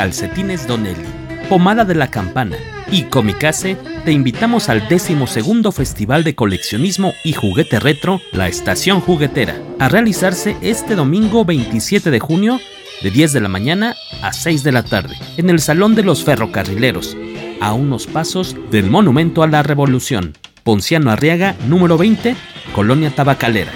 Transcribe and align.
Calcetines 0.00 0.66
Donelli, 0.66 1.04
Pomada 1.50 1.84
de 1.84 1.94
la 1.94 2.10
Campana 2.10 2.56
y 2.90 3.02
Comicase, 3.02 3.76
te 4.06 4.12
invitamos 4.12 4.70
al 4.70 4.88
décimo 4.88 5.26
segundo 5.26 5.72
Festival 5.72 6.24
de 6.24 6.34
Coleccionismo 6.34 7.12
y 7.22 7.34
Juguete 7.34 7.78
Retro, 7.78 8.22
La 8.32 8.48
Estación 8.48 9.02
Juguetera, 9.02 9.60
a 9.78 9.90
realizarse 9.90 10.56
este 10.62 10.94
domingo 10.94 11.44
27 11.44 12.10
de 12.10 12.18
junio 12.18 12.60
de 13.02 13.10
10 13.10 13.34
de 13.34 13.40
la 13.42 13.50
mañana 13.50 13.94
a 14.22 14.32
6 14.32 14.62
de 14.62 14.72
la 14.72 14.84
tarde, 14.84 15.18
en 15.36 15.50
el 15.50 15.60
Salón 15.60 15.94
de 15.94 16.02
los 16.02 16.24
Ferrocarrileros, 16.24 17.14
a 17.60 17.74
unos 17.74 18.06
pasos 18.06 18.56
del 18.70 18.88
Monumento 18.88 19.42
a 19.42 19.48
la 19.48 19.62
Revolución, 19.62 20.32
Ponciano 20.64 21.10
Arriaga, 21.10 21.56
número 21.68 21.98
20, 21.98 22.36
Colonia 22.74 23.10
Tabacalera. 23.10 23.72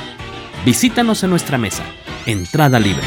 Visítanos 0.65 1.23
en 1.23 1.29
nuestra 1.29 1.59
mesa. 1.59 1.85
Entrada 2.25 2.81
libre. 2.81 3.05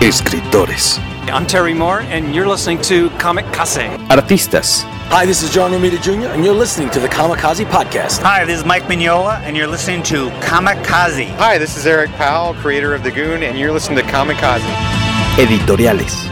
Escritores. 0.00 0.98
I'm 1.32 1.46
Terry 1.46 1.74
Moore, 1.74 2.00
and 2.02 2.34
you're 2.34 2.48
listening 2.48 2.80
to 2.82 3.08
Comic 3.10 3.46
Case. 3.52 3.78
Artistas. 4.10 4.82
Hi, 5.10 5.26
this 5.26 5.42
is 5.42 5.50
John 5.50 5.70
Romita 5.70 6.00
Jr., 6.02 6.28
and 6.28 6.44
you're 6.44 6.54
listening 6.54 6.90
to 6.90 7.00
the 7.00 7.08
Kamikaze 7.08 7.64
Podcast. 7.66 8.22
Hi, 8.22 8.44
this 8.44 8.58
is 8.58 8.64
Mike 8.64 8.84
Mignola, 8.84 9.40
and 9.40 9.56
you're 9.56 9.66
listening 9.66 10.02
to 10.04 10.30
Kamikaze. 10.40 11.28
Hi, 11.36 11.58
this 11.58 11.76
is 11.76 11.86
Eric 11.86 12.10
Powell, 12.12 12.54
creator 12.54 12.94
of 12.94 13.02
The 13.02 13.10
Goon, 13.10 13.42
and 13.42 13.58
you're 13.58 13.72
listening 13.72 13.98
to 13.98 14.04
Kamikaze. 14.04 14.60
Editoriales. 15.36 16.31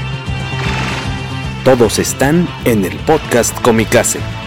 Todos 1.63 1.99
están 1.99 2.47
en 2.65 2.85
el 2.85 2.97
podcast 3.05 3.55
Comicase. 3.61 4.40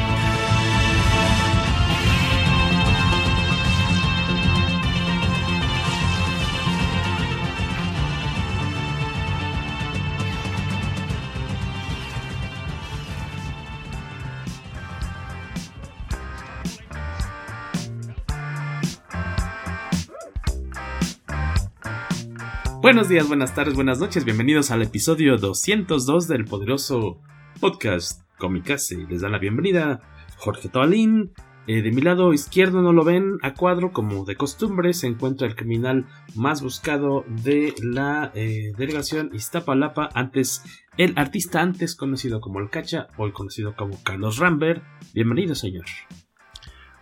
Buenos 22.84 23.08
días, 23.08 23.26
buenas 23.26 23.54
tardes, 23.54 23.76
buenas 23.76 23.98
noches, 23.98 24.26
bienvenidos 24.26 24.70
al 24.70 24.82
episodio 24.82 25.38
202 25.38 26.28
del 26.28 26.44
poderoso 26.44 27.18
podcast 27.58 28.20
Comicase. 28.36 29.06
Les 29.08 29.22
da 29.22 29.30
la 29.30 29.38
bienvenida 29.38 30.02
Jorge 30.36 30.68
Toalín. 30.68 31.32
Eh, 31.66 31.80
de 31.80 31.90
mi 31.92 32.02
lado 32.02 32.34
izquierdo 32.34 32.82
no 32.82 32.92
lo 32.92 33.02
ven 33.02 33.38
a 33.40 33.54
cuadro, 33.54 33.90
como 33.90 34.26
de 34.26 34.36
costumbre, 34.36 34.92
se 34.92 35.06
encuentra 35.06 35.46
el 35.46 35.56
criminal 35.56 36.04
más 36.34 36.60
buscado 36.60 37.24
de 37.26 37.72
la 37.82 38.30
eh, 38.34 38.72
delegación 38.76 39.30
Iztapalapa, 39.32 40.10
antes 40.12 40.62
el 40.98 41.14
artista 41.16 41.62
antes 41.62 41.96
conocido 41.96 42.42
como 42.42 42.60
El 42.60 42.68
Cacha, 42.68 43.06
hoy 43.16 43.32
conocido 43.32 43.74
como 43.76 43.96
Carlos 44.02 44.36
Rambert. 44.36 44.84
Bienvenido, 45.14 45.54
señor. 45.54 45.86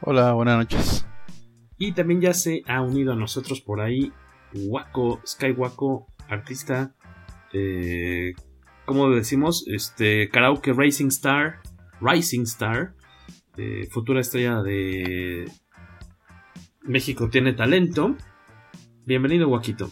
Hola, 0.01 0.33
buenas 0.33 0.59
noches. 0.59 1.07
Y 1.77 1.91
también 1.91 2.21
ya 2.21 2.35
se 2.35 2.63
ha 2.69 2.83
unido 2.83 3.15
a 3.15 3.17
nosotros 3.17 3.61
por 3.61 3.81
ahí 3.81 4.13
Waco, 4.55 5.21
Sky 5.27 5.53
Waco, 5.53 6.07
artista, 6.29 6.95
eh, 7.53 8.35
como 8.85 9.11
decimos, 9.11 9.65
este 9.69 10.29
karaoke 10.29 10.73
Racing 10.73 11.09
Star, 11.09 11.61
Rising 12.01 12.43
Star, 12.43 12.95
eh, 13.57 13.89
futura 13.91 14.21
estrella 14.21 14.63
de 14.63 15.51
México 16.83 17.29
tiene 17.31 17.53
talento. 17.53 18.17
Bienvenido, 19.05 19.49
Waquito. 19.49 19.91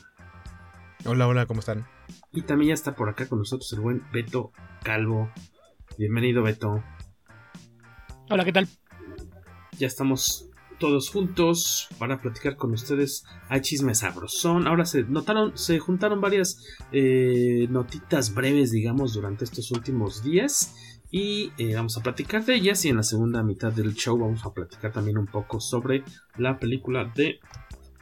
Hola, 1.04 1.27
hola, 1.28 1.47
¿cómo 1.47 1.60
están? 1.60 1.87
Y 2.32 2.42
también 2.42 2.69
ya 2.69 2.75
está 2.75 2.94
por 2.94 3.09
acá 3.09 3.27
con 3.28 3.38
nosotros 3.38 3.72
el 3.72 3.81
buen 3.81 4.03
Beto 4.12 4.53
Calvo. 4.82 5.31
Bienvenido, 5.98 6.42
Beto. 6.42 6.82
Hola, 8.28 8.44
¿qué 8.44 8.53
tal? 8.53 8.69
Ya 9.78 9.87
estamos 9.87 10.50
todos 10.80 11.10
juntos 11.10 11.88
para 11.98 12.20
platicar 12.20 12.56
con 12.56 12.72
ustedes. 12.72 13.24
Hay 13.48 13.60
chisme 13.60 13.94
sabrosón. 13.94 14.66
Ahora 14.66 14.84
se 14.84 15.04
notaron, 15.04 15.56
se 15.56 15.78
juntaron 15.78 16.20
varias 16.20 16.64
eh, 16.91 17.68
notitas 17.70 18.34
breves, 18.34 18.72
digamos, 18.72 19.14
durante 19.14 19.44
estos 19.44 19.70
últimos 19.70 20.24
días. 20.24 20.74
Y 21.12 21.52
eh, 21.58 21.74
vamos 21.76 21.96
a 21.96 22.02
platicar 22.02 22.44
de 22.44 22.54
ellas. 22.54 22.84
Y 22.84 22.88
en 22.88 22.96
la 22.96 23.04
segunda 23.04 23.44
mitad 23.44 23.72
del 23.72 23.94
show 23.94 24.18
vamos 24.18 24.44
a 24.44 24.52
platicar 24.52 24.92
también 24.92 25.18
un 25.18 25.26
poco 25.26 25.60
sobre 25.60 26.02
la 26.36 26.58
película 26.58 27.04
de 27.14 27.38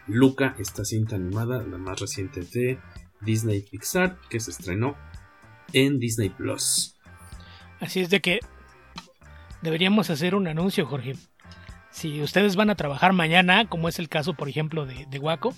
Luca, 0.07 0.57
esta 0.59 0.85
cinta 0.87 1.17
animada, 1.17 1.63
la 1.63 1.77
más 1.77 2.01
reciente 2.01 2.41
de 2.41 2.79
Disney 3.21 3.61
Pixar, 3.61 4.19
que 4.31 4.41
se 4.41 4.53
estrenó 4.53 4.97
en 5.75 5.99
Disney 5.99 6.31
Plus. 6.31 6.97
Así 7.81 8.01
es 8.01 8.09
de 8.09 8.21
que 8.21 8.41
deberíamos 9.63 10.11
hacer 10.11 10.35
un 10.35 10.47
anuncio, 10.47 10.87
Jorge. 10.87 11.15
Si 11.99 12.23
ustedes 12.23 12.55
van 12.55 12.71
a 12.71 12.77
trabajar 12.77 13.13
mañana, 13.13 13.69
como 13.69 13.89
es 13.89 13.99
el 13.99 14.09
caso, 14.09 14.33
por 14.35 14.49
ejemplo, 14.49 14.87
de, 14.87 15.07
de 15.11 15.19
Waco, 15.19 15.53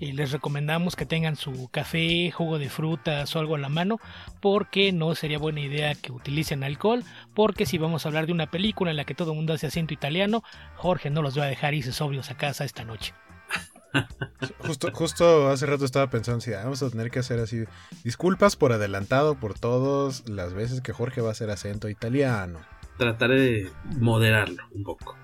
y 0.00 0.12
les 0.12 0.32
recomendamos 0.32 0.96
que 0.96 1.04
tengan 1.04 1.36
su 1.36 1.68
café, 1.68 2.30
jugo 2.30 2.58
de 2.58 2.70
frutas 2.70 3.36
o 3.36 3.38
algo 3.38 3.54
a 3.54 3.58
la 3.58 3.68
mano, 3.68 4.00
porque 4.40 4.92
no 4.92 5.14
sería 5.14 5.38
buena 5.38 5.60
idea 5.60 5.94
que 5.94 6.10
utilicen 6.10 6.64
alcohol, 6.64 7.04
porque 7.34 7.66
si 7.66 7.76
vamos 7.76 8.06
a 8.06 8.08
hablar 8.08 8.24
de 8.24 8.32
una 8.32 8.50
película 8.50 8.92
en 8.92 8.96
la 8.96 9.04
que 9.04 9.14
todo 9.14 9.32
el 9.32 9.36
mundo 9.36 9.52
hace 9.52 9.66
acento 9.66 9.92
italiano, 9.92 10.42
Jorge 10.76 11.10
no 11.10 11.20
los 11.20 11.38
va 11.38 11.42
a 11.42 11.48
dejar 11.48 11.74
irse 11.74 11.92
sobrios 11.92 12.30
a 12.30 12.38
casa 12.38 12.64
esta 12.64 12.86
noche. 12.86 13.12
Justo, 14.60 14.90
justo 14.90 15.50
hace 15.50 15.66
rato 15.66 15.84
estaba 15.84 16.08
pensando 16.08 16.40
si 16.40 16.50
vamos 16.50 16.82
a 16.82 16.88
tener 16.88 17.10
que 17.10 17.18
hacer 17.18 17.40
así. 17.40 17.64
Disculpas 18.04 18.56
por 18.56 18.72
adelantado 18.72 19.34
por 19.34 19.58
todas 19.58 20.26
las 20.26 20.54
veces 20.54 20.80
que 20.80 20.94
Jorge 20.94 21.20
va 21.20 21.28
a 21.28 21.32
hacer 21.32 21.50
acento 21.50 21.90
italiano. 21.90 22.60
Trataré 22.96 23.40
de 23.40 23.72
moderarlo 24.00 24.64
un 24.72 24.82
poco. 24.82 25.14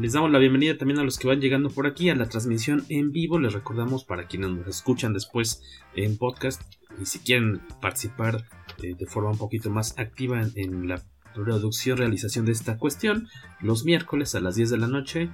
Les 0.00 0.14
damos 0.14 0.30
la 0.30 0.38
bienvenida 0.38 0.78
también 0.78 0.98
a 0.98 1.04
los 1.04 1.18
que 1.18 1.28
van 1.28 1.42
llegando 1.42 1.68
por 1.68 1.86
aquí 1.86 2.08
a 2.08 2.14
la 2.14 2.26
transmisión 2.26 2.86
en 2.88 3.12
vivo. 3.12 3.38
Les 3.38 3.52
recordamos 3.52 4.02
para 4.02 4.26
quienes 4.26 4.48
nos 4.48 4.66
escuchan 4.66 5.12
después 5.12 5.62
en 5.94 6.16
podcast 6.16 6.62
y 6.98 7.04
si 7.04 7.18
quieren 7.18 7.60
participar 7.82 8.46
eh, 8.82 8.94
de 8.98 9.04
forma 9.04 9.28
un 9.28 9.36
poquito 9.36 9.68
más 9.68 9.98
activa 9.98 10.40
en, 10.54 10.88
la 10.88 11.02
producción, 11.34 11.98
realización 11.98 12.46
de 12.46 12.52
esta 12.52 12.78
cuestión, 12.78 13.28
los 13.60 13.84
miércoles 13.84 14.34
a 14.34 14.40
las 14.40 14.54
10 14.54 14.70
de 14.70 14.78
la 14.78 14.86
noche, 14.86 15.28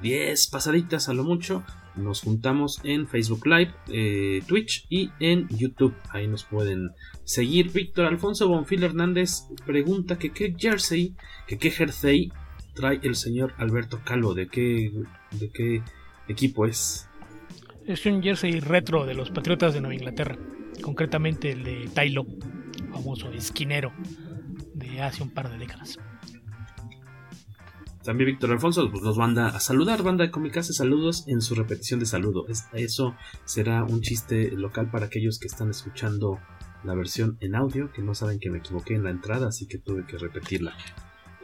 10 0.00 0.46
pasaditas 0.46 1.10
a 1.10 1.12
lo 1.12 1.22
mucho, 1.22 1.62
nos 1.94 2.22
juntamos 2.22 2.80
en 2.84 3.08
Facebook 3.08 3.46
Live, 3.46 3.74
eh, 3.88 4.42
Twitch 4.46 4.86
y 4.88 5.10
en 5.20 5.46
YouTube. 5.48 5.94
Ahí 6.08 6.26
nos 6.26 6.44
pueden 6.44 6.92
seguir. 7.24 7.70
Víctor 7.70 8.06
Alfonso 8.06 8.48
Bonfil 8.48 8.82
Hernández 8.82 9.42
pregunta 9.66 10.18
que 10.18 10.30
qué 10.30 10.54
jersey, 10.58 11.14
que 11.46 11.58
qué 11.58 11.70
jersey 11.70 12.32
trae 12.76 13.00
el 13.02 13.16
señor 13.16 13.54
Alberto 13.58 14.00
Calvo? 14.04 14.34
¿De 14.34 14.46
qué, 14.46 14.92
de 15.32 15.50
qué 15.50 15.82
equipo 16.28 16.66
es? 16.66 17.08
Es 17.84 18.06
un 18.06 18.22
jersey 18.22 18.60
retro 18.60 19.06
de 19.06 19.14
los 19.14 19.30
Patriotas 19.30 19.74
de 19.74 19.80
Nueva 19.80 19.94
Inglaterra, 19.94 20.36
concretamente 20.82 21.50
el 21.50 21.64
de 21.64 21.90
Tylo, 21.92 22.26
famoso 22.92 23.32
esquinero 23.32 23.92
de 24.74 25.02
hace 25.02 25.22
un 25.22 25.30
par 25.30 25.50
de 25.50 25.58
décadas. 25.58 25.98
También 28.04 28.30
Víctor 28.30 28.52
Alfonso 28.52 28.88
pues, 28.88 29.02
nos 29.02 29.18
manda 29.18 29.48
a 29.48 29.58
saludar, 29.58 30.04
banda 30.04 30.24
de 30.24 30.30
Comicase, 30.30 30.72
saludos 30.72 31.24
en 31.26 31.40
su 31.40 31.56
repetición 31.56 31.98
de 31.98 32.06
saludo. 32.06 32.46
Eso 32.72 33.16
será 33.44 33.82
un 33.82 34.00
chiste 34.00 34.52
local 34.52 34.90
para 34.92 35.06
aquellos 35.06 35.40
que 35.40 35.48
están 35.48 35.70
escuchando 35.70 36.38
la 36.84 36.94
versión 36.94 37.36
en 37.40 37.56
audio, 37.56 37.90
que 37.92 38.02
no 38.02 38.14
saben 38.14 38.38
que 38.38 38.48
me 38.48 38.58
equivoqué 38.58 38.94
en 38.94 39.02
la 39.02 39.10
entrada, 39.10 39.48
así 39.48 39.66
que 39.66 39.78
tuve 39.78 40.06
que 40.06 40.18
repetirla. 40.18 40.76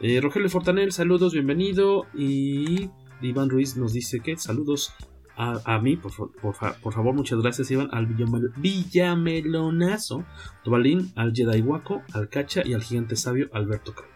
Eh, 0.05 0.19
Rogelio 0.19 0.49
Fortanel, 0.49 0.91
saludos, 0.91 1.31
bienvenido. 1.31 2.07
Y 2.13 2.89
Iván 3.21 3.49
Ruiz 3.49 3.77
nos 3.77 3.93
dice 3.93 4.19
que 4.19 4.35
saludos 4.35 4.91
a, 5.37 5.61
a 5.63 5.79
mí, 5.79 5.95
por, 5.95 6.11
por, 6.13 6.57
por, 6.81 6.93
favor, 6.93 7.15
muchas 7.15 7.39
gracias, 7.39 7.71
Iván, 7.71 7.87
al 7.93 8.07
Villamel, 8.07 8.49
Villamelonazo, 8.57 10.25
Tobalín, 10.65 11.13
al 11.15 11.31
Jedi 11.33 11.61
Waco, 11.61 12.01
al 12.11 12.27
Cacha 12.27 12.63
y 12.65 12.73
al 12.73 12.83
gigante 12.83 13.15
sabio 13.15 13.47
Alberto 13.53 13.93
Calvo. 13.95 14.11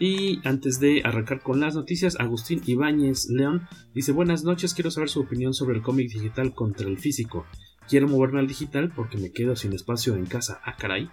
Y 0.00 0.40
antes 0.48 0.80
de 0.80 1.02
arrancar 1.04 1.40
con 1.40 1.60
las 1.60 1.76
noticias, 1.76 2.18
Agustín 2.18 2.60
Ibáñez 2.66 3.28
León 3.30 3.68
dice 3.94 4.10
buenas 4.10 4.42
noches, 4.42 4.74
quiero 4.74 4.90
saber 4.90 5.10
su 5.10 5.20
opinión 5.20 5.54
sobre 5.54 5.76
el 5.76 5.82
cómic 5.82 6.10
digital 6.10 6.54
contra 6.54 6.88
el 6.88 6.98
físico. 6.98 7.46
Quiero 7.88 8.08
moverme 8.08 8.40
al 8.40 8.48
digital 8.48 8.92
porque 8.96 9.18
me 9.18 9.30
quedo 9.30 9.54
sin 9.54 9.72
espacio 9.74 10.16
en 10.16 10.26
casa. 10.26 10.60
Ah, 10.64 10.74
caray. 10.76 11.08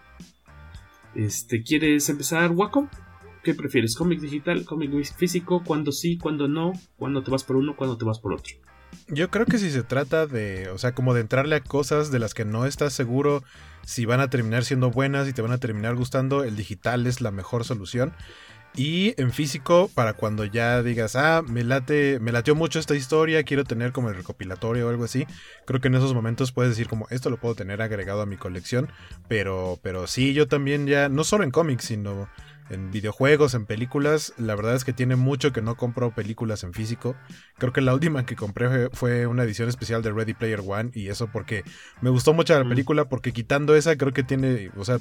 Este, 1.15 1.63
¿quieres 1.63 2.07
empezar, 2.09 2.51
Waco? 2.51 2.89
¿Qué 3.43 3.53
prefieres? 3.53 3.95
¿Cómic 3.95 4.19
digital? 4.19 4.65
¿Cómic 4.65 4.91
físico? 5.15 5.63
¿Cuándo 5.63 5.91
sí? 5.91 6.17
¿Cuándo 6.17 6.47
no? 6.47 6.73
¿Cuándo 6.97 7.23
te 7.23 7.31
vas 7.31 7.43
por 7.43 7.55
uno? 7.55 7.75
¿Cuándo 7.75 7.97
te 7.97 8.05
vas 8.05 8.19
por 8.19 8.33
otro? 8.33 8.55
Yo 9.07 9.29
creo 9.31 9.45
que 9.45 9.57
si 9.57 9.71
se 9.71 9.83
trata 9.83 10.27
de, 10.27 10.69
o 10.69 10.77
sea, 10.77 10.93
como 10.93 11.13
de 11.13 11.21
entrarle 11.21 11.55
a 11.55 11.61
cosas 11.61 12.11
de 12.11 12.19
las 12.19 12.33
que 12.33 12.45
no 12.45 12.65
estás 12.65 12.93
seguro 12.93 13.43
si 13.83 14.05
van 14.05 14.19
a 14.19 14.29
terminar 14.29 14.65
siendo 14.65 14.91
buenas 14.91 15.27
y 15.27 15.33
te 15.33 15.41
van 15.41 15.51
a 15.51 15.57
terminar 15.57 15.95
gustando, 15.95 16.43
el 16.43 16.55
digital 16.55 17.07
es 17.07 17.21
la 17.21 17.31
mejor 17.31 17.63
solución. 17.63 18.13
Y 18.75 19.19
en 19.21 19.31
físico, 19.31 19.89
para 19.93 20.13
cuando 20.13 20.45
ya 20.45 20.81
digas, 20.83 21.15
ah, 21.15 21.41
me 21.45 21.63
late, 21.63 22.19
me 22.19 22.31
lateó 22.31 22.55
mucho 22.55 22.79
esta 22.79 22.95
historia, 22.95 23.43
quiero 23.43 23.63
tener 23.63 23.91
como 23.91 24.09
el 24.09 24.15
recopilatorio 24.15 24.87
o 24.87 24.89
algo 24.89 25.03
así. 25.03 25.25
Creo 25.65 25.81
que 25.81 25.87
en 25.87 25.95
esos 25.95 26.13
momentos 26.13 26.51
puedes 26.51 26.71
decir 26.71 26.87
como, 26.87 27.07
esto 27.09 27.29
lo 27.29 27.37
puedo 27.37 27.55
tener 27.55 27.81
agregado 27.81 28.21
a 28.21 28.25
mi 28.25 28.37
colección. 28.37 28.89
Pero, 29.27 29.79
pero 29.81 30.07
sí, 30.07 30.33
yo 30.33 30.47
también 30.47 30.87
ya, 30.87 31.09
no 31.09 31.23
solo 31.23 31.43
en 31.43 31.51
cómics, 31.51 31.85
sino 31.85 32.29
en 32.69 32.91
videojuegos, 32.91 33.53
en 33.53 33.65
películas. 33.65 34.33
La 34.37 34.55
verdad 34.55 34.75
es 34.75 34.85
que 34.85 34.93
tiene 34.93 35.15
mucho 35.15 35.51
que 35.51 35.61
no 35.61 35.75
compro 35.75 36.13
películas 36.13 36.63
en 36.63 36.73
físico. 36.73 37.15
Creo 37.57 37.73
que 37.73 37.81
la 37.81 37.93
última 37.93 38.25
que 38.25 38.35
compré 38.35 38.89
fue 38.93 39.27
una 39.27 39.43
edición 39.43 39.69
especial 39.69 40.01
de 40.01 40.11
Ready 40.11 40.33
Player 40.33 40.61
One 40.65 40.91
y 40.93 41.09
eso 41.09 41.27
porque 41.27 41.63
me 42.01 42.09
gustó 42.09 42.33
mucho 42.33 42.57
la 42.57 42.63
mm. 42.63 42.69
película 42.69 43.05
porque 43.09 43.33
quitando 43.33 43.75
esa 43.75 43.97
creo 43.97 44.13
que 44.13 44.23
tiene, 44.23 44.71
o 44.77 44.85
sea, 44.85 44.99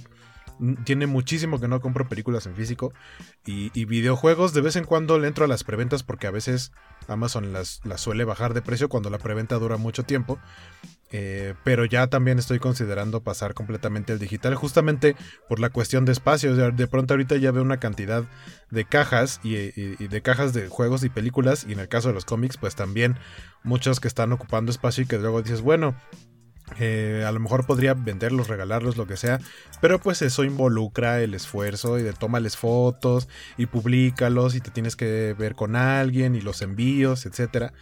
tiene 0.84 1.06
muchísimo 1.06 1.60
que 1.60 1.68
no 1.68 1.80
compro 1.80 2.08
películas 2.08 2.46
en 2.46 2.54
físico. 2.54 2.92
Y, 3.44 3.84
videojuegos 3.84 4.52
de 4.52 4.60
vez 4.60 4.76
en 4.76 4.84
cuando 4.84 5.18
le 5.18 5.28
entro 5.28 5.44
a 5.44 5.48
las 5.48 5.64
preventas 5.64 6.02
porque 6.02 6.26
a 6.26 6.30
veces 6.30 6.72
Amazon 7.06 7.52
las, 7.52 7.80
suele 7.96 8.24
bajar 8.24 8.52
de 8.52 8.62
precio 8.62 8.88
cuando 8.88 9.08
la 9.08 9.18
preventa 9.18 9.56
dura 9.56 9.76
mucho 9.76 10.02
tiempo. 10.02 10.38
Eh, 11.10 11.54
pero 11.64 11.86
ya 11.86 12.08
también 12.08 12.38
estoy 12.38 12.58
considerando 12.58 13.22
pasar 13.22 13.54
completamente 13.54 14.12
al 14.12 14.18
digital 14.18 14.54
justamente 14.54 15.16
por 15.48 15.58
la 15.58 15.70
cuestión 15.70 16.04
de 16.04 16.12
espacio. 16.12 16.54
de 16.54 16.86
pronto 16.86 17.14
ahorita 17.14 17.36
ya 17.36 17.50
veo 17.50 17.62
una 17.62 17.80
cantidad 17.80 18.24
de 18.70 18.84
cajas 18.84 19.40
y, 19.42 19.56
y, 19.56 20.08
de 20.08 20.20
cajas 20.20 20.52
de 20.52 20.68
juegos 20.68 21.04
y 21.04 21.08
películas 21.08 21.64
y 21.66 21.72
en 21.72 21.80
el 21.80 21.88
caso 21.88 22.08
de 22.08 22.14
los 22.14 22.26
cómics 22.26 22.58
pues 22.58 22.74
también 22.74 23.16
muchos 23.64 24.00
que 24.00 24.08
están 24.08 24.32
ocupando 24.32 24.70
espacio 24.70 25.04
y 25.04 25.06
que 25.06 25.16
luego 25.16 25.40
dices 25.40 25.62
bueno 25.62 25.96
eh, 26.78 27.24
a 27.26 27.32
lo 27.32 27.40
mejor 27.40 27.66
podría 27.66 27.94
venderlos, 27.94 28.48
regalarlos, 28.48 28.96
lo 28.96 29.06
que 29.06 29.16
sea, 29.16 29.40
pero 29.80 29.98
pues 29.98 30.22
eso 30.22 30.44
involucra 30.44 31.20
el 31.20 31.34
esfuerzo 31.34 31.98
y 31.98 32.02
de 32.02 32.12
tómales 32.12 32.56
fotos 32.56 33.28
y 33.56 33.66
públicalos 33.66 34.54
y 34.54 34.60
te 34.60 34.70
tienes 34.70 34.96
que 34.96 35.34
ver 35.38 35.54
con 35.54 35.76
alguien 35.76 36.34
y 36.34 36.40
los 36.40 36.62
envíos, 36.62 37.26
etcétera. 37.26 37.72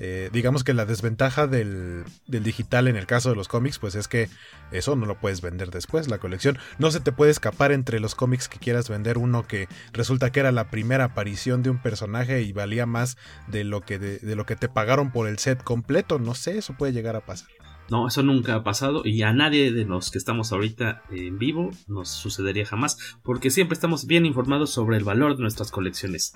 Eh, 0.00 0.30
digamos 0.32 0.64
que 0.64 0.74
la 0.74 0.86
desventaja 0.86 1.46
del, 1.46 2.04
digital 2.26 2.88
en 2.88 2.96
el 2.96 3.06
caso 3.06 3.30
de 3.30 3.36
los 3.36 3.48
cómics, 3.48 3.78
pues 3.78 3.94
es 3.94 4.08
que 4.08 4.28
eso 4.72 4.96
no 4.96 5.06
lo 5.06 5.18
puedes 5.18 5.40
vender 5.40 5.70
después, 5.70 6.08
la 6.08 6.18
colección. 6.18 6.58
No 6.78 6.90
se 6.90 7.00
te 7.00 7.12
puede 7.12 7.30
escapar 7.30 7.72
entre 7.72 8.00
los 8.00 8.14
cómics 8.14 8.48
que 8.48 8.58
quieras 8.58 8.88
vender 8.88 9.18
uno 9.18 9.46
que 9.46 9.68
resulta 9.92 10.30
que 10.30 10.40
era 10.40 10.52
la 10.52 10.70
primera 10.70 11.04
aparición 11.04 11.62
de 11.62 11.70
un 11.70 11.80
personaje 11.80 12.42
y 12.42 12.52
valía 12.52 12.86
más 12.86 13.16
de 13.46 13.64
lo 13.64 13.82
que, 13.82 13.98
de 13.98 14.36
lo 14.36 14.46
que 14.46 14.56
te 14.56 14.68
pagaron 14.68 15.12
por 15.12 15.28
el 15.28 15.38
set 15.38 15.62
completo. 15.62 16.18
No 16.18 16.34
sé, 16.34 16.58
eso 16.58 16.74
puede 16.76 16.92
llegar 16.92 17.16
a 17.16 17.20
pasar. 17.20 17.48
No, 17.90 18.08
eso 18.08 18.22
nunca 18.22 18.54
ha 18.54 18.64
pasado 18.64 19.02
y 19.04 19.22
a 19.22 19.32
nadie 19.32 19.72
de 19.72 19.84
los 19.84 20.10
que 20.10 20.18
estamos 20.18 20.52
ahorita 20.52 21.02
en 21.10 21.38
vivo 21.38 21.70
nos 21.86 22.08
sucedería 22.08 22.64
jamás, 22.64 23.16
porque 23.22 23.50
siempre 23.50 23.74
estamos 23.74 24.06
bien 24.06 24.24
informados 24.24 24.70
sobre 24.70 24.96
el 24.96 25.04
valor 25.04 25.36
de 25.36 25.42
nuestras 25.42 25.70
colecciones. 25.70 26.34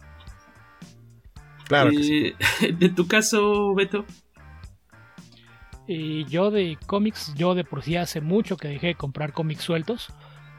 Claro. 1.67 1.91
Eh, 1.93 2.35
de 2.79 2.89
tu 2.91 3.07
caso, 3.07 3.75
Beto. 3.75 4.05
Eh, 5.87 6.27
yo 6.29 6.51
de 6.51 6.77
cómics, 6.87 7.33
yo 7.35 7.55
de 7.55 7.65
por 7.65 7.83
sí 7.83 7.97
hace 7.97 8.21
mucho 8.21 8.59
que 8.59 8.69
dejé 8.69 8.89
de 8.89 8.95
comprar 8.95 9.33
cómics 9.33 9.63
sueltos. 9.63 10.09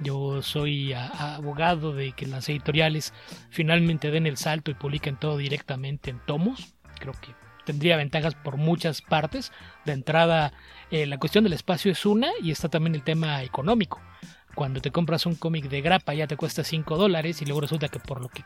Yo 0.02 0.42
soy 0.42 0.94
abogado 0.94 1.94
de 1.94 2.14
que 2.14 2.26
las 2.26 2.48
editoriales 2.48 3.14
finalmente 3.50 4.12
den 4.12 4.26
el 4.26 4.38
salto 4.38 4.72
y 4.72 4.76
publiquen 4.76 5.18
todo 5.18 5.38
directamente 5.38 6.10
en 6.10 6.20
tomos. 6.26 6.74
Creo 7.00 7.14
que 7.14 7.36
tendría 7.70 7.98
ventajas 7.98 8.34
por 8.34 8.58
muchas 8.58 9.04
partes. 9.04 9.52
De 9.86 9.92
entrada, 9.92 10.54
eh, 10.90 11.06
la 11.06 11.20
cuestión 11.20 11.44
del 11.44 11.54
espacio 11.54 11.92
es 11.92 12.04
una 12.04 12.30
y 12.42 12.50
está 12.50 12.68
también 12.68 12.96
el 12.96 13.04
tema 13.04 13.44
económico. 13.44 14.02
Cuando 14.56 14.82
te 14.82 14.90
compras 14.90 15.28
un 15.28 15.36
cómic 15.36 15.70
de 15.70 15.82
grapa 15.82 16.16
ya 16.16 16.26
te 16.26 16.36
cuesta 16.36 16.64
5 16.64 16.98
dólares 16.98 17.44
y 17.44 17.46
luego 17.46 17.62
resulta 17.62 17.88
que 17.88 18.00
por 18.00 18.22
lo 18.22 18.30
que... 18.30 18.44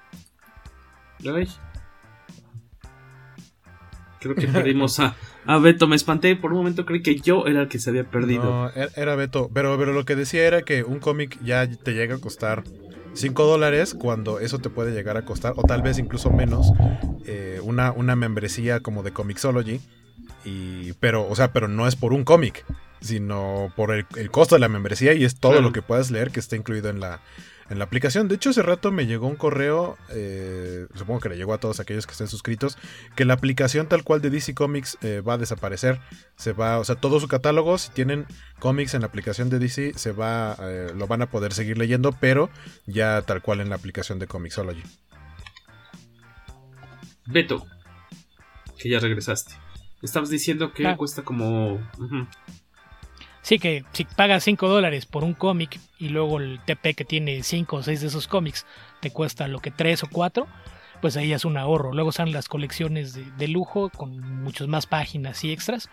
Creo 4.19 4.35
que 4.35 4.47
perdimos 4.47 4.99
a, 4.99 5.15
a, 5.45 5.57
Beto. 5.57 5.87
Me 5.87 5.95
espanté. 5.95 6.35
Por 6.35 6.51
un 6.51 6.57
momento 6.57 6.85
creí 6.85 7.01
que 7.01 7.15
yo 7.15 7.45
era 7.47 7.61
el 7.61 7.67
que 7.69 7.79
se 7.79 7.91
había 7.91 8.03
perdido. 8.03 8.43
No, 8.43 8.69
er, 8.71 8.89
era 8.97 9.15
Beto. 9.15 9.49
Pero, 9.53 9.77
pero 9.77 9.93
lo 9.93 10.03
que 10.03 10.17
decía 10.17 10.45
era 10.45 10.63
que 10.63 10.83
un 10.83 10.99
cómic 10.99 11.39
ya 11.41 11.65
te 11.69 11.93
llega 11.93 12.15
a 12.15 12.19
costar 12.19 12.63
5 13.13 13.45
dólares 13.45 13.95
cuando 13.97 14.39
eso 14.39 14.59
te 14.59 14.69
puede 14.69 14.91
llegar 14.91 15.17
a 15.17 15.25
costar, 15.25 15.53
o 15.55 15.63
tal 15.63 15.81
vez 15.81 15.97
incluso 15.99 16.29
menos, 16.29 16.71
eh, 17.25 17.59
una, 17.63 17.91
una 17.91 18.15
membresía 18.15 18.79
como 18.79 19.03
de 19.03 19.11
Comixology. 19.11 19.81
Y, 20.45 20.93
pero, 20.93 21.27
o 21.27 21.35
sea, 21.35 21.53
pero 21.53 21.67
no 21.67 21.87
es 21.87 21.95
por 21.95 22.13
un 22.13 22.23
cómic, 22.23 22.65
sino 23.01 23.71
por 23.75 23.91
el, 23.91 24.05
costo 24.31 24.55
de 24.55 24.59
la 24.59 24.69
membresía 24.69 25.13
y 25.13 25.23
es 25.25 25.35
todo 25.35 25.61
lo 25.61 25.71
que 25.71 25.81
puedas 25.81 26.11
leer 26.11 26.31
que 26.31 26.39
está 26.39 26.55
incluido 26.55 26.89
en 26.89 26.99
la, 26.99 27.21
en 27.69 27.79
la 27.79 27.85
aplicación. 27.85 28.27
De 28.27 28.35
hecho, 28.35 28.49
hace 28.49 28.61
rato 28.61 28.91
me 28.91 29.05
llegó 29.05 29.27
un 29.27 29.35
correo, 29.35 29.97
eh, 30.09 30.87
supongo 30.95 31.19
que 31.19 31.29
le 31.29 31.37
llegó 31.37 31.53
a 31.53 31.59
todos 31.59 31.79
aquellos 31.79 32.05
que 32.05 32.11
estén 32.11 32.27
suscritos, 32.27 32.77
que 33.15 33.25
la 33.25 33.33
aplicación 33.33 33.87
tal 33.87 34.03
cual 34.03 34.21
de 34.21 34.29
DC 34.29 34.53
Comics 34.53 34.97
eh, 35.01 35.21
va 35.21 35.33
a 35.33 35.37
desaparecer. 35.37 35.99
Se 36.35 36.53
va, 36.53 36.79
o 36.79 36.83
sea, 36.83 36.95
todo 36.95 37.19
su 37.19 37.27
catálogo, 37.27 37.77
si 37.77 37.91
tienen 37.91 38.25
cómics 38.59 38.93
en 38.93 39.01
la 39.01 39.07
aplicación 39.07 39.49
de 39.49 39.59
DC, 39.59 39.93
se 39.95 40.11
va, 40.11 40.55
eh, 40.59 40.91
lo 40.95 41.07
van 41.07 41.21
a 41.21 41.29
poder 41.29 41.53
seguir 41.53 41.77
leyendo, 41.77 42.11
pero 42.19 42.49
ya 42.85 43.21
tal 43.21 43.41
cual 43.41 43.61
en 43.61 43.69
la 43.69 43.75
aplicación 43.75 44.19
de 44.19 44.27
Comixology. 44.27 44.83
Beto, 47.25 47.65
que 48.77 48.89
ya 48.89 48.99
regresaste. 48.99 49.53
Estabas 50.01 50.29
diciendo 50.29 50.73
que 50.73 50.85
ah. 50.85 50.97
cuesta 50.97 51.23
como... 51.23 51.79
Sí, 53.43 53.59
que 53.59 53.83
si 53.91 54.05
pagas 54.05 54.45
5 54.45 54.69
dólares 54.69 55.05
por 55.05 55.25
un 55.25 55.33
cómic 55.33 55.77
y 55.99 56.09
luego 56.09 56.39
el 56.39 56.61
TP 56.65 56.95
que 56.95 57.03
tiene 57.03 57.43
5 57.43 57.75
o 57.75 57.83
6 57.83 57.99
de 57.99 58.07
esos 58.07 58.27
cómics 58.27 58.65
te 59.01 59.11
cuesta 59.11 59.49
lo 59.49 59.59
que 59.59 59.69
3 59.69 60.03
o 60.03 60.07
4, 60.09 60.47
pues 61.01 61.17
ahí 61.17 61.33
es 61.33 61.43
un 61.43 61.57
ahorro. 61.57 61.91
Luego 61.91 62.11
están 62.11 62.31
las 62.31 62.47
colecciones 62.47 63.13
de, 63.37 63.47
lujo 63.49 63.89
con 63.89 64.41
muchas 64.41 64.69
más 64.69 64.87
páginas 64.87 65.43
y 65.43 65.51
extras. 65.51 65.89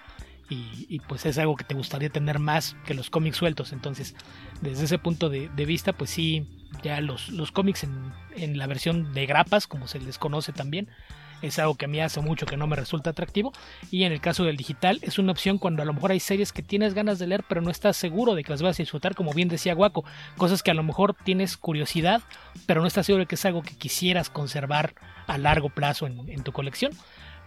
Y, 0.48 1.00
pues 1.06 1.26
es 1.26 1.38
algo 1.38 1.54
que 1.54 1.62
te 1.62 1.76
gustaría 1.76 2.10
tener 2.10 2.40
más 2.40 2.76
que 2.84 2.94
los 2.94 3.08
cómics 3.08 3.36
sueltos. 3.36 3.72
Entonces, 3.72 4.16
desde 4.60 4.84
ese 4.84 4.98
punto 4.98 5.28
de, 5.28 5.48
vista, 5.64 5.92
pues 5.92 6.10
sí, 6.10 6.46
ya 6.82 7.00
los, 7.00 7.28
los 7.30 7.52
cómics 7.52 7.84
en, 7.84 8.12
en, 8.36 8.58
la 8.58 8.66
versión 8.66 9.12
de 9.12 9.26
grapas, 9.26 9.68
como 9.68 9.86
se 9.86 10.00
les 10.00 10.18
conoce 10.18 10.52
también, 10.52 10.88
es 11.42 11.58
algo 11.58 11.74
que 11.74 11.86
a 11.86 11.88
mí 11.88 12.00
hace 12.00 12.20
mucho 12.20 12.46
que 12.46 12.56
no 12.56 12.66
me 12.66 12.76
resulta 12.76 13.10
atractivo. 13.10 13.52
Y 13.90 14.04
en 14.04 14.12
el 14.12 14.20
caso 14.20 14.44
del 14.44 14.56
digital 14.56 14.98
es 15.02 15.18
una 15.18 15.32
opción 15.32 15.58
cuando 15.58 15.82
a 15.82 15.84
lo 15.84 15.92
mejor 15.92 16.12
hay 16.12 16.20
series 16.20 16.52
que 16.52 16.62
tienes 16.62 16.94
ganas 16.94 17.18
de 17.18 17.26
leer 17.26 17.44
pero 17.48 17.60
no 17.60 17.70
estás 17.70 17.96
seguro 17.96 18.34
de 18.34 18.44
que 18.44 18.50
las 18.50 18.62
vas 18.62 18.78
a 18.78 18.82
disfrutar, 18.82 19.14
como 19.14 19.32
bien 19.32 19.48
decía 19.48 19.74
Guaco, 19.74 20.04
cosas 20.36 20.62
que 20.62 20.70
a 20.70 20.74
lo 20.74 20.82
mejor 20.82 21.14
tienes 21.24 21.56
curiosidad 21.56 22.22
pero 22.66 22.80
no 22.80 22.86
estás 22.86 23.06
seguro 23.06 23.24
de 23.24 23.26
que 23.26 23.34
es 23.34 23.44
algo 23.44 23.62
que 23.62 23.76
quisieras 23.76 24.30
conservar 24.30 24.94
a 25.26 25.38
largo 25.38 25.70
plazo 25.70 26.06
en, 26.06 26.42
tu 26.42 26.52
colección 26.52 26.92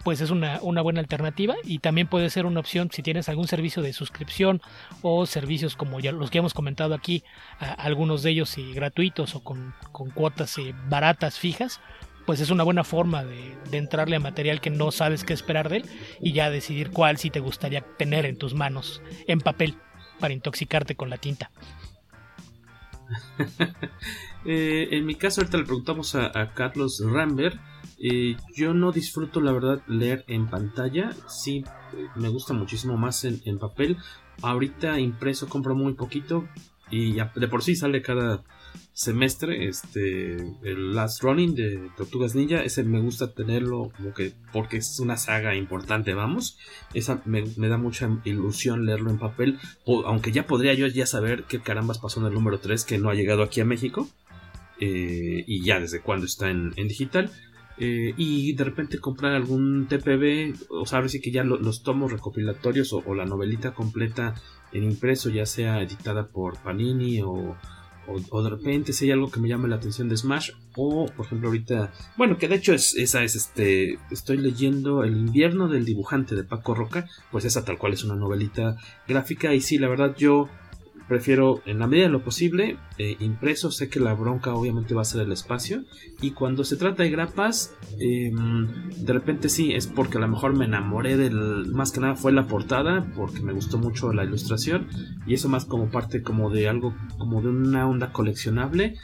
pues 0.02 0.20
es 0.20 0.30
una, 0.30 0.58
buena 0.60 1.00
alternativa 1.00 1.54
y 1.64 1.78
también 1.78 2.06
puede 2.06 2.28
ser 2.28 2.44
una 2.44 2.60
opción 2.60 2.90
si 2.92 3.02
tienes 3.02 3.30
algún 3.30 3.48
servicio 3.48 3.82
de 3.82 3.94
suscripción 3.94 4.60
o 5.00 5.24
servicios 5.24 5.76
como 5.76 5.98
ya 5.98 6.12
los 6.12 6.30
que 6.30 6.38
hemos 6.38 6.52
comentado 6.52 6.94
aquí, 6.94 7.24
algunos 7.58 8.22
de 8.22 8.30
ellos 8.30 8.56
eh, 8.58 8.72
gratuitos 8.74 9.34
o 9.34 9.42
con, 9.42 9.74
cuotas 10.14 10.58
eh, 10.58 10.74
baratas 10.88 11.38
fijas, 11.38 11.80
pues 12.26 12.40
es 12.40 12.50
una 12.50 12.64
buena 12.64 12.84
forma 12.84 13.24
de, 13.24 13.54
entrarle 13.72 14.14
a 14.14 14.20
material 14.20 14.60
que 14.60 14.70
no 14.70 14.92
sabes 14.92 15.24
qué 15.24 15.32
esperar 15.32 15.68
de 15.68 15.78
él 15.78 15.84
y 16.20 16.32
ya 16.32 16.48
decidir 16.48 16.90
cuál 16.90 17.18
sí 17.18 17.28
te 17.28 17.40
gustaría 17.40 17.80
tener 17.98 18.24
en 18.24 18.38
tus 18.38 18.54
manos 18.54 19.02
en 19.26 19.40
papel 19.40 19.74
para 20.20 20.32
intoxicarte 20.32 20.94
con 20.94 21.10
la 21.10 21.18
tinta. 21.18 21.50
Eh, 24.46 24.88
en 24.90 25.06
mi 25.06 25.14
caso, 25.14 25.40
ahorita 25.40 25.56
le 25.56 25.64
preguntamos 25.64 26.14
a, 26.14 26.52
Carlos 26.52 27.02
Rambert. 27.02 27.58
Eh, 27.98 28.36
yo 28.54 28.74
no 28.74 28.92
disfruto, 28.92 29.40
la 29.40 29.52
verdad, 29.52 29.80
leer 29.86 30.22
en 30.28 30.50
pantalla. 30.50 31.12
Sí, 31.26 31.64
me 32.14 32.28
gusta 32.28 32.52
muchísimo 32.52 32.98
más 32.98 33.24
en, 33.24 33.40
en 33.46 33.58
papel. 33.58 33.96
Ahorita 34.42 35.00
impreso 35.00 35.48
compro 35.48 35.74
muy 35.74 35.94
poquito 35.94 36.46
y 36.90 37.14
de 37.14 37.48
por 37.48 37.62
sí 37.62 37.74
sale 37.74 38.02
cada 38.02 38.44
semestre, 38.92 39.66
este, 39.68 40.36
el 40.62 40.94
Last 40.94 41.22
Running 41.22 41.54
de 41.54 41.90
Tortugas 41.96 42.34
Ninja, 42.34 42.62
ese 42.62 42.84
me 42.84 43.00
gusta 43.00 43.32
tenerlo 43.32 43.90
como 43.96 44.14
que 44.14 44.32
porque 44.52 44.76
es 44.76 45.00
una 45.00 45.16
saga 45.16 45.54
importante, 45.56 46.14
vamos, 46.14 46.58
esa 46.94 47.20
me, 47.24 47.42
da 47.42 47.76
mucha 47.76 48.08
ilusión 48.24 48.86
leerlo 48.86 49.10
en 49.10 49.18
papel, 49.18 49.58
aunque 49.86 50.32
ya 50.32 50.46
podría 50.46 50.74
yo 50.74 50.86
ya 50.86 51.06
saber 51.06 51.44
qué 51.44 51.60
carambas 51.60 51.98
pasó 51.98 52.20
en 52.20 52.26
el 52.26 52.34
número 52.34 52.60
3 52.60 52.84
que 52.84 52.98
no 52.98 53.10
ha 53.10 53.14
llegado 53.14 53.42
aquí 53.42 53.60
a 53.60 53.64
México. 53.64 54.08
eh, 54.80 55.44
y 55.46 55.62
ya 55.64 55.80
desde 55.80 56.00
cuando 56.00 56.26
está 56.26 56.50
en, 56.50 56.72
digital. 56.74 57.30
Eh, 57.76 58.14
y 58.16 58.52
de 58.52 58.64
repente 58.64 58.98
comprar 59.00 59.32
algún 59.32 59.86
TPB, 59.88 60.54
o 60.70 60.86
sea, 60.86 61.06
sí 61.08 61.20
que 61.20 61.32
ya 61.32 61.42
los 61.42 61.82
tomos 61.82 62.12
recopilatorios 62.12 62.92
o, 62.92 63.14
la 63.14 63.24
novelita 63.24 63.74
completa 63.74 64.34
en 64.72 64.84
impreso, 64.84 65.30
ya 65.30 65.46
sea 65.46 65.82
editada 65.82 66.28
por 66.28 66.58
Panini 66.58 67.20
o, 67.22 67.56
o, 68.06 68.42
de 68.42 68.50
repente 68.50 68.92
si 68.92 69.06
hay 69.06 69.12
algo 69.12 69.30
que 69.30 69.40
me 69.40 69.48
llame 69.48 69.68
la 69.68 69.76
atención 69.76 70.08
de 70.08 70.16
Smash 70.16 70.50
o 70.76 71.06
por 71.06 71.26
ejemplo 71.26 71.48
ahorita 71.48 71.92
bueno 72.16 72.38
que 72.38 72.48
de 72.48 72.56
hecho 72.56 72.74
es, 72.74 72.94
esa 72.96 73.22
es 73.22 73.36
este 73.36 73.98
estoy 74.10 74.38
leyendo 74.38 75.04
el 75.04 75.16
invierno 75.16 75.68
del 75.68 75.84
dibujante 75.84 76.34
de 76.34 76.44
Paco 76.44 76.74
Roca 76.74 77.06
pues 77.30 77.44
esa 77.44 77.64
tal 77.64 77.78
cual 77.78 77.92
es 77.92 78.04
una 78.04 78.16
novelita 78.16 78.76
gráfica 79.06 79.54
y 79.54 79.60
sí 79.60 79.78
la 79.78 79.88
verdad 79.88 80.14
yo 80.16 80.48
prefiero 81.08 81.62
en 81.66 81.78
la 81.78 81.86
medida 81.86 82.06
de 82.06 82.12
lo 82.12 82.22
posible 82.22 82.78
eh, 82.98 83.16
impreso. 83.20 83.70
Sé 83.70 83.88
que 83.88 84.00
la 84.00 84.14
bronca 84.14 84.54
obviamente 84.54 84.94
va 84.94 85.02
a 85.02 85.04
ser 85.04 85.22
el 85.22 85.32
espacio. 85.32 85.84
Y 86.20 86.32
cuando 86.32 86.64
se 86.64 86.76
trata 86.76 87.02
de 87.02 87.10
grapas 87.10 87.74
em, 87.98 88.90
de 88.90 89.12
repente 89.12 89.48
sí 89.48 89.72
es 89.72 89.86
porque 89.86 90.18
a 90.18 90.20
lo 90.20 90.28
mejor 90.28 90.56
me 90.56 90.64
enamoré 90.64 91.16
del 91.16 91.66
más 91.72 91.92
que 91.92 92.00
nada 92.00 92.16
fue 92.16 92.32
la 92.32 92.46
portada 92.46 93.06
porque 93.14 93.40
me 93.40 93.52
gustó 93.52 93.78
mucho 93.78 94.12
la 94.12 94.24
ilustración. 94.24 94.88
Y 95.26 95.34
eso 95.34 95.48
más 95.48 95.64
como 95.64 95.90
parte 95.90 96.22
como 96.22 96.50
de 96.50 96.68
algo 96.68 96.94
como 97.18 97.42
de 97.42 97.48
una 97.48 97.88
onda 97.88 98.12
coleccionable. 98.12 98.96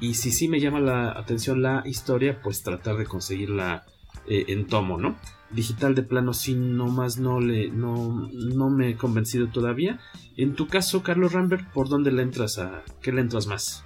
Y 0.00 0.14
si 0.14 0.32
sí 0.32 0.48
me 0.48 0.60
llama 0.60 0.80
la 0.80 1.12
atención 1.12 1.62
la 1.62 1.82
historia 1.86 2.40
pues 2.42 2.62
tratar 2.62 2.96
de 2.96 3.06
conseguirla 3.06 3.84
eh, 4.26 4.44
en 4.48 4.66
tomo 4.66 4.98
no 4.98 5.16
digital 5.54 5.94
de 5.94 6.02
plano 6.02 6.34
sí 6.34 6.54
nomás 6.54 7.18
no 7.18 7.40
le 7.40 7.68
no, 7.70 8.28
no 8.32 8.70
me 8.70 8.90
he 8.90 8.96
convencido 8.96 9.48
todavía. 9.48 10.00
En 10.36 10.54
tu 10.54 10.66
caso, 10.66 11.02
Carlos 11.02 11.32
Rambert, 11.32 11.70
¿por 11.72 11.88
dónde 11.88 12.12
le 12.12 12.22
entras 12.22 12.58
a 12.58 12.82
qué 13.00 13.12
le 13.12 13.20
entras 13.20 13.46
más? 13.46 13.84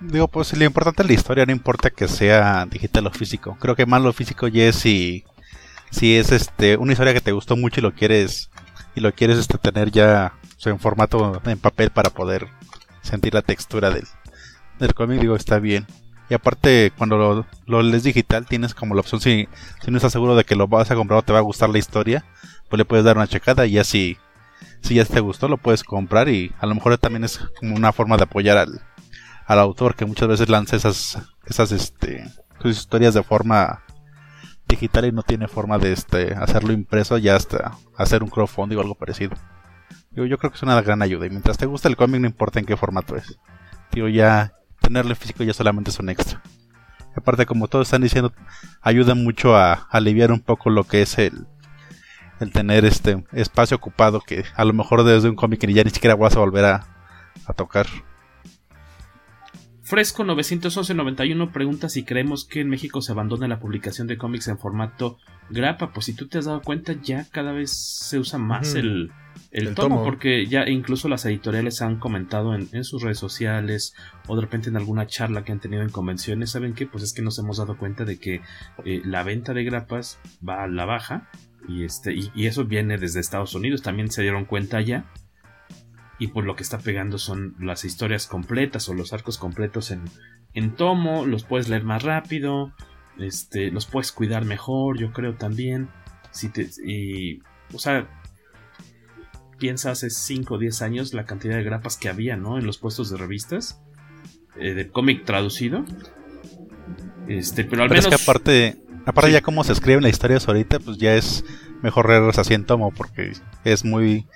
Digo, 0.00 0.26
pues 0.26 0.56
lo 0.56 0.64
importante 0.64 1.02
es 1.02 1.08
la 1.08 1.14
historia, 1.14 1.46
no 1.46 1.52
importa 1.52 1.90
que 1.90 2.08
sea 2.08 2.66
digital 2.66 3.06
o 3.06 3.10
físico. 3.12 3.56
Creo 3.60 3.76
que 3.76 3.86
más 3.86 4.02
lo 4.02 4.12
físico 4.12 4.48
ya 4.48 4.64
es 4.64 4.76
si, 4.76 5.24
si 5.90 6.16
es 6.16 6.32
este 6.32 6.76
una 6.76 6.92
historia 6.92 7.14
que 7.14 7.20
te 7.20 7.32
gustó 7.32 7.56
mucho 7.56 7.80
y 7.80 7.82
lo 7.82 7.94
quieres 7.94 8.50
y 8.94 9.00
lo 9.00 9.12
quieres 9.12 9.38
este, 9.38 9.58
tener 9.58 9.90
ya 9.90 10.34
en 10.64 10.78
formato 10.78 11.40
en 11.44 11.58
papel 11.58 11.90
para 11.90 12.10
poder 12.10 12.48
sentir 13.02 13.34
la 13.34 13.42
textura 13.42 13.90
del, 13.90 14.06
del 14.78 14.94
cómic, 14.94 15.20
digo, 15.20 15.36
está 15.36 15.58
bien. 15.58 15.86
Y 16.32 16.34
aparte, 16.34 16.94
cuando 16.96 17.44
lo, 17.66 17.82
lees 17.82 18.04
digital, 18.04 18.46
tienes 18.46 18.72
como 18.72 18.94
la 18.94 19.02
opción, 19.02 19.20
si, 19.20 19.50
si 19.84 19.90
no 19.90 19.98
estás 19.98 20.12
seguro 20.12 20.34
de 20.34 20.44
que 20.44 20.56
lo 20.56 20.66
vas 20.66 20.90
a 20.90 20.94
comprar 20.94 21.18
o 21.18 21.22
te 21.22 21.34
va 21.34 21.40
a 21.40 21.42
gustar 21.42 21.68
la 21.68 21.76
historia, 21.76 22.24
pues 22.70 22.78
le 22.78 22.86
puedes 22.86 23.04
dar 23.04 23.18
una 23.18 23.26
checada 23.26 23.66
y 23.66 23.76
así, 23.76 24.16
si 24.80 24.94
ya 24.94 25.04
te 25.04 25.20
gustó, 25.20 25.46
lo 25.46 25.58
puedes 25.58 25.84
comprar 25.84 26.30
y 26.30 26.50
a 26.58 26.64
lo 26.64 26.74
mejor 26.74 26.96
también 26.96 27.24
es 27.24 27.38
como 27.60 27.76
una 27.76 27.92
forma 27.92 28.16
de 28.16 28.22
apoyar 28.22 28.56
al, 28.56 28.80
al 29.44 29.58
autor 29.58 29.94
que 29.94 30.06
muchas 30.06 30.26
veces 30.26 30.48
lanza 30.48 30.74
esas, 30.74 31.18
esas 31.44 31.70
este, 31.70 32.24
sus 32.62 32.78
historias 32.78 33.12
de 33.12 33.22
forma 33.22 33.82
digital 34.66 35.04
y 35.04 35.12
no 35.12 35.22
tiene 35.22 35.48
forma 35.48 35.76
de 35.76 35.92
este, 35.92 36.32
hacerlo 36.32 36.72
impreso 36.72 37.18
ya 37.18 37.36
hasta 37.36 37.72
hacer 37.98 38.22
un 38.22 38.30
crowdfunding 38.30 38.78
o 38.78 38.80
algo 38.80 38.94
parecido. 38.94 39.36
Yo, 40.12 40.24
yo 40.24 40.38
creo 40.38 40.50
que 40.50 40.56
es 40.56 40.62
una 40.62 40.80
gran 40.80 41.02
ayuda 41.02 41.26
y 41.26 41.30
mientras 41.30 41.58
te 41.58 41.66
gusta 41.66 41.90
el 41.90 41.96
cómic 41.98 42.22
no 42.22 42.26
importa 42.26 42.58
en 42.58 42.64
qué 42.64 42.78
formato 42.78 43.16
es. 43.16 43.38
Digo, 43.92 44.08
ya 44.08 44.54
tenerlo 44.82 45.14
físico 45.14 45.42
ya 45.44 45.54
solamente 45.54 45.90
es 45.90 45.98
un 45.98 46.08
extra. 46.10 46.42
Aparte, 47.16 47.46
como 47.46 47.68
todos 47.68 47.88
están 47.88 48.02
diciendo, 48.02 48.32
ayuda 48.80 49.14
mucho 49.14 49.56
a, 49.56 49.86
aliviar 49.90 50.32
un 50.32 50.40
poco 50.40 50.70
lo 50.70 50.84
que 50.84 51.02
es 51.02 51.18
el, 51.18 51.46
el 52.40 52.52
tener 52.52 52.84
este 52.84 53.24
espacio 53.32 53.76
ocupado 53.76 54.20
que 54.20 54.44
a 54.54 54.64
lo 54.64 54.72
mejor 54.72 55.04
desde 55.04 55.28
un 55.28 55.36
cómic 55.36 55.66
ya 55.66 55.84
ni 55.84 55.90
siquiera 55.90 56.16
vas 56.16 56.36
a 56.36 56.40
volver 56.40 56.64
a, 56.64 56.86
a 57.46 57.52
tocar. 57.52 57.86
Fresco 59.92 60.24
91191 60.24 61.52
pregunta 61.52 61.90
si 61.90 62.02
creemos 62.02 62.46
que 62.46 62.60
en 62.60 62.70
México 62.70 63.02
se 63.02 63.12
abandona 63.12 63.46
la 63.46 63.60
publicación 63.60 64.06
de 64.06 64.16
cómics 64.16 64.48
en 64.48 64.56
formato 64.56 65.18
grapa. 65.50 65.92
Pues 65.92 66.06
si 66.06 66.14
tú 66.14 66.28
te 66.28 66.38
has 66.38 66.46
dado 66.46 66.62
cuenta, 66.62 66.94
ya 67.02 67.26
cada 67.30 67.52
vez 67.52 67.72
se 67.72 68.18
usa 68.18 68.38
más 68.38 68.74
el, 68.74 69.10
el, 69.50 69.74
tomo, 69.74 70.02
porque 70.02 70.46
ya 70.46 70.66
incluso 70.66 71.10
las 71.10 71.26
editoriales 71.26 71.82
han 71.82 71.98
comentado 71.98 72.54
en, 72.54 72.84
sus 72.84 73.02
redes 73.02 73.18
sociales 73.18 73.94
o 74.28 74.34
de 74.34 74.40
repente 74.40 74.70
en 74.70 74.78
alguna 74.78 75.06
charla 75.06 75.44
que 75.44 75.52
han 75.52 75.60
tenido 75.60 75.82
en 75.82 75.90
convenciones, 75.90 76.52
¿saben 76.52 76.72
qué? 76.72 76.86
Pues 76.86 77.04
es 77.04 77.12
que 77.12 77.20
nos 77.20 77.38
hemos 77.38 77.58
dado 77.58 77.76
cuenta 77.76 78.06
de 78.06 78.18
que 78.18 78.40
eh, 78.86 79.02
la 79.04 79.24
venta 79.24 79.52
de 79.52 79.62
grapas 79.62 80.18
va 80.42 80.64
a 80.64 80.68
la 80.68 80.86
baja 80.86 81.28
y, 81.68 81.84
este, 81.84 82.14
y, 82.14 82.46
eso 82.46 82.64
viene 82.64 82.96
desde 82.96 83.20
Estados 83.20 83.54
Unidos, 83.54 83.82
también 83.82 84.10
se 84.10 84.22
dieron 84.22 84.46
cuenta 84.46 84.80
ya. 84.80 85.04
Y 86.22 86.28
pues 86.28 86.46
lo 86.46 86.54
que 86.54 86.62
está 86.62 86.78
pegando 86.78 87.18
son 87.18 87.56
las 87.58 87.84
historias 87.84 88.28
completas 88.28 88.88
o 88.88 88.94
los 88.94 89.12
arcos 89.12 89.38
completos 89.38 89.90
en, 89.90 90.04
en 90.54 90.76
tomo, 90.76 91.26
los 91.26 91.42
puedes 91.42 91.68
leer 91.68 91.82
más 91.82 92.04
rápido, 92.04 92.72
este, 93.18 93.72
los 93.72 93.86
puedes 93.86 94.12
cuidar 94.12 94.44
mejor, 94.44 95.00
yo 95.00 95.12
creo 95.12 95.34
también. 95.34 95.88
Si 96.30 96.48
te, 96.48 96.68
y, 96.86 97.40
o 97.74 97.78
sea, 97.80 98.08
piensa 99.58 99.90
hace 99.90 100.10
5 100.10 100.54
o 100.54 100.58
10 100.58 100.82
años 100.82 101.12
la 101.12 101.24
cantidad 101.24 101.56
de 101.56 101.64
grapas 101.64 101.96
que 101.96 102.08
había, 102.08 102.36
¿no? 102.36 102.56
En 102.56 102.66
los 102.66 102.78
puestos 102.78 103.10
de 103.10 103.16
revistas. 103.16 103.82
Eh, 104.54 104.74
de 104.74 104.88
cómic 104.90 105.24
traducido. 105.24 105.84
Este, 107.26 107.64
pero 107.64 107.82
al 107.82 107.90
menos. 107.90 108.06
Es 108.06 108.16
que 108.16 108.22
aparte, 108.22 108.80
aparte 109.06 109.32
ya 109.32 109.40
como 109.40 109.64
se 109.64 109.72
escriben 109.72 110.04
las 110.04 110.12
historias 110.12 110.46
ahorita, 110.46 110.78
pues 110.78 110.98
ya 110.98 111.16
es 111.16 111.44
mejor 111.82 112.08
leerlas 112.08 112.38
así 112.38 112.54
en 112.54 112.64
tomo, 112.64 112.92
porque 112.92 113.32
es 113.64 113.84
muy 113.84 114.28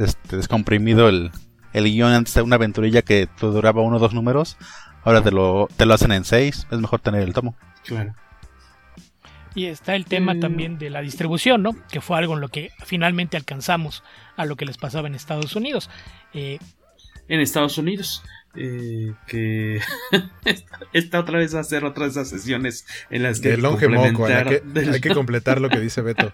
este, 0.00 0.36
descomprimido 0.36 1.08
el, 1.08 1.30
el 1.72 1.84
guion 1.84 2.12
antes 2.12 2.34
de 2.34 2.42
una 2.42 2.56
aventurilla 2.56 3.02
que 3.02 3.28
duraba 3.40 3.82
uno 3.82 3.96
o 3.96 4.00
dos 4.00 4.14
números. 4.14 4.56
Ahora 5.02 5.22
te 5.22 5.30
lo, 5.30 5.68
te 5.76 5.86
lo 5.86 5.94
hacen 5.94 6.12
en 6.12 6.24
seis, 6.24 6.66
es 6.70 6.78
mejor 6.78 7.00
tener 7.00 7.22
el 7.22 7.32
tomo. 7.32 7.54
Claro. 7.84 8.14
Y 9.54 9.66
está 9.66 9.96
el 9.96 10.04
tema 10.04 10.34
mm. 10.34 10.40
también 10.40 10.78
de 10.78 10.90
la 10.90 11.00
distribución, 11.00 11.62
¿no? 11.62 11.74
Que 11.90 12.00
fue 12.00 12.18
algo 12.18 12.34
en 12.34 12.40
lo 12.40 12.48
que 12.48 12.70
finalmente 12.84 13.36
alcanzamos 13.36 14.02
a 14.36 14.44
lo 14.44 14.56
que 14.56 14.64
les 14.64 14.78
pasaba 14.78 15.08
en 15.08 15.14
Estados 15.14 15.56
Unidos. 15.56 15.90
Eh, 16.34 16.58
en 17.28 17.40
Estados 17.40 17.78
Unidos. 17.78 18.22
Eh, 18.56 19.12
que 19.28 19.80
esta 20.92 21.20
otra 21.20 21.38
vez 21.38 21.54
va 21.54 21.60
a 21.60 21.64
ser 21.64 21.84
otra 21.84 22.04
de 22.04 22.10
esas 22.10 22.28
sesiones 22.28 22.84
en 23.08 23.22
las 23.22 23.38
que, 23.38 23.52
el 23.52 23.60
longe 23.60 23.86
moco, 23.86 24.26
hay, 24.26 25.00
que, 25.00 25.10
completar 25.14 25.60
lo 25.60 25.68
que 25.68 25.78
dice 25.80 26.02
Beto. 26.02 26.32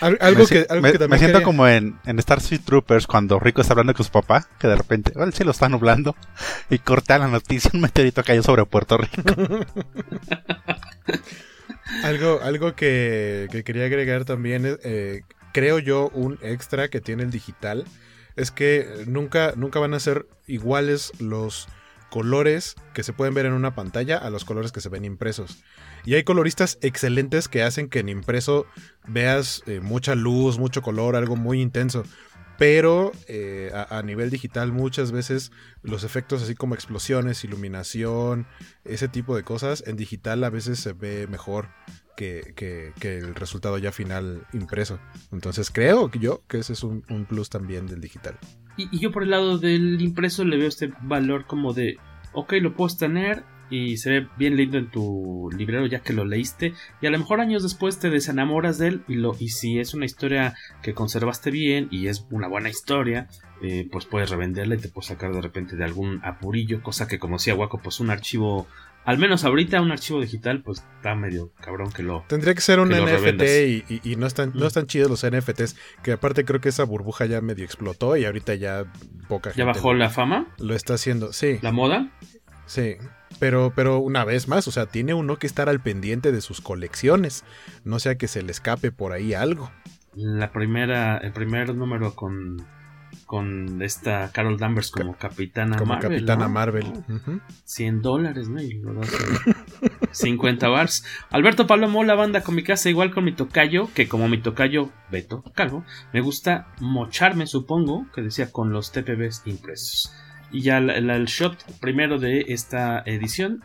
algo 0.00 0.46
que, 0.48 0.66
me, 1.08 1.18
siento 1.18 1.44
como 1.44 1.68
en, 1.68 1.96
en 2.06 2.18
Star 2.18 2.40
Troopers 2.42 3.06
cuando 3.06 3.38
Rico 3.38 3.60
está 3.60 3.74
hablando 3.74 3.94
con 3.94 4.04
su 4.04 4.10
papá, 4.10 4.48
que 4.58 4.66
de 4.66 4.74
repente 4.74 5.12
oh, 5.14 5.22
el 5.22 5.32
cielo 5.32 5.52
está 5.52 5.68
nublando 5.68 6.16
y 6.70 6.78
corta 6.80 7.18
la 7.18 7.28
noticia, 7.28 7.70
un 7.72 7.82
meteorito 7.82 8.24
cayó 8.24 8.42
sobre 8.42 8.64
Puerto 8.64 8.98
Rico. 8.98 9.22
algo 12.02 12.40
algo 12.42 12.74
que, 12.74 13.62
quería 13.64 13.84
agregar 13.84 14.24
también, 14.24 14.76
eh, 14.82 15.22
creo 15.52 15.78
yo, 15.78 16.10
un 16.14 16.36
extra 16.42 16.88
que 16.88 17.00
tiene 17.00 17.22
el 17.22 17.30
digital, 17.30 17.84
es 18.38 18.50
que 18.50 19.04
nunca, 19.06 19.52
nunca 19.56 19.80
van 19.80 19.94
a 19.94 20.00
ser 20.00 20.26
iguales 20.46 21.12
los 21.20 21.68
colores 22.08 22.76
que 22.94 23.02
se 23.02 23.12
pueden 23.12 23.34
ver 23.34 23.46
en 23.46 23.52
una 23.52 23.74
pantalla 23.74 24.16
a 24.16 24.30
los 24.30 24.44
colores 24.44 24.72
que 24.72 24.80
se 24.80 24.88
ven 24.88 25.04
impresos. 25.04 25.58
Y 26.04 26.14
hay 26.14 26.24
coloristas 26.24 26.78
excelentes 26.80 27.48
que 27.48 27.62
hacen 27.62 27.88
que 27.88 27.98
en 27.98 28.08
impreso 28.08 28.66
veas 29.06 29.62
eh, 29.66 29.80
mucha 29.80 30.14
luz, 30.14 30.58
mucho 30.58 30.82
color, 30.82 31.16
algo 31.16 31.36
muy 31.36 31.60
intenso. 31.60 32.04
Pero 32.56 33.12
eh, 33.28 33.70
a, 33.72 34.02
nivel 34.02 34.30
digital 34.30 34.72
muchas 34.72 35.12
veces 35.12 35.52
los 35.82 36.02
efectos 36.02 36.42
así 36.42 36.56
como 36.56 36.74
explosiones, 36.74 37.44
iluminación, 37.44 38.48
ese 38.84 39.06
tipo 39.06 39.36
de 39.36 39.44
cosas, 39.44 39.84
en 39.86 39.96
digital 39.96 40.42
a 40.42 40.50
veces 40.50 40.80
se 40.80 40.92
ve 40.92 41.28
mejor 41.28 41.68
que, 42.18 42.92
el 43.02 43.34
resultado 43.34 43.78
ya 43.78 43.92
final 43.92 44.46
impreso. 44.52 44.98
Entonces 45.32 45.70
creo 45.70 46.10
que 46.10 46.18
yo 46.18 46.42
que 46.48 46.58
ese 46.58 46.72
es 46.72 46.82
un, 46.82 47.02
plus 47.28 47.48
también 47.48 47.86
del 47.86 48.00
digital. 48.00 48.38
Y, 48.76 48.98
yo 48.98 49.12
por 49.12 49.22
el 49.22 49.30
lado 49.30 49.58
del 49.58 50.00
impreso 50.00 50.44
le 50.44 50.56
veo 50.56 50.68
este 50.68 50.92
valor 51.02 51.46
como 51.46 51.72
de, 51.72 51.96
ok, 52.32 52.54
lo 52.60 52.74
puedes 52.74 52.96
tener, 52.96 53.44
y 53.70 53.98
se 53.98 54.10
ve 54.10 54.28
bien 54.38 54.56
lindo 54.56 54.78
en 54.78 54.90
tu 54.90 55.50
librero 55.56 55.86
ya 55.86 56.00
que 56.00 56.12
lo 56.12 56.24
leíste 56.24 56.72
y 57.02 57.06
a 57.06 57.10
lo 57.10 57.18
mejor 57.18 57.40
años 57.40 57.62
después 57.62 57.98
te 57.98 58.08
desenamoras 58.08 58.78
de 58.78 58.88
él 58.88 59.04
y, 59.08 59.16
lo, 59.16 59.36
y 59.38 59.50
si 59.50 59.78
es 59.78 59.92
una 59.92 60.06
historia 60.06 60.54
que 60.82 60.94
conservaste 60.94 61.50
bien 61.50 61.88
y 61.90 62.06
es 62.06 62.26
una 62.30 62.48
buena 62.48 62.70
historia 62.70 63.28
eh, 63.60 63.86
pues 63.90 64.06
puedes 64.06 64.30
revenderla 64.30 64.76
y 64.76 64.78
te 64.78 64.88
puedes 64.88 65.08
sacar 65.08 65.34
de 65.34 65.42
repente 65.42 65.76
de 65.76 65.84
algún 65.84 66.20
apurillo 66.24 66.82
cosa 66.82 67.06
que 67.06 67.18
como 67.18 67.36
decía 67.36 67.54
Waco 67.54 67.78
pues 67.78 68.00
un 68.00 68.08
archivo 68.08 68.66
al 69.08 69.16
menos 69.16 69.42
ahorita 69.44 69.80
un 69.80 69.90
archivo 69.90 70.20
digital 70.20 70.60
pues 70.62 70.84
está 70.96 71.14
medio 71.14 71.50
cabrón 71.62 71.90
que 71.90 72.02
lo 72.02 72.26
tendría 72.28 72.54
que 72.54 72.60
ser 72.60 72.78
un 72.78 72.90
NFT 72.90 73.90
y, 74.04 74.16
no 74.16 74.26
están 74.26 74.52
no 74.54 74.66
están 74.66 74.86
chidos 74.86 75.08
los 75.08 75.24
NFTs 75.24 75.76
que 76.02 76.12
aparte 76.12 76.44
creo 76.44 76.60
que 76.60 76.68
esa 76.68 76.84
burbuja 76.84 77.24
ya 77.24 77.40
medio 77.40 77.64
explotó 77.64 78.18
y 78.18 78.26
ahorita 78.26 78.54
ya 78.56 78.84
poca 79.26 79.54
ya 79.54 79.64
bajó 79.64 79.94
la 79.94 80.10
fama 80.10 80.54
lo 80.58 80.74
está 80.74 80.92
haciendo 80.92 81.32
sí 81.32 81.58
la 81.62 81.72
moda 81.72 82.10
sí 82.66 82.96
pero, 83.38 83.72
pero 83.74 83.98
una 83.98 84.24
vez 84.24 84.48
más, 84.48 84.66
o 84.66 84.72
sea, 84.72 84.86
tiene 84.86 85.14
uno 85.14 85.38
que 85.38 85.46
estar 85.46 85.68
al 85.68 85.80
pendiente 85.80 86.32
de 86.32 86.40
sus 86.40 86.60
colecciones. 86.60 87.44
No 87.84 88.00
sea 88.00 88.16
que 88.16 88.26
se 88.26 88.42
le 88.42 88.50
escape 88.50 88.90
por 88.90 89.12
ahí 89.12 89.32
algo. 89.32 89.70
La 90.14 90.50
primera, 90.50 91.18
el 91.18 91.32
primer 91.32 91.72
número 91.74 92.16
con, 92.16 92.66
con 93.28 93.82
esta 93.82 94.32
Carol 94.32 94.56
Danvers 94.56 94.90
como 94.90 95.14
Capitana 95.18 95.76
como 95.76 95.92
Marvel. 95.92 96.12
Capitana 96.12 96.44
¿no? 96.46 96.50
Marvel. 96.50 96.86
Uh 96.86 97.12
-huh. 97.12 97.40
100 97.62 98.00
dólares, 98.00 98.48
¿no? 98.48 98.62
Y 98.62 98.80
lo 98.80 98.94
das 98.94 99.14
50 100.12 100.66
bars. 100.70 101.04
Alberto 101.28 101.66
Palomo, 101.66 102.04
la 102.04 102.14
banda 102.14 102.40
con 102.40 102.54
mi 102.54 102.62
casa, 102.62 102.88
igual 102.88 103.12
con 103.12 103.24
mi 103.24 103.34
tocayo, 103.34 103.90
que 103.94 104.08
como 104.08 104.28
mi 104.28 104.40
tocayo 104.40 104.90
Beto 105.12 105.44
Calvo, 105.54 105.84
me 106.14 106.22
gusta 106.22 106.68
mocharme, 106.80 107.46
supongo, 107.46 108.06
que 108.14 108.22
decía 108.22 108.50
con 108.50 108.72
los 108.72 108.92
TPBs 108.92 109.42
impresos. 109.44 110.10
Y 110.50 110.62
ya 110.62 110.78
el 110.78 111.26
shot 111.26 111.62
primero 111.80 112.18
de 112.18 112.46
esta 112.48 113.02
edición 113.04 113.62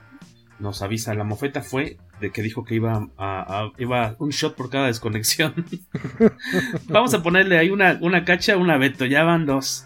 nos 0.60 0.82
avisa 0.82 1.14
la 1.14 1.24
mofeta 1.24 1.62
fue 1.62 1.98
de 2.20 2.32
que 2.32 2.42
dijo 2.42 2.64
que 2.64 2.76
iba 2.76 3.10
a, 3.18 3.62
a 3.62 3.72
iba 3.78 4.16
un 4.20 4.30
shot 4.30 4.56
por 4.56 4.70
cada 4.70 4.88
desconexión. 4.88 5.66
Vamos 6.88 7.14
a 7.14 7.24
ponerle 7.24 7.58
ahí 7.58 7.70
una, 7.70 7.98
una 8.02 8.26
cacha, 8.26 8.58
una 8.58 8.78
Beto, 8.78 9.06
ya 9.06 9.24
van 9.24 9.46
dos. 9.46 9.86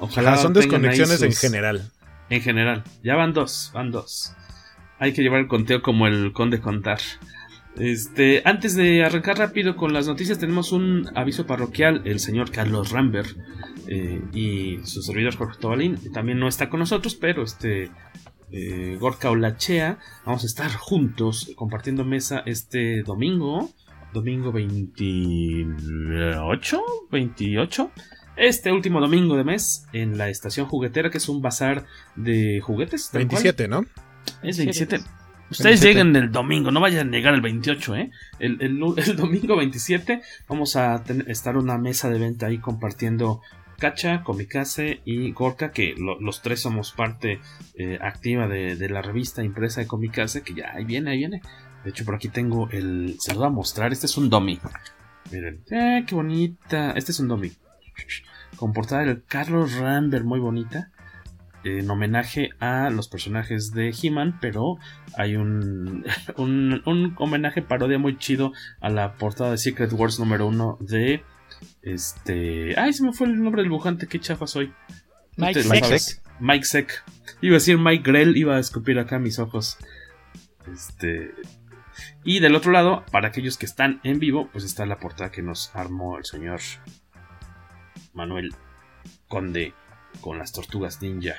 Ojalá 0.00 0.34
ah, 0.34 0.36
son 0.36 0.52
desconexiones 0.52 1.18
sus... 1.18 1.22
en 1.22 1.32
general. 1.32 1.90
En 2.30 2.42
general, 2.42 2.84
ya 3.02 3.16
van 3.16 3.32
dos, 3.32 3.70
van 3.72 3.90
dos. 3.90 4.34
Hay 4.98 5.12
que 5.12 5.22
llevar 5.22 5.40
el 5.40 5.48
conteo 5.48 5.82
como 5.82 6.06
el 6.06 6.32
conde 6.32 6.60
contar. 6.60 6.98
Este, 7.76 8.42
antes 8.44 8.74
de 8.74 9.04
arrancar 9.04 9.38
rápido 9.38 9.76
con 9.76 9.92
las 9.92 10.08
noticias, 10.08 10.38
tenemos 10.38 10.72
un 10.72 11.08
aviso 11.14 11.46
parroquial. 11.46 12.02
El 12.04 12.18
señor 12.18 12.50
Carlos 12.50 12.90
Rambert 12.90 13.36
eh, 13.86 14.20
y 14.32 14.78
su 14.84 15.02
servidor 15.02 15.36
Jorge 15.36 15.58
Tobalín 15.60 15.96
también 16.12 16.38
no 16.38 16.48
está 16.48 16.68
con 16.68 16.80
nosotros, 16.80 17.14
pero 17.14 17.44
este 17.44 17.90
eh, 18.50 18.96
Gorka 19.00 19.30
Olachea. 19.30 19.98
Vamos 20.24 20.44
a 20.44 20.46
estar 20.46 20.72
juntos 20.72 21.52
compartiendo 21.56 22.04
mesa 22.04 22.42
este 22.46 23.02
domingo. 23.02 23.70
Domingo 24.12 24.52
28, 24.52 26.82
28. 27.10 27.90
Este 28.36 28.70
último 28.72 29.00
domingo 29.00 29.36
de 29.36 29.44
mes 29.44 29.86
en 29.92 30.16
la 30.16 30.28
estación 30.28 30.66
juguetera, 30.66 31.10
que 31.10 31.18
es 31.18 31.28
un 31.28 31.42
bazar 31.42 31.84
de 32.16 32.60
juguetes. 32.60 33.10
27, 33.12 33.68
¿no? 33.68 33.84
Es 34.42 34.56
27. 34.58 35.00
Ustedes 35.50 35.80
27. 35.80 35.88
lleguen 35.88 36.14
el 36.16 36.30
domingo, 36.30 36.70
no 36.70 36.80
vayan 36.80 37.08
a 37.08 37.10
llegar 37.10 37.34
el 37.34 37.40
28, 37.40 37.96
¿eh? 37.96 38.10
El, 38.38 38.58
el, 38.60 38.80
el 38.96 39.16
domingo 39.16 39.56
27 39.56 40.20
vamos 40.46 40.76
a 40.76 41.02
tener, 41.04 41.30
estar 41.30 41.56
una 41.56 41.78
mesa 41.78 42.10
de 42.10 42.18
venta 42.18 42.44
ahí 42.46 42.58
compartiendo 42.58 43.40
Cacha, 43.78 44.24
Comicase 44.24 45.00
y 45.04 45.30
Gorka, 45.32 45.70
que 45.70 45.94
lo, 45.96 46.20
los 46.20 46.42
tres 46.42 46.60
somos 46.60 46.92
parte 46.92 47.40
eh, 47.74 47.98
activa 48.02 48.48
de, 48.48 48.88
la 48.88 49.02
revista 49.02 49.44
impresa 49.44 49.80
de 49.80 49.86
Comicase, 49.86 50.42
que 50.42 50.54
ya 50.54 50.72
ahí 50.74 50.84
viene, 50.84 51.12
ahí 51.12 51.18
viene. 51.18 51.40
De 51.84 51.90
hecho, 51.90 52.04
por 52.04 52.16
aquí 52.16 52.28
tengo 52.28 52.68
el. 52.70 53.16
Se 53.20 53.32
lo 53.32 53.40
voy 53.40 53.46
a 53.46 53.50
mostrar. 53.50 53.92
Este 53.92 54.06
es 54.06 54.18
un 54.18 54.28
dummy. 54.28 54.58
Miren. 55.30 55.62
Eh, 55.70 56.04
qué 56.06 56.14
bonita. 56.14 56.90
Este 56.92 57.12
es 57.12 57.20
un 57.20 57.28
dummy. 57.28 57.52
Con 58.56 58.72
portada 58.72 59.04
del 59.04 59.22
Carlos 59.24 59.74
Rambert, 59.76 60.24
muy 60.24 60.40
bonita. 60.40 60.90
En 61.62 61.88
homenaje 61.88 62.50
a 62.58 62.90
los 62.90 63.08
personajes 63.08 63.70
de 63.72 63.94
He-Man, 64.02 64.38
pero 64.40 64.78
hay 65.16 65.36
un, 65.36 66.04
un, 66.36 66.82
un 66.84 67.14
homenaje 67.16 67.62
parodia 67.62 67.98
muy 67.98 68.18
chido 68.18 68.52
a 68.80 68.90
la 68.90 69.14
portada 69.14 69.52
de 69.52 69.58
Secret 69.58 69.92
Wars 69.92 70.18
número 70.18 70.48
uno 70.48 70.78
de 70.80 71.22
este. 71.82 72.78
Ay, 72.78 72.92
se 72.92 73.04
me 73.04 73.12
fue 73.12 73.26
el 73.26 73.42
nombre 73.42 73.62
del 73.62 73.70
dibujante. 73.70 74.06
Qué 74.06 74.20
chafa 74.20 74.46
soy. 74.46 74.72
Mike 75.36 75.62
Seck. 75.62 76.22
Mike 76.40 76.64
Seck. 76.64 77.04
Iba 77.40 77.54
a 77.54 77.58
decir 77.58 77.78
Mike 77.78 78.02
Grell. 78.04 78.36
Iba 78.36 78.56
a 78.56 78.60
escupir 78.60 78.98
acá 78.98 79.18
mis 79.18 79.38
ojos. 79.38 79.78
Este. 80.72 81.32
Y 82.24 82.40
del 82.40 82.54
otro 82.54 82.72
lado, 82.72 83.04
para 83.10 83.28
aquellos 83.28 83.56
que 83.56 83.66
están 83.66 84.00
en 84.04 84.18
vivo, 84.18 84.48
pues 84.52 84.64
está 84.64 84.86
la 84.86 84.98
portada 84.98 85.30
que 85.30 85.42
nos 85.42 85.74
armó 85.74 86.18
el 86.18 86.24
señor 86.24 86.60
Manuel 88.12 88.54
Conde 89.28 89.74
con 90.20 90.38
las 90.38 90.52
tortugas 90.52 91.00
ninja. 91.02 91.34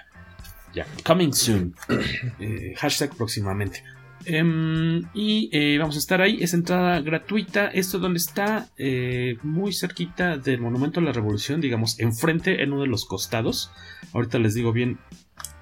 Ya, 0.74 0.86
coming 1.04 1.34
soon. 1.34 1.76
Eh, 2.40 2.74
hashtag 2.78 3.16
próximamente. 3.16 3.84
Um, 4.28 5.04
y 5.14 5.50
eh, 5.54 5.78
vamos 5.80 5.96
a 5.96 6.00
estar 6.00 6.22
ahí, 6.22 6.38
es 6.42 6.54
entrada 6.54 7.00
gratuita. 7.02 7.68
Esto 7.68 8.00
donde 8.00 8.18
está 8.18 8.68
eh, 8.78 9.38
muy 9.44 9.74
cerquita 9.74 10.38
del 10.38 10.62
Monumento 10.62 11.00
a 11.00 11.04
la 11.04 11.12
Revolución, 11.12 11.62
digamos, 11.62 12.00
enfrente 12.00 12.62
en 12.64 12.74
uno 12.74 12.82
de 12.82 12.88
los 12.88 13.06
costados. 13.06 13.72
Ahorita 14.14 14.40
les 14.40 14.54
digo 14.54 14.74
bien 14.74 15.00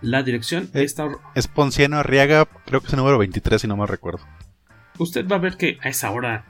la 0.02 0.24
dirección. 0.24 0.70
Es, 0.74 0.84
Esta... 0.84 1.08
es 1.36 1.48
Ponciano 1.48 1.98
Arriaga, 1.98 2.48
creo 2.66 2.82
que 2.82 2.88
es 2.88 2.94
el 2.94 2.98
número 2.98 3.18
23, 3.18 3.62
si 3.62 3.68
no 3.68 3.78
me 3.78 3.86
recuerdo. 3.86 4.26
Usted 4.98 5.28
va 5.28 5.36
a 5.36 5.40
ver 5.40 5.58
que 5.58 5.78
a 5.82 5.90
esa 5.90 6.10
hora, 6.12 6.46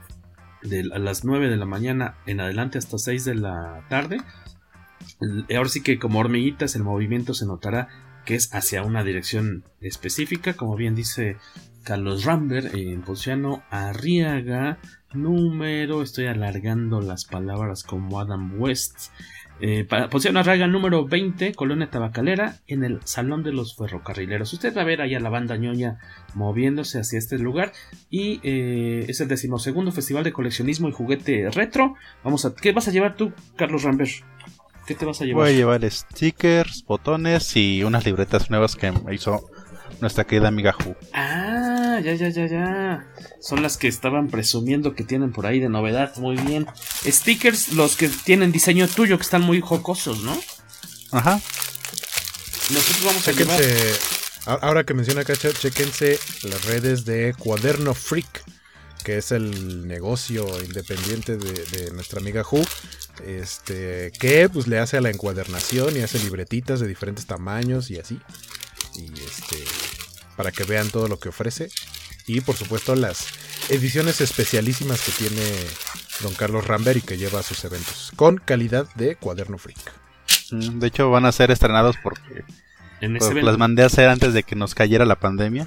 de 0.62 0.88
a 0.92 0.98
las 0.98 1.24
9 1.24 1.48
de 1.48 1.56
la 1.56 1.66
mañana 1.66 2.16
en 2.26 2.40
adelante 2.40 2.78
hasta 2.78 2.98
6 2.98 3.24
de 3.26 3.34
la 3.34 3.84
tarde, 3.90 4.18
ahora 5.54 5.68
sí 5.68 5.82
que 5.82 5.98
como 5.98 6.20
hormiguitas 6.20 6.74
el 6.74 6.82
movimiento 6.82 7.34
se 7.34 7.46
notará 7.46 7.88
que 8.24 8.34
es 8.34 8.54
hacia 8.54 8.82
una 8.82 9.04
dirección 9.04 9.64
específica, 9.80 10.54
como 10.54 10.76
bien 10.76 10.94
dice 10.94 11.38
Carlos 11.88 12.26
Rambert 12.26 12.74
en 12.74 13.00
Ponciano 13.00 13.62
Arriaga, 13.70 14.76
número, 15.14 16.02
estoy 16.02 16.26
alargando 16.26 17.00
las 17.00 17.24
palabras 17.24 17.82
como 17.82 18.20
Adam 18.20 18.60
West. 18.60 19.10
Eh, 19.62 19.88
Ponciano 20.10 20.38
Arriaga 20.38 20.66
número 20.66 21.06
20, 21.06 21.54
Colonia 21.54 21.88
Tabacalera, 21.88 22.56
en 22.66 22.84
el 22.84 23.00
Salón 23.04 23.42
de 23.42 23.52
los 23.52 23.74
Ferrocarrileros. 23.74 24.52
Usted 24.52 24.76
va 24.76 24.82
a 24.82 24.84
ver 24.84 25.00
ahí 25.00 25.14
a 25.14 25.20
la 25.20 25.30
banda 25.30 25.56
ñoña 25.56 25.98
moviéndose 26.34 27.00
hacia 27.00 27.18
este 27.18 27.38
lugar. 27.38 27.72
Y 28.10 28.40
eh, 28.42 29.06
es 29.08 29.22
el 29.22 29.28
decimosegundo 29.28 29.90
Festival 29.90 30.24
de 30.24 30.32
Coleccionismo 30.34 30.90
y 30.90 30.92
Juguete 30.92 31.48
Retro. 31.50 31.94
Vamos 32.22 32.44
a. 32.44 32.54
¿Qué 32.54 32.72
vas 32.72 32.86
a 32.88 32.90
llevar 32.90 33.16
tú, 33.16 33.32
Carlos 33.56 33.84
Rambert? 33.84 34.10
¿Qué 34.86 34.94
te 34.94 35.06
vas 35.06 35.22
a 35.22 35.24
llevar? 35.24 35.44
Voy 35.44 35.54
a 35.54 35.56
llevar 35.56 35.90
stickers, 35.90 36.84
botones 36.86 37.56
y 37.56 37.82
unas 37.82 38.04
libretas 38.04 38.50
nuevas 38.50 38.76
que 38.76 38.92
me 38.92 39.14
hizo 39.14 39.48
nuestra 40.00 40.24
querida 40.24 40.48
amiga 40.48 40.74
Hu. 40.84 40.94
Ah, 41.12 42.00
ya, 42.02 42.14
ya, 42.14 42.28
ya, 42.28 42.46
ya. 42.46 43.06
Son 43.40 43.62
las 43.62 43.76
que 43.76 43.88
estaban 43.88 44.28
presumiendo 44.28 44.94
que 44.94 45.04
tienen 45.04 45.32
por 45.32 45.46
ahí 45.46 45.60
de 45.60 45.68
novedad. 45.68 46.16
Muy 46.16 46.36
bien. 46.36 46.66
Stickers, 47.04 47.72
los 47.72 47.96
que 47.96 48.08
tienen 48.08 48.52
diseño 48.52 48.88
tuyo, 48.88 49.16
que 49.16 49.22
están 49.22 49.42
muy 49.42 49.60
jocosos, 49.60 50.22
¿no? 50.22 50.38
Ajá. 51.12 51.40
Nosotros 52.70 53.04
vamos 53.04 53.28
a 53.28 53.32
llevar... 53.32 53.60
Ahora 54.46 54.84
que 54.84 54.94
menciona 54.94 55.24
Cacha, 55.24 55.52
chequense 55.52 56.18
las 56.44 56.64
redes 56.64 57.04
de 57.04 57.34
Cuaderno 57.38 57.92
Freak, 57.92 58.44
que 59.04 59.18
es 59.18 59.30
el 59.30 59.86
negocio 59.86 60.46
independiente 60.64 61.36
de, 61.36 61.52
de 61.66 61.90
nuestra 61.92 62.20
amiga 62.20 62.42
Hu. 62.50 62.64
Este, 63.26 64.12
que 64.18 64.48
pues 64.48 64.68
le 64.68 64.78
hace 64.78 64.96
a 64.96 65.00
la 65.00 65.10
encuadernación 65.10 65.96
y 65.96 66.00
hace 66.00 66.18
libretitas 66.20 66.80
de 66.80 66.86
diferentes 66.86 67.26
tamaños 67.26 67.90
y 67.90 67.98
así 67.98 68.20
y 68.98 69.12
este 69.20 69.64
para 70.38 70.52
que 70.52 70.62
vean 70.62 70.88
todo 70.88 71.08
lo 71.08 71.18
que 71.18 71.30
ofrece 71.30 71.68
y 72.28 72.40
por 72.42 72.54
supuesto 72.54 72.94
las 72.94 73.26
ediciones 73.70 74.20
especialísimas 74.20 75.02
que 75.02 75.10
tiene 75.10 75.42
don 76.20 76.32
Carlos 76.34 76.64
Rambert 76.64 76.98
y 76.98 77.00
que 77.00 77.18
lleva 77.18 77.40
a 77.40 77.42
sus 77.42 77.64
eventos 77.64 78.12
con 78.14 78.36
calidad 78.36 78.86
de 78.94 79.16
cuaderno 79.16 79.58
freak. 79.58 79.78
De 80.52 80.86
hecho 80.86 81.10
van 81.10 81.26
a 81.26 81.32
ser 81.32 81.50
estrenados 81.50 81.96
porque 82.00 82.44
en 83.00 83.16
pues, 83.16 83.34
las 83.34 83.58
mandé 83.58 83.82
a 83.82 83.86
hacer 83.86 84.08
antes 84.08 84.32
de 84.32 84.44
que 84.44 84.54
nos 84.54 84.76
cayera 84.76 85.04
la 85.04 85.16
pandemia 85.16 85.66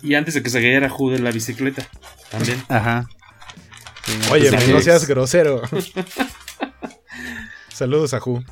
y 0.00 0.14
antes 0.14 0.34
de 0.34 0.44
que 0.44 0.50
se 0.50 0.60
cayera 0.60 0.88
Jude 0.88 1.16
en 1.16 1.24
la 1.24 1.32
bicicleta 1.32 1.84
también. 2.30 2.62
Ajá. 2.68 3.08
Sí, 4.04 4.12
Oye, 4.30 4.48
pues, 4.48 4.68
no 4.68 4.80
seas 4.80 5.06
grosero. 5.08 5.60
Saludos 7.68 8.14
a 8.14 8.20
Ju. 8.20 8.44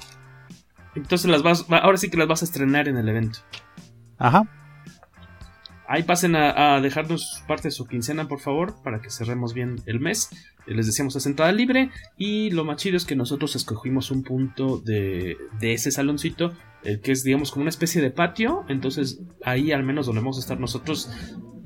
Entonces 0.97 1.31
las 1.31 1.45
vas, 1.45 1.67
ahora 1.69 1.99
sí 1.99 2.11
que 2.11 2.17
las 2.17 2.27
vas 2.27 2.43
a 2.43 2.47
estrenar 2.47 2.89
en 2.89 2.97
el 2.97 3.09
evento. 3.09 3.39
Ajá. 4.19 4.60
Ahí 5.93 6.05
pasen 6.05 6.37
a, 6.37 6.81
dejarnos 6.81 7.43
parte 7.49 7.67
de 7.67 7.73
su 7.73 7.85
quincena, 7.89 8.29
por 8.29 8.39
favor, 8.39 8.77
para 8.85 9.01
que 9.01 9.11
cerremos 9.11 9.55
bien 9.55 9.83
el 9.87 9.99
mes. 9.99 10.31
Les 10.69 10.87
decíamos 10.87 11.17
a 11.17 11.21
sentada 11.21 11.51
libre. 11.51 11.91
Y 12.17 12.51
lo 12.51 12.65
más 12.65 12.77
chido 12.77 12.97
es 12.97 13.05
que 13.05 13.17
nosotros 13.17 13.57
escogimos 13.57 14.13
un 14.13 14.23
punto 14.23 14.79
de, 14.79 15.37
de 15.59 15.73
ese 15.73 15.91
saloncito, 15.91 16.53
el 16.85 17.01
que 17.01 17.11
es, 17.11 17.25
digamos, 17.25 17.51
como 17.51 17.63
una 17.63 17.71
especie 17.71 18.01
de 18.01 18.13
patio. 18.13 18.65
Entonces, 18.69 19.19
ahí 19.45 19.73
al 19.73 19.83
menos 19.83 20.07
donde 20.07 20.21
vamos 20.21 20.37
a 20.37 20.41
estar 20.43 20.61
nosotros, 20.61 21.11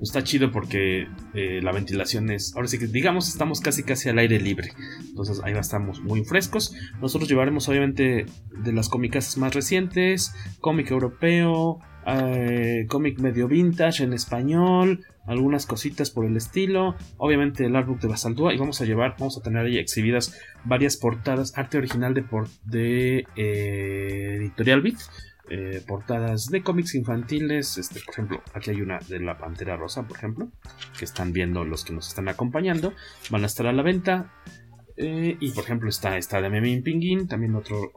está 0.00 0.24
chido 0.24 0.50
porque 0.50 1.06
eh, 1.34 1.60
la 1.62 1.72
ventilación 1.72 2.30
es. 2.30 2.56
Ahora 2.56 2.68
sí 2.68 2.78
que, 2.78 2.86
digamos, 2.86 3.28
estamos 3.28 3.60
casi 3.60 3.82
casi 3.82 4.08
al 4.08 4.18
aire 4.18 4.40
libre. 4.40 4.72
Entonces, 5.06 5.42
ahí 5.44 5.52
estamos 5.52 6.00
muy 6.00 6.24
frescos. 6.24 6.74
Nosotros 6.98 7.28
llevaremos, 7.28 7.68
obviamente, 7.68 8.24
de 8.56 8.72
las 8.72 8.88
cómicas 8.88 9.36
más 9.36 9.54
recientes, 9.54 10.34
cómic 10.60 10.90
europeo. 10.90 11.78
Eh, 12.06 12.86
cómic 12.88 13.18
medio 13.18 13.48
vintage 13.48 14.04
en 14.04 14.12
español, 14.12 15.06
algunas 15.26 15.64
cositas 15.64 16.10
por 16.10 16.26
el 16.26 16.36
estilo, 16.36 16.96
obviamente 17.16 17.64
el 17.64 17.74
artbook 17.76 18.00
de 18.00 18.08
Basaldúa 18.08 18.52
y 18.52 18.58
vamos 18.58 18.80
a 18.82 18.84
llevar, 18.84 19.16
vamos 19.18 19.38
a 19.38 19.42
tener 19.42 19.64
ahí 19.64 19.78
exhibidas 19.78 20.38
varias 20.64 20.98
portadas, 20.98 21.56
arte 21.56 21.78
original 21.78 22.12
de, 22.12 23.26
eh, 23.36 24.36
Editorial 24.38 24.82
Beat, 24.82 24.98
eh, 25.48 25.82
portadas 25.86 26.46
de 26.46 26.62
cómics 26.62 26.94
infantiles, 26.94 27.78
este, 27.78 28.00
por 28.00 28.12
ejemplo, 28.12 28.42
aquí 28.52 28.70
hay 28.70 28.82
una 28.82 28.98
de 28.98 29.20
la 29.20 29.38
Pantera 29.38 29.76
Rosa, 29.76 30.06
por 30.06 30.18
ejemplo, 30.18 30.50
que 30.98 31.06
están 31.06 31.32
viendo 31.32 31.64
los 31.64 31.84
que 31.86 31.94
nos 31.94 32.08
están 32.08 32.28
acompañando, 32.28 32.92
van 33.30 33.44
a 33.44 33.46
estar 33.46 33.66
a 33.66 33.72
la 33.72 33.82
venta. 33.82 34.32
Y 34.96 35.50
por 35.50 35.64
ejemplo 35.64 35.88
está, 35.88 36.16
está 36.18 36.40
de 36.40 36.48
Memín 36.50 36.84
Pinguín, 36.84 37.26
también 37.26 37.56
otro, 37.56 37.90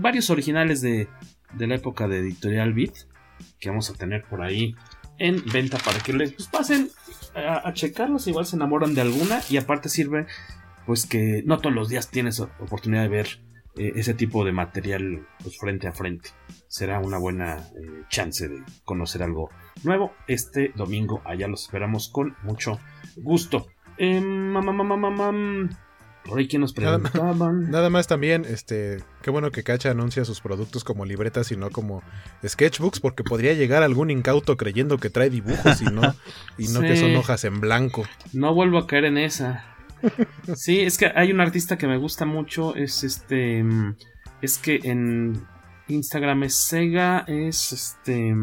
varios 0.00 0.30
originales 0.30 0.80
de, 0.80 1.06
de, 1.52 1.66
la 1.66 1.74
época 1.74 2.08
de 2.08 2.20
Editorial 2.20 2.72
Beat 2.72 2.94
que 3.58 3.68
vamos 3.68 3.90
a 3.90 3.94
tener 3.94 4.24
por 4.24 4.42
ahí 4.42 4.74
en 5.18 5.44
venta 5.52 5.78
para 5.78 5.98
que 6.00 6.12
les 6.12 6.32
pues, 6.32 6.48
pasen 6.48 6.90
a, 7.34 7.72
checarlos, 7.72 8.26
igual 8.26 8.46
se 8.46 8.56
enamoran 8.56 8.94
de 8.94 9.00
alguna 9.00 9.40
y 9.48 9.56
aparte 9.56 9.88
sirve 9.88 10.26
pues 10.86 11.06
que 11.06 11.42
no 11.46 11.58
todos 11.58 11.74
los 11.74 11.88
días 11.88 12.10
tienes 12.10 12.40
oportunidad 12.40 13.02
de 13.02 13.08
ver 13.08 13.40
eh, 13.76 13.92
ese 13.96 14.14
tipo 14.14 14.44
de 14.44 14.52
material 14.52 15.26
pues, 15.42 15.58
frente 15.58 15.88
a 15.88 15.92
frente. 15.92 16.30
Será 16.68 17.00
una 17.00 17.18
buena 17.18 17.56
eh, 17.56 18.04
chance 18.08 18.48
de 18.48 18.62
conocer 18.84 19.22
algo 19.22 19.50
nuevo 19.82 20.12
este 20.28 20.72
domingo. 20.76 21.22
Allá 21.24 21.48
los 21.48 21.62
esperamos 21.62 22.08
con 22.08 22.36
mucho 22.42 22.78
gusto. 23.16 23.66
Eh, 23.96 24.20
nos 26.58 26.72
preguntaban. 26.72 27.70
Nada, 27.70 27.90
más 27.90 28.06
también, 28.06 28.44
este, 28.44 29.02
qué 29.22 29.30
bueno 29.30 29.50
que 29.50 29.62
Cacha 29.62 29.90
anuncia 29.90 30.24
sus 30.24 30.40
productos 30.40 30.84
como 30.84 31.04
libretas 31.04 31.52
y 31.52 31.56
no 31.56 31.70
como 31.70 32.02
sketchbooks, 32.46 33.00
porque 33.00 33.24
podría 33.24 33.52
llegar 33.54 33.82
algún 33.82 34.10
incauto 34.10 34.56
creyendo 34.56 34.98
que 34.98 35.10
trae 35.10 35.30
dibujos 35.30 35.82
y 35.82 35.86
no, 35.86 36.14
y 36.58 36.68
no 36.68 36.80
que 36.80 36.96
son 36.96 37.14
hojas 37.16 37.44
en 37.44 37.60
blanco. 37.60 38.04
No 38.32 38.54
vuelvo 38.54 38.78
a 38.78 38.86
caer 38.86 39.06
en 39.06 39.18
esa. 39.18 39.64
Sí, 40.54 40.80
es 40.80 40.98
que 40.98 41.10
hay 41.14 41.32
un 41.32 41.40
artista 41.40 41.78
que 41.78 41.86
me 41.86 41.96
gusta 41.96 42.26
mucho, 42.26 42.74
es 42.74 43.04
este, 43.04 43.64
es 44.42 44.58
que 44.58 44.80
en 44.84 45.46
Instagram 45.88 46.44
es 46.44 46.54
Sega, 46.54 47.24
es 47.26 47.72
este, 47.72 48.34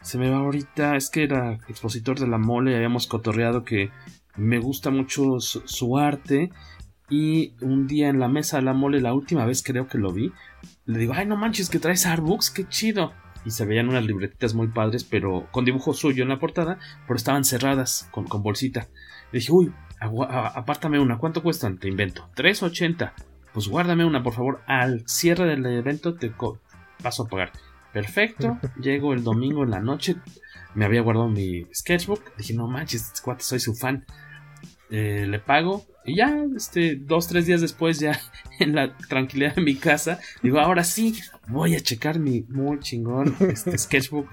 se 0.00 0.18
me 0.18 0.30
va 0.30 0.38
ahorita, 0.38 0.96
es 0.96 1.10
que 1.10 1.24
era 1.24 1.58
expositor 1.68 2.18
de 2.18 2.26
la 2.26 2.38
mole, 2.38 2.74
habíamos 2.74 3.06
cotorreado 3.06 3.64
que 3.64 3.90
me 4.38 4.58
gusta 4.58 4.90
mucho 4.90 5.40
su, 5.40 5.98
arte. 5.98 6.50
Y 7.10 7.54
un 7.62 7.86
día 7.86 8.08
en 8.08 8.20
la 8.20 8.28
mesa 8.28 8.58
de 8.58 8.64
la 8.64 8.74
mole, 8.74 9.00
la 9.00 9.14
última 9.14 9.46
vez 9.46 9.62
creo 9.62 9.88
que 9.88 9.98
lo 9.98 10.12
vi, 10.12 10.32
le 10.84 10.98
digo, 10.98 11.14
ay, 11.14 11.26
no 11.26 11.36
manches, 11.36 11.70
que 11.70 11.78
traes 11.78 12.06
artbooks, 12.06 12.50
qué 12.50 12.68
chido. 12.68 13.12
Y 13.44 13.50
se 13.50 13.64
veían 13.64 13.88
unas 13.88 14.04
libretitas 14.04 14.54
muy 14.54 14.68
padres, 14.68 15.04
pero 15.04 15.46
con 15.50 15.64
dibujo 15.64 15.94
suyo 15.94 16.22
en 16.22 16.28
la 16.28 16.38
portada, 16.38 16.78
pero 17.06 17.16
estaban 17.16 17.44
cerradas 17.44 18.08
con, 18.10 18.26
con 18.26 18.42
bolsita. 18.42 18.88
Le 19.32 19.38
dije, 19.38 19.52
uy, 19.52 19.72
apártame 20.00 20.98
una, 20.98 21.18
¿cuánto 21.18 21.42
cuestan? 21.42 21.78
Te 21.78 21.88
invento, 21.88 22.28
3.80. 22.36 23.12
Pues 23.52 23.68
guárdame 23.68 24.04
una, 24.04 24.22
por 24.22 24.34
favor. 24.34 24.60
Al 24.66 25.02
cierre 25.08 25.46
del 25.46 25.64
evento 25.64 26.14
te 26.14 26.32
paso 27.02 27.24
a 27.24 27.28
pagar. 27.28 27.52
Perfecto, 27.92 28.58
llego 28.80 29.14
el 29.14 29.24
domingo 29.24 29.64
en 29.64 29.70
la 29.70 29.80
noche, 29.80 30.16
me 30.74 30.84
había 30.84 31.00
guardado 31.00 31.28
mi 31.28 31.66
sketchbook. 31.74 32.36
Dije, 32.36 32.54
no 32.54 32.68
manches, 32.68 33.02
este 33.02 33.22
cuate, 33.22 33.42
soy 33.42 33.60
su 33.60 33.74
fan. 33.74 34.04
Eh, 34.90 35.26
le 35.28 35.38
pago 35.38 35.84
y 36.08 36.16
ya, 36.16 36.34
este, 36.56 36.96
dos, 36.96 37.28
tres 37.28 37.46
días 37.46 37.60
después, 37.60 38.00
ya 38.00 38.18
en 38.58 38.74
la 38.74 38.96
tranquilidad 38.96 39.54
de 39.54 39.62
mi 39.62 39.74
casa, 39.74 40.18
digo, 40.42 40.58
ahora 40.58 40.82
sí, 40.82 41.20
voy 41.48 41.76
a 41.76 41.80
checar 41.80 42.18
mi 42.18 42.42
muy 42.48 42.80
chingón 42.80 43.36
este, 43.40 43.76
sketchbook. 43.78 44.28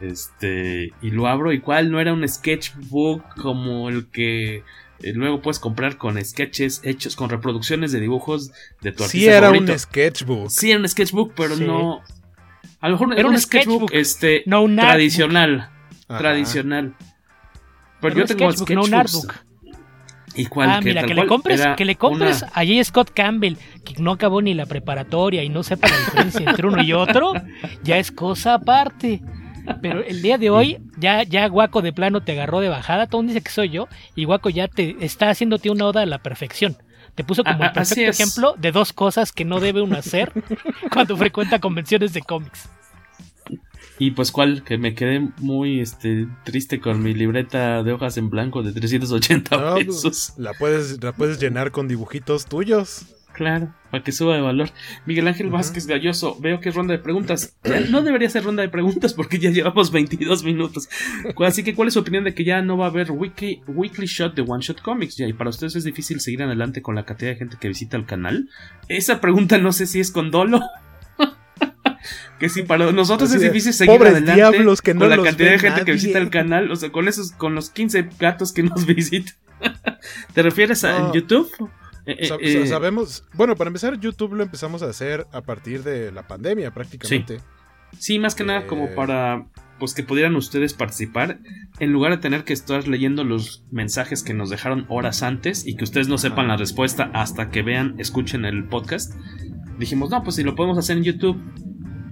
Este, 0.00 0.94
y 1.02 1.10
lo 1.10 1.26
abro, 1.26 1.52
y 1.52 1.60
cuál 1.60 1.90
no 1.90 2.00
era 2.00 2.14
un 2.14 2.26
sketchbook 2.26 3.34
como 3.34 3.90
el 3.90 4.08
que 4.10 4.56
eh, 5.02 5.12
luego 5.12 5.42
puedes 5.42 5.58
comprar 5.58 5.98
con 5.98 6.22
sketches 6.24 6.80
hechos, 6.84 7.16
con 7.16 7.28
reproducciones 7.28 7.92
de 7.92 8.00
dibujos 8.00 8.50
de 8.80 8.92
tu 8.92 9.04
artista. 9.04 9.08
Sí, 9.10 9.26
era 9.26 9.50
un 9.50 9.78
sketchbook. 9.78 10.48
Sí, 10.48 10.70
era 10.70 10.80
un 10.80 10.88
sketchbook, 10.88 11.34
pero 11.36 11.54
no. 11.56 12.00
A 12.80 12.88
lo 12.88 12.94
mejor 12.94 13.18
era, 13.18 13.28
un 13.28 13.38
sketchbook, 13.38 13.90
este, 13.92 14.42
no 14.46 14.64
tradicional. 14.74 15.68
Tradicional. 16.06 16.96
Pero, 18.00 18.16
yo 18.16 18.24
tengo 18.24 18.50
sketchbooks. 18.52 19.28
¿Y 20.34 20.46
cuál? 20.46 20.70
Ah, 20.70 20.80
mira, 20.80 21.02
que 21.04 21.14
le 21.14 21.26
compres, 21.26 21.60
que 21.76 21.84
le 21.84 21.96
compres 21.96 22.44
allí 22.54 22.82
Scott 22.84 23.10
Campbell, 23.12 23.56
que 23.84 23.94
no 24.00 24.12
acabó 24.12 24.42
ni 24.42 24.54
la 24.54 24.66
preparatoria 24.66 25.42
y 25.42 25.48
no 25.48 25.62
sepa 25.62 25.88
la 25.88 25.96
diferencia 25.96 26.50
entre 26.50 26.66
uno 26.66 26.82
y 26.82 26.92
otro, 26.92 27.32
ya 27.82 27.98
es 27.98 28.12
cosa 28.12 28.54
aparte. 28.54 29.20
Pero 29.82 30.02
el 30.02 30.22
día 30.22 30.38
de 30.38 30.50
hoy, 30.50 30.78
ya, 30.98 31.22
ya 31.22 31.46
Guaco 31.48 31.82
de 31.82 31.92
plano 31.92 32.22
te 32.22 32.32
agarró 32.32 32.60
de 32.60 32.68
bajada, 32.68 33.06
todo 33.06 33.22
dice 33.22 33.40
que 33.40 33.50
soy 33.50 33.70
yo, 33.70 33.88
y 34.14 34.24
Guaco 34.24 34.50
ya 34.50 34.68
te 34.68 34.96
está 35.00 35.30
haciéndote 35.30 35.70
una 35.70 35.86
oda 35.86 36.02
a 36.02 36.06
la 36.06 36.18
perfección. 36.18 36.76
Te 37.14 37.24
puso 37.24 37.44
como 37.44 37.64
el 37.64 37.72
perfecto 37.72 38.10
ejemplo 38.10 38.54
de 38.56 38.72
dos 38.72 38.92
cosas 38.92 39.32
que 39.32 39.44
no 39.44 39.60
debe 39.60 39.82
uno 39.82 39.96
hacer 39.96 40.32
cuando 40.92 41.16
frecuenta 41.16 41.58
convenciones 41.58 42.12
de 42.12 42.22
cómics. 42.22 42.68
Y 44.00 44.12
pues 44.12 44.32
cuál, 44.32 44.64
que 44.64 44.78
me 44.78 44.94
quedé 44.94 45.28
muy 45.40 45.78
este, 45.78 46.26
triste 46.42 46.80
con 46.80 47.02
mi 47.02 47.12
libreta 47.12 47.82
de 47.82 47.92
hojas 47.92 48.16
en 48.16 48.30
blanco 48.30 48.62
de 48.62 48.72
380 48.72 49.74
pues, 49.74 49.86
pesos. 49.86 50.32
La 50.38 50.54
puedes, 50.54 51.04
la 51.04 51.12
puedes 51.12 51.38
llenar 51.38 51.70
con 51.70 51.86
dibujitos 51.86 52.46
tuyos. 52.46 53.04
Claro, 53.34 53.74
para 53.90 54.02
que 54.02 54.10
suba 54.10 54.34
de 54.34 54.40
valor. 54.40 54.70
Miguel 55.04 55.28
Ángel 55.28 55.50
Vázquez 55.50 55.86
Galloso, 55.86 56.38
veo 56.40 56.60
que 56.60 56.70
es 56.70 56.74
ronda 56.74 56.92
de 56.92 56.98
preguntas. 56.98 57.58
No 57.90 58.00
debería 58.00 58.30
ser 58.30 58.44
ronda 58.44 58.62
de 58.62 58.70
preguntas 58.70 59.12
porque 59.12 59.38
ya 59.38 59.50
llevamos 59.50 59.92
22 59.92 60.44
minutos. 60.44 60.88
Así 61.44 61.62
que, 61.62 61.74
¿cuál 61.74 61.88
es 61.88 61.94
su 61.94 62.00
opinión 62.00 62.24
de 62.24 62.34
que 62.34 62.44
ya 62.44 62.62
no 62.62 62.78
va 62.78 62.86
a 62.86 62.88
haber 62.88 63.10
weekly, 63.10 63.62
weekly 63.66 64.06
shot 64.06 64.34
de 64.34 64.42
One 64.42 64.62
Shot 64.62 64.80
Comics? 64.80 65.18
Ya, 65.18 65.26
y 65.26 65.34
para 65.34 65.50
ustedes 65.50 65.76
es 65.76 65.84
difícil 65.84 66.20
seguir 66.20 66.42
adelante 66.42 66.80
con 66.80 66.94
la 66.94 67.04
cantidad 67.04 67.32
de 67.32 67.36
gente 67.36 67.58
que 67.60 67.68
visita 67.68 67.98
el 67.98 68.06
canal. 68.06 68.48
Esa 68.88 69.20
pregunta 69.20 69.58
no 69.58 69.72
sé 69.72 69.86
si 69.86 70.00
es 70.00 70.10
con 70.10 70.30
dolo 70.30 70.62
que 72.40 72.48
si 72.48 72.62
para 72.62 72.90
nosotros 72.90 73.32
es 73.34 73.42
difícil 73.42 73.74
seguir 73.74 74.00
adelante 74.00 74.32
que 74.82 74.94
no 74.94 75.00
con 75.00 75.10
la 75.10 75.22
cantidad 75.22 75.50
de 75.50 75.58
gente 75.58 75.84
que 75.84 75.92
visita 75.92 76.18
el 76.18 76.30
canal, 76.30 76.70
o 76.70 76.76
sea, 76.76 76.90
con 76.90 77.06
esos, 77.06 77.32
con 77.32 77.54
los 77.54 77.68
15 77.68 78.08
gatos 78.18 78.52
que 78.52 78.62
nos 78.62 78.86
visitan. 78.94 79.34
¿Te 80.32 80.42
refieres 80.42 80.82
a 80.84 80.96
en 80.96 81.12
YouTube? 81.12 81.52
Eh, 82.06 82.16
eh, 82.18 82.38
eh, 82.40 82.66
sabemos, 82.66 83.24
bueno, 83.34 83.56
para 83.56 83.68
empezar, 83.68 84.00
YouTube 84.00 84.32
lo 84.32 84.42
empezamos 84.42 84.82
a 84.82 84.86
hacer 84.86 85.26
a 85.32 85.42
partir 85.42 85.82
de 85.82 86.10
la 86.12 86.26
pandemia 86.26 86.72
prácticamente. 86.72 87.42
Sí, 87.98 88.18
más 88.18 88.34
que 88.34 88.44
nada 88.44 88.66
como 88.66 88.94
para 88.94 89.46
pues 89.78 89.92
que 89.92 90.02
pudieran 90.02 90.34
ustedes 90.36 90.72
participar 90.72 91.40
en 91.78 91.92
lugar 91.92 92.12
de 92.12 92.18
tener 92.18 92.44
que 92.44 92.52
estar 92.54 92.88
leyendo 92.88 93.22
los 93.24 93.64
mensajes 93.70 94.22
que 94.22 94.32
nos 94.32 94.48
dejaron 94.48 94.86
horas 94.88 95.22
antes 95.22 95.66
y 95.66 95.74
que 95.74 95.84
ustedes 95.84 96.08
no 96.08 96.16
sepan 96.16 96.48
la 96.48 96.56
respuesta 96.56 97.10
hasta 97.12 97.50
que 97.50 97.62
vean, 97.62 97.96
escuchen 97.98 98.46
el 98.46 98.64
podcast. 98.64 99.14
Dijimos, 99.78 100.10
no, 100.10 100.22
pues 100.22 100.36
si 100.36 100.42
lo 100.42 100.54
podemos 100.54 100.78
hacer 100.78 100.98
en 100.98 101.04
YouTube 101.04 101.40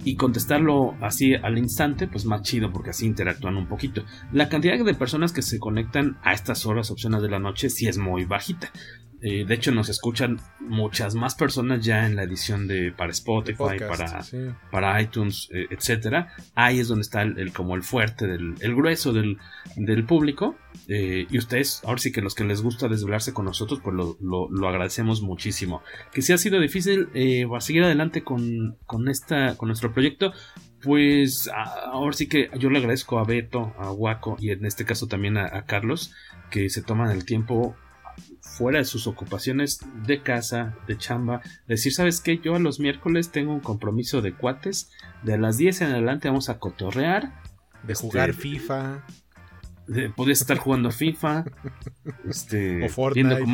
y 0.03 0.15
contestarlo 0.15 0.95
así 1.01 1.35
al 1.35 1.57
instante, 1.57 2.07
pues 2.07 2.25
más 2.25 2.41
chido 2.41 2.71
porque 2.71 2.91
así 2.91 3.05
interactúan 3.05 3.57
un 3.57 3.67
poquito. 3.67 4.03
La 4.31 4.49
cantidad 4.49 4.77
de 4.83 4.93
personas 4.93 5.33
que 5.33 5.41
se 5.41 5.59
conectan 5.59 6.17
a 6.23 6.33
estas 6.33 6.65
horas 6.65 6.91
opciones 6.91 7.21
de 7.21 7.29
la 7.29 7.39
noche 7.39 7.69
sí 7.69 7.87
es 7.87 7.97
muy 7.97 8.25
bajita. 8.25 8.71
Eh, 9.21 9.45
de 9.45 9.53
hecho, 9.53 9.71
nos 9.71 9.89
escuchan 9.89 10.39
muchas 10.59 11.15
más 11.15 11.35
personas 11.35 11.83
ya 11.83 12.05
en 12.05 12.15
la 12.15 12.23
edición 12.23 12.67
de 12.67 12.91
para 12.91 13.11
Spotify, 13.11 13.77
para, 13.79 14.23
para 14.71 15.01
iTunes, 15.01 15.49
eh, 15.51 15.67
etcétera. 15.69 16.33
Ahí 16.55 16.79
es 16.79 16.87
donde 16.87 17.01
está 17.01 17.21
el, 17.21 17.51
como 17.51 17.75
el 17.75 17.83
fuerte, 17.83 18.27
del, 18.27 18.55
el 18.61 18.75
grueso 18.75 19.11
del, 19.11 19.37
del 19.75 20.05
público. 20.05 20.55
Eh, 20.87 21.27
y 21.29 21.37
ustedes, 21.37 21.81
ahora 21.83 21.99
sí 21.99 22.11
que 22.11 22.21
los 22.21 22.33
que 22.33 22.45
les 22.45 22.61
gusta 22.61 22.87
desvelarse 22.87 23.33
con 23.33 23.45
nosotros, 23.45 23.81
pues 23.83 23.95
lo, 23.95 24.17
lo, 24.19 24.69
agradecemos 24.69 25.21
muchísimo. 25.21 25.81
Que 26.13 26.21
si 26.21 26.31
ha 26.31 26.37
sido 26.37 26.59
difícil 26.59 27.09
a 27.55 27.61
seguir 27.61 27.83
adelante 27.83 28.23
con, 28.23 28.77
con, 28.85 29.09
esta, 29.09 29.57
con 29.57 29.67
nuestro 29.67 29.91
proyecto, 29.91 30.31
pues 30.81 31.49
ahora 31.91 32.13
sí 32.13 32.27
que 32.27 32.49
yo 32.57 32.69
le 32.69 32.79
agradezco 32.79 33.19
a 33.19 33.25
Beto, 33.25 33.73
a 33.77 33.91
Waco 33.91 34.37
y 34.39 34.51
en 34.51 34.65
este 34.65 34.85
caso 34.85 35.07
también 35.07 35.37
a, 35.37 35.45
a 35.45 35.65
Carlos 35.65 36.13
que 36.49 36.69
se 36.69 36.81
toman 36.81 37.11
el 37.11 37.25
tiempo 37.25 37.75
fuera 38.59 38.79
de 38.79 38.85
sus 38.85 39.07
ocupaciones 39.07 39.79
de 40.05 40.21
casa, 40.21 40.75
de 40.85 40.97
chamba, 40.97 41.41
decir, 41.65 41.93
¿sabes 41.93 42.19
qué? 42.19 42.39
Yo 42.39 42.57
a 42.57 42.59
los 42.59 42.81
miércoles 42.81 43.31
tengo 43.31 43.53
un 43.53 43.61
compromiso 43.61 44.21
de 44.21 44.33
cuates, 44.33 44.91
de 45.23 45.37
las 45.37 45.57
10 45.57 45.79
en 45.79 45.91
adelante 45.91 46.27
vamos 46.27 46.49
a 46.49 46.59
cotorrear. 46.59 47.41
De 47.83 47.95
jugar 47.95 48.31
este, 48.31 48.41
FIFA. 48.41 49.05
De, 49.87 50.09
podrías 50.09 50.41
estar 50.41 50.57
jugando 50.57 50.91
FIFA. 50.91 51.45
este, 52.27 52.85
o 52.85 52.89
Fortnite. 52.89 53.45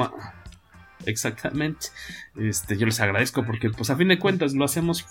Exactamente. 1.06 1.90
Este, 2.36 2.76
yo 2.76 2.88
les 2.88 3.00
agradezco 3.00 3.46
porque, 3.46 3.70
pues 3.70 3.92
a 3.92 3.96
fin 3.96 4.08
de 4.08 4.18
cuentas, 4.18 4.56
lo 4.56 4.66
hacemos 4.66 5.06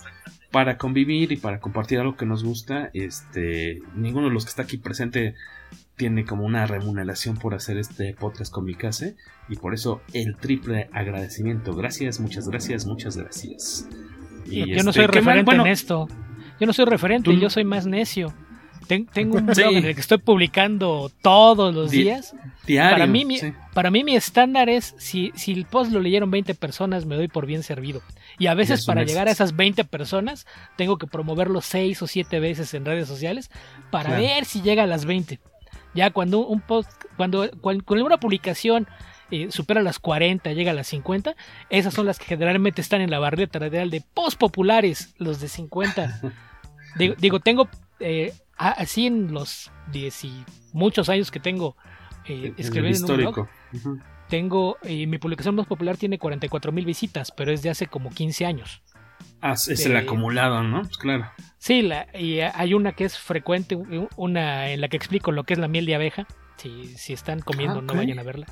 para 0.51 0.77
convivir 0.77 1.31
y 1.31 1.37
para 1.37 1.61
compartir 1.61 1.99
algo 1.99 2.17
que 2.17 2.25
nos 2.25 2.43
gusta. 2.43 2.89
Este, 2.93 3.81
ninguno 3.95 4.27
de 4.27 4.33
los 4.33 4.43
que 4.43 4.49
está 4.49 4.63
aquí 4.63 4.75
presente 4.75 5.35
tiene 5.95 6.25
como 6.25 6.45
una 6.45 6.65
remuneración 6.67 7.37
por 7.37 7.53
hacer 7.53 7.77
este 7.77 8.13
podcast 8.13 8.51
con 8.51 8.65
mi 8.65 8.75
casa 8.75 9.13
y 9.47 9.55
por 9.55 9.73
eso 9.73 10.01
el 10.13 10.35
triple 10.35 10.89
agradecimiento. 10.91 11.73
Gracias, 11.73 12.19
muchas 12.19 12.49
gracias, 12.49 12.85
muchas 12.85 13.15
gracias. 13.15 13.87
yo 14.45 14.83
no 14.83 14.91
soy 14.91 15.07
referente 15.07 15.55
en 15.55 15.67
esto. 15.67 16.07
Yo 16.59 16.67
no 16.67 16.73
soy 16.73 16.85
referente, 16.85 17.37
yo 17.37 17.49
soy 17.49 17.63
más 17.63 17.85
necio. 17.85 18.33
tengo 18.87 19.37
un 19.37 19.45
blog 19.45 19.73
en 19.73 19.85
el 19.85 19.95
que 19.95 20.01
estoy 20.01 20.17
publicando 20.17 21.11
todos 21.21 21.73
los 21.73 21.91
días. 21.91 22.35
para, 22.67 23.07
mí, 23.07 23.25
mi, 23.25 23.39
para 23.73 23.89
mí 23.89 24.03
mi 24.03 24.15
estándar 24.15 24.69
es, 24.69 24.95
si, 24.97 25.31
si 25.35 25.53
el 25.53 25.65
post 25.65 25.91
lo 25.91 25.99
leyeron 26.01 26.29
20 26.29 26.55
personas, 26.55 27.05
me 27.05 27.15
doy 27.15 27.27
por 27.27 27.45
bien 27.45 27.63
servido. 27.63 28.01
Y 28.37 28.47
a 28.47 28.53
veces 28.53 28.85
para 28.85 29.03
llegar 29.03 29.27
a 29.29 29.31
esas 29.31 29.55
20 29.55 29.85
personas, 29.85 30.45
tengo 30.75 30.97
que 30.97 31.07
promoverlo 31.07 31.61
6 31.61 32.01
o 32.01 32.07
7 32.07 32.39
veces 32.39 32.73
en 32.73 32.85
redes 32.85 33.07
sociales 33.07 33.49
para 33.91 34.17
ver 34.17 34.43
si 34.45 34.61
llega 34.61 34.83
a 34.83 34.87
las 34.87 35.05
20. 35.05 35.39
Ya 35.95 36.11
cuando 36.11 36.45
un 36.45 36.61
post, 36.61 36.91
cuando, 37.17 37.49
con 37.61 38.01
una 38.01 38.17
publicación 38.17 38.87
eh, 39.31 39.51
supera 39.51 39.81
las 39.81 39.97
40, 39.97 40.53
llega 40.53 40.71
a 40.71 40.75
las 40.75 40.87
50, 40.87 41.35
esas 41.69 41.93
son 41.93 42.05
las 42.05 42.19
que 42.19 42.25
generalmente 42.25 42.81
están 42.81 43.01
en 43.01 43.09
la 43.09 43.17
barrera 43.17 43.59
radial 43.59 43.89
de 43.89 44.03
post 44.13 44.37
populares, 44.37 45.15
los 45.17 45.39
de 45.39 45.47
50. 45.47 46.21
digo, 46.99 47.15
digo, 47.17 47.39
tengo 47.39 47.67
eh, 47.99 48.33
así 48.55 49.07
en 49.07 49.33
los 49.33 49.71
10 49.91 50.25
y 50.25 50.45
muchos 50.73 51.09
años 51.09 51.31
que 51.31 51.39
tengo 51.39 51.75
eh, 52.27 52.53
escribiendo 52.57 53.13
en 53.15 53.27
un 53.27 53.33
blog, 53.33 53.47
tengo, 54.29 54.77
mi 54.83 55.17
publicación 55.17 55.55
más 55.55 55.65
popular 55.65 55.97
tiene 55.97 56.19
44 56.19 56.71
mil 56.71 56.85
visitas, 56.85 57.31
pero 57.31 57.51
es 57.51 57.61
de 57.61 57.69
hace 57.71 57.87
como 57.87 58.09
15 58.11 58.45
años. 58.45 58.81
Ah, 59.47 59.53
es 59.53 59.85
el 59.85 59.95
acumulado, 59.95 60.63
¿no? 60.63 60.81
Pues 60.81 60.97
claro. 60.97 61.29
Sí, 61.59 61.83
la, 61.83 62.07
y 62.17 62.39
hay 62.39 62.73
una 62.73 62.93
que 62.93 63.05
es 63.05 63.15
frecuente, 63.15 63.77
una 64.15 64.71
en 64.71 64.81
la 64.81 64.87
que 64.87 64.97
explico 64.97 65.31
lo 65.31 65.43
que 65.43 65.53
es 65.53 65.59
la 65.59 65.67
miel 65.67 65.85
de 65.85 65.93
abeja. 65.93 66.25
Si, 66.57 66.87
si 66.97 67.13
están 67.13 67.41
comiendo, 67.41 67.77
ah, 67.77 67.81
no 67.83 67.93
vayan 67.93 68.17
a 68.17 68.23
verla. 68.23 68.47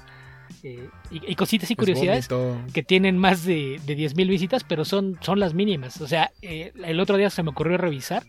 Eh, 0.62 0.88
y, 1.10 1.34
cositas 1.34 1.72
y 1.72 1.76
curiosidades 1.76 2.30
que 2.74 2.84
tienen 2.84 3.18
más 3.18 3.44
de, 3.44 3.82
de 3.88 3.98
10.000 3.98 4.28
visitas, 4.28 4.64
pero 4.64 4.86
son, 4.86 5.18
son 5.20 5.40
las 5.40 5.56
mínimas. 5.56 6.00
O 6.00 6.08
sea, 6.08 6.30
eh, 6.44 6.74
el 6.86 7.00
otro 7.00 7.18
día 7.18 7.32
se 7.32 7.42
me 7.42 7.50
ocurrió 7.50 7.80
revisar 7.80 8.24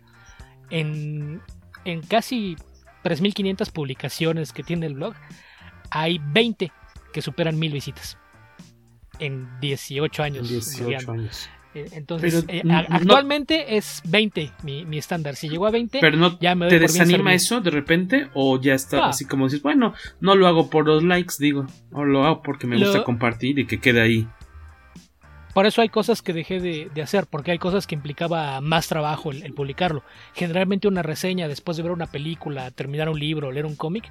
en, 0.70 1.42
en 1.84 2.00
casi 2.00 2.56
3.500 3.04 3.72
publicaciones 3.72 4.54
que 4.54 4.62
tiene 4.62 4.86
el 4.86 4.94
blog, 4.94 5.12
hay 5.90 6.18
20 6.18 6.72
que 7.12 7.20
superan 7.20 7.56
1.000 7.56 7.72
visitas 7.72 8.16
en 9.18 9.60
18 9.60 10.22
años. 10.22 10.48
18 10.48 11.12
años. 11.12 11.50
Eh, 11.74 11.88
entonces, 11.92 12.44
eh, 12.48 12.62
actualmente 12.88 13.76
es 13.76 14.00
20 14.04 14.52
mi, 14.62 14.98
estándar. 14.98 15.36
Si 15.36 15.48
llegó 15.48 15.66
a 15.66 15.70
20, 15.70 15.98
pero 16.00 16.16
no 16.16 16.38
ya 16.38 16.54
me 16.54 16.68
¿Te 16.68 16.78
desanima 16.78 17.34
eso 17.34 17.60
de 17.60 17.70
repente? 17.70 18.28
¿O 18.34 18.60
ya 18.60 18.74
está 18.74 19.06
así 19.06 19.24
como 19.24 19.46
dices, 19.46 19.62
bueno, 19.62 19.94
no 20.20 20.34
lo 20.36 20.46
hago 20.46 20.70
por 20.70 20.86
los 20.86 21.02
likes, 21.02 21.34
digo, 21.38 21.66
o 21.92 22.04
lo 22.04 22.24
hago 22.24 22.42
porque 22.42 22.66
me 22.66 22.78
gusta 22.78 23.02
compartir 23.02 23.58
y 23.58 23.66
que 23.66 23.80
quede 23.80 24.00
ahí? 24.00 24.28
Por 25.54 25.66
eso 25.66 25.82
hay 25.82 25.88
cosas 25.88 26.20
que 26.20 26.32
dejé 26.32 26.58
de, 26.58 27.02
hacer, 27.02 27.26
porque 27.30 27.52
hay 27.52 27.58
cosas 27.58 27.86
que 27.86 27.94
implicaba 27.94 28.60
más 28.60 28.88
trabajo 28.88 29.30
el, 29.30 29.54
publicarlo. 29.54 30.02
Generalmente 30.34 30.88
una 30.88 31.02
reseña 31.02 31.46
después 31.46 31.76
de 31.76 31.84
ver 31.84 31.92
una 31.92 32.06
película, 32.06 32.72
terminar 32.72 33.08
un 33.08 33.20
libro, 33.20 33.52
leer 33.52 33.64
un 33.64 33.76
cómic, 33.76 34.10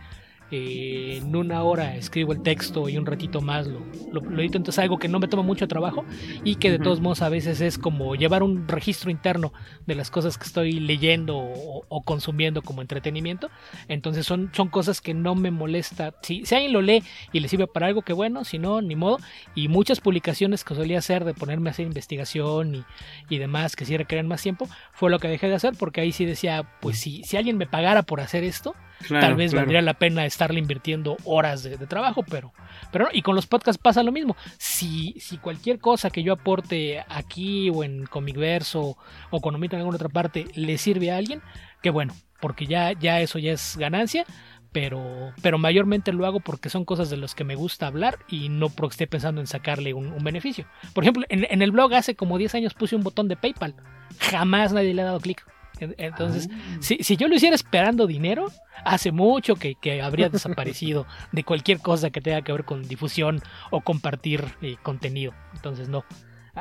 eh, 0.56 1.18
en 1.18 1.36
una 1.36 1.64
hora 1.64 1.96
escribo 1.96 2.32
el 2.32 2.44
texto 2.44 2.88
y 2.88 2.98
un 2.98 3.08
ratito 3.08 3.42
más 3.42 3.66
lo, 3.66 3.82
lo, 4.12 4.40
edito, 4.40 4.58
entonces 4.58 4.78
algo 4.78 5.00
que 5.00 5.08
no 5.08 5.20
me 5.20 5.28
toma 5.28 5.42
mucho 5.42 5.68
trabajo 5.68 6.06
y 6.44 6.56
que 6.56 6.70
de 6.70 6.78
todos 6.78 7.00
modos 7.00 7.24
a 7.24 7.30
veces 7.30 7.60
es 7.60 7.80
como 7.80 8.14
llevar 8.16 8.44
un 8.44 8.68
registro 8.68 9.10
interno 9.10 9.52
de 9.88 9.96
las 9.96 10.12
cosas 10.12 10.38
que 10.38 10.46
estoy 10.46 10.74
leyendo 10.74 11.38
o, 11.38 12.04
consumiendo 12.04 12.62
como 12.62 12.82
entretenimiento, 12.82 13.50
entonces 13.88 14.28
son, 14.28 14.52
son 14.54 14.68
cosas 14.68 15.02
que 15.02 15.16
no 15.16 15.34
me 15.34 15.50
molesta, 15.50 16.14
si, 16.22 16.46
si 16.46 16.54
alguien 16.54 16.74
lo 16.74 16.82
lee 16.82 17.04
y 17.32 17.40
le 17.40 17.48
sirve 17.48 17.66
para 17.66 17.88
algo 17.88 18.04
que 18.04 18.14
bueno, 18.14 18.44
si 18.44 18.60
no, 18.60 18.82
ni 18.82 18.96
modo, 18.96 19.18
y 19.56 19.70
muchas 19.70 20.02
publicaciones 20.02 20.64
que 20.64 20.76
solía 20.76 21.00
hacer 21.00 21.26
de 21.26 21.34
ponerme 21.34 21.70
a 21.70 21.72
hacer 21.72 21.88
investigación 21.88 22.76
y, 22.76 22.84
y 23.30 23.40
demás 23.40 23.76
que 23.76 23.86
si 23.86 23.98
requerían 23.98 24.28
más 24.28 24.44
tiempo, 24.44 24.68
fue 24.94 25.10
lo 25.10 25.18
que 25.18 25.28
dejé 25.28 25.48
de 25.48 25.56
hacer 25.56 25.74
porque 25.80 26.02
ahí 26.02 26.12
sí 26.12 26.26
decía, 26.26 26.78
pues 26.80 27.00
si, 27.00 27.24
si 27.24 27.38
alguien 27.38 27.58
me 27.58 27.66
pagara 27.66 28.04
por 28.04 28.22
hacer 28.22 28.44
esto, 28.44 28.76
tal 29.08 29.36
vez 29.36 29.54
valdría 29.54 29.82
la 29.82 29.94
pena 29.94 30.26
estarle 30.26 30.60
invirtiendo 30.60 31.18
horas 31.24 31.64
de, 31.64 31.78
trabajo, 31.88 32.24
pero, 32.24 32.54
pero 32.92 33.06
no. 33.06 33.12
Y 33.14 33.22
con 33.22 33.36
los 33.36 33.48
podcasts 33.48 33.82
pasa 33.82 34.04
lo 34.04 34.12
mismo. 34.12 34.36
Si, 34.58 35.16
si 35.20 35.38
cualquier 35.38 35.80
cosa 35.80 36.10
que 36.10 36.24
yo 36.24 36.34
aporte 36.34 37.04
aquí 37.10 37.70
o 37.70 37.84
en 37.84 38.06
Comicverso 38.06 38.98
o 39.30 39.42
con 39.42 39.64
en 39.64 39.76
alguna 39.76 39.96
otra 39.96 40.10
parte 40.10 40.46
le 40.56 40.78
sirve 40.78 41.12
a 41.12 41.18
alguien, 41.18 41.42
que 41.82 41.90
bueno, 41.90 42.14
porque 42.40 42.66
ya, 42.66 42.92
ya 42.94 43.22
eso 43.22 43.40
ya 43.40 43.54
es 43.54 43.78
ganancia. 43.78 44.26
Pero, 44.72 45.34
pero 45.44 45.60
mayormente 45.60 46.12
lo 46.12 46.26
hago 46.26 46.40
porque 46.40 46.68
son 46.68 46.84
cosas 46.84 47.12
de 47.12 47.18
las 47.18 47.36
que 47.36 47.44
me 47.44 47.54
gusta 47.54 47.86
hablar 47.86 48.18
y 48.28 48.50
no 48.50 48.70
porque 48.70 48.94
esté 48.94 49.06
pensando 49.06 49.40
en 49.40 49.46
sacarle 49.46 49.94
un, 49.94 50.24
beneficio. 50.24 50.66
Por 50.96 51.04
ejemplo, 51.04 51.26
en, 51.30 51.46
en, 51.48 51.62
el 51.62 51.70
blog 51.70 51.94
hace 51.94 52.16
como 52.16 52.40
10 52.40 52.56
años 52.56 52.74
puse 52.74 52.96
un 52.96 53.04
botón 53.04 53.28
de 53.28 53.36
PayPal. 53.36 53.76
Jamás 54.20 54.74
nadie 54.74 54.96
le 54.96 55.04
ha 55.04 55.06
dado 55.06 55.20
clic. 55.20 55.46
Entonces, 55.80 56.50
ah. 56.52 56.78
si, 56.80 57.18
yo 57.18 57.28
lo 57.28 57.36
hiciera 57.36 57.56
esperando 57.56 58.08
dinero, 58.08 58.52
hace 58.86 59.12
mucho 59.12 59.56
que, 59.56 60.02
habría 60.02 60.30
desaparecido 60.30 61.06
de 61.32 61.44
cualquier 61.44 61.80
cosa 61.80 62.10
que 62.10 62.22
tenga 62.22 62.42
que 62.42 62.52
ver 62.52 62.64
con 62.64 62.88
difusión 62.88 63.42
o 63.72 63.82
compartir 63.82 64.44
eh, 64.62 64.78
contenido. 64.82 65.34
Entonces, 65.56 65.90
no. 65.90 66.04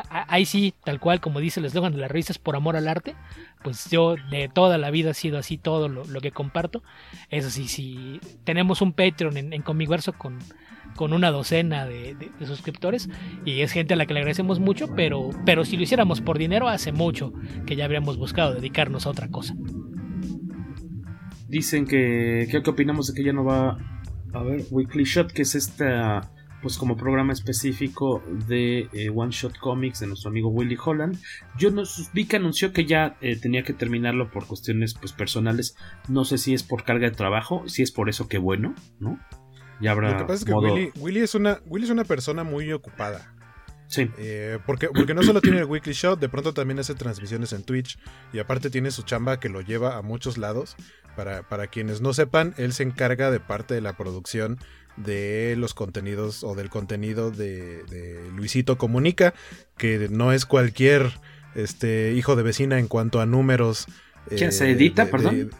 Ahí 0.08 0.46
sí, 0.46 0.72
tal 0.84 1.00
cual 1.00 1.20
como 1.20 1.38
dice 1.38 1.60
el 1.60 1.66
eslogan 1.66 1.92
de 1.92 1.98
las 1.98 2.10
revistas 2.10 2.38
por 2.38 2.56
amor 2.56 2.76
al 2.76 2.88
arte, 2.88 3.14
pues 3.62 3.90
yo 3.90 4.16
de 4.30 4.48
toda 4.48 4.78
la 4.78 4.90
vida 4.90 5.10
ha 5.10 5.14
sido 5.14 5.36
así 5.36 5.58
todo 5.58 5.88
lo, 5.88 6.20
que 6.22 6.32
comparto. 6.32 6.82
Eso 7.28 7.50
sí, 7.50 7.68
si 7.68 8.18
tenemos 8.44 8.80
un 8.80 8.94
Patreon 8.94 9.36
en, 9.36 9.52
en 9.52 9.60
Comicverso 9.60 10.14
con 10.14 10.38
con 10.96 11.12
una 11.12 11.30
docena 11.30 11.86
de, 11.86 12.30
suscriptores 12.44 13.08
y 13.44 13.60
es 13.60 13.72
gente 13.72 13.94
a 13.94 13.96
la 13.96 14.06
que 14.06 14.14
le 14.14 14.20
agradecemos 14.20 14.60
mucho, 14.60 14.94
pero, 14.94 15.30
pero 15.44 15.64
si 15.64 15.76
lo 15.76 15.82
hiciéramos 15.82 16.20
por 16.20 16.38
dinero 16.38 16.68
hace 16.68 16.92
mucho 16.92 17.32
que 17.66 17.76
ya 17.76 17.84
habríamos 17.84 18.16
buscado 18.16 18.54
dedicarnos 18.54 19.06
a 19.06 19.10
otra 19.10 19.28
cosa. 19.28 19.54
Dicen 21.48 21.86
que, 21.86 22.48
¿qué 22.50 22.70
opinamos 22.70 23.08
de 23.08 23.14
que 23.14 23.24
ya 23.24 23.32
no 23.32 23.44
va 23.44 23.78
a 24.32 24.42
ver 24.42 24.64
Weekly 24.70 25.04
Shot, 25.04 25.32
que 25.32 25.42
es 25.42 25.54
esta 25.54 26.32
pues 26.62 26.78
como 26.78 26.96
programa 26.96 27.32
específico 27.32 28.22
de 28.46 28.88
eh, 28.92 29.10
One 29.14 29.32
Shot 29.32 29.58
Comics 29.58 30.00
de 30.00 30.06
nuestro 30.06 30.30
amigo 30.30 30.48
Willy 30.48 30.78
Holland. 30.82 31.18
Yo 31.58 31.72
no, 31.72 31.82
vi 32.14 32.24
que 32.26 32.36
anunció 32.36 32.72
que 32.72 32.86
ya 32.86 33.16
eh, 33.20 33.36
tenía 33.36 33.64
que 33.64 33.72
terminarlo 33.72 34.30
por 34.30 34.46
cuestiones 34.46 34.94
pues 34.94 35.12
personales. 35.12 35.76
No 36.08 36.24
sé 36.24 36.38
si 36.38 36.54
es 36.54 36.62
por 36.62 36.84
carga 36.84 37.10
de 37.10 37.16
trabajo, 37.16 37.64
si 37.68 37.82
es 37.82 37.90
por 37.90 38.08
eso 38.08 38.28
que 38.28 38.38
bueno, 38.38 38.74
¿no? 39.00 39.18
Lo 39.82 40.18
que 40.18 40.24
pasa 40.24 40.34
es 40.34 40.44
que 40.44 40.92
Willy, 40.98 41.20
es 41.20 41.34
una, 41.34 41.60
Willy 41.66 41.84
es 41.84 41.90
una 41.90 42.04
persona 42.04 42.44
muy 42.44 42.72
ocupada. 42.72 43.34
Sí. 43.88 44.10
Eh, 44.16 44.58
porque, 44.64 44.88
porque 44.88 45.12
no 45.12 45.22
solo 45.22 45.42
tiene 45.42 45.58
el 45.58 45.64
Weekly 45.66 45.92
Show, 45.92 46.16
de 46.16 46.28
pronto 46.30 46.54
también 46.54 46.78
hace 46.78 46.94
transmisiones 46.94 47.52
en 47.52 47.62
Twitch 47.62 47.98
y 48.32 48.38
aparte 48.38 48.70
tiene 48.70 48.90
su 48.90 49.02
chamba 49.02 49.38
que 49.38 49.50
lo 49.50 49.60
lleva 49.60 49.98
a 49.98 50.02
muchos 50.02 50.38
lados. 50.38 50.76
Para, 51.14 51.46
para 51.46 51.66
quienes 51.66 52.00
no 52.00 52.14
sepan, 52.14 52.54
él 52.56 52.72
se 52.72 52.84
encarga 52.84 53.30
de 53.30 53.38
parte 53.38 53.74
de 53.74 53.82
la 53.82 53.98
producción 53.98 54.58
de 54.96 55.54
los 55.58 55.74
contenidos 55.74 56.44
o 56.44 56.54
del 56.54 56.70
contenido 56.70 57.30
de, 57.30 57.82
Luisito 58.34 58.78
Comunica, 58.78 59.34
que 59.76 60.08
no 60.10 60.32
es 60.32 60.46
cualquier 60.46 61.12
este, 61.54 62.12
hijo 62.12 62.36
de 62.36 62.42
vecina 62.42 62.78
en 62.78 62.88
cuanto 62.88 63.20
a 63.20 63.26
números. 63.26 63.86
¿Quién 64.28 64.52
se 64.52 64.70
edita, 64.70 65.10
perdón? 65.10 65.50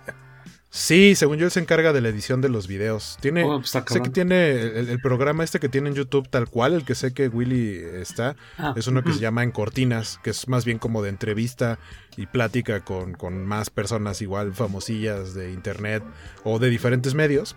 Sí, 0.75 1.17
según 1.17 1.37
yo 1.37 1.45
él 1.45 1.51
se 1.51 1.61
encarga 1.61 1.93
de 1.93 2.01
la 2.01 2.09
edición 2.09 2.41
de 2.41 2.49
los 2.49 2.67
videos. 2.67 3.19
Tiene, 3.21 3.45
oh, 3.45 3.59
pues 3.59 3.69
sé 3.69 4.01
que 4.01 4.09
tiene 4.09 4.59
el, 4.59 4.99
programa 5.03 5.45
este 5.45 5.61
que 5.61 5.69
tiene 5.69 5.91
en 5.91 5.95
YouTube 5.95 6.31
tal 6.31 6.49
cual, 6.49 6.73
el 6.73 6.87
que 6.87 6.95
sé 6.95 7.13
que 7.13 7.29
Willy 7.29 7.77
está, 8.01 8.37
ah, 8.57 8.73
es 8.75 8.87
uno 8.87 9.03
que 9.03 9.13
se 9.13 9.19
llama 9.19 9.43
En 9.43 9.51
Cortinas, 9.51 10.19
que 10.23 10.31
es 10.31 10.49
más 10.49 10.65
bien 10.65 10.79
como 10.79 11.03
de 11.03 11.11
entrevista 11.11 11.79
y 12.17 12.25
plática 12.25 12.81
con, 12.81 13.13
con 13.13 13.45
más 13.45 13.69
personas 13.69 14.23
igual 14.23 14.55
famosillas 14.55 15.35
de 15.35 15.53
internet 15.53 16.03
o 16.43 16.59
de 16.59 16.71
diferentes 16.71 17.15
medios. 17.15 17.55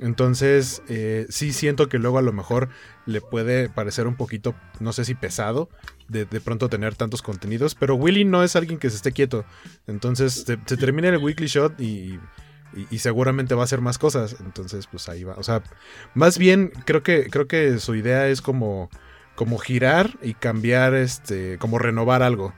Entonces, 0.00 0.82
eh, 0.88 1.26
sí 1.28 1.52
siento 1.52 1.88
que 1.88 2.00
luego 2.00 2.18
a 2.18 2.22
lo 2.22 2.32
mejor 2.32 2.68
le 3.06 3.20
puede 3.20 3.68
parecer 3.68 4.08
un 4.08 4.16
poquito, 4.16 4.56
no 4.80 4.92
sé 4.92 5.04
si 5.04 5.14
pesado, 5.14 5.68
de, 6.08 6.24
de, 6.24 6.40
pronto 6.40 6.68
tener 6.68 6.96
tantos 6.96 7.22
contenidos, 7.22 7.76
pero 7.76 7.94
Willy 7.94 8.24
no 8.24 8.42
es 8.42 8.56
alguien 8.56 8.80
que 8.80 8.90
se 8.90 8.96
esté 8.96 9.12
quieto. 9.12 9.44
Entonces, 9.86 10.44
se, 10.44 10.58
se 10.66 10.76
termina 10.76 11.10
el 11.10 11.18
weekly 11.18 11.46
shot 11.46 11.80
y 11.80 12.18
y, 12.90 12.98
seguramente 12.98 13.54
va 13.54 13.62
a 13.62 13.64
hacer 13.64 13.80
más 13.80 13.98
cosas. 13.98 14.36
Entonces, 14.40 14.86
pues 14.86 15.08
ahí 15.08 15.24
va. 15.24 15.34
O 15.34 15.42
sea, 15.42 15.62
más 16.14 16.38
bien 16.38 16.72
creo 16.84 17.02
que, 17.02 17.28
creo 17.30 17.46
que 17.46 17.78
su 17.78 17.94
idea 17.94 18.28
es 18.28 18.42
como, 18.42 18.90
como 19.34 19.58
girar 19.58 20.18
y 20.22 20.34
cambiar, 20.34 20.94
este, 20.94 21.58
como 21.58 21.78
renovar 21.78 22.22
algo. 22.22 22.54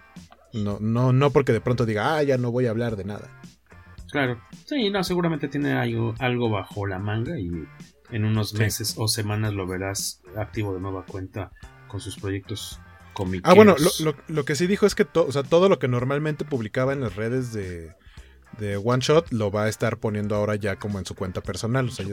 No, 0.53 0.79
no, 0.81 1.13
no 1.13 1.31
porque 1.31 1.53
de 1.53 1.61
pronto 1.61 1.87
diga, 1.87 2.17
ah, 2.17 2.23
ya 2.23 2.39
no 2.39 2.51
voy 2.51 2.67
a 2.67 2.71
hablar 2.71 2.97
de 2.97 3.05
nada. 3.05 3.31
Claro. 4.11 4.41
Sí, 4.67 4.91
no, 4.91 5.05
seguramente 5.05 5.49
tiene 5.49 5.73
algo, 5.73 6.15
algo 6.19 6.51
bajo 6.51 6.87
la 6.87 6.99
manga 6.99 7.39
y 7.39 7.51
en 8.11 8.25
unos 8.25 8.55
meses 8.55 8.95
o 8.97 9.07
semanas 9.07 9.53
lo 9.53 9.67
verás 9.67 10.23
activo 10.37 10.75
de 10.75 10.81
nueva 10.81 11.05
cuenta 11.05 11.53
con 11.89 12.01
sus 12.01 12.17
proyectos 12.17 12.81
cómicos. 13.13 13.51
Ah, 13.51 13.55
bueno, 13.55 13.77
lo, 14.01 14.15
lo, 14.29 14.45
que 14.45 14.55
sí 14.55 14.67
dijo 14.67 14.87
es 14.87 14.95
que 14.95 15.07
o 15.13 15.33
sea, 15.33 15.43
todo 15.43 15.69
lo 15.69 15.79
que 15.79 15.89
normalmente 15.89 16.47
publicaba 16.47 16.95
en 16.95 17.03
las 17.03 17.17
redes 17.17 17.53
de, 17.53 17.95
de 18.59 18.77
One 18.77 19.01
Shot 19.01 19.33
lo 19.33 19.51
va 19.51 19.65
a 19.65 19.69
estar 19.69 19.99
poniendo 19.99 20.35
ahora 20.35 20.57
ya 20.57 20.77
como 20.77 20.99
en 20.99 21.07
su 21.07 21.15
cuenta 21.15 21.41
personal. 21.41 21.89
O 21.89 21.91
sea, 21.91 22.07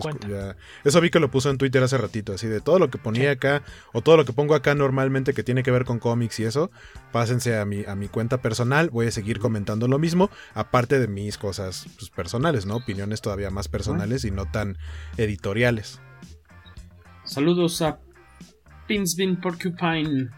eso 0.84 1.02
vi 1.02 1.10
que 1.10 1.20
lo 1.20 1.32
puso 1.32 1.50
en 1.50 1.58
Twitter 1.58 1.84
hace 1.84 1.98
ratito, 1.98 2.34
así 2.34 2.48
de 2.48 2.62
todo 2.62 2.80
lo 2.80 2.90
que 2.90 2.98
ponía 2.98 3.32
acá 3.32 3.64
o 3.94 4.02
todo 4.02 4.18
lo 4.18 4.26
que 4.26 4.34
pongo 4.34 4.56
acá 4.56 4.76
normalmente 4.76 5.34
que 5.34 5.44
tiene 5.44 5.64
que 5.64 5.72
ver 5.72 5.86
con 5.86 6.00
cómics 6.00 6.40
y 6.40 6.46
eso, 6.46 6.72
pásense 7.12 7.58
a 7.58 7.66
mi, 7.66 7.84
a 7.86 7.96
mi 7.96 8.08
cuenta 8.08 8.42
personal, 8.42 8.90
voy 8.90 9.08
a 9.08 9.12
seguir 9.12 9.40
comentando 9.40 9.88
lo 9.88 10.00
mismo, 10.00 10.30
aparte 10.54 11.00
de 11.00 11.08
mis 11.08 11.38
cosas 11.38 11.88
pues, 11.98 12.10
personales, 12.10 12.66
¿no? 12.66 12.78
Opiniones 12.78 13.22
todavía 13.22 13.50
más 13.50 13.68
personales 13.68 14.26
y 14.26 14.32
no 14.32 14.46
tan 14.46 14.78
editoriales. 15.18 16.00
Saludos 17.24 17.82
a 17.82 18.00
Pinsbin 18.88 19.42
Porcupine. 19.42 20.30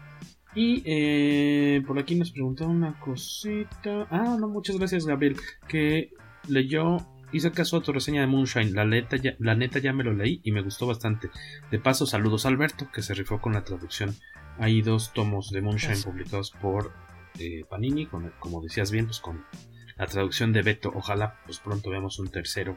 Y 0.54 0.82
eh, 0.86 1.82
por 1.86 1.98
aquí 1.98 2.14
nos 2.14 2.32
preguntaron 2.32 2.76
una 2.76 2.98
cosita. 2.98 4.06
Ah, 4.10 4.36
no, 4.38 4.48
muchas 4.48 4.76
gracias, 4.78 5.06
Gabriel. 5.06 5.36
Que 5.68 6.10
leyó 6.48 6.98
hice 7.32 7.52
caso 7.52 7.76
a 7.76 7.82
tu 7.82 7.92
reseña 7.92 8.22
de 8.22 8.26
Moonshine. 8.26 8.72
La 8.72 8.84
neta, 8.84 9.16
ya, 9.16 9.34
la 9.38 9.54
neta 9.54 9.78
ya 9.78 9.92
me 9.92 10.04
lo 10.04 10.12
leí 10.12 10.40
y 10.44 10.52
me 10.52 10.62
gustó 10.62 10.86
bastante. 10.86 11.30
De 11.70 11.78
paso, 11.78 12.06
saludos 12.06 12.46
a 12.46 12.48
Alberto, 12.48 12.88
que 12.92 13.02
se 13.02 13.14
rifó 13.14 13.40
con 13.40 13.52
la 13.52 13.64
traducción. 13.64 14.14
Hay 14.58 14.82
dos 14.82 15.12
tomos 15.12 15.50
de 15.50 15.62
Moonshine 15.62 16.02
publicados 16.02 16.50
por 16.50 16.92
eh, 17.38 17.64
Panini, 17.68 18.06
con, 18.06 18.32
como 18.38 18.60
decías 18.60 18.90
bien, 18.90 19.06
pues 19.06 19.20
con 19.20 19.44
la 19.96 20.06
traducción 20.06 20.52
de 20.52 20.62
Beto. 20.62 20.90
Ojalá 20.94 21.40
pues 21.44 21.58
pronto 21.58 21.90
veamos 21.90 22.18
un 22.18 22.28
tercero. 22.28 22.76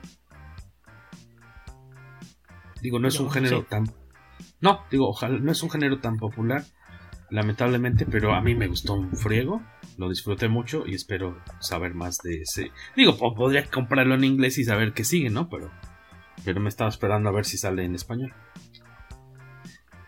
Digo, 2.82 3.00
no 3.00 3.08
es 3.08 3.20
un 3.20 3.30
género 3.30 3.64
tan... 3.64 3.86
No, 4.60 4.82
digo, 4.90 5.10
ojalá, 5.10 5.38
no 5.40 5.52
es 5.52 5.62
un 5.64 5.70
género 5.70 6.00
tan 6.00 6.18
popular, 6.18 6.64
lamentablemente, 7.32 8.06
pero 8.06 8.34
a 8.34 8.42
mí 8.42 8.54
me 8.54 8.68
gustó 8.68 8.94
un 8.94 9.16
friego, 9.16 9.62
lo 9.98 10.10
disfruté 10.10 10.50
mucho 10.50 10.84
y 10.86 10.94
espero 10.94 11.42
saber 11.60 11.94
más 11.94 12.18
de 12.20 12.42
ese. 12.42 12.72
Digo, 12.96 13.18
podría 13.34 13.66
comprarlo 13.66 14.16
en 14.16 14.26
inglés 14.26 14.58
y 14.58 14.66
saber 14.66 14.94
qué 14.94 15.04
sigue, 15.04 15.30
¿no? 15.30 15.50
Pero, 15.50 15.72
pero 16.44 16.60
me 16.60 16.70
estaba 16.70 16.90
esperando 16.90 17.30
a 17.30 17.32
ver 17.32 17.46
si 17.46 17.58
sale 17.58 17.86
en 17.86 17.96
español. 17.96 18.34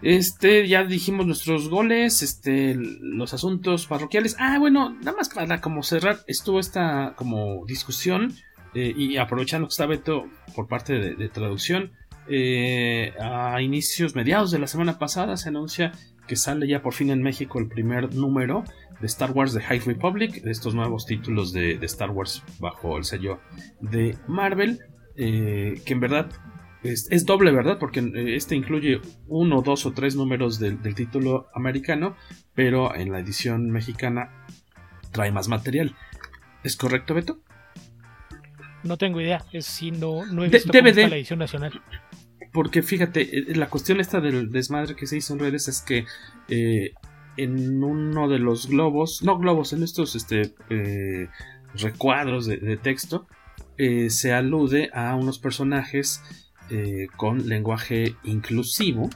Este, 0.02 0.68
ya 0.68 0.84
dijimos 0.84 1.26
nuestros 1.26 1.70
goles, 1.70 2.22
este, 2.22 2.76
los 2.76 3.34
asuntos 3.34 3.88
parroquiales. 3.88 4.36
Ah, 4.38 4.60
bueno, 4.60 4.90
nada 4.90 5.16
más 5.16 5.30
para 5.30 5.62
como 5.62 5.82
cerrar, 5.82 6.20
estuvo 6.28 6.60
esta 6.60 7.14
como 7.16 7.66
discusión 7.66 8.34
eh, 8.74 8.94
y 8.96 9.16
aprovechando 9.16 9.68
que 9.68 9.72
está 9.72 9.86
Beto 9.86 10.26
por 10.56 10.68
parte 10.68 11.00
de, 11.16 11.30
traducción, 11.30 11.94
eh, 12.28 13.14
a 13.18 13.62
inicios, 13.62 14.14
mediados 14.14 14.52
de 14.52 14.60
la 14.60 14.68
semana 14.68 15.00
pasada 15.00 15.38
se 15.38 15.50
anuncia 15.50 15.94
que 16.28 16.36
sale 16.36 16.68
ya 16.68 16.82
por 16.82 16.94
fin 16.94 17.10
en 17.10 17.22
México 17.22 17.60
el 17.60 17.68
primer 17.68 18.14
número 18.14 18.64
de 19.00 19.08
Star 19.08 19.32
Wars 19.32 19.54
de 19.54 19.62
High 19.62 19.80
Republic, 19.80 20.42
de 20.44 20.52
estos 20.52 20.74
nuevos 20.76 21.06
títulos 21.06 21.52
de, 21.52 21.74
Star 21.84 22.12
Wars 22.12 22.44
bajo 22.60 22.98
el 22.98 23.04
sello 23.04 23.40
de 23.82 24.18
Marvel, 24.28 24.80
eh, 25.16 25.82
que 25.86 25.94
en 25.94 26.00
verdad 26.00 26.30
es, 26.84 27.26
doble, 27.26 27.52
¿verdad? 27.52 27.78
Porque 27.80 28.00
eh, 28.00 28.36
este 28.36 28.56
incluye 28.56 29.00
uno, 29.28 29.62
dos 29.62 29.86
o 29.86 29.94
tres 29.94 30.16
números 30.16 30.60
del, 30.60 30.80
título 30.96 31.48
americano, 31.54 32.16
pero 32.54 32.94
en 32.96 33.12
la 33.12 33.20
edición 33.20 33.72
mexicana 33.72 34.46
trae 35.12 35.32
más 35.32 35.48
material. 35.48 35.96
¿Es 36.64 36.76
correcto, 36.76 37.14
Beto? 37.14 37.40
No 38.84 38.98
tengo 38.98 39.22
idea, 39.22 39.44
es 39.54 39.66
si 39.66 39.92
no, 39.92 40.26
no 40.26 40.44
he 40.44 40.50
visto 40.50 40.72
la 40.74 41.16
edición 41.16 41.40
nacional. 41.40 41.82
Porque 42.54 42.82
fíjate, 42.84 43.52
eh, 43.52 43.56
la 43.56 43.70
cuestión 43.70 44.00
esta 44.00 44.22
del 44.22 44.52
desmadre 44.52 44.96
que 44.96 45.08
se 45.08 45.18
hizo 45.18 45.34
en 45.34 45.40
redes 45.40 45.68
es 45.68 45.82
que 45.82 46.06
eh, 46.48 46.92
en 47.36 47.84
uno 47.84 48.30
de 48.30 48.40
los 48.40 48.68
globos, 48.68 49.24
no 49.24 49.38
globos, 49.40 49.74
en 49.74 49.84
estos 49.84 50.16
este, 50.16 50.54
recuadros 51.74 52.46
de 52.46 52.78
texto, 52.78 53.28
se 54.08 54.34
alude 54.34 54.92
a 54.94 55.16
unos 55.16 55.40
personajes 55.40 56.22
eh, 56.70 57.08
con 57.18 57.48
lenguaje 57.48 58.16
inclusivo. 58.24 59.10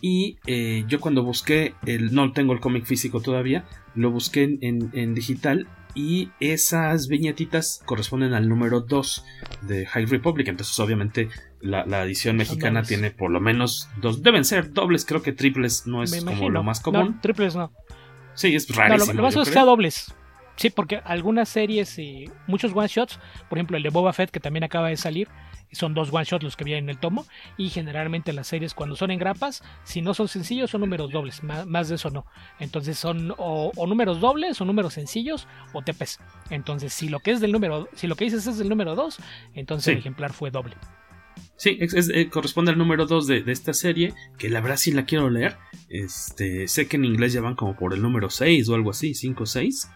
Y 0.00 0.38
eh, 0.46 0.84
yo 0.86 1.00
cuando 1.00 1.24
busqué, 1.24 1.74
el, 1.86 2.14
no 2.14 2.32
tengo 2.32 2.52
el 2.52 2.60
cómic 2.60 2.84
físico 2.84 3.20
todavía, 3.20 3.64
lo 3.96 4.10
busqué 4.12 4.58
en, 4.60 5.14
digital 5.14 5.66
y 5.94 6.30
esas 6.40 7.08
viñetitas 7.08 7.82
corresponden 7.84 8.32
al 8.32 8.48
número 8.48 8.80
2 8.80 9.24
de 9.62 9.86
High 9.86 10.06
Republic. 10.06 10.48
Entonces, 10.48 10.78
obviamente, 10.78 11.28
la, 11.64 12.04
edición 12.04 12.36
mexicana 12.36 12.82
tiene 12.82 13.10
por 13.10 13.30
lo 13.30 13.40
menos 13.40 13.88
dos. 14.00 14.22
Deben 14.22 14.44
ser 14.44 14.72
dobles, 14.72 15.04
creo 15.04 15.22
que 15.22 15.32
triples 15.32 15.86
no 15.86 16.02
es 16.02 16.24
como 16.24 16.50
lo 16.50 16.62
más 16.62 16.80
común. 16.80 17.18
triples 17.20 17.56
no. 17.56 17.72
Sí, 18.34 18.54
es 18.54 18.68
rarísimo. 18.74 19.12
lo, 19.12 19.22
más 19.22 19.36
es 19.36 19.48
que 19.48 19.54
sea 19.54 19.64
dobles. 19.64 20.14
Sí, 20.56 20.70
porque 20.70 21.00
algunas 21.04 21.48
series 21.48 21.98
y 21.98 22.30
muchos 22.46 22.72
one 22.74 22.86
shots, 22.86 23.18
por 23.48 23.58
ejemplo 23.58 23.76
el 23.76 23.82
de 23.82 23.88
Boba 23.88 24.12
Fett 24.12 24.30
que 24.30 24.40
también 24.40 24.62
acaba 24.62 24.88
de 24.88 24.96
salir, 24.96 25.28
son 25.74 25.94
dos 25.94 26.12
one 26.12 26.24
shots 26.24 26.44
los 26.44 26.56
que 26.56 26.64
vienen 26.64 26.84
en 26.84 26.90
el 26.90 26.98
tomo 26.98 27.26
y 27.56 27.70
generalmente 27.70 28.32
las 28.32 28.46
series 28.46 28.74
cuando 28.74 28.96
son 28.96 29.10
en 29.10 29.18
grapas 29.18 29.62
si 29.82 30.02
no 30.02 30.14
son 30.14 30.28
sencillos 30.28 30.70
son 30.70 30.82
números 30.82 31.10
dobles 31.10 31.42
más, 31.42 31.88
de 31.88 31.96
eso 31.96 32.10
no 32.10 32.26
entonces 32.60 32.98
son 32.98 33.34
o, 33.36 33.72
números 33.86 34.20
dobles 34.20 34.60
o 34.60 34.64
números 34.64 34.94
sencillos 34.94 35.48
o 35.72 35.82
TPs 35.82 36.20
entonces 36.50 36.92
si 36.92 37.08
lo 37.08 37.20
que 37.20 37.32
es 37.32 37.40
del 37.40 37.52
número 37.52 37.88
si 37.94 38.06
lo 38.06 38.14
que 38.16 38.24
dices 38.24 38.46
es 38.46 38.58
del 38.58 38.68
número 38.68 38.94
2 38.94 39.18
entonces 39.54 39.88
el 39.88 39.98
ejemplar 39.98 40.32
fue 40.32 40.50
doble 40.50 40.76
Sí, 41.56 41.78
eh, 41.80 42.28
corresponde 42.28 42.72
al 42.72 42.78
número 42.78 43.06
2 43.06 43.26
de, 43.26 43.44
esta 43.46 43.72
serie, 43.72 44.12
que 44.38 44.50
la 44.50 44.60
verdad 44.60 44.76
sí 44.76 44.92
la 44.92 45.04
quiero 45.04 45.30
leer. 45.30 45.56
Este, 45.88 46.68
sé 46.68 46.86
que 46.88 46.96
en 46.96 47.04
inglés 47.04 47.32
ya 47.32 47.40
van 47.40 47.54
como 47.54 47.76
por 47.76 47.94
el 47.94 48.02
número 48.02 48.30
6 48.30 48.68
o 48.68 48.74
algo 48.74 48.90
así, 48.90 49.14
5 49.14 49.42
o 49.42 49.46
6. 49.46 49.88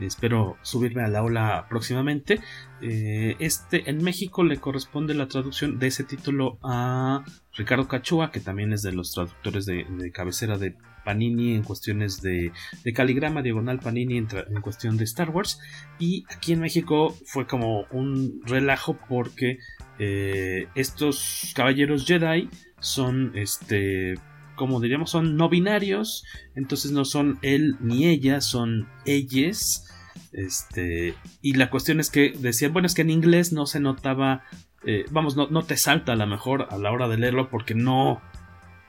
Espero 0.00 0.56
subirme 0.62 1.02
a 1.02 1.08
la 1.08 1.22
ola 1.22 1.66
próximamente. 1.68 2.40
Eh, 2.80 3.34
este 3.40 3.90
en 3.90 4.02
México 4.04 4.44
le 4.44 4.58
corresponde 4.58 5.14
la 5.14 5.26
traducción 5.26 5.78
de 5.78 5.88
ese 5.88 6.04
título 6.04 6.58
a 6.62 7.24
Ricardo 7.54 7.88
Cachua, 7.88 8.30
que 8.30 8.40
también 8.40 8.72
es 8.72 8.82
de 8.82 8.92
los 8.92 9.12
traductores 9.12 9.66
de, 9.66 10.12
cabecera 10.12 10.56
de 10.56 10.76
Panini 11.04 11.54
en 11.54 11.64
cuestiones 11.64 12.22
de, 12.22 12.52
caligrama, 12.94 13.42
diagonal 13.42 13.80
Panini 13.80 14.18
en, 14.18 14.28
cuestión 14.62 14.96
de 14.96 15.04
Star 15.04 15.30
Wars. 15.30 15.58
Y 15.98 16.24
aquí 16.30 16.52
en 16.52 16.60
México 16.60 17.16
fue 17.26 17.46
como 17.46 17.86
un 17.90 18.40
relajo 18.44 18.96
porque 19.08 19.58
eh, 19.98 20.68
estos 20.74 21.52
caballeros 21.54 22.06
Jedi 22.06 22.48
son 22.80 23.32
este 23.34 24.14
como 24.58 24.80
diríamos, 24.80 25.10
son 25.10 25.36
no 25.36 25.48
binarios, 25.48 26.24
entonces 26.54 26.90
no 26.90 27.06
son 27.06 27.38
él 27.42 27.76
ni 27.80 28.06
ella, 28.06 28.42
son 28.42 28.88
ellas. 29.06 29.86
Este, 30.32 31.14
y 31.40 31.54
la 31.54 31.70
cuestión 31.70 32.00
es 32.00 32.10
que 32.10 32.34
decían, 32.36 32.74
bueno, 32.74 32.86
es 32.86 32.94
que 32.94 33.02
en 33.02 33.10
inglés 33.10 33.52
no 33.52 33.64
se 33.64 33.80
notaba, 33.80 34.42
eh, 34.84 35.06
vamos, 35.10 35.36
no, 35.36 35.48
no, 35.48 35.62
te 35.62 35.76
salta 35.76 36.12
a 36.12 36.16
lo 36.16 36.26
mejor 36.26 36.66
a 36.70 36.76
la 36.76 36.90
hora 36.90 37.08
de 37.08 37.16
leerlo 37.16 37.48
porque 37.48 37.74
no, 37.74 38.20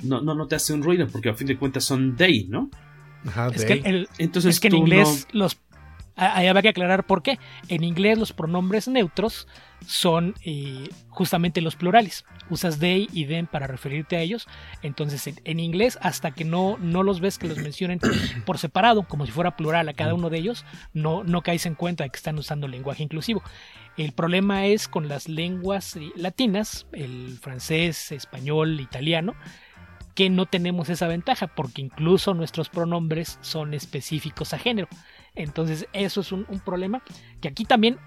no, 0.04 0.22
no, 0.22 0.48
te 0.48 0.56
hace 0.56 0.74
un 0.74 0.84
ruido, 0.84 1.08
porque 1.08 1.30
a 1.30 1.36
fin 1.36 1.48
de 1.48 1.58
cuentas 1.58 1.86
son 1.86 2.18
they, 2.18 2.48
¿no? 2.50 2.70
Ajá, 3.26 3.50
es, 3.50 3.64
que 3.64 4.08
Entonces 4.18 4.56
es 4.56 4.60
que 4.60 4.70
en 4.70 4.76
inglés 4.76 5.28
los 5.32 5.56
Ahí 6.20 6.48
habrá 6.48 6.62
que 6.62 6.70
aclarar 6.70 7.06
por 7.06 7.24
qué. 7.24 7.40
En 7.70 7.84
inglés 7.84 8.18
los 8.18 8.34
pronombres 8.34 8.90
neutros 8.90 9.48
son 9.88 10.36
eh, 10.44 10.90
justamente 11.08 11.62
los 11.62 11.78
plurales. 11.78 12.26
Usas 12.50 12.80
they 12.80 13.08
y 13.14 13.26
them 13.26 13.48
para 13.48 13.68
referirte 13.68 14.18
a 14.18 14.20
ellos. 14.20 14.46
Entonces 14.82 15.34
en, 15.44 15.60
inglés 15.60 15.98
hasta 16.02 16.32
que 16.32 16.44
no, 16.44 16.78
no 16.80 17.04
los 17.04 17.22
ves 17.22 17.38
que 17.38 17.48
los 17.48 17.58
mencionen 17.60 18.02
por 18.46 18.58
separado, 18.58 19.04
como 19.04 19.26
si 19.26 19.32
fuera 19.32 19.56
plural 19.56 19.88
a 19.88 19.94
cada 19.94 20.14
uno 20.14 20.30
de 20.30 20.40
ellos, 20.40 20.66
no, 20.94 21.24
no 21.24 21.42
caes 21.42 21.66
en 21.66 21.76
cuenta 21.76 22.04
de 22.04 22.10
que 22.10 22.18
están 22.18 22.38
usando 22.38 22.68
lenguaje 22.68 23.02
inclusivo. 23.02 23.42
El 23.96 24.12
problema 24.12 24.66
es 24.66 24.90
con 24.90 25.08
las 25.08 25.30
lenguas 25.30 25.96
eh, 25.96 26.12
latinas, 26.16 26.86
el 26.92 27.38
francés, 27.42 28.12
español, 28.12 28.82
italiano, 28.82 29.36
que 30.16 30.30
no 30.30 30.48
tenemos 30.48 30.90
esa 30.90 31.08
ventaja 31.08 31.48
porque 31.48 31.82
incluso 31.82 32.34
nuestros 32.34 32.68
pronombres 32.68 33.38
son 33.40 33.74
específicos 33.74 34.54
a 34.54 34.60
género. 34.60 34.90
Entonces 35.36 35.88
eso 35.94 36.22
es 36.22 36.32
un, 36.32 36.46
problema. 36.66 37.02
Que 37.42 37.48
aquí 37.48 37.64
también 37.64 37.98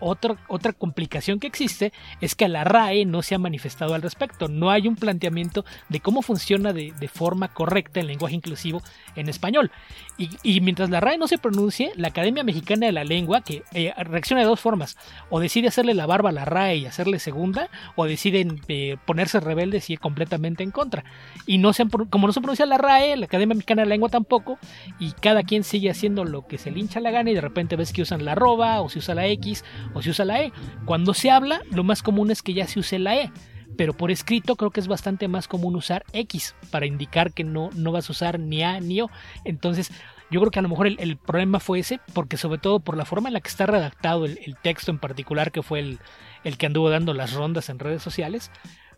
otra, 0.00 0.36
complicación 0.72 1.38
que 1.38 1.46
existe 1.46 1.92
es 2.20 2.34
que 2.34 2.48
la 2.48 2.64
RAE 2.64 3.04
no 3.04 3.22
se 3.22 3.34
ha 3.34 3.38
manifestado 3.38 3.94
al 3.94 4.02
respecto. 4.02 4.48
No 4.48 4.70
hay 4.70 4.88
un 4.88 4.96
planteamiento 4.96 5.64
de 5.88 6.00
cómo 6.00 6.22
funciona 6.22 6.72
de, 6.72 6.92
forma 7.12 7.48
correcta 7.48 8.00
el 8.00 8.06
lenguaje 8.06 8.34
inclusivo 8.34 8.82
en 9.16 9.28
español. 9.28 9.70
Y, 10.16 10.60
mientras 10.60 10.88
la 10.88 11.00
RAE 11.00 11.18
no 11.18 11.28
se 11.28 11.38
pronuncie, 11.38 11.92
la 11.96 12.08
Academia 12.08 12.44
Mexicana 12.44 12.86
de 12.86 12.92
la 12.92 13.04
Lengua, 13.04 13.42
que 13.42 13.64
eh, 13.72 13.92
reacciona 13.96 14.42
de 14.42 14.48
dos 14.48 14.60
formas, 14.60 14.96
o 15.30 15.40
decide 15.40 15.68
hacerle 15.68 15.94
la 15.94 16.06
barba 16.06 16.30
a 16.30 16.32
la 16.32 16.44
RAE 16.44 16.76
y 16.76 16.86
hacerle 16.86 17.18
segunda, 17.18 17.68
o 17.96 18.04
deciden 18.04 18.60
eh, 18.68 18.96
ponerse 19.04 19.40
rebeldes 19.40 19.90
y 19.90 19.94
ir 19.94 20.00
completamente 20.00 20.62
en 20.62 20.70
contra. 20.70 21.04
Y 21.46 21.58
no 21.58 21.72
se 21.72 21.86
como 22.10 22.26
no 22.26 22.32
se 22.32 22.40
pronuncia 22.40 22.66
la 22.66 22.78
RAE, 22.78 23.16
la 23.16 23.26
Academia 23.26 23.54
Mexicana 23.54 23.82
de 23.82 23.86
la 23.86 23.94
Lengua 23.94 24.08
tampoco, 24.08 24.58
y 24.98 25.12
cada 25.12 25.42
quien 25.42 25.64
sigue 25.64 25.90
haciendo 25.90 26.24
lo 26.24 26.46
que 26.46 26.51
se 26.58 26.70
le 26.70 26.80
hincha 26.80 27.00
la 27.00 27.10
gana 27.10 27.30
y 27.30 27.34
de 27.34 27.40
repente 27.40 27.76
ves 27.76 27.92
que 27.92 28.02
usan 28.02 28.24
la 28.24 28.32
arroba 28.32 28.80
o 28.80 28.88
se 28.88 28.98
usa 28.98 29.14
la 29.14 29.26
X 29.26 29.64
o 29.94 30.02
se 30.02 30.10
usa 30.10 30.24
la 30.24 30.42
E. 30.42 30.52
Cuando 30.84 31.14
se 31.14 31.30
habla, 31.30 31.62
lo 31.70 31.84
más 31.84 32.02
común 32.02 32.30
es 32.30 32.42
que 32.42 32.54
ya 32.54 32.66
se 32.66 32.80
use 32.80 32.98
la 32.98 33.16
E. 33.16 33.32
Pero 33.76 33.94
por 33.94 34.10
escrito 34.10 34.56
creo 34.56 34.70
que 34.70 34.80
es 34.80 34.88
bastante 34.88 35.28
más 35.28 35.48
común 35.48 35.76
usar 35.76 36.04
X 36.12 36.54
para 36.70 36.86
indicar 36.86 37.32
que 37.32 37.44
no, 37.44 37.70
no 37.74 37.92
vas 37.92 38.08
a 38.08 38.12
usar 38.12 38.38
ni 38.38 38.62
A 38.62 38.80
ni 38.80 39.00
O. 39.00 39.10
Entonces 39.44 39.90
yo 40.30 40.40
creo 40.40 40.50
que 40.50 40.58
a 40.58 40.62
lo 40.62 40.68
mejor 40.68 40.86
el, 40.86 41.16
problema 41.16 41.60
fue 41.60 41.78
ese, 41.78 42.00
porque 42.14 42.36
sobre 42.36 42.58
todo 42.58 42.80
por 42.80 42.96
la 42.96 43.04
forma 43.04 43.28
en 43.28 43.34
la 43.34 43.40
que 43.40 43.48
está 43.48 43.66
redactado 43.66 44.24
el, 44.24 44.38
el 44.44 44.56
texto 44.56 44.90
en 44.90 44.98
particular, 44.98 45.52
que 45.52 45.62
fue 45.62 45.80
el, 45.80 45.98
el 46.44 46.56
que 46.56 46.66
anduvo 46.66 46.90
dando 46.90 47.12
las 47.14 47.32
rondas 47.32 47.68
en 47.68 47.78
redes 47.78 48.02
sociales, 48.02 48.50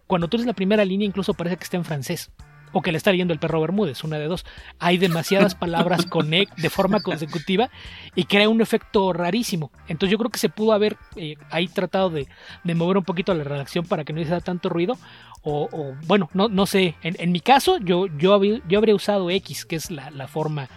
cuando 0.06 0.28
tú 0.28 0.36
eres 0.36 0.46
la 0.46 0.52
primera 0.52 0.84
línea 0.84 1.06
incluso 1.06 1.34
parece 1.34 1.56
que 1.56 1.64
está 1.64 1.76
en 1.76 1.84
francés 1.84 2.30
o 2.74 2.82
que 2.82 2.90
le 2.92 2.98
está 2.98 3.12
leyendo 3.12 3.32
el 3.32 3.38
perro 3.38 3.60
Bermúdez, 3.60 4.04
una 4.04 4.18
de 4.18 4.26
dos. 4.26 4.44
Hay 4.78 4.98
demasiadas 4.98 5.54
palabras 5.64 6.04
con 6.04 6.34
E 6.34 6.48
de 6.56 6.70
forma 6.70 7.00
consecutiva 7.00 7.70
y 8.14 8.24
crea 8.24 8.48
un 8.48 8.60
efecto 8.60 9.12
rarísimo. 9.12 9.70
Entonces 9.88 10.10
yo 10.10 10.18
creo 10.18 10.30
que 10.30 10.40
se 10.40 10.48
pudo 10.48 10.72
haber 10.72 10.96
eh, 11.16 11.36
ahí 11.50 11.68
tratado 11.68 12.10
de, 12.10 12.26
mover 12.74 12.98
un 12.98 13.04
poquito 13.04 13.32
la 13.32 13.44
redacción 13.44 13.86
para 13.86 14.04
que 14.04 14.12
no 14.12 14.20
hiciera 14.20 14.40
tanto 14.40 14.68
ruido. 14.68 14.98
O, 15.46 15.94
bueno, 16.06 16.30
no, 16.32 16.48
no 16.48 16.66
sé, 16.66 16.96
en, 17.02 17.30
mi 17.30 17.40
caso 17.40 17.76
yo, 17.78 18.06
yo, 18.06 18.40
yo 18.42 18.78
habría 18.78 18.94
usado 18.94 19.30
X, 19.30 19.66
que 19.66 19.76
es 19.76 19.90
la, 19.90 20.26
forma 20.26 20.68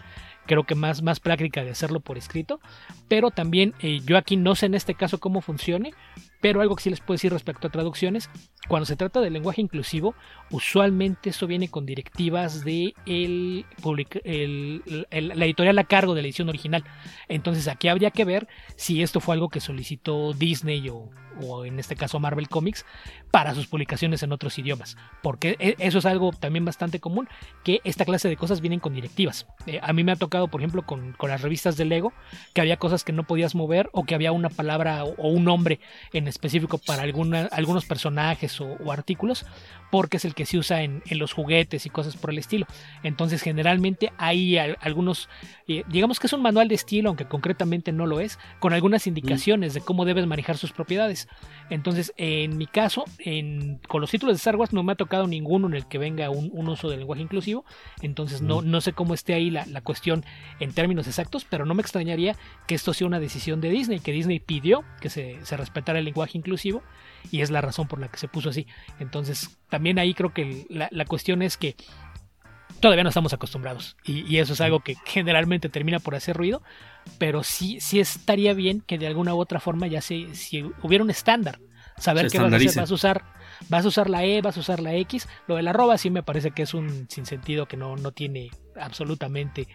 creo 0.45 0.65
que 0.65 0.75
más, 0.75 1.01
más 1.01 1.19
práctica 1.19 1.63
de 1.63 1.71
hacerlo 1.71 1.99
por 1.99 2.17
escrito. 2.17 2.59
Pero 3.07 3.31
también 3.31 3.73
eh, 3.81 4.01
yo 4.05 4.17
aquí 4.17 4.35
no 4.35 4.55
sé 4.55 4.67
en 4.67 4.75
este 4.75 4.93
caso 4.93 5.19
cómo 5.19 5.41
funcione, 5.41 5.93
Pero 6.41 6.61
algo 6.61 6.75
que 6.75 6.83
sí 6.83 6.89
les 6.89 6.99
puedo 6.99 7.15
decir 7.15 7.31
respecto 7.31 7.67
a 7.67 7.71
traducciones, 7.71 8.29
cuando 8.67 8.85
se 8.85 8.95
trata 8.95 9.21
del 9.21 9.33
lenguaje 9.33 9.61
inclusivo, 9.61 10.15
usualmente 10.51 11.29
eso 11.29 11.47
viene 11.47 11.69
con 11.69 11.85
directivas 11.85 12.63
de 12.63 12.93
el, 13.05 13.65
la 15.11 15.45
editorial 15.45 15.79
a 15.79 15.83
cargo 15.85 16.13
de 16.13 16.21
la 16.21 16.27
edición 16.27 16.49
original. 16.49 16.83
Entonces 17.27 17.67
aquí 17.67 17.87
habría 17.87 18.11
que 18.11 18.25
ver 18.25 18.47
si 18.75 19.01
esto 19.01 19.19
fue 19.19 19.35
algo 19.35 19.49
que 19.49 19.59
solicitó 19.59 20.33
Disney 20.33 20.89
o, 20.89 21.09
o 21.41 21.65
en 21.65 21.79
este 21.79 21.95
caso 21.95 22.19
Marvel 22.19 22.49
Comics 22.49 22.85
para 23.31 23.53
sus 23.53 23.67
publicaciones 23.67 24.23
en 24.23 24.31
otros 24.31 24.57
idiomas. 24.57 24.97
Porque 25.21 25.55
e, 25.59 25.75
eso 25.79 25.99
es 25.99 26.05
algo 26.05 26.31
también 26.31 26.65
bastante 26.65 26.99
común, 26.99 27.27
que 27.63 27.81
esta 27.83 28.05
clase 28.05 28.29
de 28.29 28.37
cosas 28.37 28.61
vienen 28.61 28.79
con 28.79 28.93
directivas. 28.93 29.47
Eh, 29.65 29.79
a 29.81 29.93
mí 29.93 30.03
me 30.03 30.11
ha 30.11 30.15
tocado, 30.15 30.47
por 30.47 30.61
ejemplo, 30.61 30.83
con, 30.83 31.13
con, 31.13 31.29
las 31.29 31.41
revistas 31.41 31.77
de 31.77 31.85
Lego, 31.85 32.13
que 32.53 32.61
había 32.61 32.77
cosas 32.77 33.03
que 33.03 33.13
no 33.13 33.23
podías 33.23 33.55
mover 33.55 33.89
o 33.91 34.03
que 34.03 34.15
había 34.15 34.31
una 34.31 34.49
palabra 34.49 35.03
o, 35.03 35.27
un 35.29 35.43
nombre 35.43 35.79
en 36.13 36.27
para 36.85 37.03
alguna, 37.03 37.49
algunos 37.51 37.85
personajes 37.85 38.59
o, 38.61 38.77
o, 38.83 38.91
artículos, 38.91 39.45
porque 39.91 40.17
es 40.17 40.25
el 40.25 40.33
que 40.33 40.45
se 40.45 40.57
usa 40.57 40.83
en, 40.83 41.01
en, 41.05 41.17
los 41.17 41.33
juguetes 41.33 41.85
y 41.85 41.89
cosas 41.89 42.17
por 42.17 42.29
el 42.29 42.37
estilo. 42.37 42.65
Entonces, 43.03 43.41
generalmente 43.41 44.11
hay 44.17 44.57
algunos, 44.57 45.29
eh, 45.67 45.83
digamos 45.87 46.19
que 46.19 46.27
es 46.27 46.33
un 46.33 46.41
manual 46.41 46.67
de 46.67 46.75
estilo, 46.75 47.09
aunque 47.09 47.25
concretamente 47.25 47.91
no 47.91 48.05
lo 48.05 48.19
es, 48.19 48.39
con 48.59 48.73
algunas 48.73 49.07
indicaciones 49.07 49.73
de 49.73 49.81
cómo 49.81 50.05
debes 50.05 50.27
manejar 50.27 50.57
sus 50.57 50.71
propiedades. 50.71 51.27
Entonces, 51.69 52.13
en 52.17 52.57
mi 52.57 52.67
caso, 52.67 53.05
en, 53.19 53.79
con 53.87 54.01
los 54.01 54.11
títulos 54.11 54.35
de 54.35 54.37
Star 54.37 54.55
Wars 54.55 54.73
no 54.73 54.83
me 54.83 54.93
ha 54.93 54.95
tocado 54.95 55.27
ninguno 55.27 55.67
en 55.67 55.73
el 55.73 55.87
que 55.87 55.97
venga 55.97 56.29
un, 56.29 56.49
un 56.53 56.67
uso 56.67 56.89
del 56.89 56.99
lenguaje 56.99 57.21
inclusivo. 57.21 57.65
Entonces, 58.01 58.41
no, 58.41 58.61
no 58.61 58.81
sé 58.81 58.93
cómo 58.93 59.13
esté 59.13 59.33
ahí 59.33 59.49
la, 59.49 59.65
la, 59.65 59.81
cuestión 59.81 60.25
en 60.59 60.73
términos 60.73 61.07
exactos, 61.07 61.45
pero 61.49 61.65
no 61.65 61.73
me 61.73 61.81
extrañaría 61.81 62.35
que 62.67 62.75
esto 62.75 62.93
sea 62.93 63.07
una 63.07 63.19
decisión 63.19 63.61
de 63.61 63.69
Disney, 63.69 63.99
que 63.99 64.11
Disney 64.11 64.39
pidió 64.39 64.83
que 64.99 65.09
se, 65.09 65.37
se 65.43 65.57
respetara 65.57 65.99
el 65.99 66.07
lenguaje 66.17 66.37
inclusivo 66.37 66.81
y 67.31 67.41
es 67.41 67.51
la 67.51 67.61
razón 67.61 67.87
por 67.87 67.99
la 67.99 68.07
que 68.07 68.17
se 68.17 68.27
puso 68.27 68.49
así. 68.49 68.65
Entonces, 68.99 69.57
también 69.69 69.99
ahí 69.99 70.13
creo 70.13 70.33
que 70.33 70.65
la, 70.69 70.87
la 70.91 71.05
cuestión 71.05 71.41
es 71.41 71.57
que 71.57 71.75
todavía 72.79 73.03
no 73.03 73.09
estamos 73.09 73.33
acostumbrados 73.33 73.97
y, 74.03 74.25
y, 74.31 74.39
eso 74.39 74.53
es 74.53 74.61
algo 74.61 74.81
que 74.81 74.95
generalmente 75.05 75.69
termina 75.69 75.99
por 75.99 76.15
hacer 76.15 76.37
ruido, 76.37 76.61
pero 77.17 77.43
sí, 77.43 77.79
sí 77.79 77.99
estaría 77.99 78.53
bien 78.53 78.81
que 78.81 78.97
de 78.97 79.07
alguna 79.07 79.33
u 79.33 79.39
otra 79.39 79.59
forma 79.59 79.87
ya 79.87 80.01
se, 80.01 80.35
si 80.35 80.63
hubiera 80.83 81.03
un 81.03 81.09
estándar, 81.09 81.59
saber 81.97 82.29
qué 82.29 82.39
vas 82.39 82.53
a 82.53 82.55
hacer, 82.55 82.75
vas 82.75 82.91
a 82.91 82.93
usar 82.93 83.23
vas 83.69 83.85
a 83.85 83.87
usar 83.87 84.09
la 84.09 84.23
E, 84.23 84.41
vas 84.41 84.57
a 84.57 84.59
usar 84.59 84.79
la 84.79 84.93
X, 84.93 85.27
lo 85.47 85.55
de 85.55 85.63
la 85.63 85.71
arroba 85.71 85.97
sí 85.97 86.11
me 86.11 86.21
parece 86.21 86.51
que 86.51 86.61
es 86.63 86.75
un 86.75 87.09
sinsentido 87.09 87.67
que 87.67 87.77
no, 87.77 87.95
no 87.95 88.11
tiene 88.11 88.51
absolutamente 88.79 89.67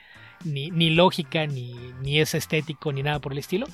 ni, 0.45 0.71
ni 0.71 0.91
lógica, 0.91 1.47
ni, 1.47 1.75
ni 2.03 2.21
es 2.21 2.35
estético, 2.35 2.93
ni 2.93 3.03
nada 3.03 3.19
por 3.19 3.33
el 3.33 3.39
estilo, 3.39 3.67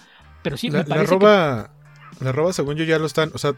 pero 0.42 0.56
sí 0.56 0.70
la, 0.70 0.78
me 0.78 0.84
parece 0.84 1.10
la 1.10 1.16
arroba. 1.16 1.77
La 2.20 2.30
arroba 2.30 2.52
según 2.52 2.76
yo 2.76 2.84
ya 2.84 2.98
lo 2.98 3.06
están, 3.06 3.30
o 3.34 3.38
sea, 3.38 3.54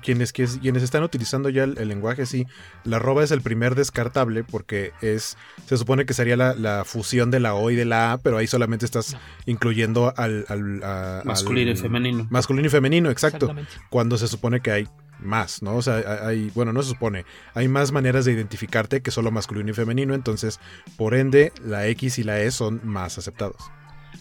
quienes, 0.00 0.32
quienes 0.32 0.82
están 0.82 1.02
utilizando 1.02 1.48
ya 1.48 1.64
el, 1.64 1.78
el, 1.78 1.88
lenguaje 1.88 2.26
sí, 2.26 2.46
la 2.84 2.96
arroba 2.96 3.22
es 3.22 3.30
el 3.30 3.42
primer 3.42 3.74
descartable 3.74 4.44
porque 4.44 4.92
es 5.00 5.36
se 5.66 5.76
supone 5.76 6.06
que 6.06 6.14
sería 6.14 6.36
la, 6.36 6.54
la, 6.54 6.84
fusión 6.84 7.30
de 7.30 7.40
la 7.40 7.54
O 7.54 7.70
y 7.70 7.76
de 7.76 7.84
la 7.84 8.12
A, 8.12 8.18
pero 8.18 8.38
ahí 8.38 8.46
solamente 8.46 8.84
estás 8.84 9.12
no. 9.12 9.18
incluyendo 9.46 10.12
al, 10.16 10.46
al 10.48 10.82
a, 10.82 11.22
masculino 11.24 11.70
al, 11.70 11.76
y 11.76 11.80
femenino. 11.80 12.26
Masculino 12.30 12.66
y 12.66 12.70
femenino, 12.70 13.10
exacto. 13.10 13.54
Cuando 13.90 14.18
se 14.18 14.28
supone 14.28 14.60
que 14.60 14.70
hay 14.72 14.88
más, 15.18 15.62
¿no? 15.62 15.76
O 15.76 15.82
sea, 15.82 16.26
hay, 16.26 16.50
bueno, 16.54 16.72
no 16.72 16.82
se 16.82 16.90
supone, 16.90 17.24
hay 17.54 17.68
más 17.68 17.92
maneras 17.92 18.24
de 18.24 18.32
identificarte 18.32 19.02
que 19.02 19.10
solo 19.10 19.30
masculino 19.30 19.70
y 19.70 19.74
femenino, 19.74 20.14
entonces, 20.14 20.60
por 20.96 21.14
ende, 21.14 21.52
la 21.62 21.86
X 21.88 22.18
y 22.18 22.24
la 22.24 22.40
E 22.40 22.50
son 22.50 22.80
más 22.84 23.18
aceptados. 23.18 23.70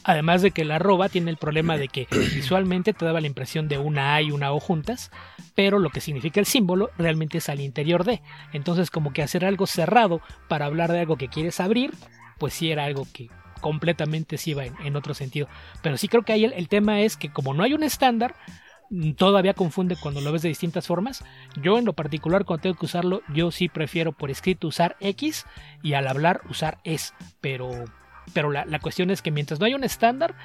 Además 0.03 0.41
de 0.41 0.51
que 0.51 0.65
la 0.65 0.77
arroba 0.77 1.09
tiene 1.09 1.29
el 1.29 1.37
problema 1.37 1.77
de 1.77 1.87
que 1.87 2.07
visualmente 2.11 2.93
te 2.93 3.05
daba 3.05 3.21
la 3.21 3.27
impresión 3.27 3.67
de 3.67 3.77
una 3.77 4.15
A 4.15 4.21
y 4.21 4.31
una 4.31 4.51
O 4.53 4.59
juntas, 4.59 5.11
pero 5.55 5.79
lo 5.79 5.89
que 5.89 6.01
significa 6.01 6.39
el 6.39 6.45
símbolo 6.45 6.89
realmente 6.97 7.39
es 7.39 7.49
al 7.49 7.59
interior 7.59 8.05
de. 8.05 8.21
Entonces 8.53 8.91
como 8.91 9.11
que 9.11 9.21
hacer 9.21 9.43
algo 9.43 9.67
cerrado 9.67 10.21
para 10.47 10.65
hablar 10.65 10.91
de 10.91 10.99
algo 10.99 11.17
que 11.17 11.27
quieres 11.27 11.59
abrir, 11.59 11.91
pues 12.37 12.53
sí 12.53 12.71
era 12.71 12.85
algo 12.85 13.05
que 13.11 13.29
completamente 13.59 14.37
sí 14.37 14.51
iba 14.51 14.65
en, 14.65 14.95
otro 14.95 15.13
sentido. 15.13 15.47
Pero 15.81 15.97
sí 15.97 16.07
creo 16.07 16.23
que 16.23 16.33
ahí 16.33 16.45
el, 16.45 16.69
tema 16.69 17.01
es 17.01 17.17
que 17.17 17.29
como 17.29 17.53
no 17.53 17.63
hay 17.63 17.73
un 17.73 17.83
estándar, 17.83 18.35
todavía 19.17 19.53
confunde 19.53 19.97
cuando 20.01 20.21
lo 20.21 20.31
ves 20.31 20.41
de 20.41 20.49
distintas 20.49 20.87
formas. 20.87 21.25
Yo 21.61 21.77
en 21.77 21.83
lo 21.83 21.93
particular 21.93 22.45
cuando 22.45 22.63
tengo 22.63 22.77
que 22.77 22.85
usarlo, 22.85 23.21
yo 23.33 23.51
sí 23.51 23.67
prefiero 23.67 24.13
por 24.13 24.31
escrito 24.31 24.67
usar 24.67 24.95
X 25.01 25.45
y 25.83 25.93
al 25.93 26.07
hablar 26.07 26.41
usar 26.49 26.79
es, 26.85 27.13
pero 27.41 27.85
pero 28.33 28.51
la, 28.51 28.65
la, 28.65 28.79
cuestión 28.79 29.09
es 29.09 29.21
que 29.21 29.31
mientras 29.31 29.59
no 29.59 29.65
haya 29.65 29.75
un 29.75 29.83
estándar, 29.83 30.35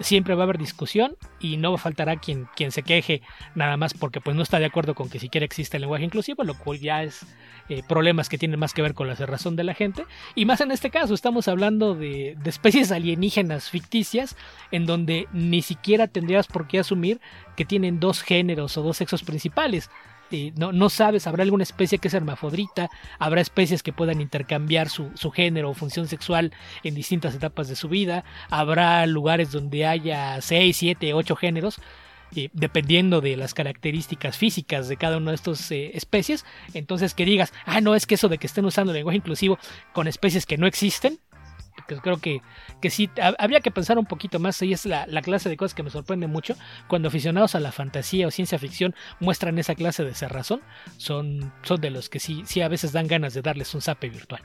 siempre 0.00 0.34
va 0.34 0.42
a 0.42 0.44
haber 0.44 0.58
discusión 0.58 1.16
y 1.40 1.56
no 1.56 1.76
faltará 1.76 2.16
quien, 2.16 2.48
quien 2.56 2.72
se 2.72 2.82
queje 2.82 3.22
nada 3.54 3.76
más 3.76 3.94
porque 3.94 4.20
pues 4.20 4.36
no 4.36 4.42
está 4.42 4.58
de 4.58 4.66
acuerdo 4.66 4.94
con 4.94 5.08
que 5.08 5.18
siquiera 5.18 5.44
exista 5.44 5.76
el 5.76 5.82
lenguaje 5.82 6.04
inclusivo, 6.04 6.44
lo 6.44 6.54
cual 6.54 6.78
ya 6.78 7.02
es 7.02 7.26
eh, 7.68 7.82
problemas 7.88 8.28
que 8.28 8.38
tienen 8.38 8.58
más 8.58 8.74
que 8.74 8.82
ver 8.82 8.94
con 8.94 9.08
la 9.08 9.16
cerrazón 9.16 9.56
de 9.56 9.64
la 9.64 9.74
gente. 9.74 10.04
Y 10.34 10.44
más 10.44 10.60
en 10.60 10.70
este 10.70 10.90
caso, 10.90 11.14
estamos 11.14 11.48
hablando 11.48 11.94
de, 11.94 12.36
de 12.42 12.50
especies 12.50 12.92
alienígenas 12.92 13.70
ficticias 13.70 14.36
en 14.70 14.86
donde 14.86 15.28
ni 15.32 15.62
siquiera 15.62 16.08
tendrías 16.08 16.46
por 16.46 16.66
qué 16.66 16.78
asumir 16.80 17.20
que 17.56 17.64
tienen 17.64 18.00
dos 18.00 18.22
géneros 18.22 18.76
o 18.76 18.82
dos 18.82 18.96
sexos 18.96 19.22
principales. 19.22 19.90
No, 20.56 20.88
sabes, 20.88 21.26
habrá 21.26 21.42
alguna 21.42 21.62
especie 21.62 21.98
que 21.98 22.08
es 22.08 22.14
hermafrodita, 22.14 22.90
habrá 23.18 23.40
especies 23.40 23.82
que 23.82 23.92
puedan 23.92 24.20
intercambiar 24.20 24.88
su, 24.88 25.12
género 25.30 25.70
o 25.70 25.74
función 25.74 26.08
sexual 26.08 26.52
en 26.82 26.94
distintas 26.94 27.34
etapas 27.34 27.68
de 27.68 27.76
su 27.76 27.88
vida, 27.88 28.24
habrá 28.50 29.06
lugares 29.06 29.52
donde 29.52 29.86
haya 29.86 30.40
6, 30.40 30.76
7, 30.76 31.14
8 31.14 31.36
géneros, 31.36 31.80
dependiendo 32.52 33.20
de 33.20 33.36
las 33.36 33.52
características 33.54 34.38
físicas 34.38 34.88
de 34.88 34.96
cada 34.96 35.18
una 35.18 35.32
de 35.32 35.36
estas 35.36 35.70
eh, 35.70 35.90
especies. 35.94 36.46
Entonces 36.72 37.14
que 37.14 37.26
digas, 37.26 37.52
ah, 37.66 37.80
no, 37.80 37.94
es 37.94 38.06
que 38.06 38.14
eso 38.14 38.28
de 38.28 38.38
que 38.38 38.46
estén 38.46 38.64
usando 38.64 38.92
lenguaje 38.92 39.18
inclusivo 39.18 39.58
con 39.92 40.08
especies 40.08 40.46
que 40.46 40.56
no 40.56 40.66
existen, 40.66 41.18
que 41.86 41.96
creo 41.96 42.18
que, 42.18 42.40
que 42.80 42.90
sí, 42.90 43.10
habría 43.38 43.60
que 43.60 43.70
pensar 43.70 43.98
un 43.98 44.06
poquito 44.06 44.38
más, 44.38 44.60
y 44.62 44.72
es 44.72 44.86
la, 44.86 45.06
la, 45.06 45.22
clase 45.22 45.48
de 45.48 45.56
cosas 45.56 45.74
que 45.74 45.82
me 45.82 45.90
sorprende 45.90 46.26
mucho, 46.26 46.54
cuando 46.88 47.08
aficionados 47.08 47.54
a 47.54 47.60
la 47.60 47.72
fantasía 47.72 48.26
o 48.26 48.30
ciencia 48.30 48.58
ficción 48.58 48.94
muestran 49.20 49.58
esa 49.58 49.74
clase 49.74 50.04
de 50.04 50.14
cerrazón, 50.14 50.60
son, 50.96 51.52
son 51.62 51.80
de 51.80 51.90
los 51.90 52.08
que 52.08 52.20
sí, 52.20 52.42
sí 52.44 52.60
a 52.60 52.68
veces 52.68 52.92
dan 52.92 53.06
ganas 53.06 53.34
de 53.34 53.42
darles 53.42 53.74
un 53.74 53.80
zape 53.80 54.08
virtual. 54.08 54.42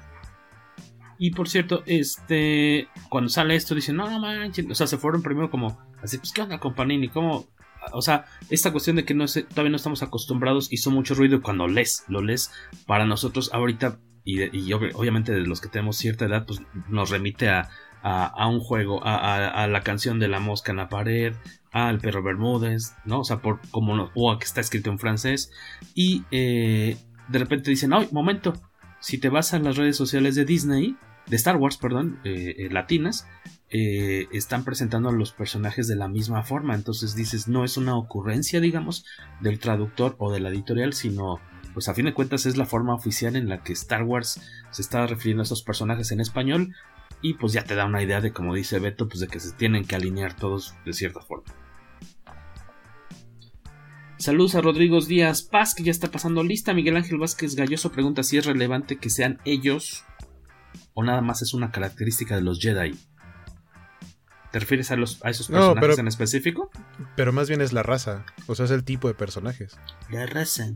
Y 1.19 1.31
por 1.31 1.49
cierto, 1.49 1.83
este, 1.85 2.89
cuando 3.09 3.29
sale 3.29 3.55
esto 3.55 3.73
dicen, 3.73 3.95
no, 3.95 4.09
no 4.09 4.19
manches, 4.19 4.65
o 4.69 4.75
sea, 4.75 4.87
se 4.87 4.97
fueron 4.97 5.23
primero 5.23 5.49
como, 5.49 5.79
así, 6.01 6.17
pues, 6.17 6.31
¿qué 6.31 6.41
onda 6.41 6.59
con 6.59 6.75
Panini? 6.75 7.09
¿Cómo? 7.09 7.47
O 7.93 8.01
sea, 8.01 8.25
esta 8.49 8.71
cuestión 8.71 8.97
de 8.97 9.05
que 9.05 9.13
no 9.13 9.27
sé, 9.27 9.43
todavía 9.43 9.71
no 9.71 9.77
estamos 9.77 10.03
acostumbrados, 10.03 10.71
hizo 10.71 10.91
mucho 10.91 11.15
ruido 11.15 11.41
cuando 11.41 11.67
lees, 11.67 12.03
lo 12.07 12.21
lees, 12.21 12.51
para 12.85 13.05
nosotros 13.05 13.49
ahorita 13.53 13.99
y, 14.27 14.57
y, 14.57 14.73
obviamente 14.73 15.31
de 15.31 15.47
los 15.47 15.61
que 15.61 15.69
tenemos 15.69 15.97
cierta 15.97 16.25
edad, 16.25 16.45
pues 16.45 16.61
nos 16.89 17.09
remite 17.09 17.47
a, 17.47 17.69
a, 18.03 18.47
un 18.47 18.59
juego, 18.59 19.01
a, 19.05 19.47
a, 19.47 19.67
la 19.67 19.81
canción 19.81 20.19
de 20.19 20.27
la 20.27 20.41
mosca 20.41 20.71
en 20.71 20.77
la 20.77 20.89
pared, 20.89 21.33
al 21.71 21.99
perro 21.99 22.21
Bermúdez, 22.21 22.93
¿no? 23.05 23.21
O 23.21 23.23
sea, 23.23 23.37
por 23.41 23.61
como 23.71 23.95
no, 23.95 24.11
o 24.15 24.31
a 24.31 24.37
que 24.37 24.45
está 24.45 24.59
escrito 24.59 24.89
en 24.89 24.99
francés. 24.99 25.51
Y 25.95 26.25
eh, 26.31 26.97
de 27.29 27.39
repente 27.39 27.69
dicen, 27.69 27.93
¡ay, 27.93 28.09
momento! 28.11 28.53
Si 28.99 29.17
te 29.17 29.29
vas 29.29 29.53
a 29.53 29.59
las 29.59 29.77
redes 29.77 29.95
sociales 29.95 30.35
de 30.35 30.43
Disney, 30.43 30.97
de 31.27 31.35
Star 31.35 31.57
Wars, 31.57 31.77
perdón, 31.77 32.19
eh, 32.23 32.55
eh, 32.57 32.69
latinas, 32.69 33.27
eh, 33.69 34.27
están 34.31 34.63
presentando 34.63 35.09
a 35.09 35.11
los 35.13 35.33
personajes 35.33 35.87
de 35.87 35.95
la 35.95 36.07
misma 36.07 36.43
forma. 36.43 36.73
Entonces 36.73 37.15
dices, 37.15 37.47
no 37.47 37.63
es 37.63 37.77
una 37.77 37.95
ocurrencia, 37.97 38.59
digamos, 38.59 39.05
del 39.41 39.59
traductor 39.59 40.15
o 40.19 40.31
de 40.31 40.39
la 40.39 40.49
editorial, 40.49 40.93
sino 40.93 41.39
pues 41.77 41.89
a 41.89 41.93
fin 41.93 42.05
de 42.05 42.13
cuentas 42.15 42.47
es 42.47 42.57
la 42.57 42.65
forma 42.65 42.95
oficial 42.95 43.35
en 43.35 43.49
la 43.49 43.61
que 43.61 43.71
Star 43.73 44.01
Wars 44.01 44.41
se 44.71 44.81
está 44.81 45.05
refiriendo 45.05 45.43
a 45.43 45.45
esos 45.45 45.61
personajes 45.61 46.11
en 46.11 46.19
español 46.19 46.73
y 47.21 47.35
pues 47.35 47.53
ya 47.53 47.65
te 47.65 47.75
da 47.75 47.85
una 47.85 48.01
idea 48.01 48.19
de 48.19 48.33
como 48.33 48.55
dice 48.55 48.79
Beto 48.79 49.07
pues 49.07 49.19
de 49.19 49.27
que 49.27 49.39
se 49.39 49.51
tienen 49.51 49.85
que 49.85 49.95
alinear 49.95 50.35
todos 50.35 50.73
de 50.85 50.93
cierta 50.93 51.21
forma. 51.21 51.53
Saludos 54.17 54.55
a 54.55 54.61
Rodrigo 54.61 54.99
Díaz 55.01 55.43
Paz 55.43 55.75
que 55.75 55.83
ya 55.83 55.91
está 55.91 56.09
pasando 56.09 56.43
lista. 56.43 56.73
Miguel 56.73 56.97
Ángel 56.97 57.19
Vázquez 57.19 57.55
Galloso 57.55 57.91
pregunta 57.91 58.23
si 58.23 58.39
es 58.39 58.47
relevante 58.47 58.97
que 58.97 59.11
sean 59.11 59.39
ellos 59.45 60.03
o 60.95 61.03
nada 61.03 61.21
más 61.21 61.43
es 61.43 61.53
una 61.53 61.69
característica 61.69 62.33
de 62.33 62.41
los 62.41 62.59
Jedi. 62.59 62.97
¿Te 64.51 64.57
refieres 64.57 64.89
a, 64.89 64.95
los, 64.95 65.23
a 65.23 65.29
esos 65.29 65.49
personajes 65.49 65.75
no, 65.75 65.79
pero, 65.81 65.93
en 65.93 66.07
específico? 66.07 66.71
Pero 67.15 67.33
más 67.33 67.47
bien 67.47 67.61
es 67.61 67.71
la 67.71 67.83
raza, 67.83 68.25
o 68.47 68.55
sea, 68.55 68.65
es 68.65 68.71
el 68.71 68.83
tipo 68.83 69.07
de 69.07 69.13
personajes. 69.13 69.77
La 70.09 70.25
raza. 70.25 70.73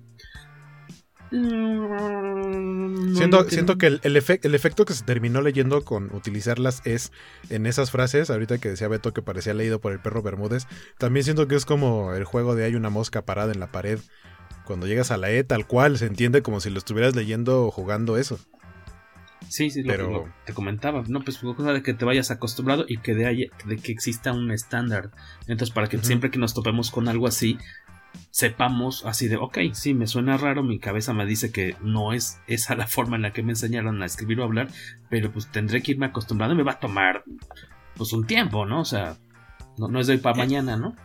No, 1.31 3.15
siento, 3.15 3.43
no 3.43 3.49
siento, 3.49 3.77
que 3.77 3.87
el, 3.87 4.01
el, 4.03 4.17
efect, 4.17 4.43
el, 4.43 4.53
efecto 4.53 4.83
que 4.83 4.93
se 4.93 5.05
terminó 5.05 5.41
leyendo 5.41 5.85
con 5.85 6.13
utilizarlas 6.13 6.81
es 6.85 7.13
en 7.49 7.65
esas 7.65 7.89
frases, 7.89 8.29
ahorita 8.29 8.57
que 8.57 8.67
decía 8.69 8.89
Beto 8.89 9.13
que 9.13 9.21
parecía 9.21 9.53
leído 9.53 9.79
por 9.79 9.93
el 9.93 9.99
perro 9.99 10.21
Bermúdez, 10.21 10.67
también 10.97 11.23
siento 11.23 11.47
que 11.47 11.55
es 11.55 11.65
como 11.65 12.13
el 12.13 12.25
juego 12.25 12.53
de 12.55 12.65
hay 12.65 12.75
una 12.75 12.89
mosca 12.89 13.23
parada 13.23 13.53
en 13.53 13.61
la 13.61 13.71
pared. 13.71 13.99
Cuando 14.65 14.87
llegas 14.87 15.11
a 15.11 15.17
la 15.17 15.31
E 15.31 15.43
tal 15.43 15.65
cual, 15.65 15.97
se 15.97 16.05
entiende 16.05 16.41
como 16.41 16.59
si 16.59 16.69
lo 16.69 16.77
estuvieras 16.77 17.15
leyendo 17.15 17.65
o 17.65 17.71
jugando 17.71 18.17
eso. 18.17 18.37
Sí, 19.49 19.69
sí, 19.69 19.83
Pero... 19.83 20.09
lo, 20.09 20.11
lo, 20.11 20.33
te 20.45 20.53
comentaba, 20.53 21.03
no, 21.07 21.21
pues 21.21 21.37
cosa 21.39 21.73
de 21.73 21.81
que 21.81 21.93
te 21.93 22.05
vayas 22.05 22.31
acostumbrado 22.31 22.85
y 22.87 22.97
que 22.97 23.15
de, 23.15 23.25
haya, 23.25 23.47
de 23.65 23.77
que 23.77 23.91
exista 23.91 24.31
un 24.31 24.51
estándar. 24.51 25.11
Entonces, 25.41 25.71
para 25.73 25.87
que 25.87 25.97
uh 25.97 25.99
-huh. 25.99 26.05
siempre 26.05 26.31
que 26.31 26.39
nos 26.39 26.53
topemos 26.53 26.91
con 26.91 27.07
algo 27.09 27.27
así, 27.27 27.57
sepamos 28.29 29.05
así 29.05 29.27
de, 29.27 29.37
ok, 29.37 29.57
sí, 29.73 29.93
me 29.93 30.07
suena 30.07 30.37
raro, 30.37 30.63
mi 30.63 30.79
cabeza 30.79 31.13
me 31.13 31.25
dice 31.25 31.51
que 31.51 31.75
no 31.81 32.13
es 32.13 32.39
esa 32.47 32.75
la 32.75 32.87
forma 32.87 33.15
en 33.15 33.23
la 33.23 33.33
que 33.33 33.43
me 33.43 33.51
enseñaron 33.51 34.01
a 34.01 34.05
escribir 34.05 34.39
o 34.39 34.43
hablar, 34.43 34.69
pero 35.09 35.31
pues 35.31 35.51
tendré 35.51 35.81
que 35.81 35.91
irme 35.91 36.07
acostumbrando 36.07 36.53
y 36.53 36.57
me 36.57 36.63
va 36.63 36.73
a 36.73 36.79
tomar 36.79 37.23
pues 37.95 38.13
un 38.13 38.25
tiempo, 38.25 38.65
¿no? 38.65 38.81
O 38.81 38.85
sea, 38.85 39.17
no, 39.77 39.87
no 39.87 39.99
es 39.99 40.07
de 40.07 40.13
hoy 40.13 40.19
para 40.19 40.37
mañana, 40.37 40.77
¿no? 40.77 40.95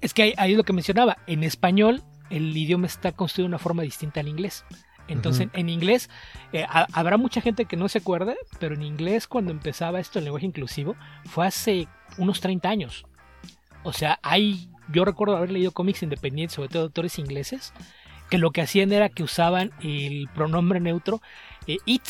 Es 0.00 0.14
que 0.14 0.34
ahí 0.36 0.52
es 0.52 0.56
lo 0.56 0.64
que 0.64 0.72
mencionaba, 0.72 1.18
en 1.26 1.44
español 1.44 2.02
el 2.30 2.56
idioma 2.56 2.86
está 2.86 3.12
construido 3.12 3.46
de 3.46 3.50
una 3.54 3.58
forma 3.58 3.82
distinta 3.82 4.20
al 4.20 4.28
inglés. 4.28 4.64
Entonces, 5.08 5.48
en 5.52 5.68
inglés, 5.68 6.08
eh, 6.52 6.64
habrá 6.70 7.16
mucha 7.16 7.40
gente 7.40 7.66
que 7.66 7.76
no 7.76 7.88
se 7.88 7.98
acuerde, 7.98 8.36
pero 8.58 8.74
en 8.74 8.82
inglés 8.82 9.26
cuando 9.26 9.50
empezaba 9.50 10.00
esto 10.00 10.18
el 10.18 10.24
lenguaje 10.24 10.46
inclusivo 10.46 10.96
fue 11.26 11.46
hace 11.46 11.88
unos 12.18 12.40
30 12.40 12.68
años. 12.68 13.04
O 13.82 13.92
sea, 13.92 14.18
hay, 14.22 14.68
yo 14.92 15.04
recuerdo 15.04 15.36
haber 15.36 15.50
leído 15.50 15.72
cómics 15.72 16.02
independientes, 16.02 16.54
sobre 16.54 16.68
todo 16.68 16.84
autores 16.84 17.18
ingleses, 17.18 17.72
que 18.30 18.38
lo 18.38 18.50
que 18.50 18.62
hacían 18.62 18.92
era 18.92 19.08
que 19.08 19.22
usaban 19.22 19.72
el 19.82 20.28
pronombre 20.34 20.80
neutro 20.80 21.20
eh, 21.66 21.78
it. 21.84 22.02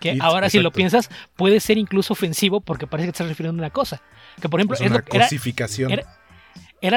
Que 0.00 0.16
ahora 0.20 0.48
si 0.48 0.60
lo 0.60 0.70
piensas 0.70 1.10
puede 1.34 1.58
ser 1.58 1.76
incluso 1.76 2.12
ofensivo 2.12 2.60
porque 2.60 2.86
parece 2.86 3.08
que 3.08 3.12
te 3.12 3.16
estás 3.16 3.28
refiriendo 3.28 3.60
a 3.60 3.66
una 3.66 3.72
cosa. 3.72 4.00
Que 4.40 4.48
por 4.48 4.60
ejemplo 4.60 4.76
es 4.76 4.82
una 4.82 5.02
cosificación 5.02 5.90
era 5.90 6.17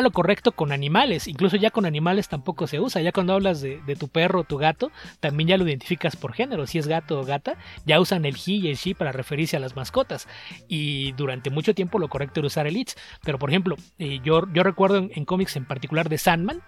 lo 0.02 0.12
correcto 0.12 0.52
con 0.52 0.72
animales. 0.72 1.28
Incluso 1.28 1.58
ya 1.58 1.72
con 1.72 1.86
animales 1.86 2.30
tampoco 2.30 2.68
se 2.68 2.80
usa. 2.80 3.02
Ya 3.02 3.12
cuando 3.12 3.34
hablas 3.34 3.62
de, 3.62 3.82
tu 4.00 4.08
perro 4.08 4.42
o 4.42 4.44
tu 4.44 4.58
gato, 4.58 4.92
también 5.20 5.50
ya 5.50 5.58
lo 5.58 5.68
identificas 5.68 6.16
por 6.16 6.34
género. 6.34 6.68
Si 6.68 6.78
es 6.78 6.88
gato 6.88 7.20
o 7.20 7.26
gata, 7.26 7.58
ya 7.86 8.00
usan 8.00 8.26
el 8.26 8.36
he 8.36 8.52
y 8.52 8.68
el 8.70 8.76
she 8.76 8.96
para 8.96 9.12
referirse 9.12 9.58
a 9.58 9.60
las 9.60 9.76
mascotas. 9.76 10.28
Y 10.68 11.14
durante 11.14 11.50
mucho 11.50 11.74
tiempo 11.74 12.00
lo 12.00 12.10
correcto 12.10 12.40
era 12.40 12.48
usar 12.48 12.68
el 12.68 12.78
it. 12.78 12.92
Pero 13.24 13.40
por 13.40 13.50
ejemplo, 13.50 13.76
eh, 13.98 14.20
yo, 14.24 14.44
yo 14.54 14.64
recuerdo 14.64 14.98
en, 14.98 15.26
cómics 15.26 15.56
en 15.56 15.66
particular 15.66 16.10
de 16.10 16.18
Sandman, 16.18 16.62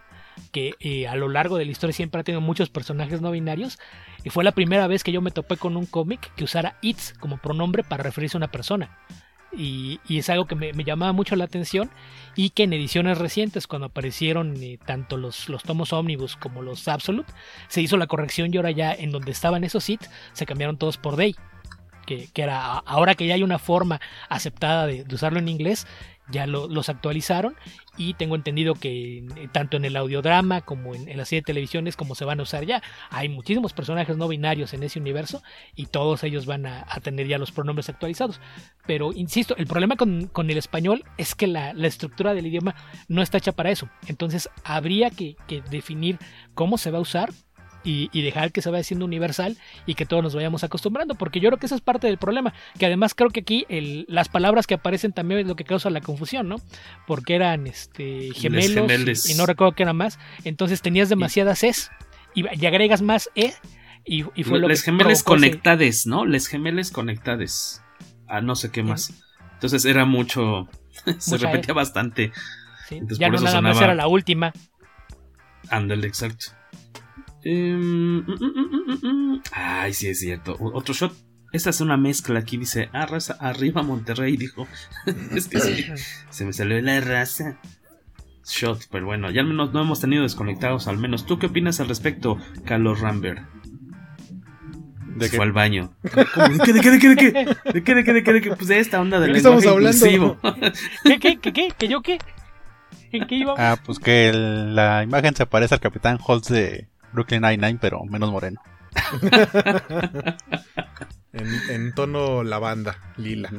que 0.52 0.74
eh, 0.80 1.08
a 1.08 1.16
lo 1.16 1.30
largo 1.30 1.58
de 1.58 1.66
la 1.66 1.72
historia 1.72 1.94
siempre 1.94 2.22
ha 2.22 2.24
tenido 2.24 2.42
muchos 2.42 2.70
personajes 2.70 3.22
no 3.22 3.32
binarios. 3.32 3.80
Y 4.24 4.30
fue 4.30 4.44
la 4.44 4.54
primera 4.54 4.88
vez 4.88 5.04
que 5.04 5.12
yo 5.12 5.22
me 5.22 5.32
topé 5.32 5.58
con 5.58 5.78
un 5.78 5.86
cómic 5.86 6.34
que 6.36 6.44
usara 6.44 6.78
it 6.82 6.98
como 7.20 7.38
pronombre 7.38 7.84
para 7.84 8.04
referirse 8.04 8.38
a 8.38 8.40
una 8.40 8.52
persona. 8.52 8.98
Y, 9.56 10.00
es 10.10 10.30
algo 10.30 10.46
que 10.46 10.56
me, 10.56 10.72
llamaba 10.84 11.14
mucho 11.14 11.36
la 11.36 11.46
atención 11.46 11.92
y 12.36 12.50
que 12.50 12.64
en 12.64 12.74
ediciones 12.74 13.18
recientes 13.18 13.68
cuando 13.68 13.88
aparecieron 13.88 14.56
eh, 14.62 14.80
tanto 14.84 15.18
los, 15.18 15.50
los 15.50 15.64
tomos 15.64 15.94
Omnibus 15.94 16.36
como 16.36 16.62
los 16.62 16.88
Absolute 16.88 17.32
se 17.68 17.82
hizo 17.82 17.98
la 17.98 18.08
corrección 18.08 18.52
y 18.52 18.58
ahora 18.58 18.72
ya 18.72 18.94
en 18.94 19.12
donde 19.12 19.32
estaban 19.32 19.64
esos 19.64 19.84
sit 19.84 20.02
se 20.34 20.46
cambiaron 20.46 20.78
todos 20.78 20.98
por 20.98 21.18
Day 21.18 21.36
que, 22.06 22.30
era 22.36 22.78
ahora 22.78 23.16
que 23.16 23.28
ya 23.28 23.36
hay 23.36 23.44
una 23.44 23.60
forma 23.60 24.02
aceptada 24.30 24.88
de 24.88 25.06
usarlo 25.14 25.40
en 25.40 25.48
inglés 25.48 25.88
ya 26.30 26.48
los 26.48 26.90
actualizaron 26.90 27.56
y 27.98 28.14
tengo 28.14 28.36
entendido 28.36 28.76
que 28.76 29.18
eh, 29.18 29.50
tanto 29.52 29.78
en 29.78 29.86
el 29.86 29.96
audiodrama 29.96 30.62
como 30.62 30.96
en, 30.96 31.18
la 31.18 31.26
serie 31.26 31.42
de 31.42 31.46
televisiones 31.46 31.96
como 31.96 32.16
se 32.16 32.26
van 32.26 32.40
a 32.40 32.44
usar 32.44 32.66
ya. 32.66 32.82
Hay 33.10 33.30
muchísimos 33.30 33.74
personajes 33.74 34.18
no 34.18 34.28
binarios 34.28 34.74
en 34.74 34.84
ese 34.84 35.00
universo 35.00 35.44
y 35.76 35.88
todos 35.88 36.24
ellos 36.24 36.46
van 36.46 36.66
a, 36.66 36.86
tener 37.04 37.28
ya 37.28 37.38
los 37.38 37.52
pronombres 37.52 37.90
actualizados. 37.90 38.40
Pero 38.86 39.12
insisto, 39.14 39.56
el 39.58 39.68
problema 39.68 39.96
con, 39.96 40.50
el 40.50 40.58
español 40.58 41.04
es 41.18 41.36
que 41.36 41.48
la, 41.48 41.72
estructura 41.72 42.34
del 42.34 42.48
idioma 42.48 42.76
no 43.08 43.22
está 43.22 43.38
hecha 43.38 43.52
para 43.52 43.72
eso. 43.72 43.90
Entonces 44.08 44.50
habría 44.64 45.10
que 45.10 45.36
definir 45.70 46.18
cómo 46.54 46.78
se 46.78 46.92
va 46.92 46.98
a 46.98 47.02
usar 47.02 47.32
y, 47.84 48.22
dejar 48.22 48.52
que 48.52 48.62
se 48.62 48.70
vaya 48.70 48.84
siendo 48.84 49.06
universal 49.06 49.58
y 49.86 49.96
que 49.96 50.06
todos 50.06 50.24
nos 50.24 50.36
vayamos 50.36 50.64
acostumbrando, 50.64 51.16
porque 51.16 51.40
yo 51.40 51.50
creo 51.50 51.60
que 51.60 51.66
eso 51.66 51.76
es 51.76 51.82
parte 51.82 52.08
del 52.08 52.18
problema, 52.18 52.54
que 52.78 52.86
además 52.86 53.14
creo 53.14 53.30
que 53.30 53.42
aquí 53.42 53.66
las 54.08 54.30
palabras 54.30 54.68
que 54.68 54.76
aparecen 54.76 55.12
también 55.12 55.42
es 55.42 55.48
lo 55.48 55.56
que 55.56 55.64
causa 55.64 55.90
la 55.90 56.02
confusión, 56.02 56.48
¿no? 56.48 56.58
Porque 57.08 57.36
eran 57.36 57.68
este, 57.68 58.30
gemelos 58.34 59.30
y, 59.30 59.34
no 59.36 59.46
recuerdo 59.46 59.74
qué 59.74 59.84
era 59.84 59.94
más, 59.94 60.20
entonces 60.44 60.82
tenías 60.82 61.10
demasiadas 61.10 61.64
es 61.64 61.92
y, 62.34 62.48
agregas 62.66 63.02
más 63.02 63.30
e 63.36 63.54
y, 64.06 64.24
fue 64.44 64.60
lo 64.60 64.68
Les 64.68 64.84
gemeles 64.84 65.24
conectades, 65.24 66.08
¿no? 66.08 66.26
Les 66.26 66.48
gemeles 66.48 66.92
conectades 66.92 67.82
a 68.28 68.42
no 68.42 68.56
sé 68.56 68.72
qué 68.72 68.84
más. 68.84 69.14
Entonces 69.54 69.86
era 69.86 70.06
mucho, 70.06 70.68
se 71.20 71.38
repetía 71.38 71.72
e. 71.72 71.76
bastante. 71.76 72.32
ya 73.18 73.30
no 73.30 73.40
nada 73.40 73.62
más 73.62 73.80
era 73.80 73.96
la 73.96 74.08
última. 74.08 74.52
Ándale, 75.70 76.08
exacto. 76.08 76.48
Em, 77.44 78.20
mm, 78.20 78.26
mm, 78.26 79.08
mm, 79.08 79.42
Ay, 79.52 79.94
sí 79.94 80.08
es 80.08 80.20
cierto. 80.20 80.56
Otro 80.60 80.94
shot. 80.94 81.14
Esta 81.52 81.70
es 81.70 81.82
una 81.82 81.98
mezcla. 81.98 82.40
Aquí 82.40 82.58
dice, 82.58 82.90
ah, 82.94 83.06
raza, 83.06 83.34
arriba 83.40 83.84
Monterrey, 83.84 84.38
dijo. 84.38 84.68
es 85.36 85.48
que 85.48 85.60
sí, 85.60 85.86
se 86.30 86.46
me 86.46 86.54
salió 86.54 86.82
la 86.82 87.00
raza. 87.00 87.60
Shot, 88.46 88.88
pero 88.92 89.06
bueno, 89.06 89.32
ya 89.32 89.42
al 89.42 89.48
menos 89.48 89.72
no 89.74 89.82
hemos 89.82 90.02
tenido 90.02 90.24
desconectados, 90.24 90.88
al 90.88 90.98
menos. 90.98 91.26
¿Tú 91.26 91.40
qué 91.40 91.48
opinas 91.48 91.80
al 91.80 91.88
respecto, 91.88 92.38
Carlos 92.66 93.00
Rambert? 93.00 93.48
De 95.16 95.30
fue 95.30 95.46
al 95.46 95.52
baño. 95.52 95.94
¿De 96.02 96.10
qué, 96.66 96.74
de 96.74 96.82
qué, 96.82 96.92
de 96.92 97.00
qué, 97.00 97.10
de 97.10 97.16
qué? 97.16 97.32
¿De 97.72 97.84
qué, 97.84 97.96
de 97.96 98.04
qué, 98.04 98.14
de 98.14 98.24
qué, 98.24 98.34
de 98.34 98.42
qué? 98.42 98.50
Pues 98.56 98.68
de 98.68 98.80
esta 98.80 99.00
onda 99.00 99.20
del 99.20 99.34
lenguaje 99.34 99.70
inclusivo. 99.70 100.38
¿Qué, 101.04 101.20
qué, 101.20 101.38
qué, 101.38 101.54
qué? 101.54 101.70
¿Que 101.78 101.88
yo 101.88 102.02
qué? 102.02 102.18
¿En 103.12 103.28
qué 103.28 103.36
íbamos? 103.36 103.60
Ah, 103.60 103.78
pues 103.86 104.00
que 104.00 104.32
la 104.34 105.04
imagen 105.04 105.36
se 105.36 105.46
parece 105.46 105.76
al 105.76 105.82
Capitán 105.82 106.18
Holtz 106.26 106.50
de 106.50 106.88
Brooklyn 107.14 107.42
Nine-Nine, 107.42 107.80
pero 107.80 108.04
menos 108.06 108.32
moreno. 108.32 108.62
en, 111.34 111.94
tono 111.94 112.44
lavanda, 112.44 112.98
lila. 113.18 113.50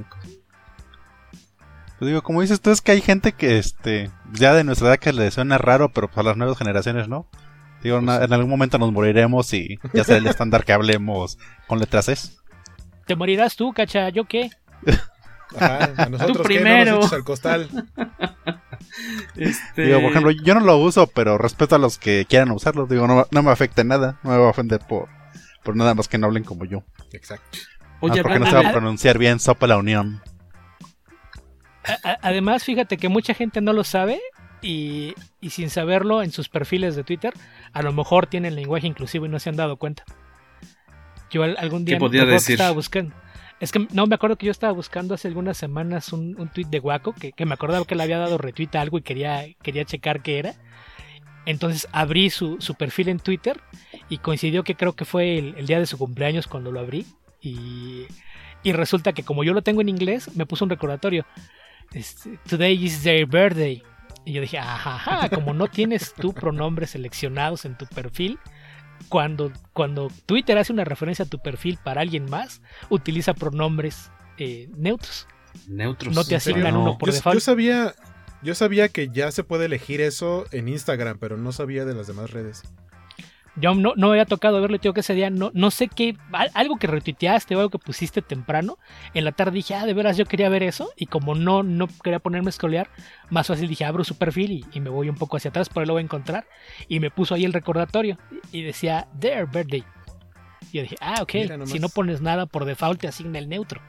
Pues 1.99 2.09
digo, 2.09 2.23
como 2.23 2.43
dices 2.43 2.61
tú, 2.61 2.71
es 2.71 2.81
que 2.81 2.93
hay 2.93 3.01
gente 3.01 3.33
que 3.33 3.59
este 3.59 4.11
ya 4.33 4.55
de 4.55 4.65
nuestra 4.65 4.89
edad 4.89 4.99
que 4.99 5.13
le 5.13 5.31
suena 5.31 5.59
raro, 5.59 5.91
pero 5.91 6.09
para 6.09 6.15
pues 6.17 6.27
las 6.27 6.37
nuevas 6.37 6.59
generaciones 6.59 7.09
no. 7.09 7.29
Digo, 7.83 8.01
pues 8.03 8.23
en 8.23 8.33
algún 8.33 8.51
momento 8.51 8.79
nos 8.79 8.93
moriremos 8.93 9.53
y 9.53 9.79
ya 9.93 10.05
sea 10.05 10.17
el 10.17 10.27
estándar 10.27 10.65
que 10.65 10.73
hablemos 10.73 11.39
con 11.67 11.79
letras 11.79 12.09
S. 12.09 12.33
Te 13.07 13.15
morirás 13.15 13.57
tú, 13.57 13.73
cacha, 13.73 14.09
¿yo 14.09 14.25
qué? 14.25 14.51
Ajá, 15.59 15.93
nosotros 16.11 16.39
tú 16.39 16.43
primero. 16.45 17.01
al 17.11 17.25
costal. 17.25 17.69
Este... 19.37 19.87
Digo, 19.87 20.01
por 20.01 20.11
ejemplo, 20.11 20.31
yo 20.31 20.55
no 20.55 20.61
lo 20.61 20.77
uso, 20.77 21.09
pero 21.09 21.37
respeto 21.37 21.75
a 21.75 21.79
los 21.79 21.99
que 21.99 22.27
quieran 22.29 22.53
usarlo. 22.53 22.87
Digo, 22.87 23.07
no, 23.09 23.43
me 23.43 23.51
afecta 23.51 23.83
en 23.83 23.89
nada. 23.89 24.21
No 24.23 24.31
me 24.31 24.39
va 24.39 24.47
a 24.47 24.51
ofender 24.51 24.81
por, 24.81 25.09
por 25.65 25.75
nada 25.75 25.95
más 25.95 26.07
que 26.07 26.17
no 26.17 26.27
hablen 26.27 26.45
como 26.45 26.65
yo. 26.65 26.85
Exacto. 27.13 27.59
Oye, 28.01 28.23
porque 28.23 28.39
no 28.39 28.47
se 28.47 28.55
va 28.55 28.69
a 28.69 28.73
pronunciar 28.73 29.19
bien 29.19 29.41
Sopa 29.41 29.67
la 29.67 29.79
Unión. 29.79 30.23
además, 32.23 32.63
fíjate 32.63 32.97
que 32.97 33.09
mucha 33.09 33.35
gente 33.35 33.61
no 33.61 33.73
lo 33.73 33.83
sabe 33.83 34.21
y, 34.63 35.15
y, 35.41 35.51
sin 35.51 35.71
saberlo 35.71 36.23
en 36.23 36.31
sus 36.31 36.49
perfiles 36.49 36.95
de 36.95 37.03
Twitter, 37.03 37.35
a 37.73 37.83
lo 37.83 37.93
mejor 37.93 38.27
tienen 38.27 38.55
lenguaje 38.55 38.87
inclusivo 38.87 39.27
y 39.27 39.29
no 39.29 39.39
se 39.41 39.51
han 39.51 39.57
dado 39.57 39.77
cuenta. 39.77 40.05
Yo 41.31 41.43
algún 41.43 41.85
día 41.85 41.99
estaba 42.37 42.71
buscando. 42.71 43.15
Es 43.61 43.73
que 43.73 43.87
no 43.93 44.07
me 44.07 44.15
acuerdo 44.15 44.37
que 44.37 44.47
yo 44.47 44.53
estaba 44.53 44.73
buscando 44.73 45.15
hace 45.15 45.29
algunas 45.29 45.57
semanas 45.57 46.13
un, 46.13 46.39
un 46.39 46.49
tweet 46.49 46.67
de 46.67 46.81
Guaco 46.81 47.15
que, 47.15 47.33
me 47.47 47.55
acordaba 47.55 47.85
que 47.85 47.95
le 47.95 48.03
había 48.03 48.19
dado 48.19 48.37
retweet 48.37 48.71
a 48.75 48.81
algo 48.81 48.99
y 48.99 49.03
quería, 49.03 49.45
quería 49.63 49.85
checar 49.85 50.23
qué 50.23 50.39
era. 50.39 50.55
Entonces 51.47 51.89
abrí 51.93 52.31
su, 52.31 52.59
perfil 52.79 53.09
en 53.09 53.21
Twitter 53.21 53.61
y 54.09 54.19
coincidió 54.19 54.65
que 54.65 54.75
creo 54.75 54.95
que 54.95 55.05
fue 55.05 55.39
el, 55.39 55.67
día 55.67 55.79
de 55.79 55.87
su 55.87 55.99
cumpleaños 55.99 56.47
cuando 56.47 56.73
lo 56.73 56.81
abrí. 56.81 57.07
Y, 57.41 58.07
resulta 58.65 59.13
que 59.13 59.25
como 59.25 59.45
yo 59.45 59.53
lo 59.53 59.63
tengo 59.63 59.83
en 59.83 59.91
inglés, 59.91 60.35
me 60.35 60.47
puso 60.47 60.65
un 60.65 60.71
recordatorio. 60.71 61.27
Este, 61.93 62.39
Today 62.49 62.83
is 62.83 63.03
their 63.03 63.27
birthday. 63.27 63.83
Y 64.25 64.33
yo 64.33 64.41
dije, 64.41 64.59
ajá, 64.59 65.29
como 65.29 65.53
no 65.53 65.69
tienes 65.69 66.15
tu 66.15 66.33
pronombres 66.33 66.91
seleccionados 66.91 67.67
en 67.67 67.77
tu 67.77 67.87
perfil, 67.87 68.39
cuando, 69.09 69.53
cuando 69.73 70.11
Twitter 70.27 70.59
hace 70.59 70.73
una 70.73 70.85
referencia 70.85 71.25
a 71.25 71.29
tu 71.29 71.39
perfil 71.39 71.79
para 71.83 72.01
alguien 72.01 72.29
más, 72.29 72.61
utiliza 72.89 73.35
pronombres 73.35 74.11
eh, 74.39 74.69
neutros. 74.77 75.27
Neutros. 75.69 76.15
No 76.15 76.25
te 76.25 76.37
asignan 76.37 76.77
uno 76.77 76.99
por 76.99 77.13
default. 77.13 77.37
Yo 77.37 77.41
sabía, 77.41 77.95
yo 78.43 78.55
sabía 78.55 78.89
que 78.89 79.09
ya 79.09 79.31
se 79.31 79.45
puede 79.45 79.67
elegir 79.67 80.01
eso 80.01 80.47
en 80.51 80.69
Instagram, 80.69 81.19
pero 81.19 81.37
no 81.37 81.53
sabía 81.53 81.85
de 81.85 81.95
las 81.95 82.07
demás 82.07 82.31
redes. 82.31 82.63
Yo 83.57 83.75
no, 83.75 83.93
no 83.97 84.09
me 84.09 84.15
había 84.15 84.25
tocado 84.25 84.61
verlo, 84.61 84.79
tío, 84.81 84.93
que 84.93 85.01
ese 85.01 85.15
día 85.15 85.31
no, 85.31 85.53
no 85.55 85.71
sé 85.71 85.89
qué, 85.89 86.17
algo 86.55 86.77
que 86.77 86.89
retuiteaste 86.89 87.55
o 87.55 87.61
algo 87.61 87.71
que 87.71 87.79
pusiste 87.79 88.21
temprano. 88.21 88.79
En 89.15 89.25
la 89.25 89.33
tarde 89.33 89.53
dije, 89.53 89.75
ah, 89.75 89.87
de 89.87 89.95
veras 89.95 90.17
yo 90.17 90.27
quería 90.27 90.49
ver 90.49 90.65
eso. 90.65 90.91
Y 90.97 91.07
como 91.07 91.35
no, 91.35 91.63
no 91.63 91.87
quería 92.03 92.19
ponerme 92.19 92.49
a 92.49 92.51
escolear, 92.51 92.91
más 93.31 93.47
fácil 93.47 93.69
dije, 93.69 93.85
abro 93.85 94.03
su 94.03 94.17
perfil 94.17 94.67
y, 94.73 94.81
me 94.81 94.91
voy 94.91 95.09
un 95.09 95.17
poco 95.17 95.37
hacia 95.37 95.51
atrás, 95.51 95.69
por 95.69 95.83
ahí 95.83 95.87
lo 95.87 95.95
voy 95.95 96.01
a 96.01 96.05
encontrar. 96.05 96.47
Y 96.89 96.99
me 96.99 97.11
puso 97.11 97.35
ahí 97.35 97.45
el 97.45 97.53
recordatorio 97.53 98.19
y 98.51 98.63
decía, 98.63 99.07
their 99.21 99.47
birthday. 99.47 99.85
Y 100.73 100.79
yo 100.79 100.83
dije, 100.83 100.97
ah, 101.01 101.23
ok, 101.23 101.33
si 101.67 101.79
no 101.79 101.89
pones 101.89 102.21
nada 102.21 102.47
por 102.47 102.65
default 102.65 103.01
te 103.01 103.09
asigna 103.09 103.39
el 103.39 103.49
neutro. 103.49 103.81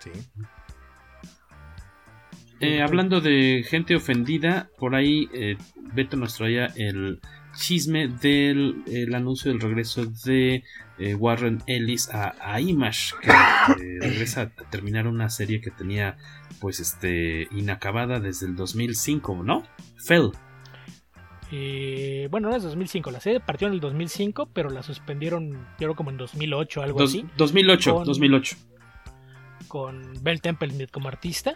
Sí. 0.00 0.10
Eh, 2.60 2.82
hablando 2.82 3.20
de 3.20 3.64
gente 3.66 3.96
ofendida, 3.96 4.68
por 4.78 4.94
ahí 4.94 5.28
eh, 5.32 5.56
Beto 5.94 6.16
nos 6.16 6.36
traía 6.36 6.66
el 6.76 7.18
chisme 7.60 8.08
del 8.08 9.14
anuncio 9.14 9.50
del 9.52 9.60
regreso 9.60 10.06
de 10.24 10.64
eh, 10.98 11.14
Warren 11.14 11.62
Ellis 11.66 12.08
a, 12.12 12.60
Image, 12.60 13.14
que 13.22 13.28
regresa 14.00 14.42
a 14.42 14.48
terminar 14.70 15.06
una 15.06 15.28
serie 15.28 15.60
que 15.60 15.70
tenía 15.70 16.16
pues 16.60 16.80
este 16.80 17.48
inacabada 17.52 18.18
desde 18.18 18.46
el 18.46 18.56
2005, 18.56 19.42
¿no? 19.44 19.62
Fell. 19.96 20.30
Eh, 21.52 22.28
bueno, 22.30 22.48
no 22.48 22.56
es 22.56 22.62
2005, 22.62 23.10
la 23.10 23.20
serie 23.20 23.40
partió 23.40 23.66
en 23.66 23.74
el 23.74 23.80
2005, 23.80 24.50
pero 24.52 24.70
la 24.70 24.82
suspendieron, 24.82 25.50
yo 25.52 25.58
creo 25.78 25.94
como 25.96 26.10
en 26.10 26.16
2008, 26.16 26.82
algo 26.82 27.00
Dos- 27.00 27.10
así. 27.10 27.26
2008, 27.36 27.94
con- 27.94 28.04
2008. 28.04 28.56
Con 29.68 30.12
Bell 30.22 30.40
Temple 30.40 30.86
como 30.88 31.08
artista. 31.08 31.54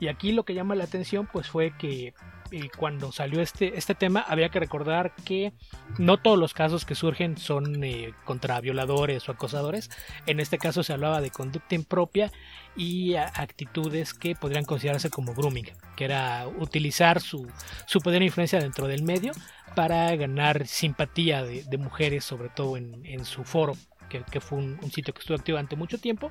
Y 0.00 0.08
aquí 0.08 0.32
lo 0.32 0.44
que 0.44 0.54
llama 0.54 0.74
la 0.74 0.84
atención, 0.84 1.28
pues 1.32 1.48
fue 1.48 1.72
que 1.78 2.12
eh, 2.56 2.70
cuando 2.76 3.10
salió 3.10 3.40
este, 3.40 3.76
este 3.76 3.96
tema, 3.96 4.20
había 4.20 4.48
que 4.48 4.60
recordar 4.60 5.12
que 5.24 5.52
no 5.98 6.18
todos 6.18 6.38
los 6.38 6.54
casos 6.54 6.84
que 6.84 6.94
surgen 6.94 7.36
son 7.36 7.82
eh, 7.82 8.12
contra 8.24 8.60
violadores 8.60 9.28
o 9.28 9.32
acosadores. 9.32 9.90
En 10.26 10.38
este 10.38 10.56
caso 10.56 10.84
se 10.84 10.92
hablaba 10.92 11.20
de 11.20 11.30
conducta 11.30 11.74
impropia 11.74 12.30
y 12.76 13.16
actitudes 13.16 14.14
que 14.14 14.36
podrían 14.36 14.64
considerarse 14.64 15.10
como 15.10 15.34
grooming, 15.34 15.72
que 15.96 16.04
era 16.04 16.46
utilizar 16.46 17.20
su, 17.20 17.50
su 17.86 17.98
poder 17.98 18.22
e 18.22 18.26
influencia 18.26 18.60
dentro 18.60 18.86
del 18.86 19.02
medio 19.02 19.32
para 19.74 20.14
ganar 20.14 20.68
simpatía 20.68 21.42
de, 21.42 21.64
de 21.64 21.76
mujeres, 21.76 22.24
sobre 22.24 22.50
todo 22.50 22.76
en, 22.76 23.24
su 23.24 23.42
foro, 23.42 23.76
que, 24.08 24.22
que 24.30 24.40
fue 24.40 24.58
un, 24.58 24.78
un 24.80 24.92
sitio 24.92 25.12
que 25.12 25.18
estuvo 25.18 25.36
activo 25.36 25.56
durante 25.56 25.74
mucho 25.74 25.98
tiempo. 25.98 26.30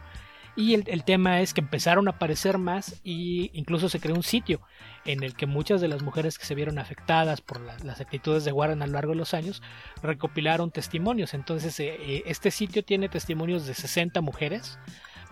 Y 0.56 0.76
el, 0.76 0.84
el 0.88 1.04
tema 1.04 1.42
es 1.42 1.54
que 1.54 1.62
empezaron 1.62 2.08
a 2.08 2.12
aparecer 2.12 2.60
más 2.60 3.02
y 3.04 3.50
incluso 3.54 3.90
se 3.90 4.00
creó 4.00 4.16
un 4.16 4.22
sitio 4.24 4.62
en 5.04 5.24
el 5.24 5.34
que 5.36 5.48
muchas 5.48 5.82
de 5.82 5.88
las 5.88 6.04
mujeres 6.04 6.38
que 6.38 6.46
se 6.46 6.54
vieron 6.54 6.78
afectadas 6.78 7.42
por 7.42 7.60
la- 7.60 7.78
las 7.80 8.02
actitudes 8.02 8.46
de 8.46 8.52
Warren 8.52 8.82
a 8.84 8.88
lo 8.88 8.94
largo 8.94 9.14
de 9.14 9.18
los 9.18 9.34
años 9.34 9.64
recopilaron 10.04 10.70
testimonios. 10.72 11.34
Entonces 11.34 11.80
eh, 11.80 11.96
eh, 12.00 12.24
este 12.28 12.52
sitio 12.52 12.84
tiene 12.84 13.10
testimonios 13.10 13.66
de 13.66 13.74
60 13.74 14.22
mujeres, 14.22 14.78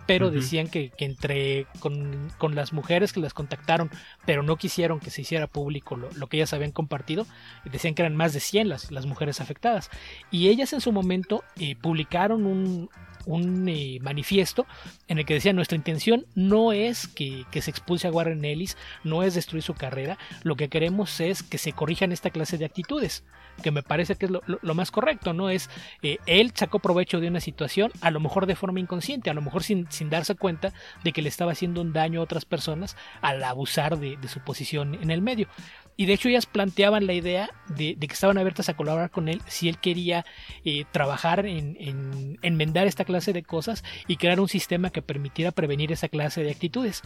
pero 0.04 0.32
decían 0.32 0.66
que, 0.66 0.90
que 0.90 1.04
entre 1.04 1.66
con, 1.78 2.28
con 2.36 2.56
las 2.56 2.72
mujeres 2.72 3.12
que 3.12 3.20
las 3.20 3.34
contactaron, 3.34 3.88
pero 4.26 4.42
no 4.42 4.56
quisieron 4.56 4.98
que 4.98 5.10
se 5.10 5.20
hiciera 5.22 5.46
público 5.46 5.94
lo, 5.96 6.10
lo 6.10 6.26
que 6.26 6.38
ellas 6.38 6.52
habían 6.52 6.72
compartido, 6.72 7.24
decían 7.64 7.94
que 7.94 8.02
eran 8.02 8.16
más 8.16 8.32
de 8.32 8.40
100 8.40 8.68
las, 8.68 8.90
las 8.90 9.06
mujeres 9.06 9.40
afectadas. 9.40 9.90
Y 10.32 10.48
ellas 10.48 10.72
en 10.72 10.80
su 10.80 10.90
momento 10.90 11.44
eh, 11.56 11.76
publicaron 11.76 12.46
un, 12.46 12.90
un 13.26 13.68
eh, 13.68 13.98
manifiesto 14.00 14.66
en 15.08 15.18
el 15.18 15.26
que 15.26 15.34
decía 15.34 15.52
nuestra 15.52 15.76
intención 15.76 16.26
no 16.34 16.72
es 16.72 17.06
que, 17.06 17.44
que 17.50 17.62
se 17.62 17.70
expulse 17.70 18.06
a 18.08 18.10
Warren 18.10 18.44
Ellis, 18.44 18.76
no 19.04 19.22
es 19.22 19.34
destruir 19.34 19.62
su 19.62 19.74
carrera, 19.74 20.18
lo 20.42 20.56
que 20.56 20.68
queremos 20.68 21.20
es 21.20 21.42
que 21.42 21.58
se 21.58 21.72
corrijan 21.72 22.12
esta 22.12 22.30
clase 22.30 22.58
de 22.58 22.64
actitudes, 22.64 23.24
que 23.62 23.70
me 23.70 23.82
parece 23.82 24.16
que 24.16 24.26
es 24.26 24.32
lo, 24.32 24.74
más 24.74 24.90
correcto, 24.90 25.32
¿no? 25.32 25.50
Es, 25.50 25.68
eh, 26.02 26.18
él 26.26 26.52
sacó 26.54 26.78
provecho 26.78 27.20
de 27.20 27.28
una 27.28 27.40
situación, 27.40 27.92
a 28.00 28.10
lo 28.10 28.20
mejor 28.20 28.46
de 28.46 28.56
forma 28.56 28.80
inconsciente, 28.80 29.30
a 29.30 29.34
lo 29.34 29.42
mejor 29.42 29.62
sin, 29.62 29.90
sin 29.90 30.10
darse 30.10 30.34
cuenta 30.34 30.72
de 31.04 31.12
que 31.12 31.22
le 31.22 31.28
estaba 31.28 31.52
haciendo 31.52 31.80
un 31.80 31.92
daño 31.92 32.20
a 32.20 32.24
otras 32.24 32.44
personas 32.44 32.96
al 33.20 33.42
abusar 33.44 33.98
de, 33.98 34.16
de 34.16 34.28
su 34.28 34.40
posición 34.40 34.94
en 34.94 35.10
el 35.10 35.22
medio. 35.22 35.48
Y 35.96 36.06
de 36.06 36.14
hecho 36.14 36.28
ellas 36.28 36.46
planteaban 36.46 37.06
la 37.06 37.12
idea 37.12 37.50
de, 37.68 37.96
que 37.96 38.06
estaban 38.14 38.38
abiertas 38.38 38.68
a 38.68 38.74
colaborar 38.74 39.10
con 39.10 39.28
él 39.28 39.42
si 39.46 39.68
él 39.68 39.78
quería 39.78 40.24
eh, 40.64 40.84
trabajar 40.90 41.46
en, 41.46 41.76
en 41.78 42.38
enmendar 42.42 42.86
esta 42.86 43.04
clase 43.04 43.32
de 43.32 43.42
cosas 43.42 43.84
y 44.08 44.16
crear 44.16 44.40
un 44.40 44.48
sistema 44.48 44.90
que 44.90 45.02
permitiera 45.02 45.50
prevenir 45.52 45.92
esa 45.92 46.08
clase 46.08 46.42
de 46.42 46.50
actitudes. 46.50 47.02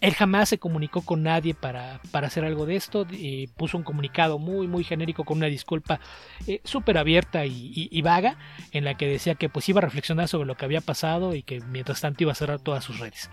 Él 0.00 0.14
jamás 0.14 0.48
se 0.48 0.58
comunicó 0.58 1.02
con 1.02 1.24
nadie 1.24 1.54
para, 1.54 2.00
para 2.12 2.28
hacer 2.28 2.44
algo 2.44 2.66
de 2.66 2.76
esto, 2.76 3.04
eh, 3.12 3.48
puso 3.56 3.76
un 3.76 3.82
comunicado 3.82 4.38
muy 4.38 4.68
muy 4.68 4.84
genérico 4.84 5.24
con 5.24 5.38
una 5.38 5.46
disculpa 5.48 5.98
eh, 6.46 6.60
súper 6.62 6.98
abierta 6.98 7.44
y, 7.46 7.72
y- 7.74 7.88
y 7.90 8.02
vaga 8.02 8.38
en 8.70 8.84
la 8.84 8.96
que 8.96 9.08
decía 9.08 9.34
que 9.34 9.48
pues 9.48 9.68
iba 9.68 9.78
a 9.78 9.82
reflexionar 9.82 10.28
sobre 10.28 10.46
lo 10.46 10.54
que 10.56 10.64
había 10.64 10.80
pasado 10.80 11.34
y 11.34 11.42
que 11.42 11.60
mientras 11.60 12.00
tanto 12.00 12.22
iba 12.22 12.30
a 12.32 12.36
cerrar 12.36 12.60
todas 12.60 12.84
sus 12.84 13.00
redes. 13.00 13.28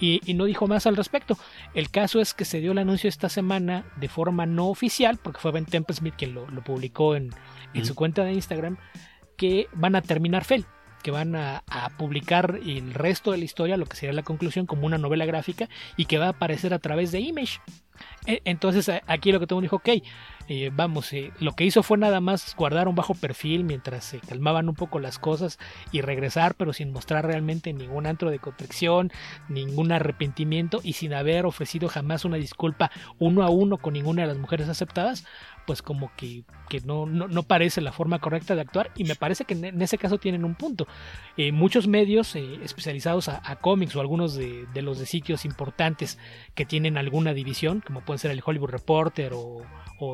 Y, 0.00 0.20
y 0.24 0.34
no 0.34 0.46
dijo 0.46 0.66
más 0.66 0.86
al 0.86 0.96
respecto. 0.96 1.38
El 1.74 1.90
caso 1.90 2.20
es 2.20 2.34
que 2.34 2.44
se 2.44 2.60
dio 2.60 2.72
el 2.72 2.78
anuncio 2.78 3.08
esta 3.08 3.28
semana 3.28 3.84
de 3.96 4.08
forma 4.08 4.46
no 4.46 4.68
oficial, 4.68 5.18
porque 5.22 5.40
fue 5.40 5.52
Ben 5.52 5.66
Templesmith 5.66 6.14
quien 6.16 6.34
lo, 6.34 6.50
lo 6.50 6.64
publicó 6.64 7.14
en, 7.14 7.30
en 7.74 7.84
su 7.84 7.94
cuenta 7.94 8.24
de 8.24 8.32
Instagram, 8.32 8.78
que 9.36 9.68
van 9.74 9.94
a 9.96 10.02
terminar 10.02 10.44
Fel, 10.44 10.64
que 11.02 11.10
van 11.10 11.36
a, 11.36 11.62
a 11.66 11.90
publicar 11.90 12.60
el 12.64 12.94
resto 12.94 13.30
de 13.32 13.38
la 13.38 13.44
historia, 13.44 13.76
lo 13.76 13.86
que 13.86 13.96
sería 13.96 14.14
la 14.14 14.22
conclusión, 14.22 14.66
como 14.66 14.86
una 14.86 14.98
novela 14.98 15.26
gráfica 15.26 15.68
y 15.96 16.06
que 16.06 16.18
va 16.18 16.26
a 16.26 16.30
aparecer 16.30 16.74
a 16.74 16.78
través 16.78 17.12
de 17.12 17.20
Image. 17.20 17.60
E- 18.26 18.42
Entonces 18.44 18.90
aquí 19.06 19.32
lo 19.32 19.40
que 19.40 19.46
todo 19.46 19.58
el 19.58 19.62
mundo 19.68 19.76
dijo, 19.82 20.00
ok, 20.00 20.04
eh, 20.48 20.70
vamos, 20.74 21.12
eh, 21.12 21.32
lo 21.38 21.52
que 21.52 21.64
hizo 21.64 21.82
fue 21.84 21.96
nada 21.96 22.20
más 22.20 22.54
guardar 22.56 22.88
un 22.88 22.96
bajo 22.96 23.14
perfil 23.14 23.62
mientras 23.62 24.04
se 24.04 24.18
calmaban 24.20 24.68
un 24.68 24.74
poco 24.74 24.98
las 24.98 25.18
cosas 25.18 25.58
y 25.92 26.00
regresar, 26.00 26.54
pero 26.56 26.72
sin 26.72 26.92
mostrar 26.92 27.24
realmente 27.24 27.72
ningún 27.72 28.06
antro 28.06 28.30
de 28.30 28.40
contrición, 28.40 29.12
ningún 29.48 29.92
arrepentimiento 29.92 30.80
y 30.82 30.94
sin 30.94 31.14
haber 31.14 31.46
ofrecido 31.46 31.88
jamás 31.88 32.24
una 32.24 32.36
disculpa 32.36 32.90
uno 33.18 33.44
a 33.44 33.50
uno 33.50 33.78
con 33.78 33.92
ninguna 33.92 34.22
de 34.22 34.28
las 34.28 34.38
mujeres 34.38 34.68
aceptadas, 34.68 35.24
pues 35.66 35.82
como 35.82 36.10
que, 36.16 36.42
que 36.68 36.80
no, 36.80 37.06
no, 37.06 37.28
no 37.28 37.42
parece 37.44 37.80
la 37.80 37.92
forma 37.92 38.18
correcta 38.18 38.54
de 38.54 38.60
actuar 38.62 38.90
y 38.96 39.04
me 39.04 39.14
parece 39.14 39.44
que 39.44 39.54
en, 39.54 39.80
ese 39.82 39.98
caso 39.98 40.18
tienen 40.18 40.44
un 40.44 40.54
punto. 40.54 40.86
Eh, 41.36 41.52
muchos 41.52 41.86
medios 41.86 42.34
eh, 42.36 42.58
especializados 42.62 43.28
a, 43.28 43.40
a 43.44 43.56
cómics 43.56 43.94
o 43.96 44.00
algunos 44.00 44.34
de, 44.34 44.66
de 44.72 44.82
los 44.82 44.98
de 44.98 45.06
sitios 45.06 45.44
importantes 45.44 46.18
que 46.54 46.64
tienen 46.64 46.96
alguna 46.98 47.32
división, 47.34 47.82
como 47.86 48.00
pueden 48.04 48.18
ser 48.18 48.30
el 48.32 48.42
Hollywood 48.44 48.70
Reporter 48.70 49.32
o, 49.34 49.62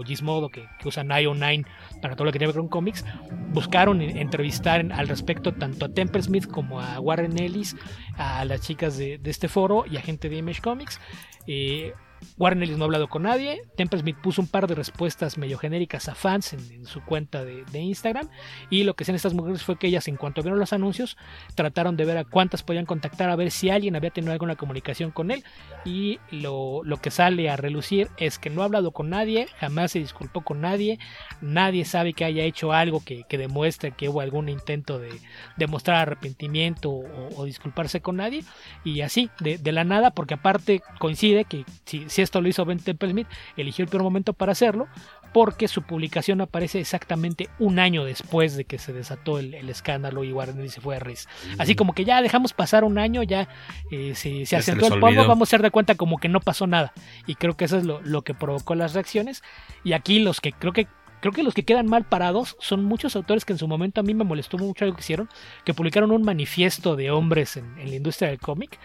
Gizmodo, 0.04 0.48
que, 0.48 0.66
que 0.80 0.88
usan 0.88 1.08
IO9 1.08 1.64
para 2.02 2.16
todo 2.16 2.24
lo 2.24 2.32
que 2.32 2.38
tiene 2.40 2.52
que 2.52 2.56
ver 2.58 2.62
con 2.64 2.68
cómics, 2.68 3.04
buscaron 3.52 4.02
en- 4.02 4.16
entrevistar 4.16 4.80
en- 4.80 4.90
al 4.92 5.06
respecto 5.08 5.52
tanto 5.54 5.84
a 5.86 5.88
Temple 5.88 6.22
Smith 6.22 6.46
como 6.48 6.80
a 6.80 6.98
Warren 6.98 7.38
Ellis, 7.40 7.76
a 8.16 8.44
las 8.44 8.62
chicas 8.62 8.98
de, 8.98 9.18
de 9.18 9.30
este 9.30 9.46
foro 9.48 9.84
y 9.88 9.96
a 9.96 10.00
gente 10.02 10.28
de 10.28 10.36
Image 10.38 10.60
Comics. 10.60 11.00
Eh, 11.46 11.92
Warren 12.38 12.62
Ellis 12.62 12.76
no 12.76 12.84
ha 12.84 12.86
hablado 12.86 13.08
con 13.08 13.22
nadie. 13.22 13.62
Temple 13.76 14.00
Smith 14.00 14.16
puso 14.22 14.42
un 14.42 14.48
par 14.48 14.66
de 14.66 14.74
respuestas 14.74 15.38
medio 15.38 15.58
genéricas 15.58 16.08
a 16.08 16.14
fans 16.14 16.52
en, 16.52 16.86
su 16.86 17.02
cuenta 17.02 17.44
de, 17.44 17.64
Instagram. 17.78 18.28
Y 18.70 18.84
lo 18.84 18.94
que 18.94 19.04
hacían 19.04 19.16
estas 19.16 19.34
mujeres 19.34 19.62
fue 19.62 19.78
que 19.78 19.86
ellas, 19.86 20.08
en 20.08 20.16
cuanto 20.16 20.42
vieron 20.42 20.58
los 20.58 20.72
anuncios, 20.72 21.16
trataron 21.54 21.96
de 21.96 22.04
ver 22.04 22.18
a 22.18 22.24
cuántas 22.24 22.62
podían 22.62 22.86
contactar, 22.86 23.30
a 23.30 23.36
ver 23.36 23.50
si 23.50 23.70
alguien 23.70 23.96
había 23.96 24.10
tenido 24.10 24.32
alguna 24.32 24.56
comunicación 24.56 25.10
con 25.10 25.30
él. 25.30 25.44
Y 25.84 26.18
lo, 26.30 26.82
que 27.00 27.10
sale 27.10 27.48
a 27.50 27.56
relucir 27.56 28.08
es 28.16 28.38
que 28.38 28.50
no 28.50 28.62
ha 28.62 28.66
hablado 28.66 28.90
con 28.90 29.10
nadie, 29.10 29.46
jamás 29.58 29.92
se 29.92 29.98
disculpó 29.98 30.42
con 30.42 30.60
nadie, 30.60 30.98
nadie 31.40 31.84
sabe 31.84 32.12
que 32.12 32.24
haya 32.24 32.44
hecho 32.44 32.72
algo 32.72 33.02
que, 33.04 33.24
demuestre 33.36 33.92
que 33.92 34.08
hubo 34.08 34.22
algún 34.22 34.48
intento 34.48 34.98
de, 34.98 35.10
de 35.56 35.66
mostrar 35.66 35.98
arrepentimiento 35.98 36.90
o, 36.90 37.28
o 37.36 37.44
disculparse 37.44 38.00
con 38.00 38.16
nadie. 38.16 38.44
Y 38.84 39.02
así, 39.02 39.30
de, 39.40 39.58
de 39.58 39.72
la 39.72 39.84
nada, 39.84 40.10
porque 40.10 40.34
aparte 40.34 40.82
coincide 40.98 41.44
que 41.44 41.64
si, 41.84 42.05
si 42.06 42.22
esto 42.22 42.40
lo 42.40 42.48
hizo 42.48 42.64
Ben 42.64 42.78
Temple 42.78 43.10
Smith, 43.10 43.28
eligió 43.56 43.84
el 43.84 43.90
peor 43.90 44.02
momento 44.02 44.32
para 44.32 44.52
hacerlo, 44.52 44.88
porque 45.32 45.68
su 45.68 45.82
publicación 45.82 46.40
aparece 46.40 46.80
exactamente 46.80 47.48
un 47.58 47.78
año 47.78 48.04
después 48.04 48.56
de 48.56 48.64
que 48.64 48.78
se 48.78 48.92
desató 48.92 49.38
el, 49.38 49.54
el 49.54 49.68
escándalo 49.68 50.24
y 50.24 50.30
Ellis 50.30 50.72
se 50.72 50.80
fue 50.80 50.96
a 50.96 50.98
Riz. 50.98 51.26
Así 51.58 51.74
como 51.74 51.94
que 51.94 52.04
ya 52.04 52.22
dejamos 52.22 52.52
pasar 52.52 52.84
un 52.84 52.98
año, 52.98 53.22
ya 53.22 53.48
eh, 53.90 54.14
se, 54.14 54.46
se 54.46 54.56
asentó 54.56 54.86
el 54.92 55.00
polvo, 55.00 55.26
vamos 55.26 55.48
a 55.48 55.50
hacer 55.50 55.62
de 55.62 55.70
cuenta 55.70 55.94
como 55.94 56.18
que 56.18 56.28
no 56.28 56.40
pasó 56.40 56.66
nada. 56.66 56.92
Y 57.26 57.34
creo 57.34 57.56
que 57.56 57.66
eso 57.66 57.76
es 57.78 57.84
lo, 57.84 58.00
lo 58.02 58.22
que 58.22 58.34
provocó 58.34 58.74
las 58.74 58.94
reacciones. 58.94 59.42
Y 59.84 59.92
aquí 59.92 60.18
los 60.18 60.40
que 60.40 60.52
creo 60.52 60.72
que 60.72 60.86
creo 61.20 61.32
que 61.32 61.42
los 61.42 61.54
que 61.54 61.64
quedan 61.64 61.86
mal 61.86 62.04
parados 62.04 62.56
son 62.60 62.84
muchos 62.84 63.16
autores 63.16 63.44
que 63.44 63.52
en 63.52 63.58
su 63.58 63.66
momento 63.66 64.00
a 64.00 64.04
mí 64.04 64.14
me 64.14 64.22
molestó 64.22 64.58
mucho 64.58 64.84
algo 64.84 64.96
que 64.96 65.00
hicieron, 65.00 65.28
que 65.64 65.74
publicaron 65.74 66.12
un 66.12 66.22
manifiesto 66.22 66.94
de 66.94 67.10
hombres 67.10 67.56
en, 67.56 67.78
en 67.78 67.90
la 67.90 67.96
industria 67.96 68.28
del 68.28 68.38
cómic, 68.38 68.78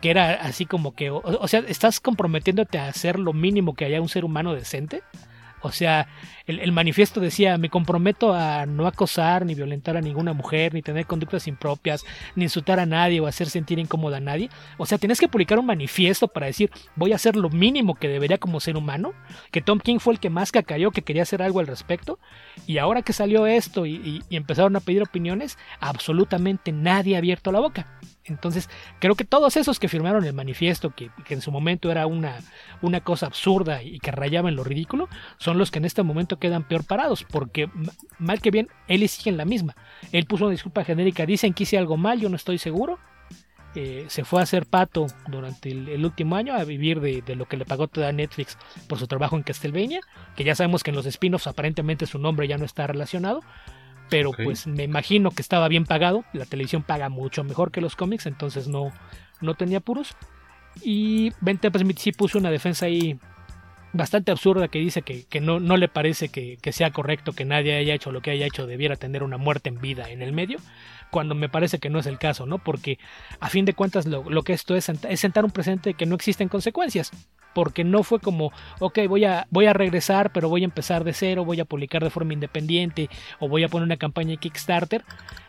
que 0.00 0.10
era 0.10 0.34
así 0.34 0.66
como 0.66 0.94
que, 0.94 1.10
o, 1.10 1.48
sea, 1.48 1.60
estás 1.60 2.00
comprometiéndote 2.00 2.78
a 2.78 2.88
hacer 2.88 3.18
lo 3.18 3.32
mínimo 3.32 3.74
que 3.74 3.84
haya 3.84 4.00
un 4.00 4.08
ser 4.08 4.24
humano 4.24 4.54
decente. 4.54 5.02
O 5.60 5.72
sea, 5.72 6.06
el, 6.46 6.60
el 6.60 6.70
manifiesto 6.70 7.18
decía, 7.18 7.58
me 7.58 7.68
comprometo 7.68 8.32
a 8.32 8.64
no 8.64 8.86
acosar 8.86 9.44
ni 9.44 9.56
violentar 9.56 9.96
a 9.96 10.00
ninguna 10.00 10.32
mujer, 10.32 10.72
ni 10.72 10.82
tener 10.82 11.04
conductas 11.06 11.48
impropias, 11.48 12.04
ni 12.36 12.44
insultar 12.44 12.78
a 12.78 12.86
nadie 12.86 13.18
o 13.18 13.26
hacer 13.26 13.48
sentir 13.48 13.80
incómoda 13.80 14.18
a 14.18 14.20
nadie. 14.20 14.50
O 14.76 14.86
sea, 14.86 14.98
tienes 14.98 15.18
que 15.18 15.26
publicar 15.26 15.58
un 15.58 15.66
manifiesto 15.66 16.28
para 16.28 16.46
decir, 16.46 16.70
voy 16.94 17.10
a 17.12 17.16
hacer 17.16 17.34
lo 17.34 17.50
mínimo 17.50 17.96
que 17.96 18.06
debería 18.06 18.38
como 18.38 18.60
ser 18.60 18.76
humano, 18.76 19.14
que 19.50 19.60
Tom 19.60 19.80
King 19.80 19.98
fue 19.98 20.14
el 20.14 20.20
que 20.20 20.30
más 20.30 20.52
cacayó, 20.52 20.92
que 20.92 21.02
quería 21.02 21.22
hacer 21.22 21.42
algo 21.42 21.58
al 21.58 21.66
respecto. 21.66 22.20
Y 22.64 22.78
ahora 22.78 23.02
que 23.02 23.12
salió 23.12 23.46
esto 23.48 23.84
y 23.84 24.22
empezaron 24.30 24.76
a 24.76 24.80
pedir 24.80 25.02
opiniones, 25.02 25.58
absolutamente 25.80 26.70
nadie 26.70 27.16
ha 27.16 27.18
abierto 27.18 27.50
la 27.50 27.58
boca. 27.58 27.98
Entonces, 28.28 28.68
creo 28.98 29.14
que 29.14 29.24
todos 29.24 29.56
esos 29.56 29.78
que 29.78 29.88
firmaron 29.88 30.24
el 30.24 30.32
manifiesto, 30.32 30.90
que, 30.90 31.10
en 31.28 31.40
su 31.40 31.50
momento 31.50 31.90
era 31.90 32.06
una, 32.06 32.38
una 32.82 33.00
cosa 33.00 33.26
absurda 33.26 33.82
y 33.82 33.98
que 33.98 34.10
rayaba 34.10 34.48
en 34.48 34.56
lo 34.56 34.64
ridículo, 34.64 35.08
son 35.38 35.58
los 35.58 35.70
que 35.70 35.78
en 35.78 35.84
este 35.84 36.02
momento 36.02 36.38
quedan 36.38 36.66
peor 36.66 36.84
parados, 36.84 37.24
porque 37.24 37.70
mal 38.18 38.40
que 38.40 38.50
bien, 38.50 38.68
él 38.86 39.08
sigue 39.08 39.30
en 39.30 39.36
la 39.36 39.44
misma. 39.44 39.76
Él 40.12 40.26
puso 40.26 40.44
una 40.44 40.52
disculpa 40.52 40.84
genérica, 40.84 41.26
dicen 41.26 41.54
que 41.54 41.64
hice 41.64 41.78
algo 41.78 41.96
mal, 41.96 42.20
yo 42.20 42.28
no 42.28 42.36
estoy 42.36 42.58
seguro. 42.58 42.98
Eh, 43.74 44.06
se 44.08 44.24
fue 44.24 44.40
a 44.40 44.44
hacer 44.44 44.64
pato 44.64 45.06
durante 45.28 45.70
el, 45.70 46.02
último 46.04 46.36
año 46.36 46.54
a 46.54 46.64
vivir 46.64 47.00
de, 47.00 47.20
de 47.20 47.36
lo 47.36 47.44
que 47.44 47.58
le 47.58 47.66
pagó 47.66 47.86
toda 47.86 48.10
Netflix 48.12 48.56
por 48.88 48.98
su 48.98 49.06
trabajo 49.06 49.36
en 49.36 49.42
Castlevania, 49.42 50.00
que 50.36 50.42
ya 50.42 50.54
sabemos 50.54 50.82
que 50.82 50.90
en 50.90 50.96
los 50.96 51.04
spin-offs 51.04 51.46
aparentemente 51.46 52.06
su 52.06 52.18
nombre 52.18 52.48
ya 52.48 52.56
no 52.56 52.64
está 52.64 52.86
relacionado, 52.86 53.42
pero 54.08 54.32
pues 54.32 54.66
me 54.66 54.84
imagino 54.84 55.30
que 55.30 55.42
estaba 55.42 55.68
bien 55.68 55.84
pagado, 55.84 56.24
la 56.32 56.44
televisión 56.44 56.82
paga 56.82 57.08
mucho 57.08 57.44
mejor 57.44 57.70
que 57.70 57.80
los 57.80 57.96
cómics, 57.96 58.26
entonces 58.26 58.68
no, 58.68 58.92
no 59.40 59.54
tenía 59.54 59.80
puros. 59.80 60.16
Y 60.82 61.32
Ben 61.40 61.58
Smith 61.76 61.98
sí 61.98 62.12
puso 62.12 62.38
una 62.38 62.50
defensa 62.50 62.86
ahí 62.86 63.18
bastante 63.92 64.30
absurda 64.30 64.68
que 64.68 64.78
dice 64.78 65.02
que, 65.02 65.24
que 65.24 65.40
no, 65.40 65.60
no 65.60 65.76
le 65.76 65.88
parece 65.88 66.28
que, 66.28 66.58
que, 66.60 66.72
sea 66.72 66.90
correcto 66.90 67.32
que 67.32 67.44
nadie 67.44 67.76
haya 67.76 67.94
hecho 67.94 68.12
lo 68.12 68.20
que 68.20 68.30
haya 68.30 68.46
hecho 68.46 68.66
debiera 68.66 68.96
tener 68.96 69.22
una 69.22 69.38
muerte 69.38 69.70
en 69.70 69.80
vida 69.80 70.10
en 70.10 70.22
el 70.22 70.32
medio, 70.32 70.58
cuando 71.10 71.34
me 71.34 71.48
parece 71.48 71.78
que 71.78 71.90
no 71.90 71.98
es 71.98 72.06
el 72.06 72.18
caso, 72.18 72.46
¿no? 72.46 72.58
Porque 72.58 72.98
a 73.40 73.48
fin 73.48 73.64
de 73.64 73.74
cuentas 73.74 74.06
lo, 74.06 74.28
lo 74.28 74.42
que 74.42 74.52
esto 74.52 74.76
es, 74.76 74.88
es 74.88 75.20
sentar 75.20 75.44
un 75.44 75.50
presente 75.50 75.94
que 75.94 76.06
no 76.06 76.14
existen 76.14 76.48
consecuencias, 76.48 77.10
porque 77.54 77.84
no 77.84 78.02
fue 78.02 78.20
como, 78.20 78.52
ok, 78.80 79.00
voy 79.08 79.24
a, 79.24 79.46
voy 79.50 79.66
a 79.66 79.72
regresar, 79.72 80.32
pero 80.32 80.48
voy 80.48 80.62
a 80.62 80.66
empezar 80.66 81.04
de 81.04 81.12
cero, 81.12 81.44
voy 81.44 81.60
a 81.60 81.64
publicar 81.64 82.04
de 82.04 82.10
forma 82.10 82.32
independiente 82.32 83.08
o 83.40 83.48
voy 83.48 83.64
a 83.64 83.68
poner 83.68 83.84
una 83.84 83.96
campaña 83.96 84.30
de 84.30 84.36
Kickstarter, 84.36 85.04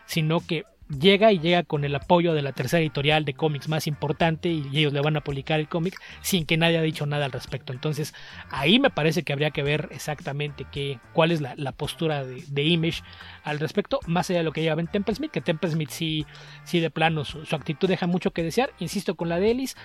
sino 0.06 0.40
que 0.40 0.64
llega 0.98 1.32
y 1.32 1.38
llega 1.38 1.62
con 1.62 1.84
el 1.84 1.94
apoyo 1.94 2.34
de 2.34 2.42
la 2.42 2.52
tercera 2.52 2.80
editorial 2.80 3.24
de 3.24 3.34
cómics 3.34 3.68
más 3.68 3.86
importante 3.86 4.48
y 4.48 4.66
ellos 4.74 4.92
le 4.92 5.00
van 5.00 5.16
a 5.16 5.22
publicar 5.22 5.60
el 5.60 5.68
cómic 5.68 6.00
sin 6.20 6.46
que 6.46 6.56
nadie 6.56 6.78
haya 6.78 6.82
dicho 6.82 7.06
nada 7.06 7.26
al 7.26 7.32
respecto. 7.32 7.72
Entonces 7.72 8.14
ahí 8.50 8.78
me 8.78 8.90
parece 8.90 9.22
que 9.22 9.32
habría 9.32 9.50
que 9.50 9.62
ver 9.62 9.88
exactamente 9.92 10.66
qué, 10.70 10.98
cuál 11.12 11.30
es 11.30 11.40
la, 11.40 11.54
la 11.56 11.72
postura 11.72 12.24
de, 12.24 12.42
de, 12.48 12.64
Image 12.64 13.02
al 13.44 13.58
respecto, 13.58 14.00
más 14.06 14.30
allá 14.30 14.40
de 14.40 14.44
lo 14.44 14.52
que 14.52 14.62
lleva 14.62 14.80
en 14.80 14.86
Temple 14.86 15.14
Smith, 15.14 15.30
que 15.30 15.40
Temple 15.40 15.70
Smith 15.70 15.90
sí, 15.90 16.26
sí 16.64 16.80
de 16.80 16.90
plano 16.90 17.24
su, 17.24 17.44
su, 17.44 17.56
actitud 17.56 17.88
deja 17.88 18.06
mucho 18.06 18.32
que 18.32 18.42
desear. 18.42 18.70
Insisto 18.78 19.14
con 19.14 19.28
la 19.28 19.38
de 19.38 19.50
Ellis, 19.50 19.76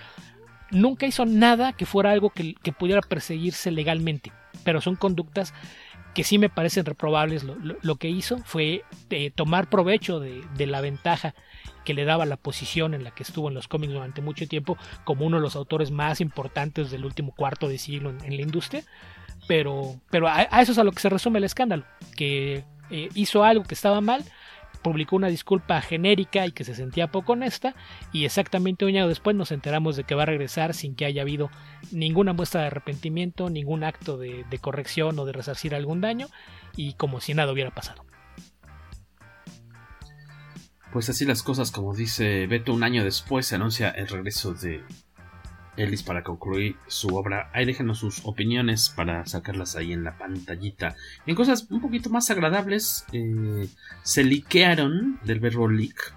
nunca 0.70 1.06
hizo 1.06 1.24
nada 1.26 1.72
que 1.72 1.86
fuera 1.86 2.12
algo 2.12 2.30
que, 2.30 2.54
que 2.54 2.72
pudiera 2.72 3.00
perseguirse 3.00 3.70
legalmente, 3.70 4.32
pero 4.64 4.80
son 4.80 4.96
conductas 4.96 5.54
que 6.16 6.24
sí 6.24 6.38
me 6.38 6.48
parecen 6.48 6.86
reprobables 6.86 7.44
lo, 7.44 7.96
que 7.96 8.08
hizo 8.08 8.38
fue 8.38 8.84
eh, 9.10 9.30
tomar 9.30 9.68
provecho 9.68 10.18
de, 10.18 10.66
la 10.66 10.80
ventaja 10.80 11.34
que 11.84 11.92
le 11.92 12.06
daba 12.06 12.24
la 12.24 12.38
posición 12.38 12.94
en 12.94 13.04
la 13.04 13.10
que 13.10 13.22
estuvo 13.22 13.48
en 13.48 13.54
los 13.54 13.68
cómics 13.68 13.92
durante 13.92 14.22
mucho 14.22 14.48
tiempo 14.48 14.78
como 15.04 15.26
uno 15.26 15.36
de 15.36 15.42
los 15.42 15.56
autores 15.56 15.90
más 15.90 16.22
importantes 16.22 16.90
del 16.90 17.04
último 17.04 17.34
cuarto 17.34 17.68
de 17.68 17.76
siglo 17.76 18.14
en, 18.24 18.34
la 18.34 18.40
industria. 18.40 18.82
Pero, 19.46 20.00
pero 20.08 20.26
a, 20.26 20.48
a, 20.50 20.62
eso 20.62 20.72
es 20.72 20.78
a 20.78 20.84
lo 20.84 20.92
que 20.92 21.00
se 21.00 21.10
resume 21.10 21.36
el 21.36 21.44
escándalo, 21.44 21.84
que 22.16 22.64
eh, 22.88 23.10
hizo 23.14 23.44
algo 23.44 23.64
que 23.64 23.74
estaba 23.74 24.00
mal, 24.00 24.24
publicó 24.86 25.16
una 25.16 25.26
disculpa 25.26 25.80
genérica 25.80 26.46
y 26.46 26.52
que 26.52 26.62
se 26.62 26.72
sentía 26.72 27.10
poco 27.10 27.32
honesta 27.32 27.74
y 28.12 28.24
exactamente 28.24 28.84
un 28.84 28.92
año 28.92 29.08
después 29.08 29.34
nos 29.34 29.50
enteramos 29.50 29.96
de 29.96 30.04
que 30.04 30.14
va 30.14 30.22
a 30.22 30.26
regresar 30.26 30.74
sin 30.74 30.94
que 30.94 31.04
haya 31.04 31.22
habido 31.22 31.50
ninguna 31.90 32.34
muestra 32.34 32.60
de 32.60 32.68
arrepentimiento, 32.68 33.50
ningún 33.50 33.82
acto 33.82 34.16
de, 34.16 34.44
corrección 34.60 35.18
o 35.18 35.24
de 35.24 35.32
resarcir 35.32 35.74
algún 35.74 36.00
daño 36.00 36.28
y 36.76 36.92
como 36.92 37.20
si 37.20 37.34
nada 37.34 37.50
hubiera 37.50 37.72
pasado. 37.72 38.04
Pues 40.92 41.08
así 41.08 41.24
las 41.24 41.42
cosas, 41.42 41.72
como 41.72 41.92
dice 41.92 42.46
Beto, 42.46 42.72
un 42.72 42.84
año 42.84 43.02
después 43.02 43.44
se 43.44 43.56
anuncia 43.56 43.90
el 43.90 44.06
regreso 44.06 44.54
de 44.54 44.84
Ellis 45.76 46.02
para 46.02 46.22
concluir 46.22 46.76
su 46.86 47.08
obra. 47.08 47.50
Ahí 47.52 47.64
déjenos 47.64 47.98
sus 47.98 48.20
opiniones 48.24 48.88
para 48.94 49.26
sacarlas 49.26 49.76
ahí 49.76 49.92
en 49.92 50.04
la 50.04 50.18
pantallita. 50.18 50.96
En 51.26 51.34
cosas 51.34 51.66
un 51.70 51.80
poquito 51.80 52.10
más 52.10 52.30
agradables, 52.30 53.04
eh, 53.12 53.68
se 54.02 54.24
liquearon 54.24 55.18
del 55.24 55.40
verbo 55.40 55.68
leak, 55.68 56.14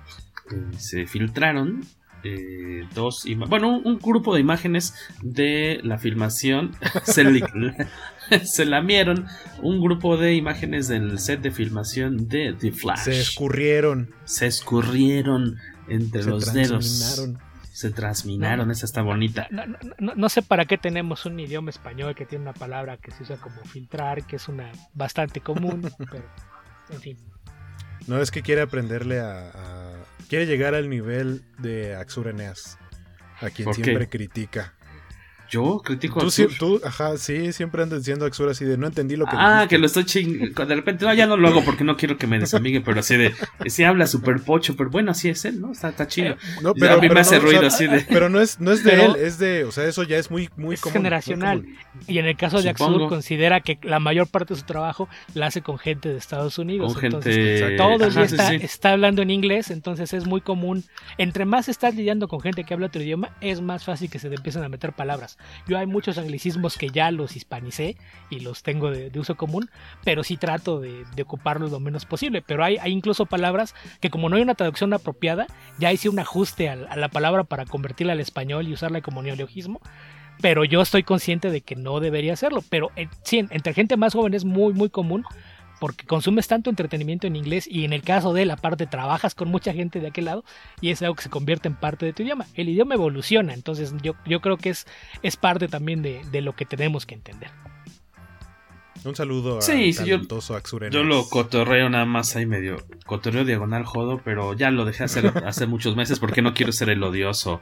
eh, 0.51 0.77
se 0.77 1.05
filtraron 1.05 1.81
eh, 2.23 2.85
dos 2.93 3.25
bueno 3.47 3.77
un, 3.77 3.87
un, 3.87 3.97
grupo 3.97 4.35
de 4.35 4.41
imágenes 4.41 4.93
de 5.21 5.79
la 5.83 5.97
filmación 5.97 6.75
se, 7.03 7.23
se 8.45 8.65
lamieron 8.65 9.25
un 9.61 9.79
grupo 9.79 10.17
de 10.17 10.35
imágenes 10.35 10.89
del 10.89 11.17
set 11.19 11.39
de 11.39 11.51
filmación 11.51 12.27
de 12.27 12.53
The 12.59 12.73
Flash 12.73 12.99
se 12.99 13.19
escurrieron 13.21 14.09
se 14.25 14.47
escurrieron 14.47 15.59
entre 15.87 16.23
se 16.23 16.29
los 16.29 16.53
dedos 16.53 17.23
se 17.79 17.91
transminaron, 17.91 18.67
no, 18.67 18.73
esa 18.73 18.85
está 18.85 19.01
bonita. 19.01 19.47
No, 19.51 19.65
no, 19.65 20.13
no, 20.13 20.27
sé 20.27 20.41
para 20.41 20.65
qué 20.65 20.77
tenemos 20.77 21.25
un 21.25 21.39
idioma 21.39 21.69
español 21.69 22.13
que 22.13 22.25
tiene 22.25 22.41
una 22.41 22.51
palabra 22.51 22.97
que 22.97 23.09
se 23.11 23.23
usa 23.23 23.37
como 23.37 23.63
filtrar, 23.63 24.27
que 24.27 24.35
es 24.35 24.49
una 24.49 24.69
bastante 24.93 25.39
común, 25.39 25.89
pero 26.11 26.25
en 26.89 26.99
fin. 26.99 27.17
No 28.05 28.21
es 28.21 28.31
que 28.31 28.41
quiere 28.41 28.59
aprenderle 28.59 29.21
a, 29.21 29.51
a... 29.55 29.93
quiere 30.27 30.45
llegar 30.45 30.75
al 30.75 30.89
nivel 30.89 31.45
de 31.57 31.95
Axur 31.95 32.27
Eneas, 32.27 32.77
a 33.39 33.49
quien 33.49 33.73
siempre 33.73 34.09
critica. 34.09 34.73
Yo 35.49 35.81
critico 35.83 36.19
a 36.19 36.23
tú, 36.23 36.47
tú, 36.57 36.81
ajá, 36.85 37.17
sí, 37.17 37.51
siempre 37.53 37.83
andas 37.83 37.99
diciendo 37.99 38.25
Axur 38.25 38.49
así 38.49 38.65
de 38.65 38.77
no 38.77 38.87
entendí 38.87 39.15
lo 39.15 39.25
que 39.25 39.31
Ah, 39.35 39.53
dijiste. 39.61 39.75
que 39.75 39.79
lo 39.79 39.85
estoy 39.87 40.05
ching... 40.05 40.53
De 40.53 40.75
repente, 40.75 41.05
no, 41.05 41.13
ya 41.13 41.25
no 41.27 41.37
lo 41.37 41.47
hago 41.47 41.63
porque 41.63 41.83
no 41.83 41.97
quiero 41.97 42.17
que 42.17 42.27
me 42.27 42.37
desamigue, 42.39 42.81
pero 42.81 42.99
así 42.99 43.17
de. 43.17 43.33
Sí 43.67 43.83
habla 43.83 44.07
súper 44.07 44.41
pocho, 44.41 44.75
pero 44.75 44.89
bueno, 44.89 45.11
así 45.11 45.29
es 45.29 45.43
él, 45.45 45.59
¿no? 45.59 45.71
Está, 45.71 45.89
está 45.89 46.07
chido. 46.07 46.35
No, 46.61 46.73
pero, 46.73 46.93
a 46.93 46.95
mí 46.97 47.01
pero 47.01 47.13
me 47.15 47.19
hace 47.21 47.35
no, 47.37 47.41
ruido 47.41 47.59
o 47.67 47.69
sea, 47.69 47.69
así 47.69 47.87
de. 47.87 48.05
Pero 48.09 48.29
no 48.29 48.39
es, 48.39 48.59
no 48.59 48.71
es 48.71 48.83
de 48.83 48.91
pero, 48.91 49.15
él, 49.15 49.21
es 49.23 49.39
de. 49.39 49.63
O 49.63 49.71
sea, 49.71 49.85
eso 49.85 50.03
ya 50.03 50.17
es 50.17 50.29
muy, 50.29 50.49
muy 50.57 50.75
es 50.75 50.81
común. 50.81 50.93
generacional. 50.93 51.61
Muy 51.63 51.73
común. 51.73 51.79
Y 52.07 52.17
en 52.19 52.25
el 52.25 52.37
caso 52.37 52.61
de 52.61 52.69
Axur, 52.69 53.09
considera 53.09 53.61
que 53.61 53.79
la 53.81 53.99
mayor 53.99 54.27
parte 54.27 54.53
de 54.53 54.59
su 54.59 54.65
trabajo 54.65 55.09
la 55.33 55.47
hace 55.47 55.61
con 55.61 55.77
gente 55.79 56.09
de 56.09 56.17
Estados 56.17 56.57
Unidos. 56.59 56.93
Con 56.93 57.05
entonces, 57.05 57.35
gente. 57.35 57.77
Todo 57.77 57.93
el 58.05 58.13
día 58.13 58.21
Ajá, 58.21 58.27
sí, 58.27 58.35
está, 58.35 58.49
sí. 58.49 58.55
está 58.61 58.91
hablando 58.91 59.21
en 59.21 59.31
inglés, 59.31 59.71
entonces 59.71 60.13
es 60.13 60.25
muy 60.25 60.41
común. 60.41 60.83
Entre 61.17 61.45
más 61.45 61.69
estás 61.69 61.95
lidiando 61.95 62.27
con 62.27 62.39
gente 62.41 62.63
que 62.63 62.73
habla 62.73 62.87
otro 62.87 63.01
idioma, 63.01 63.31
es 63.41 63.61
más 63.61 63.83
fácil 63.83 64.09
que 64.09 64.19
se 64.19 64.29
te 64.29 64.35
empiecen 64.35 64.63
a 64.63 64.69
meter 64.69 64.93
palabras. 64.93 65.37
Yo 65.67 65.77
hay 65.77 65.85
muchos 65.85 66.17
anglicismos 66.17 66.77
que 66.77 66.89
ya 66.89 67.11
los 67.11 67.35
hispanicé 67.35 67.97
y 68.29 68.39
los 68.39 68.63
tengo 68.63 68.91
de, 68.91 69.17
uso 69.19 69.35
común, 69.35 69.69
pero 70.03 70.23
sí 70.23 70.37
trato 70.37 70.79
de, 70.79 71.05
de, 71.15 71.21
ocuparlos 71.21 71.71
lo 71.71 71.79
menos 71.79 72.05
posible. 72.05 72.41
Pero 72.41 72.63
hay, 72.63 72.77
hay, 72.77 72.91
incluso 72.91 73.25
palabras 73.25 73.75
que 73.99 74.09
como 74.09 74.29
no 74.29 74.35
hay 74.35 74.41
una 74.41 74.55
traducción 74.55 74.93
apropiada, 74.93 75.47
ya 75.77 75.91
hice 75.91 76.09
un 76.09 76.19
ajuste 76.19 76.69
a, 76.69 76.73
a 76.73 76.95
la 76.95 77.09
palabra 77.09 77.43
para 77.43 77.65
convertirla 77.65 78.13
al 78.13 78.19
español 78.19 78.67
y 78.67 78.73
usarla 78.73 79.01
como 79.01 79.21
neologismo. 79.21 79.81
Pero 80.41 80.63
yo 80.63 80.81
estoy 80.81 81.03
consciente 81.03 81.51
de 81.51 81.61
que 81.61 81.75
no 81.75 81.99
debería 81.99 82.33
hacerlo. 82.33 82.63
Pero 82.69 82.91
eh, 82.95 83.09
sí, 83.23 83.45
entre 83.49 83.73
gente 83.73 83.97
más 83.97 84.13
joven 84.13 84.33
es 84.33 84.45
muy, 84.45 84.73
muy 84.73 84.89
común 84.89 85.25
porque 85.79 86.05
consumes 86.05 86.47
tanto 86.47 86.69
entretenimiento 86.69 87.27
en 87.27 87.35
inglés 87.35 87.67
y 87.69 87.85
en 87.85 87.93
el 87.93 88.01
caso 88.01 88.33
de 88.33 88.43
él, 88.43 88.51
aparte 88.51 88.85
trabajas 88.85 89.35
con 89.35 89.49
mucha 89.49 89.73
gente 89.73 89.99
de 89.99 90.07
aquel 90.07 90.25
lado 90.25 90.43
y 90.81 90.91
es 90.91 91.01
algo 91.01 91.15
que 91.15 91.23
se 91.23 91.29
convierte 91.29 91.67
en 91.67 91.75
parte 91.75 92.05
de 92.05 92.13
tu 92.13 92.23
idioma. 92.23 92.45
El 92.53 92.69
idioma 92.69 92.95
evoluciona, 92.95 93.53
entonces 93.53 93.93
yo, 94.01 94.13
yo 94.25 94.41
creo 94.41 94.57
que 94.57 94.69
es, 94.69 94.85
es 95.23 95.37
parte 95.37 95.67
también 95.67 96.01
de, 96.01 96.21
de 96.31 96.41
lo 96.41 96.53
que 96.53 96.65
tenemos 96.65 97.05
que 97.05 97.15
entender. 97.15 97.49
Un 99.05 99.15
saludo 99.15 99.59
a 99.59 99.61
sí, 99.61 99.93
sí, 99.93 100.05
yo, 100.05 100.19
yo 100.91 101.03
lo 101.03 101.29
cotorreo 101.29 101.89
nada 101.89 102.05
más 102.05 102.35
ahí 102.35 102.45
medio 102.45 102.77
cotorreo 103.05 103.45
diagonal 103.45 103.85
jodo, 103.85 104.19
pero 104.25 104.53
ya 104.53 104.71
lo 104.71 104.83
dejé 104.83 105.05
hacer 105.05 105.27
hace 105.45 105.67
muchos 105.67 105.95
meses 105.95 106.19
porque 106.19 106.41
no 106.41 106.53
quiero 106.53 106.73
ser 106.73 106.89
el 106.89 107.01
odioso 107.01 107.61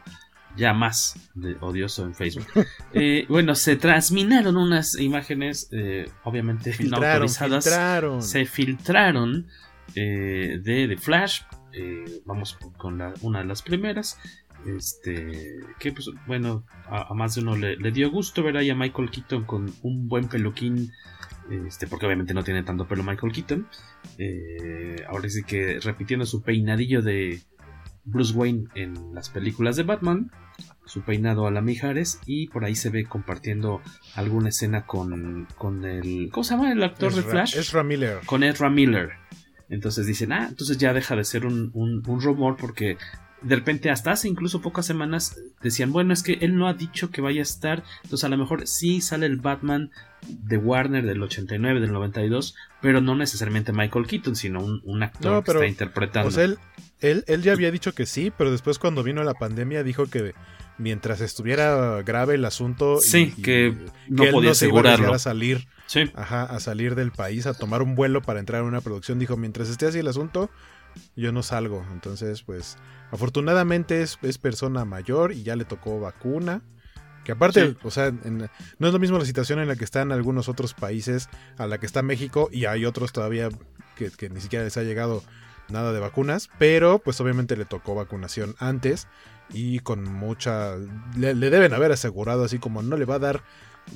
ya 0.57 0.73
más 0.73 1.29
de 1.35 1.55
odioso 1.61 2.03
en 2.03 2.13
Facebook. 2.13 2.47
Eh, 2.93 3.25
bueno, 3.29 3.53
se 3.53 3.75
transminaron 3.75 4.57
unas 4.57 4.99
imágenes, 4.99 5.69
eh, 5.71 6.09
obviamente 6.23 6.73
filtraron, 6.73 7.03
no 7.03 7.13
autorizadas. 7.13 7.65
Filtraron. 7.65 8.23
Se 8.23 8.45
filtraron 8.45 9.47
eh, 9.93 10.59
de 10.63 10.87
The 10.87 10.97
Flash. 10.97 11.41
Vamos 12.25 12.57
con 12.77 12.97
la, 12.97 13.13
una 13.21 13.39
de 13.39 13.45
las 13.45 13.61
primeras. 13.61 14.17
Este, 14.65 15.59
que 15.79 15.91
pues, 15.91 16.09
bueno, 16.25 16.65
a, 16.89 17.11
a 17.11 17.13
más 17.13 17.35
de 17.35 17.41
uno 17.41 17.55
le, 17.55 17.75
le, 17.75 17.91
dio 17.91 18.09
gusto 18.09 18.41
ver 18.41 18.57
ahí 18.57 18.71
a 18.71 18.75
Michael 18.75 19.11
Keaton 19.11 19.43
con 19.43 19.71
un 19.83 20.07
buen 20.07 20.27
peluquín. 20.27 20.91
Este, 21.67 21.85
porque 21.85 22.07
obviamente 22.07 22.33
no 22.33 22.43
tiene 22.43 22.63
tanto 22.63 22.87
pelo 22.87 23.03
Michael 23.03 23.31
Keaton. 23.31 23.67
Ahora 25.07 25.29
sí 25.29 25.43
que 25.43 25.79
repitiendo 25.81 26.25
su 26.25 26.41
peinadillo 26.41 27.03
de, 27.03 27.41
Bruce 28.07 28.33
Wayne 28.33 28.67
en 28.75 29.13
las 29.13 29.29
películas 29.29 29.75
de 29.75 29.83
Batman, 29.83 30.31
su 30.87 31.01
peinado 31.01 31.47
a 31.47 31.51
la 31.51 31.61
Mijares, 31.61 32.19
y 32.25 32.47
por 32.47 32.65
ahí 32.65 32.75
se 32.75 32.89
ve 32.89 33.05
compartiendo 33.05 33.81
alguna 34.15 34.49
escena 34.49 34.85
con, 34.85 35.47
con 35.57 35.85
el. 35.85 36.29
¿Cómo 36.31 36.43
se 36.43 36.55
llama 36.55 36.71
el 36.71 36.83
actor 36.83 37.09
Ezra, 37.11 37.21
de 37.21 37.29
Flash? 37.29 37.57
Ezra 37.57 37.83
Miller. 37.83 38.19
Con 38.25 38.43
Ezra 38.43 38.69
Miller. 38.69 39.11
Entonces 39.69 40.05
dicen, 40.05 40.31
ah, 40.31 40.47
entonces 40.49 40.77
ya 40.77 40.93
deja 40.93 41.15
de 41.15 41.23
ser 41.23 41.45
un, 41.45 41.71
un, 41.73 42.01
un 42.07 42.21
rumor 42.21 42.55
porque 42.55 42.97
de 43.41 43.55
repente 43.55 43.89
hasta 43.89 44.11
hace 44.11 44.27
incluso 44.27 44.61
pocas 44.61 44.85
semanas 44.85 45.39
decían, 45.61 45.91
bueno, 45.91 46.13
es 46.13 46.23
que 46.23 46.33
él 46.41 46.55
no 46.55 46.67
ha 46.67 46.73
dicho 46.73 47.11
que 47.11 47.21
vaya 47.21 47.41
a 47.41 47.43
estar, 47.43 47.83
entonces 48.03 48.23
a 48.23 48.29
lo 48.29 48.37
mejor 48.37 48.67
sí 48.67 49.01
sale 49.01 49.25
el 49.25 49.37
Batman 49.37 49.91
de 50.27 50.57
Warner 50.57 51.05
del 51.05 51.21
89, 51.21 51.79
del 51.79 51.91
92, 51.91 52.55
pero 52.81 53.01
no 53.01 53.15
necesariamente 53.15 53.73
Michael 53.73 54.07
Keaton, 54.07 54.35
sino 54.35 54.63
un, 54.63 54.81
un 54.85 55.03
actor 55.03 55.31
no, 55.31 55.43
pero, 55.43 55.59
que 55.59 55.67
está 55.67 55.83
interpretando. 55.83 56.31
Sea, 56.31 56.45
él, 56.45 56.57
él, 56.99 57.23
él, 57.27 57.43
ya 57.43 57.53
había 57.53 57.71
dicho 57.71 57.93
que 57.93 58.05
sí, 58.05 58.31
pero 58.35 58.51
después 58.51 58.79
cuando 58.79 59.03
vino 59.03 59.23
la 59.23 59.35
pandemia 59.35 59.83
dijo 59.83 60.07
que 60.07 60.33
mientras 60.77 61.21
estuviera 61.21 62.01
grave 62.03 62.35
el 62.35 62.45
asunto, 62.45 62.99
sí, 62.99 63.33
y, 63.35 63.41
que, 63.41 63.67
y, 64.07 64.11
no 64.11 64.23
que 64.23 64.31
podía 64.31 64.49
no 64.49 64.51
asegurarlo. 64.51 65.13
a 65.13 65.19
salir, 65.19 65.67
sí. 65.87 66.11
ajá, 66.15 66.43
a 66.43 66.59
salir 66.59 66.95
del 66.95 67.11
país, 67.11 67.45
a 67.45 67.53
tomar 67.53 67.81
un 67.81 67.95
vuelo 67.95 68.21
para 68.21 68.39
entrar 68.39 68.61
a 68.61 68.65
una 68.65 68.81
producción, 68.81 69.19
dijo, 69.19 69.37
mientras 69.37 69.69
esté 69.69 69.87
así 69.87 69.99
el 69.99 70.07
asunto, 70.07 70.49
yo 71.15 71.31
no 71.31 71.43
salgo. 71.43 71.85
Entonces, 71.91 72.43
pues, 72.43 72.77
afortunadamente 73.11 74.01
es, 74.01 74.17
es 74.21 74.37
persona 74.37 74.85
mayor 74.85 75.31
y 75.31 75.43
ya 75.43 75.55
le 75.55 75.65
tocó 75.65 75.99
vacuna. 75.99 76.61
Que 77.23 77.33
aparte, 77.33 77.71
sí. 77.71 77.77
o 77.83 77.91
sea, 77.91 78.07
en, 78.07 78.49
no 78.79 78.87
es 78.87 78.93
lo 78.93 78.99
mismo 78.99 79.17
la 79.17 79.25
situación 79.25 79.59
en 79.59 79.67
la 79.67 79.75
que 79.75 79.83
están 79.83 80.13
algunos 80.13 80.47
otros 80.47 80.73
países 80.73 81.27
a 81.57 81.67
la 81.67 81.77
que 81.77 81.85
está 81.85 82.01
México 82.01 82.49
y 82.53 82.65
hay 82.65 82.85
otros 82.85 83.11
todavía 83.11 83.49
que, 83.95 84.11
que, 84.11 84.29
ni 84.29 84.39
siquiera 84.39 84.63
les 84.63 84.77
ha 84.77 84.83
llegado 84.83 85.23
nada 85.67 85.91
de 85.91 85.99
vacunas, 85.99 86.49
pero 86.57 86.99
pues 86.99 87.19
obviamente 87.19 87.57
le 87.57 87.65
tocó 87.65 87.95
vacunación 87.95 88.55
antes 88.59 89.09
y 89.49 89.79
con 89.79 90.03
mucha... 90.03 90.75
Le, 91.15 91.33
le 91.33 91.49
deben 91.49 91.73
haber 91.73 91.91
asegurado 91.91 92.43
así 92.43 92.59
como 92.59 92.81
no 92.81 92.97
le 92.97 93.05
va 93.05 93.15
a 93.15 93.19
dar 93.19 93.43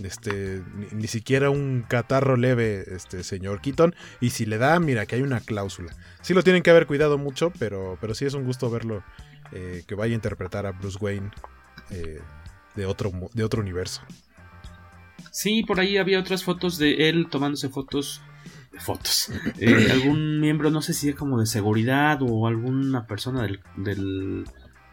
Este, 0.03 0.63
ni, 0.93 1.07
siquiera 1.07 1.49
un 1.49 1.83
catarro 1.87 2.37
leve, 2.37 2.85
este 2.95 3.23
señor 3.23 3.61
Keaton. 3.61 3.93
Y 4.21 4.29
si 4.29 4.45
le 4.45 4.57
da, 4.57 4.79
mira 4.79 5.05
que 5.05 5.15
hay 5.15 5.21
una 5.21 5.41
cláusula. 5.41 5.93
Sí 6.21 6.33
lo 6.33 6.43
tienen 6.43 6.63
que 6.63 6.69
haber 6.69 6.87
cuidado 6.87 7.17
mucho, 7.17 7.51
pero, 7.59 7.97
pero 7.99 8.13
sí 8.13 8.25
es 8.25 8.33
un 8.33 8.45
gusto 8.45 8.69
verlo 8.69 9.03
eh, 9.51 9.83
que 9.87 9.95
vaya 9.95 10.13
a 10.13 10.15
interpretar 10.15 10.65
a 10.65 10.71
Bruce 10.71 10.97
Wayne 11.01 11.31
eh, 11.89 12.21
de, 12.75 12.85
otro, 12.85 13.11
de 13.33 13.43
otro 13.43 13.61
universo. 13.61 14.01
Sí, 15.31 15.63
por 15.63 15.79
ahí 15.79 15.97
había 15.97 16.19
otras 16.19 16.43
fotos 16.43 16.77
de 16.77 17.09
él 17.09 17.27
tomándose 17.29 17.69
fotos. 17.69 18.21
Fotos. 18.79 19.31
Eh, 19.59 19.89
algún 19.91 20.39
miembro, 20.39 20.71
no 20.71 20.81
sé 20.81 20.93
si 20.93 21.09
es 21.09 21.15
como 21.15 21.39
de 21.39 21.45
seguridad 21.45 22.19
o 22.21 22.47
alguna 22.47 23.05
persona 23.05 23.43
del, 23.43 23.59
del 23.75 24.45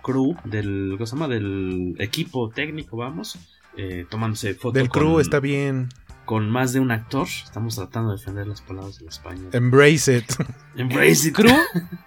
crew, 0.09 0.35
del, 0.45 0.93
¿cómo 0.93 1.07
se 1.07 1.17
llama? 1.17 1.29
Del 1.29 1.95
equipo 1.99 2.49
técnico, 2.49 2.97
vamos, 2.97 3.39
eh, 3.77 4.07
tomándose 4.09 4.55
fotos. 4.55 4.73
Del 4.73 4.89
crew 4.89 5.21
está 5.21 5.39
bien. 5.39 5.89
Con 6.25 6.51
más 6.51 6.75
de 6.75 6.81
un 6.81 6.91
actor. 6.91 7.27
Estamos 7.27 7.77
tratando 7.77 8.11
de 8.11 8.19
defender 8.19 8.47
las 8.47 8.61
palabras 8.61 9.01
en 9.01 9.09
español. 9.09 9.49
Embrace 9.53 10.19
it. 10.19 10.31
Embrace 10.77 11.29
it. 11.29 11.35
Crew. 11.35 11.57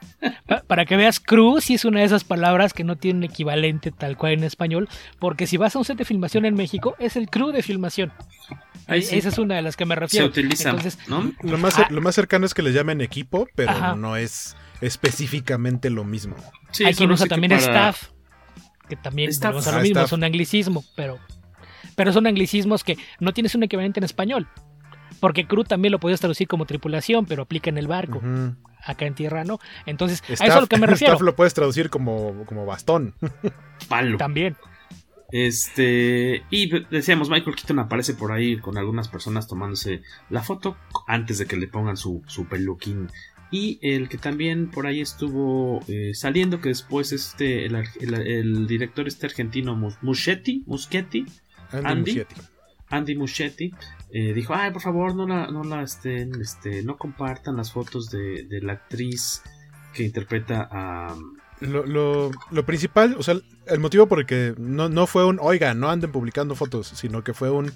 para 0.67 0.85
que 0.85 0.95
veas, 0.95 1.19
crew 1.19 1.59
sí 1.59 1.73
es 1.73 1.85
una 1.85 2.01
de 2.01 2.05
esas 2.05 2.23
palabras 2.23 2.73
que 2.73 2.83
no 2.83 2.97
tiene 2.97 3.19
un 3.19 3.23
equivalente 3.23 3.91
tal 3.91 4.17
cual 4.17 4.33
en 4.33 4.43
español. 4.43 4.89
Porque 5.19 5.47
si 5.47 5.57
vas 5.57 5.75
a 5.75 5.79
un 5.79 5.85
set 5.85 5.97
de 5.97 6.05
filmación 6.05 6.45
en 6.45 6.53
México, 6.53 6.95
es 6.99 7.15
el 7.15 7.29
crew 7.29 7.51
de 7.51 7.63
filmación. 7.63 8.11
Esa 8.87 9.29
es 9.29 9.37
una 9.39 9.55
de 9.55 9.63
las 9.63 9.75
que 9.75 9.85
me 9.85 9.95
refiero. 9.95 10.25
Se 10.25 10.39
utiliza. 10.39 10.73
¿no? 11.07 11.31
lo, 11.41 11.57
más, 11.57 11.79
ah. 11.79 11.87
lo 11.89 12.01
más 12.01 12.13
cercano 12.13 12.45
es 12.45 12.53
que 12.53 12.61
le 12.61 12.73
llamen 12.73 13.01
equipo, 13.01 13.47
pero 13.55 13.95
no 13.95 14.17
es 14.17 14.55
específicamente 14.81 15.89
lo 15.89 16.03
mismo. 16.03 16.35
Hay 16.85 16.93
quien 16.93 17.11
usa 17.11 17.27
también 17.27 17.53
staff, 17.53 18.09
que 18.89 18.95
también 18.95 19.29
staff. 19.29 19.65
lo 19.65 19.81
mismo, 19.81 20.01
es 20.01 20.11
un 20.11 20.23
anglicismo, 20.23 20.83
pero, 20.95 21.19
pero 21.95 22.11
son 22.11 22.27
anglicismos 22.27 22.83
que 22.83 22.97
no 23.19 23.33
tienes 23.33 23.55
un 23.55 23.63
equivalente 23.63 23.99
en 23.99 24.03
español. 24.03 24.47
Porque 25.19 25.45
crew 25.45 25.63
también 25.63 25.91
lo 25.91 25.99
puedes 25.99 26.19
traducir 26.19 26.47
como 26.47 26.65
tripulación, 26.65 27.27
pero 27.27 27.43
aplica 27.43 27.69
en 27.69 27.77
el 27.77 27.87
barco. 27.87 28.21
Acá 28.83 29.05
en 29.05 29.13
tierra 29.13 29.43
no. 29.43 29.59
Entonces, 29.85 30.23
a 30.27 30.33
eso 30.33 30.43
es 30.45 30.61
lo 30.61 30.67
que 30.67 30.77
me 30.77 30.87
refiero. 30.87 31.13
Staff 31.13 31.23
lo 31.23 31.35
puedes 31.35 31.53
traducir 31.53 31.91
como, 31.91 32.43
como 32.45 32.65
bastón. 32.65 33.13
Palo. 33.87 34.17
También. 34.17 34.57
Este, 35.31 36.43
y 36.49 36.69
decíamos, 36.89 37.29
Michael 37.29 37.55
Keaton 37.55 37.79
aparece 37.79 38.13
por 38.13 38.31
ahí 38.33 38.57
con 38.57 38.77
algunas 38.77 39.07
personas 39.07 39.47
tomándose 39.47 40.01
la 40.29 40.41
foto 40.43 40.75
antes 41.07 41.37
de 41.37 41.45
que 41.45 41.55
le 41.55 41.67
pongan 41.67 41.95
su, 41.95 42.21
su 42.27 42.47
peluquín 42.47 43.09
y 43.51 43.79
el 43.81 44.07
que 44.07 44.17
también 44.17 44.71
por 44.71 44.87
ahí 44.87 45.01
estuvo 45.01 45.81
eh, 45.89 46.13
saliendo, 46.13 46.61
que 46.61 46.69
después 46.69 47.11
este, 47.11 47.65
el, 47.65 48.65
director 48.65 49.07
este 49.07 49.25
argentino 49.25 49.75
Muschetti, 50.01 50.63
Muschetti, 50.65 51.25
Andy, 51.71 52.23
Andy, 52.89 53.15
Muschetti, 53.15 53.73
eh, 54.11 54.33
dijo, 54.33 54.53
ay, 54.55 54.71
por 54.71 54.81
favor, 54.81 55.15
no 55.15 55.27
la, 55.27 55.47
no 55.51 55.65
la 55.65 55.83
estén, 55.83 56.39
este, 56.39 56.81
no 56.83 56.97
compartan 56.97 57.57
las 57.57 57.73
fotos 57.73 58.09
de, 58.09 58.47
la 58.61 58.73
actriz 58.73 59.43
que 59.93 60.03
interpreta 60.03 60.67
a... 60.71 61.15
Lo, 61.59 61.85
lo, 61.85 62.31
lo, 62.49 62.65
principal, 62.65 63.15
o 63.19 63.23
sea, 63.23 63.35
el 63.67 63.79
motivo 63.79 64.07
por 64.07 64.19
el 64.19 64.25
que 64.25 64.55
no, 64.57 64.89
no 64.89 65.05
fue 65.07 65.25
un, 65.25 65.39
oiga, 65.39 65.73
no 65.73 65.89
anden 65.89 66.11
publicando 66.11 66.55
fotos, 66.55 66.87
sino 66.87 67.23
que 67.23 67.33
fue 67.33 67.51
un, 67.51 67.71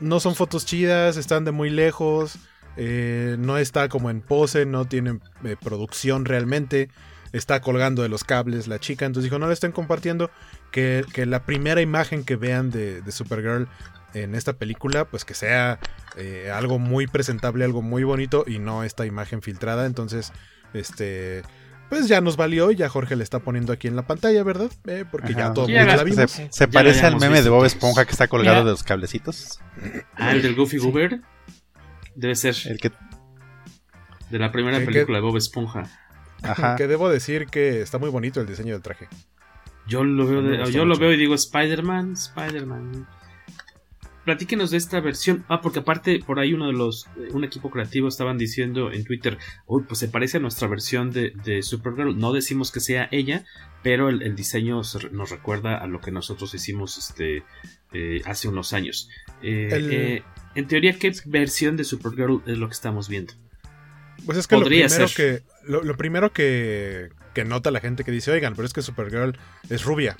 no 0.00 0.20
son 0.20 0.34
fotos 0.34 0.64
chidas, 0.64 1.16
están 1.16 1.44
de 1.44 1.52
muy 1.52 1.68
lejos, 1.68 2.38
eh, 2.76 3.36
no 3.38 3.58
está 3.58 3.88
como 3.88 4.10
en 4.10 4.20
pose, 4.20 4.66
no 4.66 4.86
tiene 4.86 5.18
eh, 5.44 5.56
producción 5.62 6.24
realmente. 6.24 6.88
Está 7.32 7.60
colgando 7.60 8.02
de 8.02 8.08
los 8.08 8.24
cables 8.24 8.68
la 8.68 8.78
chica. 8.78 9.06
Entonces 9.06 9.30
dijo, 9.30 9.38
no 9.38 9.46
la 9.46 9.52
estén 9.52 9.72
compartiendo. 9.72 10.30
Que, 10.70 11.04
la 11.26 11.44
primera 11.44 11.80
imagen 11.80 12.24
que 12.24 12.36
vean 12.36 12.70
de, 12.70 13.02
Supergirl 13.10 13.68
en 14.12 14.34
esta 14.34 14.52
película, 14.52 15.06
pues 15.06 15.24
que 15.24 15.34
sea 15.34 15.80
eh, 16.16 16.50
algo 16.52 16.78
muy 16.78 17.08
presentable, 17.08 17.64
algo 17.64 17.82
muy 17.82 18.04
bonito 18.04 18.44
y 18.46 18.58
no 18.60 18.84
esta 18.84 19.06
imagen 19.06 19.42
filtrada. 19.42 19.86
Entonces, 19.86 20.32
este, 20.72 21.42
pues 21.88 22.06
ya 22.06 22.20
nos 22.20 22.36
valió 22.36 22.70
y 22.70 22.76
ya 22.76 22.88
Jorge 22.88 23.16
le 23.16 23.24
está 23.24 23.40
poniendo 23.40 23.72
aquí 23.72 23.88
en 23.88 23.96
la 23.96 24.06
pantalla, 24.06 24.42
¿verdad? 24.44 24.70
porque 25.10 25.34
ya 25.34 25.52
todo 25.52 25.66
la 25.68 26.04
vimos. 26.04 26.40
Se, 26.50 26.68
parece 26.68 27.06
al 27.06 27.18
meme 27.18 27.42
de 27.42 27.50
Bob 27.50 27.64
Esponja 27.64 28.04
que 28.04 28.12
está 28.12 28.28
colgado 28.28 28.64
de 28.64 28.70
los 28.70 28.84
cablecitos. 28.84 29.60
Ah, 30.14 30.32
el 30.32 30.42
del 30.42 30.54
Goofy 30.54 30.78
Goober. 30.78 31.20
Debe 32.14 32.34
ser. 32.34 32.54
El 32.66 32.78
que. 32.78 32.92
De 34.30 34.38
la 34.38 34.50
primera 34.50 34.78
película 34.84 35.18
de 35.18 35.22
Bob 35.22 35.36
Esponja. 35.36 35.84
Ajá. 36.42 36.76
Que 36.76 36.86
debo 36.86 37.08
decir 37.08 37.46
que 37.46 37.80
está 37.80 37.98
muy 37.98 38.10
bonito 38.10 38.40
el 38.40 38.46
diseño 38.46 38.72
del 38.72 38.82
traje. 38.82 39.08
Yo 39.86 40.02
lo 40.02 40.26
veo, 40.26 40.68
yo 40.70 40.84
lo 40.84 40.96
veo 40.96 41.12
y 41.12 41.16
digo 41.16 41.34
Spider-Man, 41.34 42.12
Spider-Man. 42.12 43.06
Platíquenos 44.24 44.70
de 44.70 44.78
esta 44.78 45.00
versión. 45.00 45.44
Ah, 45.48 45.60
porque 45.60 45.80
aparte 45.80 46.20
por 46.26 46.40
ahí 46.40 46.54
uno 46.54 46.68
de 46.68 46.72
los, 46.72 47.06
un 47.32 47.44
equipo 47.44 47.70
creativo 47.70 48.08
estaban 48.08 48.38
diciendo 48.38 48.90
en 48.90 49.04
Twitter, 49.04 49.36
uy, 49.66 49.82
pues 49.86 49.98
se 49.98 50.08
parece 50.08 50.38
a 50.38 50.40
nuestra 50.40 50.66
versión 50.66 51.10
de, 51.10 51.62
Supergirl. 51.62 52.18
No 52.18 52.32
decimos 52.32 52.72
que 52.72 52.80
sea 52.80 53.08
ella, 53.10 53.44
pero 53.82 54.08
el, 54.08 54.34
diseño 54.34 54.80
nos 55.12 55.30
recuerda 55.30 55.76
a 55.76 55.86
lo 55.86 56.00
que 56.00 56.10
nosotros 56.10 56.54
hicimos 56.54 56.96
este, 56.96 57.42
eh, 57.92 58.22
hace 58.24 58.48
unos 58.48 58.72
años. 58.72 59.10
Eh, 59.42 59.68
eh, 59.72 60.22
en 60.54 60.66
teoría, 60.68 60.98
¿qué 60.98 61.12
versión 61.26 61.76
de 61.76 61.84
Supergirl 61.84 62.42
es 62.46 62.58
lo 62.58 62.68
que 62.68 62.74
estamos 62.74 63.08
viendo? 63.08 63.34
Pues 64.24 64.38
es 64.38 64.46
que 64.46 64.56
lo 64.56 64.64
primero 64.64 65.06
que 65.14 65.42
lo, 65.64 65.96
primero 65.96 66.32
que, 66.32 67.10
que, 67.34 67.44
nota 67.44 67.70
la 67.70 67.80
gente 67.80 68.04
que 68.04 68.12
dice, 68.12 68.30
oigan, 68.30 68.54
pero 68.54 68.66
es 68.66 68.72
que 68.72 68.82
Supergirl 68.82 69.36
es 69.68 69.84
rubia. 69.84 70.16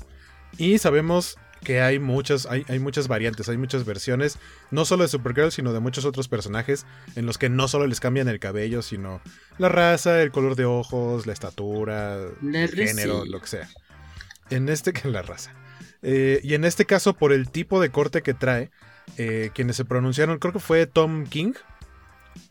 Y 0.58 0.78
sabemos 0.78 1.36
que 1.64 1.80
hay 1.80 1.98
muchas, 1.98 2.46
hay, 2.46 2.64
hay, 2.68 2.78
muchas 2.78 3.08
variantes, 3.08 3.48
hay 3.48 3.56
muchas 3.56 3.84
versiones, 3.84 4.38
no 4.70 4.84
solo 4.84 5.02
de 5.02 5.08
Supergirl, 5.08 5.50
sino 5.50 5.72
de 5.72 5.80
muchos 5.80 6.04
otros 6.04 6.28
personajes, 6.28 6.86
en 7.16 7.26
los 7.26 7.38
que 7.38 7.48
no 7.48 7.66
solo 7.68 7.86
les 7.86 8.00
cambian 8.00 8.28
el 8.28 8.38
cabello, 8.38 8.82
sino 8.82 9.20
la 9.58 9.68
raza, 9.68 10.22
el 10.22 10.30
color 10.30 10.56
de 10.56 10.66
ojos, 10.66 11.26
la 11.26 11.32
estatura, 11.32 12.18
el 12.42 12.70
género, 12.70 13.24
lo 13.24 13.40
que 13.40 13.46
sea. 13.46 13.68
En 14.50 14.68
este, 14.68 14.92
que 14.92 15.08
la 15.08 15.22
raza. 15.22 15.54
Eh, 16.02 16.40
y 16.44 16.54
en 16.54 16.64
este 16.64 16.84
caso, 16.84 17.14
por 17.14 17.32
el 17.32 17.50
tipo 17.50 17.80
de 17.80 17.90
corte 17.90 18.22
que 18.22 18.34
trae, 18.34 18.70
eh, 19.16 19.50
quienes 19.54 19.76
se 19.76 19.84
pronunciaron, 19.84 20.38
creo 20.38 20.52
que 20.52 20.60
fue 20.60 20.86
Tom 20.86 21.24
King. 21.26 21.52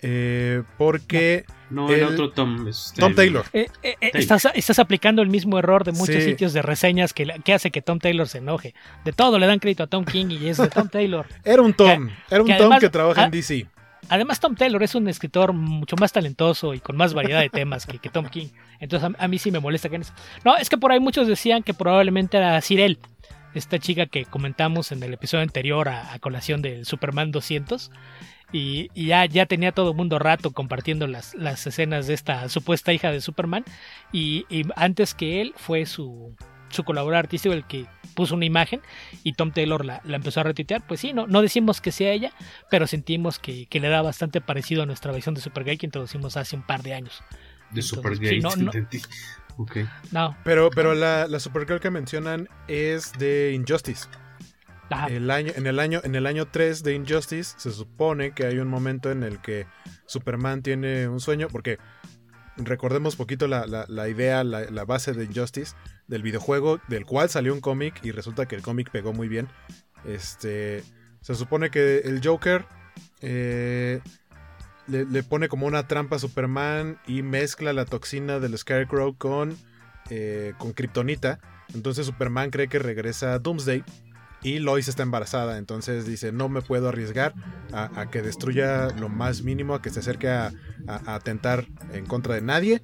Eh, 0.02 0.64
porque. 0.78 1.46
No, 1.70 1.90
el, 1.90 2.04
otro 2.04 2.32
Tom. 2.32 2.70
Tom 2.98 3.16
Taylor. 3.16 3.46
Eh, 3.54 3.68
estás, 4.14 4.80
aplicando 4.80 5.22
el 5.22 5.30
mismo 5.30 5.58
error 5.58 5.84
de 5.84 5.92
muchos 5.92 6.24
sitios 6.24 6.54
de 6.54 6.62
reseñas 6.62 7.14
que, 7.14 7.54
hace 7.54 7.72
que 7.72 7.82
Tom 7.82 8.00
Taylor 8.00 8.28
se 8.28 8.38
enoje. 8.38 8.74
De 9.04 9.12
todo 9.12 9.40
le 9.40 9.48
dan 9.48 9.60
crédito 9.60 9.84
a 9.84 9.88
Tom 9.88 10.06
King 10.06 10.28
y 10.30 10.48
es 10.48 10.58
de 10.58 10.68
Tom 10.70 10.88
Taylor. 10.90 11.26
era 11.44 11.62
un 11.62 11.74
Tom. 11.74 12.10
era 12.30 12.44
un 12.44 12.58
Tom 12.58 12.80
que 12.80 12.90
trabaja 12.90 13.26
en 13.26 13.32
DC. 13.32 13.68
Además, 14.10 14.40
Tom 14.40 14.56
Taylor 14.56 14.84
es 14.84 14.96
un 14.96 15.08
escritor 15.08 15.54
mucho 15.54 15.96
más 15.96 16.12
talentoso 16.12 16.74
y 16.74 16.80
con 16.80 16.98
más 16.98 17.14
variedad 17.14 17.40
de 17.40 17.50
temas 17.50 17.86
que, 17.86 18.10
Tom 18.10 18.28
King. 18.28 18.48
Entonces, 18.80 19.10
a, 19.18 19.28
mí 19.28 19.40
sí 19.40 19.50
me 19.50 19.60
molesta 19.60 19.90
que 19.90 20.00
No, 20.44 20.58
es 20.58 20.70
que 20.70 20.78
por 20.78 20.92
ahí 20.92 21.00
muchos 21.00 21.28
decían 21.28 21.64
que 21.64 21.74
probablemente 21.74 22.38
era 22.38 22.62
Cyril 22.62 23.00
esta 23.54 23.80
chica 23.80 24.06
que 24.06 24.26
comentamos 24.26 24.92
en 24.92 25.04
el 25.04 25.14
episodio 25.14 25.44
anterior 25.44 25.90
a, 25.90 26.18
colación 26.20 26.62
del 26.62 26.86
Superman 26.86 27.32
200. 27.32 27.92
Y, 28.52 28.90
ya, 28.94 29.26
ya 29.26 29.48
tenía 29.48 29.72
todo 29.72 29.92
el 29.92 29.98
mundo 29.98 30.20
rato 30.20 30.52
compartiendo 30.52 31.08
las, 31.08 31.34
las 31.34 31.66
escenas 31.66 32.06
de 32.06 32.14
esta 32.14 32.48
supuesta 32.50 32.94
hija 32.94 33.12
de 33.12 33.22
Superman. 33.22 33.66
Y, 34.12 34.46
antes 34.76 35.14
que 35.16 35.42
él 35.42 35.54
fue 35.58 35.86
su, 35.86 36.36
su 36.70 36.84
colaborador 36.84 37.26
artístico 37.26 37.54
el 37.54 37.66
que 37.66 37.86
puso 38.14 38.36
una 38.36 38.46
imagen 38.46 38.82
y 39.24 39.34
Tom 39.34 39.52
Taylor 39.52 39.86
la, 39.86 40.02
empezó 40.06 40.42
a 40.42 40.44
retuitear. 40.44 40.86
Pues 40.86 41.00
sí, 41.00 41.14
no, 41.14 41.28
no 41.28 41.42
decimos 41.42 41.82
que 41.82 41.92
sea 41.92 42.12
ella, 42.12 42.32
pero 42.70 42.88
sentimos 42.88 43.40
que, 43.40 43.68
le 43.72 43.90
da 43.90 44.02
bastante 44.02 44.42
parecido 44.42 44.84
a 44.84 44.86
nuestra 44.86 45.12
versión 45.12 45.36
de 45.36 45.42
Supergirl 45.42 45.78
que 45.78 45.86
introducimos 45.86 46.38
hace 46.38 46.56
un 46.56 46.64
par 46.64 46.84
de 46.84 46.94
años. 46.94 47.24
De 47.72 47.82
Supergirl. 47.82 48.42
No. 48.42 48.72
Pero, 50.44 50.70
pero 50.70 50.94
la, 50.94 51.28
la 51.28 51.40
Supergirl 51.40 51.80
que 51.80 51.92
mencionan 51.92 52.48
es 52.68 53.12
de 53.14 53.54
Injustice. 53.54 54.08
El 55.10 55.32
año, 55.32 55.52
en, 55.56 55.66
el 55.66 55.80
año, 55.80 56.02
en 56.04 56.16
el 56.16 56.26
año 56.26 56.48
3 56.48 56.84
de 56.84 56.94
Injustice 56.94 57.56
se 57.58 57.72
supone 57.72 58.34
que 58.34 58.46
hay 58.46 58.60
un 58.60 58.68
momento 58.68 59.12
en 59.12 59.24
el 59.24 59.40
que 59.40 59.66
Superman 60.06 60.62
tiene 60.62 61.08
un 61.08 61.20
sueño, 61.20 61.48
porque 61.52 61.80
recordemos 62.58 63.16
poquito 63.16 63.48
la, 63.48 63.66
idea, 64.08 64.44
la, 64.44 64.86
base 64.86 65.14
de 65.14 65.26
Injustice, 65.26 65.76
del 66.08 66.22
videojuego, 66.22 66.80
del 66.88 67.06
cual 67.06 67.30
salió 67.30 67.54
un 67.54 67.62
cómic 67.62 68.00
y 68.04 68.12
resulta 68.12 68.46
que 68.46 68.56
el 68.56 68.62
cómic 68.62 68.92
pegó 68.92 69.14
muy 69.14 69.28
bien. 69.28 69.48
Este, 70.06 70.84
se 71.22 71.36
supone 71.36 71.72
que 71.72 72.00
el 72.00 72.22
Joker 72.24 72.66
eh, 73.22 74.02
le, 74.88 75.24
pone 75.24 75.48
como 75.48 75.66
una 75.66 75.88
trampa 75.88 76.18
a 76.18 76.20
Superman 76.20 77.00
y 77.08 77.22
mezcla 77.22 77.74
la 77.74 77.86
toxina 77.86 78.40
del 78.40 78.58
Scarecrow 78.58 79.18
con, 79.18 79.56
eh, 80.10 80.54
con 80.58 80.74
Kryptonita. 80.74 81.40
Entonces 81.74 82.06
Superman 82.06 82.50
cree 82.50 82.68
que 82.68 82.80
regresa 82.80 83.34
a 83.34 83.40
Doomsday 83.40 83.84
y 84.44 84.60
Lois 84.60 84.88
está 84.88 85.04
embarazada. 85.04 85.58
Entonces 85.58 86.06
dice, 86.06 86.32
no 86.32 86.50
me 86.50 86.62
puedo 86.62 86.90
arriesgar 86.90 87.34
a, 87.72 88.10
que 88.12 88.22
destruya 88.22 88.90
lo 88.90 89.10
más 89.10 89.42
mínimo, 89.42 89.74
a 89.74 89.82
que 89.82 89.90
se 89.90 90.02
acerque 90.02 90.30
a, 90.30 90.52
atentar 90.88 91.66
en 91.94 92.06
contra 92.06 92.36
de 92.36 92.42
nadie. 92.42 92.82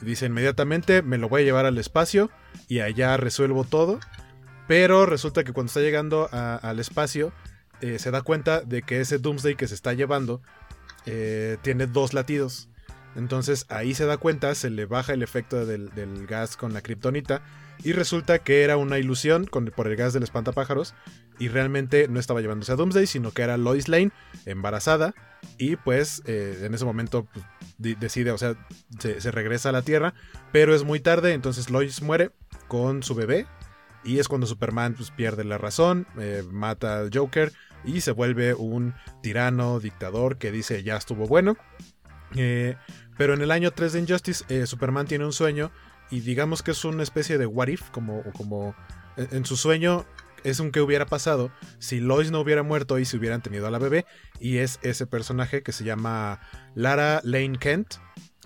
Dice 0.00 0.26
inmediatamente, 0.26 1.02
me 1.02 1.18
lo 1.18 1.28
voy 1.28 1.42
a 1.42 1.44
llevar 1.44 1.66
al 1.66 1.78
espacio 1.78 2.30
y 2.68 2.80
allá 2.80 3.16
resuelvo 3.16 3.64
todo. 3.64 3.98
Pero 4.68 5.04
resulta 5.04 5.42
que 5.42 5.52
cuando 5.52 5.68
está 5.68 5.80
llegando 5.80 6.28
al 6.30 6.78
espacio, 6.78 7.32
eh, 7.80 7.98
se 7.98 8.12
da 8.12 8.22
cuenta 8.22 8.60
de 8.60 8.82
que 8.82 9.00
ese 9.00 9.18
Doomsday 9.18 9.56
que 9.56 9.66
se 9.66 9.74
está 9.74 9.94
llevando 9.94 10.42
eh, 11.06 11.56
tiene 11.62 11.86
dos 11.86 12.14
latidos. 12.14 12.68
Entonces 13.16 13.66
ahí 13.68 13.94
se 13.94 14.06
da 14.06 14.18
cuenta, 14.18 14.54
se 14.54 14.70
le 14.70 14.86
baja 14.86 15.12
el 15.12 15.22
efecto 15.22 15.66
del, 15.66 15.90
gas 16.26 16.56
con 16.56 16.72
la 16.72 16.80
kriptonita 16.80 17.42
y 17.82 17.92
resulta 17.92 18.38
que 18.38 18.62
era 18.62 18.76
una 18.76 18.98
ilusión 18.98 19.46
por 19.46 19.88
el 19.88 19.96
gas 19.96 20.12
del 20.12 20.22
espantapájaros 20.22 20.94
y 21.38 21.48
realmente 21.48 22.06
no 22.08 22.20
estaba 22.20 22.40
llevándose 22.40 22.72
a 22.72 22.76
Doomsday, 22.76 23.06
sino 23.06 23.32
que 23.32 23.42
era 23.42 23.56
Lois 23.56 23.88
Lane 23.88 24.12
embarazada 24.46 25.14
y 25.58 25.76
pues 25.76 26.22
eh, 26.26 26.62
en 26.62 26.74
ese 26.74 26.84
momento 26.84 27.26
pues, 27.32 27.44
decide, 27.98 28.30
o 28.30 28.38
sea, 28.38 28.54
se, 28.98 29.20
se, 29.20 29.30
regresa 29.30 29.70
a 29.70 29.72
la 29.72 29.82
Tierra, 29.82 30.14
pero 30.52 30.74
es 30.74 30.84
muy 30.84 31.00
tarde, 31.00 31.32
entonces 31.32 31.70
Lois 31.70 32.02
muere 32.02 32.30
con 32.68 33.02
su 33.02 33.14
bebé 33.14 33.46
y 34.04 34.18
es 34.18 34.28
cuando 34.28 34.46
Superman 34.46 34.94
pues, 34.94 35.10
pierde 35.10 35.44
la 35.44 35.58
razón, 35.58 36.06
eh, 36.18 36.44
mata 36.50 36.98
al 37.00 37.10
Joker 37.12 37.52
y 37.84 38.00
se 38.00 38.12
vuelve 38.12 38.54
un 38.54 38.94
tirano, 39.22 39.80
dictador 39.80 40.38
que 40.38 40.50
dice 40.52 40.82
ya 40.82 40.96
estuvo 40.96 41.26
bueno. 41.26 41.56
Eh, 42.36 42.76
pero 43.18 43.34
en 43.34 43.42
el 43.42 43.50
año 43.50 43.70
3 43.72 43.92
de 43.92 44.00
Injustice, 44.00 44.44
eh, 44.48 44.66
Superman 44.66 45.06
tiene 45.06 45.24
un 45.24 45.32
sueño 45.32 45.70
y 46.10 46.20
digamos 46.20 46.62
que 46.62 46.70
es 46.70 46.84
una 46.84 47.02
especie 47.02 47.38
de 47.38 47.46
what 47.46 47.68
if, 47.68 47.90
como, 47.90 48.22
como 48.32 48.74
en 49.16 49.44
su 49.44 49.56
sueño 49.56 50.06
es 50.44 50.60
un 50.60 50.70
que 50.70 50.80
hubiera 50.80 51.06
pasado 51.06 51.52
si 51.78 52.00
Lois 52.00 52.30
no 52.30 52.40
hubiera 52.40 52.62
muerto 52.62 52.98
y 52.98 53.04
se 53.04 53.16
hubieran 53.16 53.42
tenido 53.42 53.66
a 53.66 53.70
la 53.70 53.78
bebé. 53.78 54.06
Y 54.38 54.58
es 54.58 54.78
ese 54.82 55.06
personaje 55.06 55.62
que 55.62 55.72
se 55.72 55.84
llama 55.84 56.40
Lara 56.74 57.20
Lane 57.24 57.58
Kent. 57.58 57.94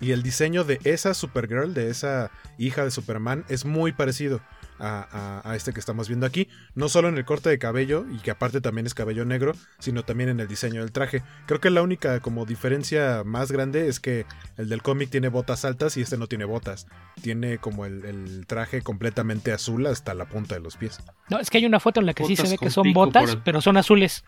Y 0.01 0.11
el 0.11 0.23
diseño 0.23 0.65
de 0.65 0.79
esa 0.83 1.13
Supergirl, 1.13 1.73
de 1.73 1.89
esa 1.89 2.29
hija 2.57 2.83
de 2.83 2.91
Superman, 2.91 3.45
es 3.47 3.63
muy 3.63 3.93
parecido 3.93 4.41
a, 4.79 5.41
a, 5.43 5.55
este 5.55 5.73
que 5.73 5.79
estamos 5.79 6.07
viendo 6.07 6.25
aquí. 6.25 6.47
No 6.73 6.89
solo 6.89 7.09
en 7.09 7.17
el 7.17 7.25
corte 7.25 7.49
de 7.49 7.59
cabello, 7.59 8.05
y 8.11 8.19
que 8.19 8.31
aparte 8.31 8.61
también 8.61 8.85
es 8.85 8.93
cabello 8.93 9.25
negro, 9.25 9.53
sino 9.79 10.03
también 10.03 10.29
en 10.29 10.39
el 10.39 10.47
diseño 10.47 10.81
del 10.81 10.91
traje. 10.91 11.23
Creo 11.45 11.59
que 11.59 11.69
la 11.69 11.81
única 11.81 12.19
como 12.19 12.45
diferencia 12.45 13.23
más 13.25 13.51
grande 13.51 13.87
es 13.87 13.99
que 13.99 14.25
el 14.57 14.69
del 14.69 14.81
cómic 14.81 15.09
tiene 15.09 15.29
botas 15.29 15.65
altas 15.65 15.97
y 15.97 16.01
este 16.01 16.17
no 16.17 16.27
tiene 16.27 16.45
botas. 16.45 16.87
Tiene 17.21 17.57
como 17.57 17.85
el, 17.85 18.05
el, 18.05 18.45
traje 18.47 18.81
completamente 18.81 19.51
azul 19.51 19.85
hasta 19.87 20.13
la 20.13 20.25
punta 20.25 20.55
de 20.55 20.61
los 20.61 20.77
pies. 20.77 20.99
No, 21.29 21.39
es 21.39 21.49
que 21.49 21.57
hay 21.57 21.65
una 21.65 21.79
foto 21.79 21.99
en 21.99 22.05
la 22.05 22.13
que 22.13 22.23
botas 22.23 22.37
sí 22.37 22.45
se 22.45 22.51
ve 22.51 22.57
que 22.57 22.69
son 22.69 22.93
botas, 22.93 23.31
el... 23.31 23.41
pero 23.43 23.61
son 23.61 23.77
azules. 23.77 24.23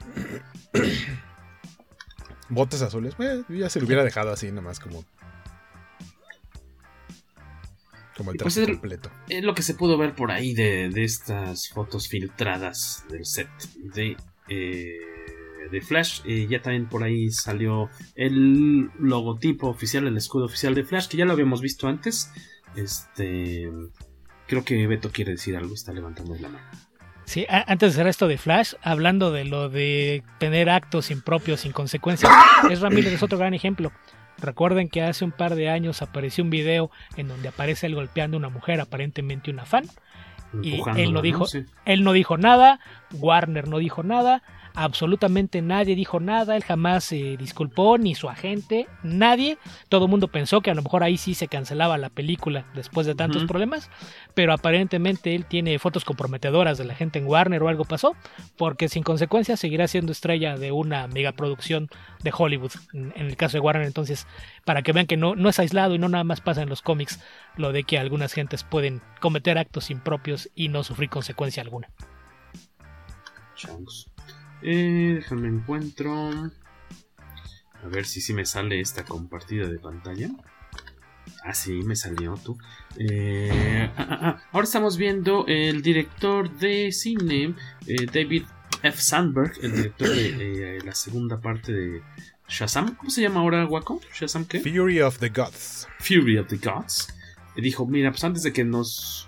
botas 2.49 2.81
azules, 2.81 3.15
bueno, 3.17 3.43
ya 3.49 3.69
se 3.69 3.79
lo 3.79 3.85
hubiera 3.85 4.03
dejado 4.03 4.31
así, 4.31 4.51
nomás 4.51 4.79
como 4.79 5.03
como 8.17 8.31
el 8.31 8.37
pues 8.37 8.57
es, 8.57 8.67
completo. 8.67 9.11
Es 9.29 9.43
lo 9.43 9.53
que 9.53 9.61
se 9.61 9.75
pudo 9.75 9.97
ver 9.97 10.15
por 10.15 10.31
ahí 10.31 10.53
de, 10.53 10.89
de 10.89 11.03
estas 11.03 11.69
fotos 11.69 12.07
filtradas 12.09 13.05
del 13.09 13.25
set 13.25 13.47
de, 13.75 14.17
eh, 14.49 14.97
de 15.71 15.81
Flash. 15.81 16.21
Eh, 16.25 16.47
ya 16.49 16.61
también 16.61 16.89
por 16.89 17.03
ahí 17.03 17.29
salió 17.29 17.89
el 18.15 18.89
logotipo 18.99 19.69
oficial, 19.69 20.07
el 20.07 20.17
escudo 20.17 20.45
oficial 20.45 20.73
de 20.73 20.83
Flash, 20.83 21.07
que 21.07 21.17
ya 21.17 21.25
lo 21.25 21.33
habíamos 21.33 21.61
visto 21.61 21.87
antes. 21.87 22.31
Este. 22.75 23.69
Creo 24.47 24.63
que 24.63 24.87
Beto 24.87 25.11
quiere 25.11 25.31
decir 25.31 25.55
algo, 25.55 25.73
está 25.73 25.93
levantando 25.93 26.33
la 26.35 26.49
mano. 26.49 26.65
Sí, 27.25 27.45
antes 27.49 27.93
de 27.93 27.99
hacer 27.99 28.07
esto 28.07 28.29
de 28.29 28.37
Flash, 28.37 28.75
hablando 28.81 29.33
de 29.33 29.43
lo 29.43 29.67
de 29.67 30.23
tener 30.39 30.69
actos 30.69 31.11
impropios 31.11 31.59
sin 31.59 31.73
consecuencias, 31.73 32.31
es 32.71 32.79
Ramírez 32.79 33.11
es 33.11 33.21
otro 33.21 33.37
gran 33.37 33.53
ejemplo. 33.53 33.91
Recuerden 34.39 34.89
que 34.89 35.01
hace 35.01 35.25
un 35.25 35.31
par 35.31 35.55
de 35.55 35.69
años 35.69 36.01
apareció 36.01 36.43
un 36.43 36.49
video 36.49 36.91
en 37.15 37.27
donde 37.27 37.47
aparece 37.47 37.87
él 37.87 37.95
golpeando 37.95 38.37
a 38.37 38.39
una 38.39 38.49
mujer, 38.49 38.79
aparentemente 38.79 39.51
una 39.51 39.65
fan. 39.65 39.85
Y 40.61 40.81
él 40.95 41.13
no 41.13 41.21
dijo, 41.21 41.45
él 41.85 42.03
no 42.03 42.13
dijo 42.13 42.37
nada, 42.37 42.79
Warner 43.13 43.67
no 43.67 43.79
dijo 43.79 44.03
nada, 44.03 44.43
absolutamente 44.77 45.63
nadie 45.63 45.95
dijo 45.95 46.19
nada, 46.19 46.55
él 46.55 46.63
jamás 46.63 47.03
se 47.05 47.35
disculpó, 47.35 47.97
ni 47.97 48.13
su 48.13 48.29
agente, 48.29 48.87
nadie. 49.01 49.57
Todo 49.89 50.05
el 50.05 50.11
mundo 50.11 50.27
pensó 50.27 50.61
que 50.61 50.69
a 50.69 50.75
lo 50.75 50.83
mejor 50.83 51.03
ahí 51.03 51.17
sí 51.17 51.33
se 51.33 51.47
cancelaba 51.47 51.97
la 51.97 52.09
película 52.09 52.67
después 52.75 53.07
de 53.07 53.15
tantos 53.15 53.45
problemas, 53.45 53.89
pero 54.35 54.53
aparentemente 54.53 55.33
él 55.33 55.45
tiene 55.45 55.79
fotos 55.79 56.05
comprometedoras 56.05 56.77
de 56.77 56.85
la 56.85 56.93
gente 56.93 57.17
en 57.17 57.25
Warner 57.25 57.63
o 57.63 57.69
algo 57.69 57.85
pasó, 57.85 58.15
porque 58.55 58.87
sin 58.87 59.01
consecuencias 59.01 59.59
seguirá 59.59 59.87
siendo 59.87 60.11
estrella 60.11 60.57
de 60.57 60.71
una 60.71 61.07
megaproducción 61.07 61.89
de 62.23 62.31
Hollywood, 62.37 62.73
en, 62.93 63.13
el 63.15 63.35
caso 63.35 63.57
de 63.57 63.61
Warner. 63.61 63.87
Entonces, 63.87 64.27
para 64.63 64.83
que 64.83 64.93
vean 64.93 65.07
que 65.07 65.17
no, 65.17 65.35
no 65.35 65.49
es 65.49 65.57
aislado 65.57 65.95
y 65.95 65.99
no 65.99 66.07
nada 66.07 66.23
más 66.23 66.39
pasa 66.39 66.61
en 66.61 66.69
los 66.69 66.83
cómics 66.83 67.19
lo 67.55 67.71
de 67.71 67.83
que 67.83 67.97
algunas 67.97 68.31
gentes 68.31 68.63
pueden 68.63 69.01
cometer 69.21 69.57
actos 69.57 69.89
impropios 69.89 70.51
y 70.53 70.69
no 70.69 70.83
sufrir 70.83 71.09
consecuencia 71.09 71.63
alguna. 71.63 71.89
Chance. 73.55 74.16
Eh, 74.61 75.13
déjame 75.15 75.47
encuentro. 75.47 76.51
A 77.83 77.87
ver 77.87 78.05
si 78.05 78.21
sí 78.21 78.33
me 78.33 78.45
sale 78.45 78.79
esta 78.79 79.05
compartida 79.05 79.67
de 79.67 79.79
pantalla. 79.79 80.29
Ah, 81.43 81.53
sí, 81.53 81.71
me 81.83 81.95
salió 81.95 82.35
tú. 82.43 82.57
Eh, 82.97 83.89
ah, 83.97 84.07
ah, 84.09 84.19
ah. 84.21 84.41
Ahora 84.51 84.65
estamos 84.65 84.97
viendo 84.97 85.45
el 85.47 85.81
director 85.81 86.49
de 86.57 86.91
cine, 86.91 87.55
eh, 87.85 88.05
David 88.11 88.43
F. 88.83 89.01
Sandberg, 89.01 89.53
el 89.61 89.75
director 89.75 90.09
de 90.09 90.77
eh, 90.77 90.79
la 90.83 90.93
segunda 90.93 91.39
parte 91.39 91.71
de 91.71 92.01
Shazam. 92.47 92.95
¿Cómo 92.95 93.09
se 93.09 93.21
llama 93.21 93.41
ahora, 93.41 93.65
Waco? 93.65 94.01
¿Shazam 94.13 94.45
qué? 94.45 94.59
Fury 94.59 95.01
of 95.01 95.19
the 95.19 95.29
Gods. 95.29 95.87
Fury 95.99 96.37
of 96.37 96.47
the 96.47 96.57
Gods. 96.57 97.13
Dijo, 97.55 97.85
mira, 97.87 98.11
pues 98.11 98.23
antes 98.23 98.43
de 98.43 98.53
que 98.53 98.63
nos 98.63 99.27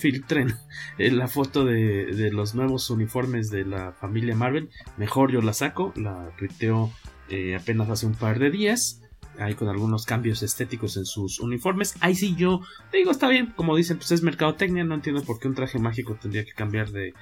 filtren 0.00 0.54
la 0.98 1.28
foto 1.28 1.64
de, 1.64 2.06
de, 2.06 2.30
los 2.32 2.54
nuevos 2.54 2.90
uniformes 2.90 3.50
de 3.50 3.64
la 3.64 3.92
familia 3.92 4.34
Marvel. 4.34 4.70
Mejor 4.96 5.30
yo 5.30 5.42
la 5.42 5.52
saco, 5.52 5.92
la 5.96 6.30
tuiteo 6.38 6.90
eh, 7.28 7.54
apenas 7.54 7.88
hace 7.88 8.06
un 8.06 8.14
par 8.14 8.38
de 8.38 8.50
días. 8.50 9.02
Ahí 9.38 9.54
con 9.54 9.68
algunos 9.68 10.04
cambios 10.04 10.42
estéticos 10.42 10.96
en 10.96 11.06
sus 11.06 11.40
uniformes. 11.40 11.94
Ahí 12.00 12.14
sí 12.14 12.34
yo 12.36 12.60
digo, 12.92 13.10
está 13.10 13.28
bien, 13.28 13.52
como 13.56 13.76
dicen, 13.76 13.96
pues 13.96 14.10
es 14.12 14.22
mercadotecnia. 14.22 14.84
No 14.84 14.94
entiendo 14.94 15.22
por 15.22 15.38
qué 15.38 15.48
un 15.48 15.54
traje 15.54 15.78
mágico 15.78 16.18
tendría 16.20 16.44
que 16.44 16.52
cambiar 16.52 16.90
de 16.90 17.14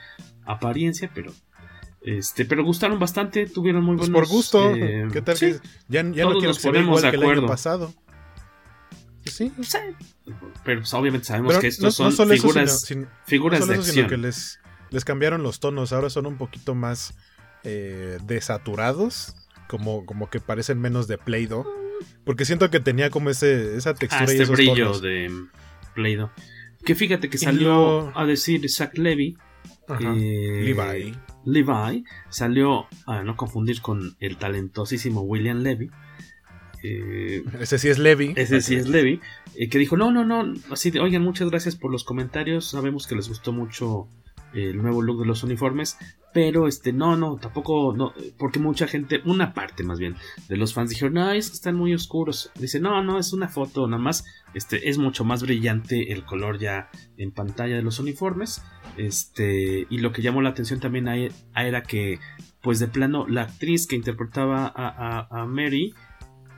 apariencia, 0.45 1.11
pero 1.14 1.33
este, 2.01 2.45
pero 2.45 2.64
gustaron 2.64 2.99
bastante, 2.99 3.47
tuvieron 3.47 3.85
muy 3.85 3.97
buenos. 3.97 4.11
Pues 4.11 4.29
por 4.29 4.37
gusto, 4.37 4.74
eh, 4.74 5.07
¿qué 5.12 5.22
tal? 5.22 5.37
Sí, 5.37 5.53
ya, 5.89 6.03
ya 6.11 6.24
no 6.24 6.39
quiero 6.39 6.55
igual 6.81 7.11
que 7.11 7.16
el 7.16 7.22
año 7.22 7.47
pasado. 7.47 7.93
Sí. 9.31 9.53
Pero 10.64 10.81
pues, 10.81 10.95
obviamente 10.95 11.26
sabemos 11.26 11.59
que 11.59 11.68
estos 11.68 11.99
no, 12.01 12.11
son 12.11 12.29
figuras, 12.29 12.81
sino, 12.83 13.09
figuras 13.26 13.61
no 13.61 13.66
de 13.66 13.74
acción. 13.74 14.09
que 14.09 14.16
les, 14.16 14.61
les 14.91 15.05
cambiaron 15.05 15.43
los 15.43 15.61
tonos, 15.61 15.93
ahora 15.93 16.11
son 16.11 16.26
un 16.26 16.37
poquito 16.37 16.74
más 16.74 17.14
eh, 17.64 18.18
desaturados, 18.24 19.35
como, 19.68 20.07
como 20.07 20.31
que 20.31 20.41
parecen 20.41 20.81
menos 20.81 21.09
de 21.09 21.18
Play-Doh. 21.18 21.66
Porque 22.24 22.45
siento 22.45 22.70
que 22.70 22.81
tenía 22.81 23.11
como 23.11 23.31
ese, 23.31 23.76
esa 23.76 23.95
textura 23.95 24.26
ah, 24.29 24.33
y 24.33 24.33
este 24.33 24.43
esos 24.45 24.57
brillo 24.57 24.85
tonos. 24.85 25.03
de 25.03 25.31
Play-Doh. 25.95 26.31
Que 26.85 26.95
fíjate 26.95 27.29
que 27.29 27.39
salió 27.39 28.16
a 28.16 28.24
decir 28.24 28.68
Zach 28.70 28.97
Levy. 28.97 29.37
Eh, 30.01 30.74
Levi. 30.76 31.14
Levi 31.45 32.05
salió 32.29 32.87
a 33.07 33.22
no 33.22 33.37
confundir 33.37 33.81
con 33.81 34.16
el 34.20 34.37
talentosísimo 34.37 35.22
William 35.22 35.62
Levy. 35.62 35.91
Eh, 36.89 37.45
ese 37.61 37.78
sí 37.78 37.89
es 37.89 37.99
Levi. 37.99 38.32
Ese 38.36 38.61
sí 38.61 38.76
es 38.76 38.89
Levi. 38.89 39.20
Eh, 39.57 39.68
que 39.68 39.78
dijo: 39.78 39.97
No, 39.97 40.11
no, 40.11 40.24
no. 40.24 40.55
Así 40.70 40.91
de, 40.91 41.01
oigan, 41.01 41.22
muchas 41.22 41.51
gracias 41.51 41.76
por 41.76 41.91
los 41.91 42.05
comentarios. 42.05 42.70
Sabemos 42.70 43.07
que 43.07 43.16
les 43.16 43.28
gustó 43.28 43.53
mucho 43.53 44.09
el 44.55 44.78
nuevo 44.78 45.03
look 45.03 45.20
de 45.20 45.26
los 45.26 45.43
uniformes. 45.43 45.99
Pero 46.32 46.68
este, 46.68 46.93
no, 46.93 47.16
no, 47.16 47.36
tampoco. 47.36 47.95
No, 47.97 48.12
porque 48.39 48.59
mucha 48.59 48.86
gente, 48.86 49.20
una 49.24 49.55
parte 49.55 49.82
más 49.82 49.99
bien, 49.99 50.14
de 50.49 50.57
los 50.57 50.74
fans 50.74 50.91
dijeron: 50.91 51.14
No, 51.14 51.30
es 51.32 51.51
que 51.51 51.57
están 51.57 51.74
muy 51.74 51.95
oscuros. 51.95 52.51
Dice: 52.55 52.80
No, 52.80 53.03
no, 53.03 53.18
es 53.18 53.32
una 53.32 53.49
foto 53.49 53.86
nada 53.86 54.03
más. 54.03 54.24
Este, 54.55 54.89
es 54.89 54.99
mucho 54.99 55.24
más 55.24 55.43
brillante 55.43 56.12
el 56.12 56.24
color 56.24 56.59
ya 56.59 56.91
en 57.16 57.32
pantalla 57.32 57.76
de 57.76 57.82
los 57.82 57.99
uniformes. 57.99 58.62
Este, 58.97 59.86
y 59.89 59.99
lo 59.99 60.12
que 60.12 60.22
llamó 60.22 60.43
la 60.43 60.51
atención 60.51 60.80
también 60.80 61.09
ahí, 61.09 61.28
era 61.55 61.82
que, 61.82 62.18
pues 62.62 62.78
de 62.78 62.89
plano, 62.89 63.26
la 63.28 63.43
actriz 63.43 63.86
que 63.86 63.97
interpretaba 63.97 64.66
a, 64.66 65.28
a, 65.30 65.43
a 65.43 65.47
Mary 65.47 65.95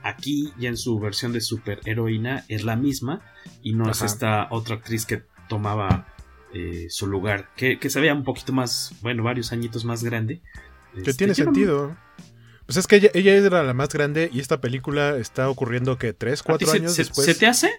aquí 0.03 0.53
ya 0.57 0.69
en 0.69 0.77
su 0.77 0.99
versión 0.99 1.33
de 1.33 1.41
superheroína 1.41 2.45
es 2.47 2.63
la 2.63 2.75
misma 2.75 3.21
y 3.61 3.73
no 3.73 3.89
es 3.89 4.01
esta 4.01 4.47
otra 4.51 4.75
actriz 4.75 5.05
que 5.05 5.23
tomaba 5.47 6.07
eh, 6.53 6.87
su 6.89 7.07
lugar, 7.07 7.49
que, 7.55 7.79
que, 7.79 7.89
se 7.89 7.99
veía 7.99 8.13
un 8.13 8.23
poquito 8.23 8.53
más, 8.53 8.93
bueno, 9.01 9.23
varios 9.23 9.51
añitos 9.51 9.85
más 9.85 10.03
grande. 10.03 10.41
Que 10.93 10.99
este, 10.99 11.13
tiene 11.13 11.33
sentido. 11.33 11.95
Pues 12.65 12.77
es 12.77 12.87
que 12.87 12.97
ella, 12.97 13.09
ella, 13.13 13.33
era 13.35 13.63
la 13.63 13.73
más 13.73 13.89
grande 13.89 14.29
y 14.31 14.39
esta 14.39 14.59
película 14.59 15.17
está 15.17 15.49
ocurriendo 15.49 15.97
que 15.97 16.13
3, 16.13 16.43
4 16.43 16.71
años 16.71 16.93
se, 16.93 17.03
después. 17.03 17.25
¿Se 17.25 17.35
te 17.35 17.47
hace? 17.47 17.69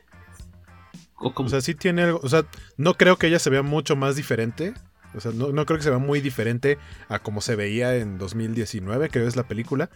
¿O, 1.16 1.33
o 1.35 1.49
sea, 1.49 1.61
sí 1.61 1.75
tiene 1.75 2.03
algo, 2.03 2.20
o 2.23 2.29
sea, 2.29 2.45
no 2.77 2.95
creo 2.95 3.16
que 3.16 3.29
ella 3.29 3.39
se 3.39 3.51
vea 3.51 3.62
mucho 3.62 3.97
más 3.97 4.16
diferente. 4.16 4.75
O 5.14 5.20
sea, 5.20 5.33
no, 5.33 5.53
no 5.53 5.66
creo 5.66 5.79
que 5.79 5.85
se 5.85 5.91
vea 5.91 5.99
muy 5.99 6.20
diferente 6.20 6.79
a 7.09 7.18
como 7.18 7.43
se 7.43 7.57
veía 7.57 7.97
en 7.97 8.16
2019, 8.16 9.11
que 9.11 9.27
es 9.27 9.37
la 9.37 9.47
película. 9.47 9.91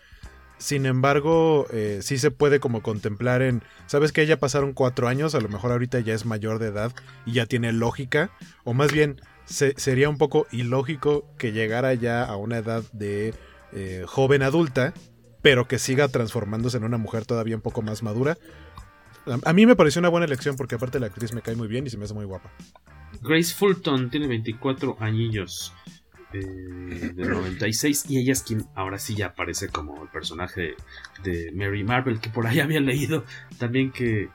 Sin 0.59 0.87
embargo, 0.87 1.67
eh, 1.71 1.99
sí 2.03 2.17
se 2.17 2.31
puede 2.31 2.61
como 2.61 2.83
contemplar 2.83 3.43
en, 3.43 3.63
sabes 3.87 4.13
que 4.13 4.27
ya 4.27 4.39
pasaron 4.39 4.73
cuatro 4.73 5.07
años, 5.07 5.35
a 5.35 5.41
lo 5.41 5.49
mejor 5.49 5.73
ahorita 5.73 6.01
ya 6.01 6.15
es 6.15 6.25
mayor 6.25 6.59
de 6.59 6.69
edad 6.69 6.93
y 7.27 7.33
ya 7.33 7.47
tiene 7.47 7.73
lógica, 7.73 8.31
o 8.65 8.73
más 8.73 8.91
bien 8.91 9.21
se, 9.45 9.75
sería 9.77 10.09
un 10.09 10.17
poco 10.17 10.47
ilógico 10.51 11.27
que 11.37 11.53
llegara 11.53 11.93
ya 11.93 12.25
a 12.25 12.37
una 12.37 12.59
edad 12.59 12.83
de 12.93 13.35
eh, 13.73 14.05
joven 14.07 14.43
adulta, 14.43 14.95
pero 15.43 15.69
que 15.69 15.79
siga 15.79 16.09
transformándose 16.09 16.79
en 16.79 16.85
una 16.85 16.99
mujer 16.99 17.27
todavía 17.27 17.57
un 17.57 17.63
poco 17.63 17.83
más 17.83 18.03
madura. 18.03 18.39
A, 19.45 19.53
mí 19.53 19.67
me 19.67 19.77
pareció 19.77 19.99
una 19.99 20.09
buena 20.09 20.25
elección 20.25 20.57
porque 20.57 20.77
aparte 20.77 21.01
la 21.01 21.07
actriz 21.07 21.33
me 21.33 21.43
cae 21.43 21.57
muy 21.57 21.69
bien 21.69 21.87
y 21.87 21.91
se 21.91 21.99
me 21.99 22.05
hace 22.05 22.15
muy 22.15 22.25
guapa. 22.25 22.51
Grace 23.23 23.55
Fulton 23.55 24.09
tiene 24.09 24.29
24 24.29 24.97
añillos 25.01 25.75
eh, 26.39 27.13
del 27.15 27.31
96 27.31 28.07
y 28.09 28.19
ella 28.19 28.33
es 28.33 28.43
quien 28.43 28.65
ahora 28.75 28.99
sí 28.99 29.15
ya 29.15 29.27
aparece 29.27 29.69
como 29.69 30.03
el 30.03 30.09
personaje 30.09 30.75
de, 31.23 31.53
Mary 31.55 31.85
Marvel, 31.85 32.21
que 32.21 32.31
por 32.31 32.47
ahí 32.47 32.61
había 32.61 32.81
leído 32.81 33.25
también 33.59 33.91
que 33.91 34.29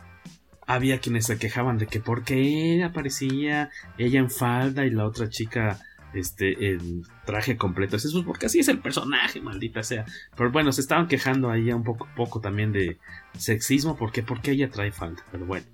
había 0.67 0.99
quienes 0.99 1.25
se 1.25 1.37
quejaban 1.37 1.77
de 1.77 1.87
que 1.87 1.99
por 1.99 2.23
qué 2.23 2.83
aparecía 2.83 3.69
ella 3.97 4.19
en 4.19 4.29
falda 4.29 4.85
y 4.85 4.91
la 4.91 5.05
otra 5.05 5.29
chica 5.29 5.79
este 6.13 6.71
en 6.71 7.03
traje 7.25 7.57
completo. 7.57 7.95
Eso 7.95 8.19
es 8.19 8.25
porque 8.25 8.45
así 8.45 8.59
es 8.59 8.67
el 8.67 8.79
personaje, 8.79 9.41
maldita 9.41 9.83
sea. 9.83 10.05
Pero 10.35 10.51
bueno, 10.51 10.71
se 10.71 10.81
estaban 10.81 11.07
quejando 11.07 11.49
ahí 11.49 11.71
un 11.71 11.83
poco, 11.83 12.07
poco 12.15 12.41
también 12.41 12.71
de 12.71 12.99
sexismo, 13.37 13.97
porque 13.97 14.23
porque 14.23 14.51
ella 14.51 14.69
trae 14.69 14.91
falda, 14.91 15.23
pero 15.31 15.45
bueno. 15.45 15.65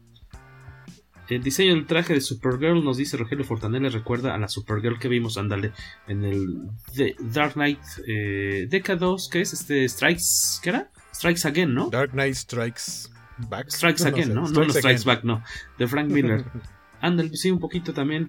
El 1.29 1.43
diseño 1.43 1.75
del 1.75 1.85
traje 1.85 2.13
de 2.13 2.21
Supergirl 2.21 2.83
nos 2.83 2.97
dice 2.97 3.17
Rogelio 3.17 3.43
Fortanella 3.43 3.89
recuerda 3.89 4.33
a 4.33 4.37
la 4.37 4.47
Supergirl 4.47 4.97
que 4.97 5.09
vimos, 5.09 5.37
ándale, 5.37 5.73
en 6.07 6.23
el 6.23 6.69
The 6.95 7.15
Dark 7.19 7.53
Knight 7.53 7.79
eh, 8.07 8.67
Decados, 8.69 9.29
¿qué 9.29 9.41
es? 9.41 9.53
Este 9.53 9.87
Strikes, 9.89 10.23
¿qué 10.63 10.69
era? 10.69 10.91
Strikes 11.13 11.47
Again, 11.47 11.73
¿no? 11.73 11.89
Dark 11.89 12.11
Knight 12.11 12.35
Strikes 12.35 13.09
Back. 13.49 13.69
Strikes 13.69 14.03
no, 14.03 14.09
Again, 14.09 14.33
¿no? 14.33 14.41
No, 14.43 14.49
no, 14.49 14.65
no 14.65 14.73
Strikes 14.73 15.03
Back, 15.03 15.23
no. 15.23 15.43
De 15.77 15.87
Frank 15.87 16.09
Miller. 16.09 16.45
ándale, 17.01 17.35
sí, 17.35 17.51
un 17.51 17.59
poquito 17.59 17.93
también. 17.93 18.27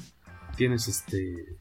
Tienes 0.56 0.88
este 0.88 1.56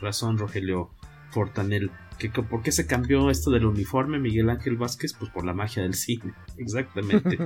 razón, 0.00 0.36
Rogelio 0.36 0.90
Fortanel. 1.30 1.90
¿Por 2.28 2.62
qué 2.62 2.72
se 2.72 2.86
cambió 2.86 3.30
esto 3.30 3.50
del 3.50 3.66
uniforme, 3.66 4.18
Miguel 4.18 4.50
Ángel 4.50 4.76
Vázquez? 4.76 5.14
Pues 5.18 5.30
por 5.30 5.44
la 5.44 5.54
magia 5.54 5.82
del 5.82 5.94
cine, 5.94 6.34
exactamente. 6.58 7.38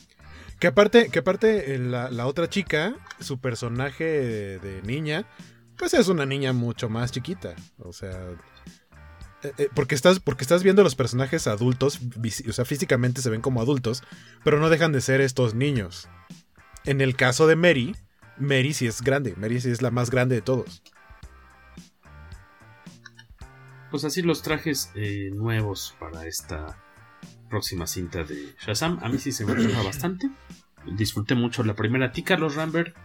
que 0.58 0.66
aparte, 0.66 1.10
aparte 1.16 1.78
la, 1.78 2.26
otra 2.26 2.48
chica, 2.48 2.94
su 3.20 3.38
personaje 3.38 4.04
de, 4.04 4.58
de, 4.58 4.82
niña, 4.82 5.26
pues 5.78 5.94
es 5.94 6.08
una 6.08 6.26
niña 6.26 6.52
mucho 6.52 6.88
más 6.88 7.12
chiquita. 7.12 7.54
O 7.78 7.92
sea, 7.92 8.30
eh, 9.42 9.52
eh, 9.58 9.68
porque, 9.74 9.94
estás, 9.94 10.20
porque 10.20 10.44
estás 10.44 10.62
viendo 10.62 10.82
los 10.82 10.94
personajes 10.94 11.46
adultos, 11.46 12.00
o 12.48 12.52
sea, 12.52 12.64
físicamente 12.64 13.22
se 13.22 13.30
ven 13.30 13.40
como 13.40 13.60
adultos, 13.60 14.02
pero 14.44 14.58
no 14.58 14.68
dejan 14.68 14.92
de 14.92 15.00
ser 15.00 15.20
estos 15.20 15.54
niños. 15.54 16.08
En 16.84 17.00
el 17.00 17.16
caso 17.16 17.46
de 17.46 17.56
Mary, 17.56 17.94
Mary 18.38 18.72
sí 18.72 18.86
es 18.86 19.02
grande, 19.02 19.34
Mary 19.36 19.60
sí 19.60 19.70
es 19.70 19.82
la 19.82 19.90
más 19.90 20.10
grande 20.10 20.36
de 20.36 20.42
todos 20.42 20.82
pues 23.92 24.04
así 24.04 24.22
los 24.22 24.42
trajes 24.42 24.90
eh, 24.94 25.30
nuevos 25.34 25.94
para 26.00 26.26
esta 26.26 26.78
próxima 27.50 27.86
cinta 27.86 28.24
de 28.24 28.54
Shazam. 28.58 28.98
A 29.02 29.08
mí 29.10 29.18
sí 29.18 29.30
se 29.30 29.44
me 29.44 29.54
gusta 29.54 29.82
bastante. 29.84 30.30
Disfruté 30.96 31.34
mucho 31.34 31.62
la 31.62 31.74
primera. 31.74 32.06
¿A 32.06 32.12
ti, 32.12 32.22
Carlos 32.22 32.56
Rambert? 32.56 32.96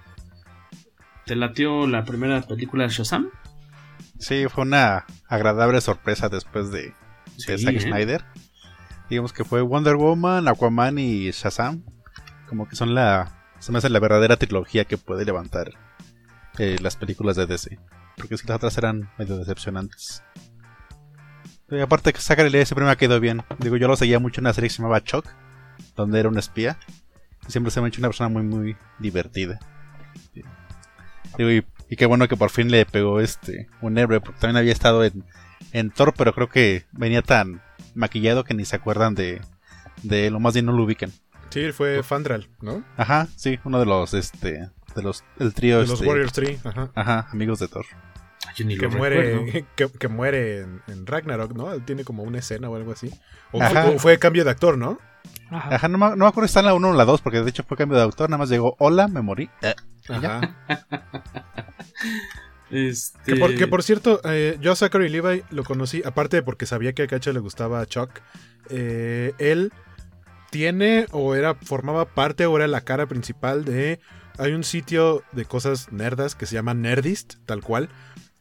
¿Te 1.26 1.36
latió 1.36 1.86
la 1.86 2.06
primera 2.06 2.42
película 2.42 2.86
de 2.86 2.90
Shazam? 2.90 3.30
Sí, 4.18 4.46
fue 4.48 4.64
una 4.64 5.06
agradable 5.28 5.82
sorpresa 5.82 6.30
después 6.30 6.72
de, 6.72 6.94
Zack 7.38 7.76
¿eh? 7.76 7.80
Snyder. 7.82 8.24
Digamos 9.10 9.34
que 9.34 9.44
fue 9.44 9.62
Wonder 9.62 9.98
Woman, 9.98 10.48
Aquaman 10.48 10.98
y 10.98 11.32
Shazam. 11.32 11.84
Como 12.48 12.68
que 12.70 12.78
son 12.78 12.96
la. 12.96 13.46
Se 13.60 13.74
me 13.74 13.80
hace 13.80 13.90
la 13.90 14.00
verdadera 14.00 14.38
trilogía 14.38 14.86
que 14.86 14.98
puede 14.98 15.26
levantar 15.26 15.74
eh, 16.58 16.78
las 16.82 16.96
películas 16.96 17.36
de 17.36 17.46
DC. 17.46 17.78
Porque 18.16 18.38
si 18.38 18.48
las 18.48 18.56
otras 18.56 18.78
eran 18.78 19.12
medio 19.18 19.38
decepcionantes. 19.38 20.24
Y 21.70 21.80
aparte 21.80 22.14
que 22.14 22.22
Zachary 22.22 22.50
Levi 22.50 22.66
siempre 22.66 22.86
me 22.86 22.92
ha 22.92 22.96
quedado 22.96 23.20
bien. 23.20 23.44
Digo, 23.60 23.76
yo 23.78 23.88
lo 23.88 23.96
seguía 23.96 24.20
mucho 24.20 24.40
en 24.40 24.46
una 24.46 24.54
serie 24.54 24.70
que 24.70 24.76
se 24.76 24.82
llamaba 24.82 25.04
Chuck, 25.04 25.26
donde 25.96 26.20
era 26.20 26.30
un 26.30 26.38
espía. 26.38 26.80
Y 27.48 27.52
siempre 27.52 27.72
se 27.72 27.82
me 27.82 27.86
ha 27.86 27.90
hecho 27.90 28.00
una 28.00 28.10
persona 28.10 28.30
muy, 28.30 28.44
muy 28.44 28.78
divertida. 29.00 29.60
Digo, 31.38 31.52
y, 31.52 31.66
y, 31.90 31.96
qué 31.96 32.06
bueno 32.06 32.28
que 32.28 32.38
por 32.38 32.50
fin 32.50 32.72
le 32.72 32.86
pegó 32.86 33.20
este 33.20 33.68
un 33.82 33.98
héroe, 33.98 34.22
porque 34.22 34.40
también 34.40 34.58
había 34.58 34.72
estado 34.72 35.04
en, 35.04 35.26
en 35.72 35.92
Thor, 35.92 36.14
pero 36.18 36.34
creo 36.34 36.50
que 36.50 36.86
venía 36.94 37.22
tan 37.22 37.62
maquillado 37.96 38.44
que 38.44 38.54
ni 38.54 38.66
se 38.66 38.76
acuerdan 38.76 39.14
de, 39.14 39.42
de 40.04 40.28
él, 40.28 40.36
o 40.36 40.40
más 40.40 40.54
bien 40.54 40.66
no 40.66 40.72
lo 40.72 40.84
ubican. 40.84 41.12
Sí, 41.50 41.72
fue 41.72 42.02
Fandral, 42.04 42.50
¿no? 42.62 42.84
Ajá, 42.98 43.28
sí, 43.36 43.60
uno 43.64 43.80
de 43.80 43.86
los, 43.86 44.14
este, 44.14 44.70
de 44.96 45.02
los, 45.02 45.24
el 45.40 45.54
trío. 45.54 45.80
De 45.80 45.88
los 45.88 45.94
este, 45.94 46.08
Warriors 46.08 46.34
3, 46.34 46.66
ajá. 46.66 46.92
Ajá, 46.96 47.28
amigos 47.32 47.60
de 47.60 47.68
Thor. 47.68 47.86
Yo 48.56 48.66
ni 48.66 48.78
que, 48.78 48.86
lo 48.86 48.92
muere, 48.92 49.66
que, 49.76 49.88
que, 49.90 50.08
muere 50.08 50.62
en, 50.62 50.82
en, 50.88 51.06
Ragnarok, 51.06 51.54
¿no? 51.54 51.80
Tiene 51.82 52.04
como 52.04 52.24
una 52.24 52.40
escena 52.40 52.70
o 52.70 52.76
algo 52.76 52.92
así. 52.92 53.10
O, 53.52 53.62
fue, 53.62 53.96
o 53.96 54.00
fue, 54.00 54.20
cambio 54.20 54.44
de 54.44 54.52
actor, 54.52 54.78
¿no? 54.78 55.00
Ajá, 55.50 55.76
Ajá 55.76 55.88
no, 55.88 55.98
me, 55.98 56.10
no 56.10 56.18
me 56.18 56.28
acuerdo 56.28 56.48
si 56.48 56.52
está 56.52 56.60
en 56.62 56.68
la 56.68 56.74
1 56.74 56.90
o 56.90 56.94
la 56.94 57.06
2, 57.06 57.22
porque 57.22 57.42
de 57.42 57.50
hecho 57.50 57.64
fue 57.64 57.78
cambio 57.78 57.98
de 57.98 58.04
actor, 58.04 58.30
nada 58.30 58.40
más 58.40 58.50
llegó, 58.50 58.76
hola, 58.80 59.08
me 59.08 59.22
morí. 59.22 59.50
Eh, 59.62 59.76
Ajá. 60.10 60.56
este... 62.72 63.34
que, 63.34 63.40
por, 63.40 63.56
que, 63.56 63.68
por, 63.68 63.84
cierto, 63.84 64.22
eh, 64.24 64.58
yo 64.62 64.72
a 64.72 64.76
Zachary 64.76 65.10
Levi 65.10 65.44
lo 65.52 65.64
conocí, 65.64 66.02
aparte 66.06 66.38
de 66.38 66.44
porque 66.44 66.66
sabía 66.66 66.94
que 66.94 67.04
a 67.04 67.08
Cacha 67.08 67.32
le 67.32 67.40
gustaba 67.40 67.82
a 67.82 67.86
Chuck, 67.86 68.10
eh, 68.70 69.34
él 69.38 69.72
tiene 70.50 71.08
o 71.12 71.36
era 71.36 71.56
formaba 71.56 72.06
parte 72.06 72.46
o 72.46 72.56
era 72.56 72.68
la 72.68 72.82
cara 72.82 73.06
principal 73.06 73.66
de 73.66 74.00
hay 74.38 74.54
un 74.54 74.64
sitio 74.64 75.24
de 75.32 75.46
cosas 75.46 75.92
nerdas 75.92 76.36
que 76.36 76.46
se 76.46 76.56
llama 76.56 76.74
Nerdist, 76.74 77.36
tal 77.46 77.62
cual, 77.62 77.90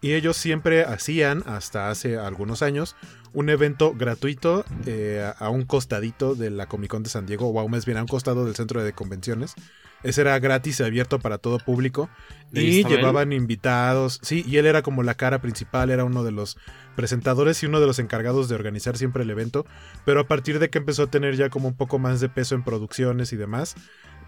y 0.00 0.12
ellos 0.12 0.36
siempre 0.36 0.84
hacían, 0.84 1.42
hasta 1.46 1.90
hace 1.90 2.18
algunos 2.18 2.62
años, 2.62 2.96
un 3.32 3.50
evento 3.50 3.94
gratuito 3.94 4.64
eh, 4.86 5.30
a 5.38 5.50
un 5.50 5.64
costadito 5.64 6.34
de 6.34 6.50
la 6.50 6.66
Comic 6.66 6.90
Con 6.90 7.02
de 7.02 7.10
San 7.10 7.26
Diego, 7.26 7.48
o 7.48 7.60
aún 7.60 7.70
más 7.70 7.86
bien 7.86 7.98
a 7.98 8.02
un 8.02 8.08
costado 8.08 8.44
del 8.44 8.54
centro 8.54 8.82
de 8.82 8.92
convenciones. 8.92 9.54
Ese 10.02 10.20
era 10.20 10.38
gratis 10.38 10.78
y 10.80 10.82
abierto 10.84 11.18
para 11.18 11.38
todo 11.38 11.58
público. 11.58 12.08
Y 12.52 12.84
llevaban 12.84 13.32
él? 13.32 13.38
invitados. 13.38 14.20
Sí, 14.22 14.44
y 14.46 14.58
él 14.58 14.66
era 14.66 14.82
como 14.82 15.02
la 15.02 15.14
cara 15.14 15.40
principal, 15.40 15.90
era 15.90 16.04
uno 16.04 16.22
de 16.22 16.30
los 16.30 16.58
presentadores 16.94 17.62
y 17.62 17.66
uno 17.66 17.80
de 17.80 17.86
los 17.86 17.98
encargados 17.98 18.48
de 18.48 18.54
organizar 18.54 18.96
siempre 18.96 19.24
el 19.24 19.30
evento. 19.30 19.66
Pero 20.04 20.20
a 20.20 20.28
partir 20.28 20.58
de 20.58 20.70
que 20.70 20.78
empezó 20.78 21.04
a 21.04 21.10
tener 21.10 21.34
ya 21.36 21.50
como 21.50 21.68
un 21.68 21.76
poco 21.76 21.98
más 21.98 22.20
de 22.20 22.28
peso 22.28 22.54
en 22.54 22.62
producciones 22.62 23.32
y 23.32 23.36
demás, 23.36 23.74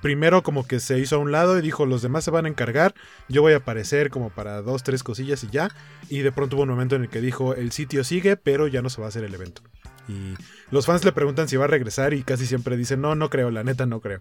primero 0.01 0.43
como 0.43 0.67
que 0.67 0.81
se 0.81 0.99
hizo 0.99 1.17
a 1.17 1.19
un 1.19 1.33
lado 1.33 1.59
y 1.59 1.63
dijo 1.63 1.87
los 1.87 2.03
demás 2.03 2.25
se 2.25 2.31
van 2.31 2.47
a 2.47 2.49
encargar, 2.49 2.95
yo 3.29 3.43
voy 3.43 3.53
a 3.53 3.59
aparecer 3.59 4.11
como 4.11 4.31
para 4.31 4.63
dos, 4.63 4.83
tres 4.83 5.03
cosillas 5.03 5.45
y 5.45 5.49
ya. 5.49 5.69
Y 6.09 6.21
de 6.21 6.33
pronto 6.33 6.57
hubo 6.57 6.63
un 6.63 6.71
momento 6.71 6.97
en 6.97 7.03
el 7.03 7.09
que 7.09 7.21
dijo 7.21 7.55
el 7.55 7.73
sitio 7.73 8.05
sigue, 8.05 8.37
pero 8.37 8.67
ya 8.67 8.83
no 8.83 8.91
se 8.91 9.01
va 9.01 9.07
a 9.07 9.11
hacer 9.11 9.25
el 9.25 9.35
evento. 9.35 9.63
Y 10.09 10.35
los 10.71 10.87
fans 10.87 11.05
le 11.05 11.13
preguntan 11.13 11.49
si 11.49 11.57
va 11.57 11.65
a 11.65 11.69
regresar 11.69 12.15
y 12.15 12.23
casi 12.23 12.47
siempre 12.47 12.77
dicen 12.77 13.01
no, 13.01 13.15
no 13.15 13.29
creo, 13.31 13.51
la 13.51 13.65
neta 13.65 13.87
no 13.87 14.01
creo. 14.01 14.21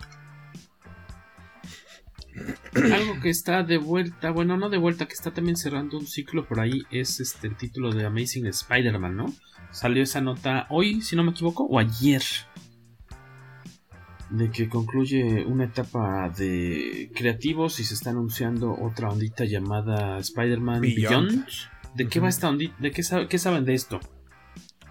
Algo 2.76 3.20
que 3.22 3.30
está 3.30 3.64
de 3.64 3.78
vuelta, 3.78 4.30
bueno, 4.32 4.58
no 4.58 4.70
de 4.70 4.78
vuelta, 4.78 5.08
que 5.08 5.14
está 5.14 5.32
también 5.32 5.58
cerrando 5.58 5.98
un 5.98 6.06
ciclo 6.06 6.46
por 6.46 6.60
ahí 6.60 6.84
es 6.92 7.20
este 7.20 7.48
el 7.48 7.56
título 7.56 7.92
de 7.92 8.06
Amazing 8.06 8.46
Spider-Man, 8.46 9.16
¿no? 9.16 9.34
Salió 9.72 10.04
esa 10.04 10.22
nota 10.22 10.68
hoy, 10.70 11.02
si 11.02 11.16
no 11.16 11.24
me 11.24 11.32
equivoco, 11.32 11.64
o 11.64 11.80
ayer 11.80 12.22
de 14.30 14.52
que 14.52 14.68
concluye 14.68 15.46
una 15.46 15.66
etapa 15.66 16.30
de 16.30 17.12
creativos 17.16 17.80
y 17.80 17.84
se 17.84 17.94
está 17.94 18.10
anunciando 18.10 18.76
otra 18.80 19.10
ondita 19.10 19.46
llamada 19.46 20.18
Spider-Man 20.20 20.82
Beyond. 20.82 21.30
Beyond. 21.30 21.46
¿De 21.96 22.04
uh 22.04 22.08
-huh. 22.08 22.10
qué 22.10 22.20
va 22.20 22.30
esta 22.30 22.50
ondita? 22.50 22.76
¿De 22.80 22.92
qué, 22.92 23.02
qué, 23.30 23.38
saben 23.38 23.66
de 23.66 23.74
esto? 23.74 24.00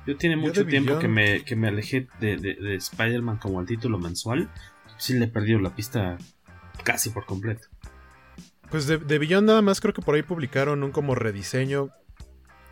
Yo 0.06 0.16
tiene 0.16 0.36
mucho 0.36 0.62
Yo 0.62 0.66
tiempo 0.66 0.98
que 0.98 1.08
me, 1.08 1.44
que 1.44 1.56
me, 1.56 1.68
alejé 1.68 2.06
de, 2.20 2.36
de, 2.36 2.54
de 2.54 2.74
Spider-Man 2.76 3.38
como 3.38 3.60
el 3.60 3.66
título 3.66 3.98
mensual. 3.98 4.50
Sí 4.98 5.14
le 5.14 5.26
he 5.26 5.28
perdido 5.28 5.58
la 5.58 5.74
pista 5.74 6.16
casi 6.84 7.10
por 7.10 7.26
completo. 7.26 7.68
Pues 8.70 8.86
de, 8.86 8.98
de 8.98 9.18
Beyond 9.18 9.46
nada 9.46 9.62
más 9.62 9.80
creo 9.80 9.92
que 9.92 10.02
por 10.02 10.14
ahí 10.14 10.22
publicaron 10.22 10.82
un 10.82 10.92
como 10.92 11.14
rediseño 11.14 11.90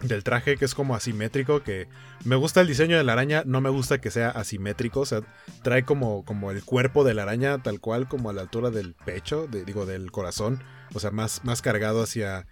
del 0.05 0.23
traje 0.23 0.57
que 0.57 0.65
es 0.65 0.75
como 0.75 0.95
asimétrico, 0.95 1.63
que 1.63 1.89
me 2.25 2.37
gusta 2.37 2.61
el 2.61 2.67
diseño 2.67 2.97
de 2.97 3.05
la 3.05 3.13
araña, 3.15 3.43
no 3.47 3.61
me 3.61 3.71
gusta 3.71 4.01
que 4.01 4.11
sea 4.11 4.31
asimétrico, 4.31 5.01
o 5.01 5.07
sea, 5.07 5.23
trae 5.63 5.85
como, 5.85 6.25
como 6.25 6.51
el 6.51 6.65
cuerpo 6.65 7.05
de 7.05 7.15
la 7.15 7.23
araña 7.23 7.63
tal 7.63 7.81
cual 7.81 8.09
como 8.09 8.31
a 8.31 8.33
la 8.33 8.43
altura 8.43 8.71
del 8.71 8.95
pecho, 8.95 9.47
digo 9.47 9.87
del 9.87 10.11
corazón, 10.11 10.63
o 10.93 11.01
sea, 11.01 11.11
más, 11.11 11.45
más 11.45 11.63
cargado 11.63 12.03
hacia, 12.03 12.47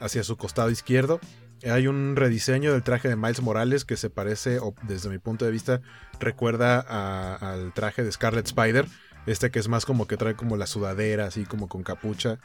hacia 0.00 0.22
su 0.22 0.36
costado 0.36 0.70
izquierdo. 0.70 1.20
Hay 1.68 1.88
un 1.88 2.14
rediseño 2.14 2.72
del 2.72 2.84
traje 2.84 3.08
de 3.08 3.16
Miles 3.16 3.42
Morales 3.42 3.84
que 3.84 3.96
se 3.96 4.10
parece, 4.10 4.60
o 4.60 4.74
desde 4.82 5.08
mi 5.08 5.18
punto 5.18 5.44
de 5.44 5.50
vista, 5.50 5.80
recuerda 6.20 6.80
al 6.80 7.72
traje 7.72 8.04
de 8.04 8.12
Scarlet 8.12 8.46
Spider, 8.46 8.86
este 9.26 9.50
que 9.50 9.58
es 9.58 9.68
más 9.68 9.84
como 9.84 10.06
que 10.06 10.16
trae 10.16 10.36
como 10.36 10.56
la 10.56 10.66
sudadera, 10.66 11.26
así 11.26 11.44
como 11.44 11.68
con 11.68 11.82
capucha, 11.82 12.38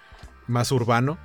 más 0.48 0.72
urbano. 0.72 1.20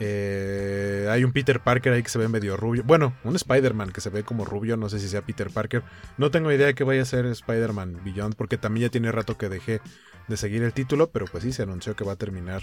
Eh, 0.00 1.06
hay 1.10 1.24
un 1.24 1.32
Peter 1.32 1.60
Parker 1.60 1.92
ahí 1.92 2.02
que 2.02 2.08
se 2.08 2.18
ve 2.18 2.26
medio 2.26 2.56
rubio. 2.56 2.82
Bueno, 2.84 3.14
un 3.22 3.36
Spider-Man 3.36 3.92
que 3.92 4.00
se 4.00 4.10
ve 4.10 4.24
como 4.24 4.44
rubio. 4.44 4.76
No 4.76 4.88
sé 4.88 4.98
si 4.98 5.08
sea 5.08 5.22
Peter 5.22 5.50
Parker. 5.50 5.82
No 6.16 6.30
tengo 6.30 6.50
idea 6.50 6.66
de 6.66 6.74
que 6.74 6.84
vaya 6.84 7.02
a 7.02 7.04
ser 7.04 7.26
Spider-Man 7.26 8.00
Beyond. 8.04 8.34
Porque 8.34 8.58
también 8.58 8.88
ya 8.88 8.90
tiene 8.90 9.12
rato 9.12 9.36
que 9.36 9.48
dejé 9.48 9.80
de 10.26 10.36
seguir 10.36 10.62
el 10.62 10.72
título. 10.72 11.10
Pero 11.10 11.26
pues 11.26 11.44
sí, 11.44 11.52
se 11.52 11.62
anunció 11.62 11.94
que 11.94 12.04
va 12.04 12.12
a 12.12 12.16
terminar. 12.16 12.62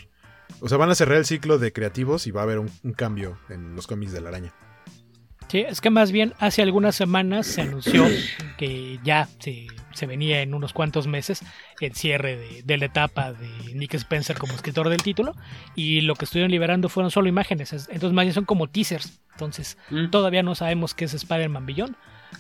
O 0.60 0.68
sea, 0.68 0.78
van 0.78 0.90
a 0.90 0.96
cerrar 0.96 1.18
el 1.18 1.26
ciclo 1.26 1.60
de 1.60 1.72
creativos 1.72 2.26
y 2.28 2.32
va 2.32 2.42
a 2.42 2.44
haber 2.44 2.60
un, 2.60 2.72
un 2.84 2.94
cambio 2.94 3.38
en 3.50 3.76
los 3.76 3.86
cómics 3.86 4.12
de 4.12 4.22
la 4.22 4.30
araña. 4.30 4.54
Sí, 5.48 5.60
es 5.60 5.80
que 5.80 5.90
más 5.90 6.12
bien 6.12 6.34
hace 6.40 6.62
algunas 6.62 6.96
semanas 6.96 7.48
se 7.48 7.62
anunció 7.62 8.06
que 8.58 9.00
ya 9.04 9.30
se, 9.40 9.68
se 9.94 10.06
venía 10.06 10.42
en 10.42 10.54
unos 10.54 10.74
cuantos 10.74 11.08
meses 11.08 11.42
el 11.80 11.94
cierre 11.96 12.36
de, 12.36 12.64
de, 12.64 12.78
la 12.78 12.86
etapa 12.86 13.32
de 13.32 13.48
Nick 13.74 13.94
Spencer 13.94 14.38
como 14.38 14.54
escritor 14.54 14.90
del 14.90 15.02
título 15.02 15.36
y 15.74 16.02
lo 16.02 16.16
que 16.16 16.26
estuvieron 16.26 16.52
liberando 16.52 16.90
fueron 16.90 17.12
solo 17.12 17.30
imágenes, 17.30 17.72
entonces 17.72 18.12
más 18.12 18.26
bien 18.26 18.34
son 18.34 18.44
como 18.44 18.68
teasers, 18.68 19.22
entonces 19.32 19.78
mm. 19.90 20.10
todavía 20.10 20.44
no 20.44 20.54
sabemos 20.54 20.94
qué 20.94 21.06
es 21.06 21.14
Spider-Man 21.14 21.66
Beyond, 21.66 21.96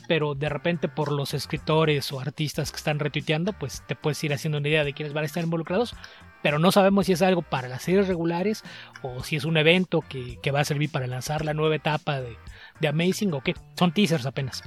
pero 0.09 0.35
de 0.35 0.49
repente 0.49 0.89
por 0.89 1.13
los 1.13 1.33
escritores 1.33 2.11
o 2.11 2.19
artistas 2.19 2.71
que 2.71 2.77
están 2.77 2.99
retuiteando, 2.99 3.53
pues 3.53 3.83
te 3.87 3.95
puedes 3.95 4.21
ir 4.25 4.33
haciendo 4.33 4.57
una 4.57 4.67
idea 4.67 4.83
de 4.83 4.91
quiénes 4.91 5.13
van 5.13 5.23
a 5.23 5.27
estar 5.27 5.43
involucrados, 5.43 5.95
pero 6.43 6.59
no 6.59 6.73
sabemos 6.73 7.05
si 7.05 7.13
es 7.13 7.21
algo 7.21 7.41
para 7.41 7.69
las 7.69 7.83
series 7.83 8.07
regulares 8.09 8.63
o 9.01 9.23
si 9.23 9.37
es 9.37 9.45
un 9.45 9.55
evento 9.55 10.01
que, 10.01 10.39
que 10.41 10.51
va 10.51 10.59
a 10.59 10.65
servir 10.65 10.91
para 10.91 11.07
lanzar 11.07 11.45
la 11.45 11.53
nueva 11.53 11.75
etapa 11.75 12.19
de, 12.19 12.35
de 12.79 12.87
Amazing 12.87 13.33
o 13.33 13.41
qué. 13.41 13.55
Son 13.75 13.91
teasers 13.93 14.25
apenas. 14.25 14.63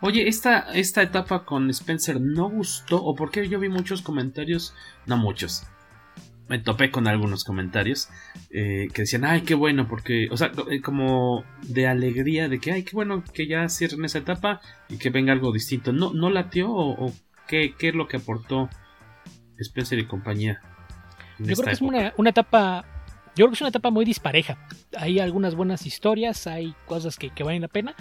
Oye, 0.00 0.28
esta, 0.28 0.72
esta 0.74 1.02
etapa 1.02 1.44
con 1.44 1.68
Spencer 1.70 2.20
no 2.20 2.48
gustó, 2.48 3.02
o 3.02 3.16
porque 3.16 3.48
yo 3.48 3.58
vi 3.58 3.68
muchos 3.68 4.00
comentarios, 4.00 4.72
no 5.06 5.16
muchos, 5.16 5.66
me 6.48 6.58
topé 6.58 6.90
con 6.90 7.06
algunos 7.06 7.44
comentarios 7.44 8.08
eh, 8.50 8.88
que 8.94 9.02
decían, 9.02 9.24
ay, 9.24 9.42
qué 9.42 9.54
bueno, 9.54 9.86
porque, 9.86 10.28
o 10.30 10.36
sea, 10.36 10.50
eh, 10.70 10.80
como 10.80 11.44
de 11.62 11.86
alegría 11.86 12.48
de 12.48 12.58
que, 12.58 12.72
ay, 12.72 12.84
qué 12.84 12.92
bueno 12.94 13.22
que 13.32 13.46
ya 13.46 13.68
cierren 13.68 14.04
esa 14.04 14.18
etapa 14.18 14.60
y 14.88 14.98
que 14.98 15.10
venga 15.10 15.32
algo 15.32 15.52
distinto. 15.52 15.92
¿No, 15.92 16.12
no 16.14 16.30
latió 16.30 16.70
o, 16.70 17.06
o 17.06 17.12
qué, 17.46 17.74
qué, 17.78 17.88
es 17.88 17.94
lo 17.94 18.08
que 18.08 18.16
aportó 18.16 18.70
Spencer 19.58 19.98
y 19.98 20.06
compañía? 20.06 20.60
Yo 21.38 21.54
creo 21.54 21.66
que 21.66 21.72
es 21.72 21.82
una, 21.82 22.14
una, 22.16 22.30
etapa 22.30 22.84
yo 23.36 23.44
creo 23.44 23.48
que 23.48 23.54
es 23.54 23.60
una 23.60 23.70
etapa 23.70 23.90
muy 23.90 24.04
dispareja. 24.04 24.58
Hay 24.96 25.18
algunas 25.18 25.54
buenas 25.54 25.86
historias, 25.86 26.46
hay 26.46 26.74
cosas 26.86 27.16
que, 27.16 27.30
que 27.30 27.44
valen 27.44 27.62
la 27.62 27.68
pena, 27.68 27.94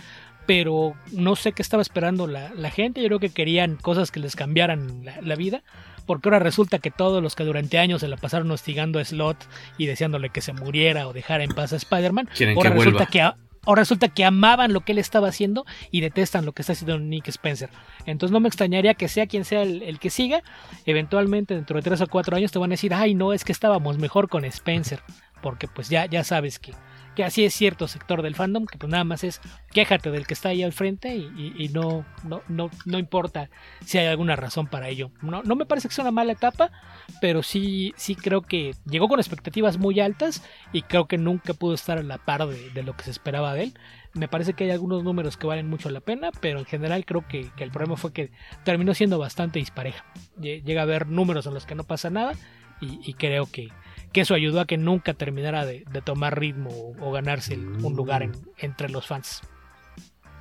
pero 0.45 0.95
no 1.12 1.36
sé 1.36 1.52
qué 1.52 1.62
estaba 1.62 1.82
esperando 1.82 2.28
la, 2.28 2.52
la, 2.56 2.72
gente. 2.72 3.02
Yo 3.02 3.08
creo 3.08 3.20
que 3.20 3.30
querían 3.30 3.76
cosas 3.76 4.12
que 4.12 4.20
les 4.20 4.36
cambiaran 4.36 5.04
la, 5.04 5.22
la, 5.22 5.36
vida. 5.36 5.64
Porque 6.06 6.30
ahora 6.30 6.40
resulta 6.40 6.80
que 6.80 6.90
todos 6.90 7.22
los 7.22 7.36
que 7.36 7.44
durante 7.44 7.78
años 7.80 7.99
se 7.99 8.08
la 8.08 8.16
pasaron 8.16 8.49
hostigando 8.49 8.98
a 8.98 9.04
Slot 9.04 9.38
y 9.78 9.88
deseándole 9.88 10.30
que 10.30 10.40
se 10.40 10.54
muriera 10.54 11.08
o 11.08 11.14
dejara 11.14 11.44
en 11.44 11.52
paz 11.52 11.74
a 11.74 11.76
Spider-Man, 11.76 12.30
ahora 12.56 12.72
que 12.72 12.78
resulta 12.78 13.06
que, 13.08 13.30
ahora 13.68 13.81
resulta 13.81 14.07
que 14.07 14.26
amaban 14.26 14.73
lo 14.73 14.81
que 14.81 14.94
él 14.94 14.98
estaba 14.98 15.27
haciendo 15.27 15.65
y 15.91 16.02
detestan 16.02 16.45
lo 16.45 16.53
que 16.53 16.64
está 16.64 16.73
haciendo 16.73 16.98
Nick 16.98 17.27
Spencer. 17.27 17.69
Entonces 18.06 18.31
no 18.31 18.39
me 18.39 18.48
extrañaría 18.48 18.95
que 18.95 19.07
sea 19.07 19.27
quien 19.27 19.45
sea 19.45 19.61
el, 19.61 19.84
el, 19.84 19.99
que 19.99 20.10
siga, 20.10 20.41
eventualmente 20.85 21.53
dentro 21.53 21.76
de 21.76 21.84
3 21.84 22.02
o 22.02 22.07
4 22.07 22.38
años 22.38 22.52
te 22.52 22.57
van 22.57 22.72
a 22.72 22.73
decir, 22.73 22.94
ay 22.94 23.14
no, 23.14 23.34
es 23.34 23.44
que 23.44 23.52
estábamos 23.52 23.99
mejor 23.99 24.30
con 24.30 24.45
Spencer 24.45 25.02
porque 25.41 25.68
pues 25.68 25.89
ya, 25.89 26.06
ya 26.06 26.23
sabes 26.23 26.60
que, 26.60 26.73
que 27.18 27.23
así 27.23 27.44
es 27.44 27.56
cierto 27.56 27.88
sector 27.88 28.22
del 28.22 28.35
fandom, 28.35 28.68
que 28.68 28.77
pues 28.77 28.91
nada 28.91 29.03
más 29.03 29.23
es 29.23 29.41
quéjate 29.72 30.11
del 30.11 30.27
que 30.27 30.35
está 30.35 30.49
ahí 30.49 30.61
al 30.61 30.72
frente 30.72 31.15
y, 31.15 31.68
no, 31.73 32.06
no, 32.23 32.44
no, 32.48 32.69
no, 32.85 32.99
importa 32.99 33.49
si 33.84 33.98
hay 33.98 34.06
alguna 34.06 34.35
razón 34.35 34.68
para 34.68 34.88
ello. 34.88 35.10
No, 35.23 35.41
no 35.41 35.56
me 35.56 35.65
parece 35.65 35.88
que 35.88 35.95
sea 35.95 36.03
una 36.03 36.11
mala 36.11 36.34
etapa, 36.34 36.72
pero 37.19 37.41
sí, 37.41 37.91
sí 37.98 38.14
creo 38.14 38.44
que 38.44 38.76
llegó 38.85 39.07
con 39.07 39.19
expectativas 39.19 39.80
muy 39.80 39.99
altas 39.99 40.44
y 40.73 40.84
creo 40.84 41.07
que 41.07 41.18
nunca 41.18 41.56
pudo 41.56 41.73
estar 41.73 41.98
a 41.98 42.03
la 42.03 42.19
par 42.19 42.45
de, 42.45 42.84
lo 42.84 42.95
que 42.95 43.06
se 43.06 43.10
esperaba 43.10 43.56
de 43.56 43.64
él. 43.64 43.73
Me 44.14 44.27
parece 44.27 44.53
que 44.53 44.65
hay 44.65 44.69
algunos 44.69 45.03
números 45.03 45.38
que 45.38 45.48
valen 45.48 45.68
mucho 45.68 45.89
la 45.89 46.02
pena, 46.02 46.30
pero 46.39 46.60
en 46.60 46.65
general 46.65 47.03
creo 47.03 47.27
que, 47.27 47.49
el 47.57 47.72
problema 47.72 47.98
fue 47.98 48.14
que 48.14 48.30
terminó 48.64 48.94
siendo 48.94 49.18
bastante 49.18 49.57
dispareja. 49.57 50.06
Llega 50.39 50.81
a 50.81 50.84
haber 50.84 51.07
números 51.07 51.48
en 51.48 51.56
los 51.56 51.65
que 51.65 51.73
no 51.73 51.84
pasa 51.84 52.11
nada 52.11 52.34
y 52.80 53.15
creo 53.15 53.48
que, 53.52 53.69
que 54.13 54.21
eso 54.21 54.34
ayudó 54.34 54.59
a 54.61 54.65
que 54.65 54.77
nunca 54.77 55.13
terminara 55.13 55.65
de, 55.65 55.84
de 55.91 56.01
tomar 56.01 56.39
ritmo 56.39 56.69
o, 56.69 57.07
o 57.07 57.11
ganarse 57.11 57.57
un 57.57 57.95
lugar 57.95 58.23
en, 58.23 58.31
entre 58.57 58.89
los 58.89 59.07
fans. 59.07 59.41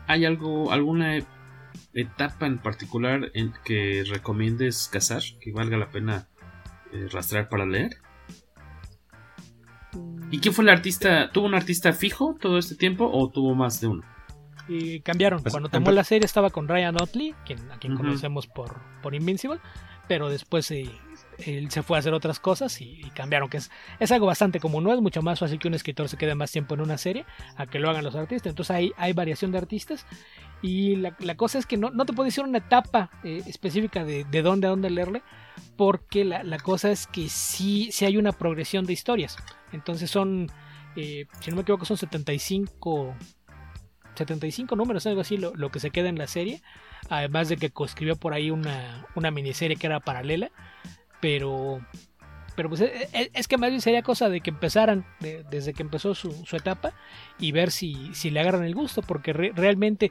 ¿Hay 0.07 0.25
algo, 0.25 0.73
alguna 0.73 1.19
etapa 1.93 2.47
en 2.47 2.59
particular 2.59 3.31
en 3.35 3.53
que 3.65 4.05
recomiendes 4.09 4.89
cazar, 4.93 5.23
que 5.41 5.53
valga 5.53 5.77
la 5.77 5.91
pena 5.91 6.29
eh, 6.93 7.09
rastrear 7.11 7.49
para 7.49 7.67
leer? 7.67 7.97
¿Y 10.31 10.39
quién 10.41 10.55
fue 10.55 10.65
el 10.65 10.71
artista? 10.71 11.31
¿Tuvo 11.33 11.47
un 11.47 11.55
artista 11.55 11.93
fijo 11.93 12.37
todo 12.41 12.59
este 12.59 12.75
tiempo 12.75 13.09
o 13.13 13.31
tuvo 13.31 13.55
más 13.55 13.81
de 13.81 13.89
uno? 13.89 14.03
Y 14.69 15.01
cambiaron. 15.01 15.43
Pues, 15.43 15.53
Cuando 15.53 15.69
tomó 15.69 15.93
la 15.93 16.05
serie 16.05 16.27
estaba 16.27 16.51
con 16.51 16.67
Ryan 16.67 17.01
Otley, 17.01 17.35
quien, 17.45 17.71
a 17.71 17.79
quien 17.79 17.93
uh 17.93 17.97
-huh. 17.97 18.01
conocemos 18.01 18.47
por, 18.49 18.81
por 19.03 19.15
Invincible, 19.15 19.61
pero 20.09 20.29
después 20.29 20.71
eh, 20.73 20.91
él 21.39 21.71
se 21.71 21.83
fue 21.83 21.97
a 21.97 22.01
hacer 22.01 22.15
otras 22.15 22.41
cosas 22.41 22.81
y, 22.81 23.03
cambiaron, 23.15 23.49
que 23.49 23.59
es, 23.59 23.71
es 24.01 24.13
algo 24.13 24.27
bastante 24.27 24.61
común, 24.61 24.85
no 24.85 24.93
es 24.93 25.01
mucho 25.01 25.23
más 25.23 25.39
fácil 25.39 25.59
que 25.59 25.69
un 25.69 25.75
escritor 25.75 26.09
se 26.09 26.17
quede 26.17 26.35
más 26.35 26.51
tiempo 26.51 26.75
en 26.75 26.81
una 26.81 26.99
serie 26.99 27.25
a 27.57 27.67
que 27.67 27.79
lo 27.79 27.91
hagan 27.91 28.05
los 28.05 28.15
artistas, 28.15 28.51
entonces 28.51 28.75
hay, 28.75 28.93
hay 28.97 29.13
variación 29.13 29.53
de 29.53 29.59
artistas 29.59 30.07
y 30.63 30.97
la, 30.97 31.17
la 31.21 31.37
cosa 31.37 31.59
es 31.59 31.67
que 31.67 31.77
no, 31.77 31.91
no, 31.91 32.07
te 32.07 32.13
puedo 32.13 32.25
decir 32.25 32.45
una 32.45 32.59
etapa 32.59 33.11
eh, 33.25 33.43
específica 33.47 34.05
de, 34.05 34.25
de, 34.25 34.43
dónde 34.43 34.67
a 34.67 34.71
dónde 34.71 34.91
leerle, 34.91 35.23
porque 35.77 36.25
la, 36.25 36.43
la, 36.43 36.59
cosa 36.59 36.91
es 36.91 37.07
que 37.07 37.29
sí, 37.29 37.91
hay 38.01 38.17
una 38.17 38.33
progresión 38.33 38.85
de 38.87 38.93
historias, 38.93 39.37
entonces 39.73 40.11
son, 40.11 40.51
eh, 40.97 41.27
si 41.41 41.51
no 41.51 41.57
me 41.57 41.63
equivoco, 41.63 41.85
son 41.85 41.97
75 41.97 43.15
75 44.17 44.77
números, 44.77 45.07
algo 45.07 45.21
así, 45.21 45.37
lo, 45.37 45.55
lo, 45.55 45.71
que 45.71 45.81
se 45.81 45.91
queda 45.91 46.09
en 46.09 46.19
la 46.19 46.27
serie. 46.27 46.63
Además 47.09 47.49
de 47.49 47.57
que 47.57 47.71
escribió 47.85 48.17
por 48.17 48.35
ahí 48.35 48.51
una, 48.51 49.07
una 49.15 49.31
miniserie 49.31 49.77
que 49.77 49.87
era 49.87 50.01
paralela. 50.01 50.51
Pero. 51.21 51.81
Pero 52.55 52.71
pues 52.71 52.81
es, 52.81 53.11
es 53.13 53.49
que 53.49 53.59
más 53.59 53.69
bien 53.69 53.83
sería 53.83 54.01
cosa 54.03 54.31
de 54.31 54.41
que 54.41 54.49
empezaran 54.49 55.05
de, 55.21 55.45
desde 55.51 55.75
que 55.75 55.83
empezó 55.83 56.15
su, 56.15 56.33
su, 56.47 56.57
etapa 56.57 56.95
y 57.39 57.53
ver 57.53 57.71
si, 57.71 58.15
si 58.15 58.31
le 58.31 58.41
agarran 58.41 58.65
el 58.65 58.75
gusto, 58.75 59.03
porque 59.03 59.35
re, 59.35 59.53
realmente 59.55 60.11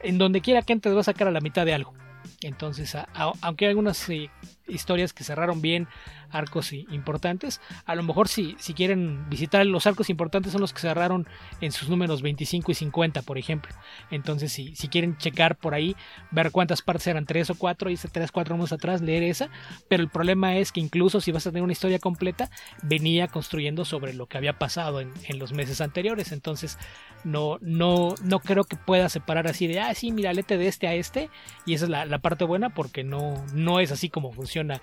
en 0.00 0.18
donde 0.18 0.42
quiera 0.42 0.60
que 0.60 0.74
antes 0.74 0.94
va 0.94 1.00
a 1.00 1.04
sacar 1.04 1.26
a 1.26 1.30
la 1.30 1.40
mitad 1.40 1.64
de 1.64 1.72
algo. 1.72 1.94
Entonces, 2.42 2.94
a, 2.94 3.08
aunque 3.40 3.64
hay 3.64 3.70
algunas 3.70 4.08
eh, 4.10 4.30
historias 4.68 5.12
que 5.12 5.24
cerraron 5.24 5.60
bien, 5.60 5.88
arcos 6.30 6.72
importantes, 6.72 7.60
a 7.84 7.94
lo 7.94 8.02
mejor 8.02 8.28
si, 8.28 8.56
si 8.58 8.74
quieren 8.74 9.28
visitar 9.28 9.64
los 9.66 9.86
arcos 9.86 10.10
importantes 10.10 10.52
son 10.52 10.60
los 10.60 10.72
que 10.72 10.80
cerraron 10.80 11.26
en 11.60 11.72
sus 11.72 11.88
números 11.88 12.22
25 12.22 12.72
y 12.72 12.74
50, 12.74 13.22
por 13.22 13.38
ejemplo. 13.38 13.74
Entonces, 14.10 14.52
si, 14.52 14.74
si 14.74 14.88
quieren 14.88 15.16
checar 15.18 15.56
por 15.56 15.74
ahí, 15.74 15.96
ver 16.30 16.50
cuántas 16.50 16.82
partes 16.82 17.06
eran 17.06 17.26
3 17.26 17.50
o 17.50 17.54
4, 17.54 17.90
y 17.90 17.96
3, 17.96 18.32
4 18.32 18.54
años 18.54 18.72
atrás, 18.72 19.00
leer 19.00 19.22
esa. 19.22 19.48
Pero 19.88 20.02
el 20.02 20.08
problema 20.08 20.56
es 20.56 20.72
que 20.72 20.80
incluso 20.80 21.20
si 21.20 21.32
vas 21.32 21.46
a 21.46 21.50
tener 21.50 21.62
una 21.62 21.72
historia 21.72 21.98
completa, 21.98 22.50
venía 22.82 23.28
construyendo 23.28 23.84
sobre 23.84 24.14
lo 24.14 24.26
que 24.26 24.38
había 24.38 24.58
pasado 24.58 25.00
en, 25.00 25.12
en 25.28 25.38
los 25.38 25.52
meses 25.52 25.80
anteriores. 25.80 26.32
Entonces, 26.32 26.78
no, 27.24 27.58
no, 27.60 28.14
no 28.22 28.40
creo 28.40 28.64
que 28.64 28.76
pueda 28.76 29.08
separar 29.08 29.46
así 29.46 29.66
de, 29.66 29.80
ah, 29.80 29.94
sí, 29.94 30.12
mira, 30.12 30.32
lete 30.32 30.58
de 30.58 30.68
este 30.68 30.86
a 30.86 30.94
este. 30.94 31.30
Y 31.64 31.74
esa 31.74 31.84
es 31.84 31.90
la, 31.90 32.04
la 32.04 32.18
parte 32.18 32.44
buena 32.44 32.70
porque 32.70 33.04
no, 33.04 33.44
no 33.54 33.80
es 33.80 33.92
así 33.92 34.08
como 34.08 34.32
funciona 34.32 34.55
una, 34.60 34.80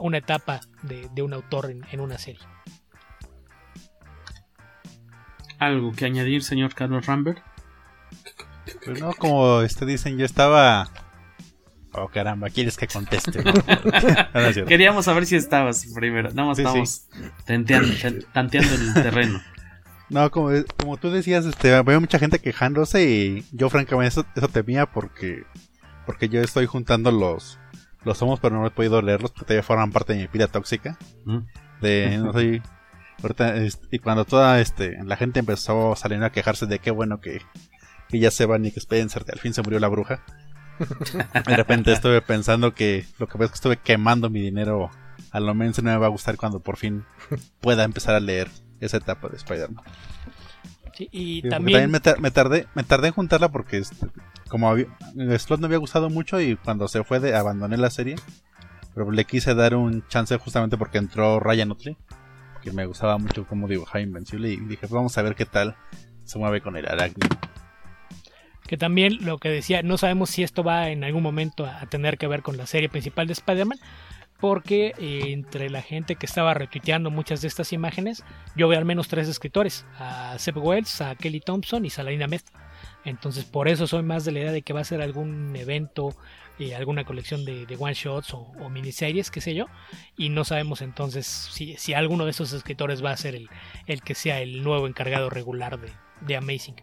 una 0.00 0.18
etapa 0.18 0.60
de, 0.82 1.08
de, 1.14 1.22
un 1.22 1.32
autor 1.32 1.70
en, 1.70 1.84
en, 1.90 2.00
una 2.00 2.18
serie. 2.18 2.42
¿Algo 5.58 5.92
que 5.92 6.04
añadir, 6.04 6.42
señor 6.42 6.74
Carlos 6.74 7.06
Rambert? 7.06 7.38
Pues 8.84 9.00
no, 9.00 9.12
como 9.14 9.62
este 9.62 9.86
dicen, 9.86 10.18
yo 10.18 10.24
estaba... 10.24 10.90
Oh, 11.92 12.08
caramba, 12.08 12.50
quieres 12.50 12.76
que 12.76 12.86
conteste. 12.86 13.42
¿no? 13.44 14.66
Queríamos 14.66 15.06
saber 15.06 15.24
si 15.24 15.36
estabas 15.36 15.86
primero. 15.94 16.30
Nada 16.34 16.48
más 16.48 16.58
sí, 16.58 16.62
estamos 16.62 16.90
sí. 16.90 17.20
Tanteando, 17.46 17.94
tanteando 18.34 18.74
el 18.74 18.94
terreno. 18.94 19.40
No, 20.10 20.30
como, 20.30 20.50
como 20.76 20.98
tú 20.98 21.10
decías, 21.10 21.46
este, 21.46 21.80
veo 21.82 22.00
mucha 22.00 22.18
gente 22.18 22.38
quejándose 22.38 23.10
y 23.10 23.44
yo 23.50 23.70
francamente 23.70 24.08
eso, 24.08 24.26
eso 24.36 24.48
temía 24.48 24.86
porque 24.86 25.44
porque 26.06 26.28
yo 26.28 26.40
estoy 26.40 26.66
juntando 26.66 27.10
los 27.10 27.58
los 28.06 28.18
somos 28.18 28.38
pero 28.40 28.56
no 28.56 28.66
he 28.66 28.70
podido 28.70 29.02
leerlos 29.02 29.32
porque 29.32 29.46
todavía 29.46 29.62
forman 29.64 29.90
parte 29.90 30.14
de 30.14 30.20
mi 30.20 30.28
pila 30.28 30.46
tóxica. 30.46 30.96
Mm. 31.24 31.38
De 31.82 32.18
no 32.22 32.32
soy 32.32 32.62
ahorita, 33.22 33.56
este, 33.56 33.86
y 33.90 33.98
cuando 33.98 34.24
toda 34.24 34.60
este 34.60 34.96
la 35.04 35.16
gente 35.16 35.40
empezó 35.40 35.92
a 35.92 35.96
salir 35.96 36.22
a 36.22 36.30
quejarse 36.30 36.66
de 36.66 36.78
qué 36.78 36.90
bueno 36.90 37.20
que, 37.20 37.42
que 38.08 38.18
ya 38.18 38.30
se 38.30 38.46
va 38.46 38.58
Nick 38.58 38.76
Spencer, 38.76 39.24
que 39.24 39.32
al 39.32 39.40
fin 39.40 39.52
se 39.52 39.62
murió 39.62 39.80
la 39.80 39.88
bruja. 39.88 40.22
de 41.46 41.56
repente 41.56 41.92
estuve 41.92 42.20
pensando 42.22 42.74
que 42.74 43.06
lo 43.18 43.26
que 43.26 43.38
ves 43.38 43.46
es 43.46 43.50
que 43.52 43.56
estuve 43.56 43.76
quemando 43.78 44.30
mi 44.30 44.40
dinero 44.40 44.90
a 45.32 45.40
lo 45.40 45.54
menos 45.54 45.82
no 45.82 45.90
me 45.90 45.96
va 45.96 46.06
a 46.06 46.10
gustar 46.10 46.36
cuando 46.36 46.60
por 46.60 46.76
fin 46.76 47.04
pueda 47.60 47.84
empezar 47.84 48.14
a 48.14 48.20
leer 48.20 48.50
esa 48.80 48.98
etapa 48.98 49.28
de 49.28 49.36
Spider-Man. 49.36 49.84
Sí, 50.94 51.08
y 51.10 51.40
sí, 51.42 51.48
también... 51.48 51.90
también 51.90 51.90
me, 51.90 52.22
me, 52.22 52.30
tardé 52.30 52.68
me 52.74 52.84
tardé 52.84 53.08
en 53.08 53.14
juntarla 53.14 53.50
porque 53.50 53.78
este, 53.78 54.06
como 54.48 54.68
había, 54.68 54.86
el 55.16 55.38
slot 55.38 55.60
no 55.60 55.66
había 55.66 55.78
gustado 55.78 56.10
mucho 56.10 56.40
y 56.40 56.56
cuando 56.56 56.88
se 56.88 57.04
fue 57.04 57.20
de 57.20 57.34
abandoné 57.36 57.76
la 57.76 57.90
serie 57.90 58.16
pero 58.94 59.10
le 59.10 59.24
quise 59.24 59.54
dar 59.54 59.74
un 59.74 60.06
chance 60.08 60.36
justamente 60.38 60.76
porque 60.76 60.98
entró 60.98 61.40
Ryan 61.40 61.72
Otley 61.72 61.96
que 62.62 62.72
me 62.72 62.86
gustaba 62.86 63.18
mucho 63.18 63.46
como 63.46 63.68
dibujaba 63.68 64.00
Invencible 64.00 64.50
y 64.50 64.56
dije 64.56 64.86
vamos 64.90 65.16
a 65.18 65.22
ver 65.22 65.34
qué 65.34 65.46
tal 65.46 65.76
se 66.24 66.38
mueve 66.38 66.60
con 66.60 66.76
el 66.76 66.86
Arachnid 66.86 67.30
que 68.66 68.76
también 68.76 69.24
lo 69.24 69.38
que 69.38 69.48
decía 69.48 69.82
no 69.82 69.98
sabemos 69.98 70.30
si 70.30 70.42
esto 70.42 70.64
va 70.64 70.90
en 70.90 71.04
algún 71.04 71.22
momento 71.22 71.66
a 71.66 71.86
tener 71.86 72.18
que 72.18 72.26
ver 72.26 72.42
con 72.42 72.56
la 72.56 72.66
serie 72.66 72.88
principal 72.88 73.26
de 73.26 73.34
Spider-Man 73.34 73.78
porque 74.38 74.94
eh, 74.98 75.32
entre 75.32 75.70
la 75.70 75.82
gente 75.82 76.16
que 76.16 76.26
estaba 76.26 76.54
retuiteando 76.54 77.10
muchas 77.10 77.40
de 77.40 77.48
estas 77.48 77.72
imágenes, 77.72 78.24
yo 78.54 78.68
veo 78.68 78.78
al 78.78 78.84
menos 78.84 79.08
tres 79.08 79.28
escritores, 79.28 79.86
a 79.98 80.36
Seb 80.38 80.58
Wells, 80.58 81.00
a 81.00 81.14
Kelly 81.14 81.40
Thompson 81.40 81.84
y 81.84 81.90
Salarina 81.90 82.26
Meth. 82.26 82.44
Entonces 83.06 83.44
por 83.44 83.68
eso 83.68 83.86
soy 83.86 84.02
más 84.02 84.26
de 84.26 84.32
la 84.32 84.40
idea 84.40 84.52
de 84.52 84.60
que 84.60 84.74
va 84.74 84.80
a 84.80 84.84
ser 84.84 85.00
algún 85.00 85.56
evento, 85.56 86.14
eh, 86.58 86.74
alguna 86.74 87.04
colección 87.04 87.46
de, 87.46 87.66
one 87.78 87.94
shots 87.94 88.34
o, 88.34 88.68
miniseries, 88.68 89.30
qué 89.30 89.40
sé 89.40 89.54
yo. 89.54 89.66
Y 90.18 90.28
no 90.28 90.44
sabemos 90.44 90.82
entonces 90.82 91.26
si, 91.26 91.76
si 91.78 91.94
alguno 91.94 92.24
de 92.24 92.32
esos 92.32 92.52
escritores 92.52 93.02
va 93.02 93.12
a 93.12 93.16
ser 93.16 93.34
el, 93.34 93.48
el 93.86 94.02
que 94.02 94.14
sea 94.14 94.42
el 94.42 94.62
nuevo 94.62 94.86
encargado 94.86 95.30
regular 95.30 95.80
de, 95.80 95.90
de 96.20 96.36
Amazing 96.36 96.76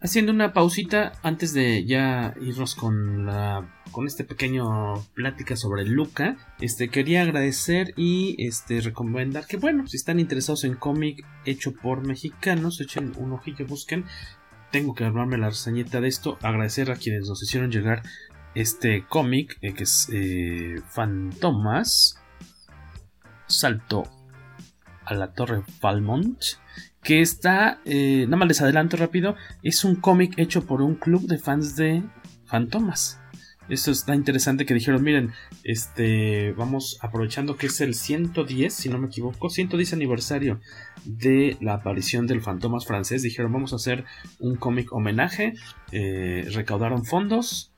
haciendo 0.00 0.30
una 0.30 0.52
pausita 0.52 1.12
antes 1.22 1.52
de 1.52 1.84
ya 1.84 2.34
irnos 2.40 2.76
con 2.76 3.26
la 3.26 3.75
con 3.96 4.06
este 4.06 4.24
pequeño 4.24 5.06
plática 5.14 5.56
sobre 5.56 5.86
Luca, 5.86 6.36
este 6.60 6.90
quería 6.90 7.22
agradecer 7.22 7.94
y 7.96 8.36
este 8.46 8.82
recomendar 8.82 9.46
que 9.46 9.56
bueno, 9.56 9.86
si 9.86 9.96
están 9.96 10.20
interesados 10.20 10.64
en 10.64 10.74
cómic 10.74 11.24
hecho 11.46 11.72
por 11.72 12.06
mexicanos, 12.06 12.78
echen 12.82 13.14
un 13.16 13.32
ojillo, 13.32 13.64
busquen. 13.64 14.04
Tengo 14.70 14.94
que 14.94 15.04
armarme 15.04 15.38
la 15.38 15.48
reseñita 15.48 16.02
de 16.02 16.08
esto, 16.08 16.36
agradecer 16.42 16.90
a 16.90 16.96
quienes 16.96 17.26
nos 17.26 17.42
hicieron 17.42 17.70
llegar 17.70 18.02
este 18.54 19.06
cómic 19.08 19.56
eh, 19.62 19.72
que 19.72 19.84
es 19.84 20.10
eh, 20.12 20.74
Fantomas 20.90 22.20
Salto 23.46 24.02
a 25.06 25.14
la 25.14 25.32
Torre 25.32 25.62
Falmont 25.80 26.38
que 27.02 27.22
está, 27.22 27.80
eh, 27.86 28.26
nada 28.26 28.36
más 28.36 28.48
les 28.48 28.60
adelanto 28.60 28.98
rápido, 28.98 29.36
es 29.62 29.84
un 29.84 29.96
cómic 29.96 30.38
hecho 30.38 30.66
por 30.66 30.82
un 30.82 30.96
club 30.96 31.22
de 31.22 31.38
fans 31.38 31.76
de 31.76 32.02
Fantomas. 32.44 33.20
Eso 33.68 33.90
está 33.90 34.14
interesante 34.14 34.66
que 34.66 34.74
dijeron, 34.74 35.02
miren, 35.02 35.32
este, 35.64 36.52
vamos 36.52 36.98
aprovechando 37.00 37.56
que 37.56 37.66
es 37.66 37.80
el 37.80 37.94
110, 37.94 38.72
si 38.72 38.88
no 38.88 38.98
me 38.98 39.08
equivoco, 39.08 39.50
110 39.50 39.92
aniversario 39.92 40.60
de 41.04 41.56
la 41.60 41.74
aparición 41.74 42.26
del 42.26 42.42
Fantomas 42.42 42.86
francés, 42.86 43.22
dijeron, 43.22 43.52
vamos 43.52 43.72
a 43.72 43.76
hacer 43.76 44.04
un 44.38 44.56
cómic 44.56 44.92
homenaje, 44.92 45.54
eh, 45.92 46.48
recaudaron 46.52 47.04
fondos, 47.04 47.72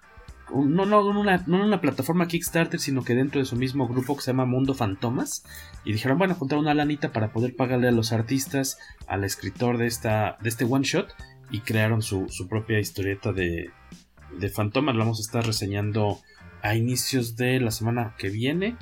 no, 0.55 0.87
no, 0.87 1.13
no 1.13 1.65
una 1.65 1.81
plataforma 1.81 2.27
Kickstarter, 2.27 2.81
sino 2.81 3.05
que 3.05 3.15
dentro 3.15 3.41
de 3.41 3.45
su 3.45 3.57
mismo 3.57 3.87
grupo 3.87 4.17
que 4.17 4.23
se 4.23 4.31
llama 4.31 4.47
Mundo 4.47 4.75
Fantomas. 4.75 5.45
Y 5.85 5.93
dijeron, 5.93 6.19
bueno, 6.19 6.35
juntar 6.35 6.59
una 6.59 6.75
lanita 6.75 7.13
para 7.13 7.33
poder 7.33 7.55
pagarle 7.55 7.89
a 7.89 7.93
los 7.93 8.13
artistas, 8.13 8.79
al 9.07 9.25
escritor 9.25 9.79
de, 9.79 9.87
esta, 9.87 10.39
de 10.41 10.49
este 10.49 10.65
one 10.65 10.85
shot. 10.85 11.15
Y 11.51 11.61
crearon 11.61 12.03
su, 12.03 12.27
propia 12.49 12.79
historieta 12.79 13.33
de, 13.33 13.71
de 14.39 14.49
Fantomas. 14.49 14.95
Lo 14.95 15.01
vamos 15.01 15.19
a 15.19 15.23
estar 15.23 15.47
reseñando 15.47 16.19
a 16.63 16.75
inicios 16.75 17.37
de 17.37 17.61
la 17.61 17.71
semana 17.71 18.15
que 18.19 18.31
viene 18.31 18.77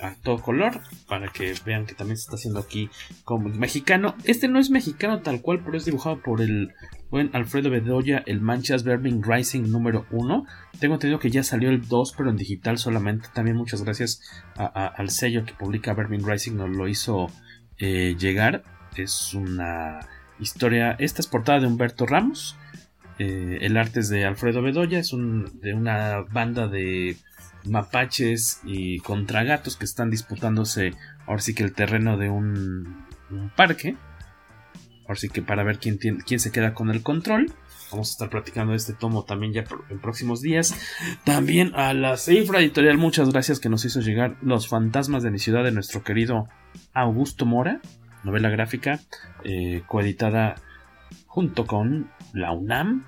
a 0.00 0.14
todo 0.14 0.40
color 0.40 0.80
para 1.08 1.28
que 1.28 1.54
vean 1.64 1.86
que 1.86 1.94
también 1.94 2.16
se 2.16 2.24
está 2.24 2.36
haciendo 2.36 2.60
aquí 2.60 2.90
como 3.24 3.48
mexicano. 3.48 4.14
Este 4.24 4.48
no 4.48 4.58
es 4.58 4.70
mexicano 4.70 5.22
tal 5.22 5.40
cual, 5.40 5.62
pero 5.64 5.76
es 5.76 5.84
dibujado 5.84 6.20
por 6.20 6.40
el 6.40 6.72
buen 7.10 7.30
Alfredo 7.34 7.70
Bedoya, 7.70 8.22
el 8.26 8.40
Manchas 8.40 8.84
Burning 8.84 9.22
Rising 9.22 9.70
número 9.70 10.06
1. 10.10 10.44
Tengo 10.80 10.94
entendido 10.94 11.18
que 11.18 11.30
ya 11.30 11.42
salió 11.42 11.70
el 11.70 11.86
2, 11.86 12.14
pero 12.16 12.30
en 12.30 12.36
digital 12.36 12.78
solamente. 12.78 13.28
También 13.32 13.56
muchas 13.56 13.82
gracias 13.82 14.20
al 14.56 15.10
sello 15.10 15.44
que 15.44 15.54
publica 15.54 15.94
Burning 15.94 16.26
Rising, 16.26 16.56
nos 16.56 16.70
lo 16.70 16.88
hizo 16.88 17.28
eh, 17.78 18.16
llegar. 18.18 18.64
Es 18.96 19.34
una 19.34 20.00
historia, 20.38 20.96
esta 20.98 21.20
es 21.20 21.26
portada 21.26 21.60
de 21.60 21.66
Humberto 21.66 22.06
Ramos. 22.06 22.56
Eh, 23.18 23.58
el 23.62 23.76
arte 23.76 24.00
de 24.02 24.24
Alfredo 24.26 24.62
Bedoya, 24.62 24.98
es 24.98 25.10
de 25.12 25.74
una 25.74 26.20
banda 26.30 26.68
de 26.68 27.16
mapaches 27.64 28.60
y 28.64 28.98
contra 29.00 29.42
gatos 29.42 29.76
que 29.76 29.84
están 29.84 30.10
disputándose 30.10 30.92
ahora 31.26 31.40
sí 31.40 31.54
que 31.54 31.64
el 31.64 31.72
terreno 31.72 32.16
de 32.16 32.30
un, 32.30 33.04
parque. 33.56 33.96
Ahora 35.02 35.16
sí 35.16 35.28
que 35.28 35.42
para 35.42 35.64
ver 35.64 35.78
quién, 35.78 35.98
quién 35.98 36.40
se 36.40 36.52
queda 36.52 36.74
con 36.74 36.90
el 36.90 37.02
control. 37.02 37.52
Vamos 37.90 38.10
a 38.10 38.12
estar 38.12 38.30
platicando 38.30 38.72
de 38.72 38.78
este 38.78 38.92
tomo 38.92 39.24
también 39.24 39.52
ya 39.52 39.64
en 39.88 40.00
próximos 40.00 40.42
días. 40.42 40.74
También 41.24 41.72
a 41.74 41.94
la 41.94 42.16
Cifra 42.16 42.58
Editorial, 42.58 42.98
muchas 42.98 43.30
gracias 43.30 43.60
que 43.60 43.68
nos 43.68 43.84
hizo 43.84 44.00
llegar 44.00 44.36
Los 44.42 44.68
Fantasmas 44.68 45.22
de 45.22 45.30
mi 45.30 45.38
ciudad 45.38 45.62
de 45.62 45.70
nuestro 45.70 46.02
querido 46.02 46.48
Augusto 46.92 47.46
Mora, 47.46 47.80
novela 48.24 48.50
gráfica, 48.50 49.00
eh, 49.44 49.82
coeditada 49.86 50.56
junto 51.26 51.66
con 51.66 52.10
la 52.32 52.52
UNAM, 52.52 53.04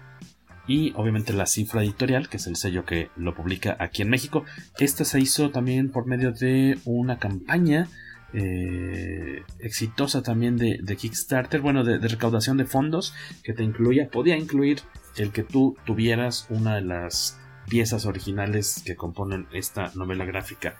y 0.69 0.93
obviamente 0.97 1.33
la 1.33 1.47
cifra 1.47 1.83
editorial, 1.83 2.29
que 2.29 2.37
es 2.37 2.47
el 2.47 2.57
sello 2.57 2.85
que 2.85 3.09
lo 3.17 3.35
publica 3.35 3.77
aquí 3.81 4.03
en 4.03 4.11
México. 4.11 4.45
Esta 4.79 5.05
se 5.05 5.19
hizo 5.19 5.51
también 5.51 5.91
por 5.91 6.07
medio 6.07 6.31
de 6.31 6.79
una 6.85 7.19
campaña 7.19 7.89
eh, 8.35 9.43
exitosa 9.61 10.23
también 10.23 10.59
de, 10.59 10.97
Kickstarter, 10.97 11.63
bueno, 11.63 11.83
de, 11.85 11.99
recaudación 12.07 12.59
de 12.59 12.67
fondos 12.67 13.15
que 13.43 13.55
te 13.55 13.65
incluía, 13.65 14.11
podía 14.11 14.37
incluir 14.37 14.81
el 15.17 15.33
que 15.33 15.43
tú 15.43 15.77
tuvieras 15.87 16.47
una 16.51 16.75
de 16.75 16.83
las 16.83 17.41
piezas 17.71 18.05
originales 18.05 18.83
que 18.85 18.97
componen 18.97 19.47
esta 19.53 19.91
novela 19.95 20.27
gráfica. 20.27 20.77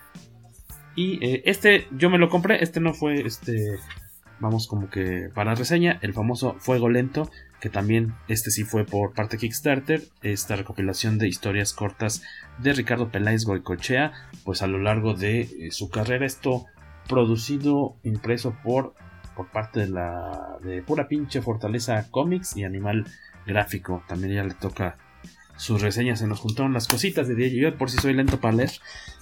Y 0.95 1.25
eh, 1.25 1.43
este 1.47 1.87
yo 1.97 2.11
me 2.11 2.19
lo 2.19 2.29
compré, 2.29 2.63
este 2.63 2.81
no 2.81 2.93
fue 2.93 3.27
este 3.27 3.79
vamos 4.41 4.67
como 4.67 4.91
que 4.91 5.31
para 5.35 5.55
reseña, 5.55 5.99
el 6.03 6.15
famoso 6.15 6.57
Fuego 6.59 6.89
Lento, 6.89 7.31
que 7.61 7.69
también 7.69 8.15
este 8.29 8.51
sí 8.51 8.65
fue 8.65 8.85
por 8.85 9.13
parte 9.15 9.37
de 9.37 9.41
Kickstarter, 9.41 10.03
esta 10.23 10.57
recopilación 10.57 11.19
de 11.19 11.29
historias 11.29 11.73
cortas 11.73 12.23
de 12.59 12.73
Ricardo 12.73 13.11
Peláez 13.11 13.45
Goicochea, 13.45 14.13
pues 14.45 14.63
a 14.63 14.67
lo 14.67 14.79
largo 14.79 15.15
de 15.15 15.41
eh, 15.41 15.71
su 15.71 15.91
carrera, 15.91 16.27
esto 16.27 16.67
producido, 17.09 17.97
impreso 18.05 18.57
por, 18.63 18.95
por 19.35 19.51
parte 19.51 19.81
de 19.81 19.89
la 19.89 20.59
de 20.63 20.83
pura 20.83 21.09
pinche 21.09 21.43
Fortaleza 21.43 22.07
Comics 22.11 22.57
y 22.57 22.65
Animal 22.65 23.07
Gráfico, 23.47 24.03
también 24.07 24.35
ya 24.35 24.45
le 24.45 24.55
toca 24.55 24.97
sus 25.59 25.83
reseñas, 25.83 26.21
se 26.21 26.27
nos 26.27 26.41
juntaron 26.41 26.73
las 26.73 26.89
cositas 26.89 27.29
de 27.29 27.35
día. 27.35 27.49
Yo 27.49 27.77
por 27.77 27.91
si 27.91 27.99
soy 27.99 28.15
lento 28.15 28.41
para 28.41 28.55
leer. 28.55 28.71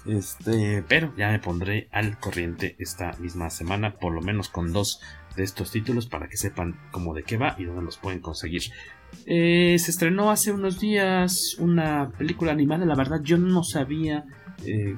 Este, 0.07 0.85
pero 0.89 1.13
ya 1.17 1.31
me 1.31 1.39
pondré 1.39 1.89
al 1.93 2.19
corriente 2.19 2.77
esta 2.79 3.13
misma 3.19 3.51
semana, 3.51 3.95
por 3.95 4.15
lo 4.15 4.21
menos 4.21 4.49
con 4.49 4.73
dos 4.73 5.01
de 5.37 5.43
estos 5.43 5.71
títulos 5.71 6.07
para 6.07 6.29
que 6.29 6.37
sepan 6.37 6.79
cómo 6.91 7.15
de 7.15 7.23
qué 7.23 7.37
va 7.37 7.57
y 7.59 7.65
dónde 7.65 7.83
los 7.83 7.99
pueden 7.99 8.21
conseguir. 8.21 8.63
Eh, 9.27 9.77
se 9.79 9.91
estrenó 9.91 10.31
hace 10.31 10.53
unos 10.53 10.81
días 10.81 11.57
una 11.59 12.13
película 12.17 12.53
animada, 12.53 12.87
la 12.87 12.95
verdad 12.95 13.21
yo 13.23 13.39
no 13.39 13.63
sabía 13.63 14.25
eh, 14.65 14.97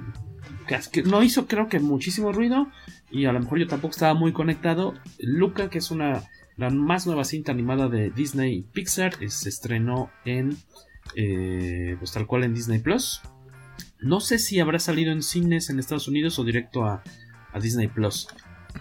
no 1.05 1.23
hizo 1.23 1.47
creo 1.47 1.69
que 1.69 1.81
muchísimo 1.81 2.33
ruido 2.33 2.69
y 3.11 3.25
a 3.25 3.33
lo 3.33 3.41
mejor 3.41 3.59
yo 3.59 3.67
tampoco 3.67 3.93
estaba 3.93 4.15
muy 4.15 4.33
conectado. 4.33 4.95
Luca, 5.19 5.71
que 5.71 5.79
es 5.79 5.91
una 5.91 6.23
la 6.57 6.71
más 6.71 7.07
nueva 7.07 7.25
cinta 7.25 7.53
animada 7.53 7.89
de 7.89 8.11
Disney 8.11 8.63
Pixar, 8.73 9.15
se 9.29 9.49
estrenó 9.49 10.11
en 10.25 10.57
eh, 11.15 11.97
pues 11.99 12.13
tal 12.13 12.27
cual 12.27 12.45
en 12.45 12.55
Disney 12.55 12.81
Plus. 12.81 13.23
No 14.01 14.21
sé 14.21 14.39
si 14.39 14.61
habrá 14.61 14.79
salido 14.79 15.13
en 15.13 15.23
cines 15.23 15.71
en 15.71 15.79
Estados 15.79 16.09
Unidos 16.09 16.39
o 16.39 16.45
directo 16.45 16.85
a, 16.85 17.03
Disney 17.61 17.89
Plus. 17.89 18.29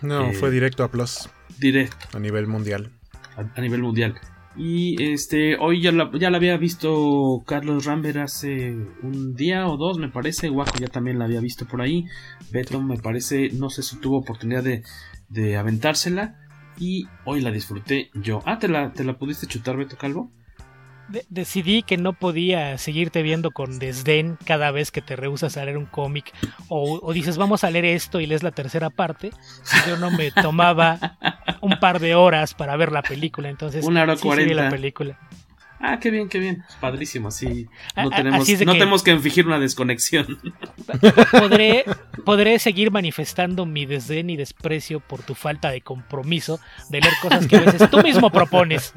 No, 0.04 0.28
eh, 0.28 0.34
fue 0.34 0.52
directo 0.52 0.84
a 0.84 0.92
Plus. 0.92 1.30
Directo. 1.58 2.16
A 2.16 2.20
nivel 2.20 2.46
mundial. 2.46 2.92
A, 3.36 3.60
nivel 3.60 3.82
mundial. 3.82 4.20
Y 4.56 5.02
este, 5.02 5.58
hoy 5.58 5.82
ya 5.82 5.92
la, 5.92 6.12
ya 6.20 6.30
la 6.30 6.38
había 6.38 6.58
visto 6.58 7.44
Carlos 7.48 7.86
Rambert 7.86 8.18
hace 8.18 8.76
un 9.02 9.36
día 9.36 9.68
o 9.68 9.78
dos, 9.78 9.98
me 9.98 10.10
parece. 10.10 10.50
Guaco 10.50 10.78
ya 10.80 10.88
también 10.88 11.18
la 11.18 11.26
había 11.26 11.42
visto 11.42 11.66
por 11.66 11.82
ahí. 11.82 12.06
Beto, 12.52 12.82
me 12.82 12.98
parece, 12.98 13.50
no 13.54 13.70
sé 13.72 13.82
si 13.82 13.98
tuvo 13.98 14.20
oportunidad 14.20 14.64
de, 14.64 14.84
de 15.30 15.58
aventársela. 15.58 16.36
Y 16.78 17.08
hoy 17.26 17.42
la 17.42 17.50
disfruté 17.50 18.12
yo. 18.14 18.44
Ah, 18.46 18.60
¿te 18.60 18.68
la, 18.68 18.94
¿te 18.94 19.04
la 19.04 19.18
pudiste 19.18 19.48
chutar, 19.48 19.78
Beto 19.78 19.98
Calvo? 19.98 20.32
Decidí 21.30 21.84
que 21.84 21.98
no 21.98 22.14
podía 22.14 22.78
seguirte 22.78 23.22
viendo 23.22 23.52
con 23.52 23.80
desdén 23.80 24.38
cada 24.46 24.72
vez 24.72 24.92
que 24.92 25.02
te 25.02 25.16
rehusas 25.16 25.58
a 25.58 25.66
leer 25.66 25.78
un 25.78 25.86
cómic 25.86 26.34
o, 26.68 27.14
dices 27.14 27.38
vamos 27.38 27.64
a 27.64 27.72
leer 27.72 27.86
esto 27.86 28.20
y 28.20 28.26
lees 28.26 28.44
la 28.44 28.52
tercera 28.52 28.90
parte 28.90 29.32
si 29.64 29.90
yo 29.90 29.98
no 29.98 30.12
me 30.12 30.32
tomaba 30.42 31.18
un 31.62 31.80
par 31.80 32.00
de 32.00 32.16
horas 32.16 32.54
para 32.54 32.76
ver 32.78 32.92
la 32.92 33.02
película 33.02 33.50
entonces 33.50 33.86
una 33.86 34.04
hora 34.04 34.16
cuarenta 34.18 34.54
la 34.54 34.70
película 34.70 35.18
Ah, 35.80 36.00
qué 36.00 36.10
bien, 36.10 36.28
qué 36.28 36.40
bien. 36.40 36.64
Padrísimo, 36.80 37.28
así 37.28 37.68
no 37.96 38.10
tenemos, 38.10 38.50
no 38.50 38.74
tenemos 38.74 39.04
que 39.04 39.18
fingir 39.20 39.46
una 39.46 39.60
desconexión. 39.60 40.40
Podré, 41.32 41.86
podré 42.26 42.58
seguir 42.58 42.90
manifestando 42.90 43.66
mi 43.66 43.86
desdén 43.86 44.30
y 44.30 44.38
desprecio 44.38 45.00
por 45.00 45.22
tu 45.22 45.36
falta 45.36 45.70
de 45.70 45.82
compromiso 45.82 46.60
de 46.90 47.02
leer 47.02 47.14
cosas 47.22 47.46
que 47.46 47.58
a 47.58 47.62
veces 47.62 47.90
tú 47.92 48.02
mismo 48.02 48.32
propones. 48.32 48.94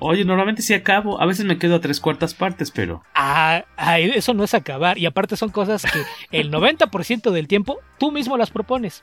Oye, 0.00 0.24
normalmente 0.24 0.60
sí 0.62 0.74
acabo, 0.74 1.20
a 1.20 1.26
veces 1.26 1.46
me 1.46 1.56
quedo 1.58 1.76
a 1.76 1.80
tres 1.80 2.00
cuartas 2.00 2.34
partes, 2.34 2.70
pero... 2.70 3.02
Ah, 3.14 3.64
eso 3.76 4.34
no 4.34 4.44
es 4.44 4.52
acabar, 4.52 4.98
y 4.98 5.06
aparte 5.06 5.36
son 5.36 5.50
cosas 5.50 5.82
que 5.84 6.02
el 6.38 6.50
90% 6.50 7.30
del 7.30 7.46
tiempo 7.48 7.78
tú 7.98 8.10
mismo 8.10 8.36
las 8.36 8.50
propones. 8.50 9.02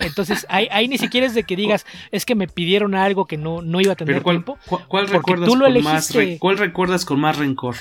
Entonces, 0.00 0.46
ahí, 0.48 0.88
ni 0.88 0.96
siquiera 0.98 1.26
es 1.26 1.34
de 1.34 1.44
que 1.44 1.56
digas, 1.56 1.84
es 2.10 2.24
que 2.24 2.34
me 2.34 2.48
pidieron 2.48 2.94
algo 2.94 3.26
que 3.26 3.36
no, 3.36 3.60
no 3.60 3.80
iba 3.80 3.92
a 3.92 3.96
tener 3.96 4.22
cuál, 4.22 4.36
tiempo. 4.36 4.58
¿Cuál, 4.88 5.08
recuerdas 5.08 5.48
con 5.48 5.82
más, 5.82 6.12
¿Cuál 6.38 6.58
recuerdas 6.58 7.04
con 7.04 7.20
más 7.20 7.36
rencor? 7.36 7.76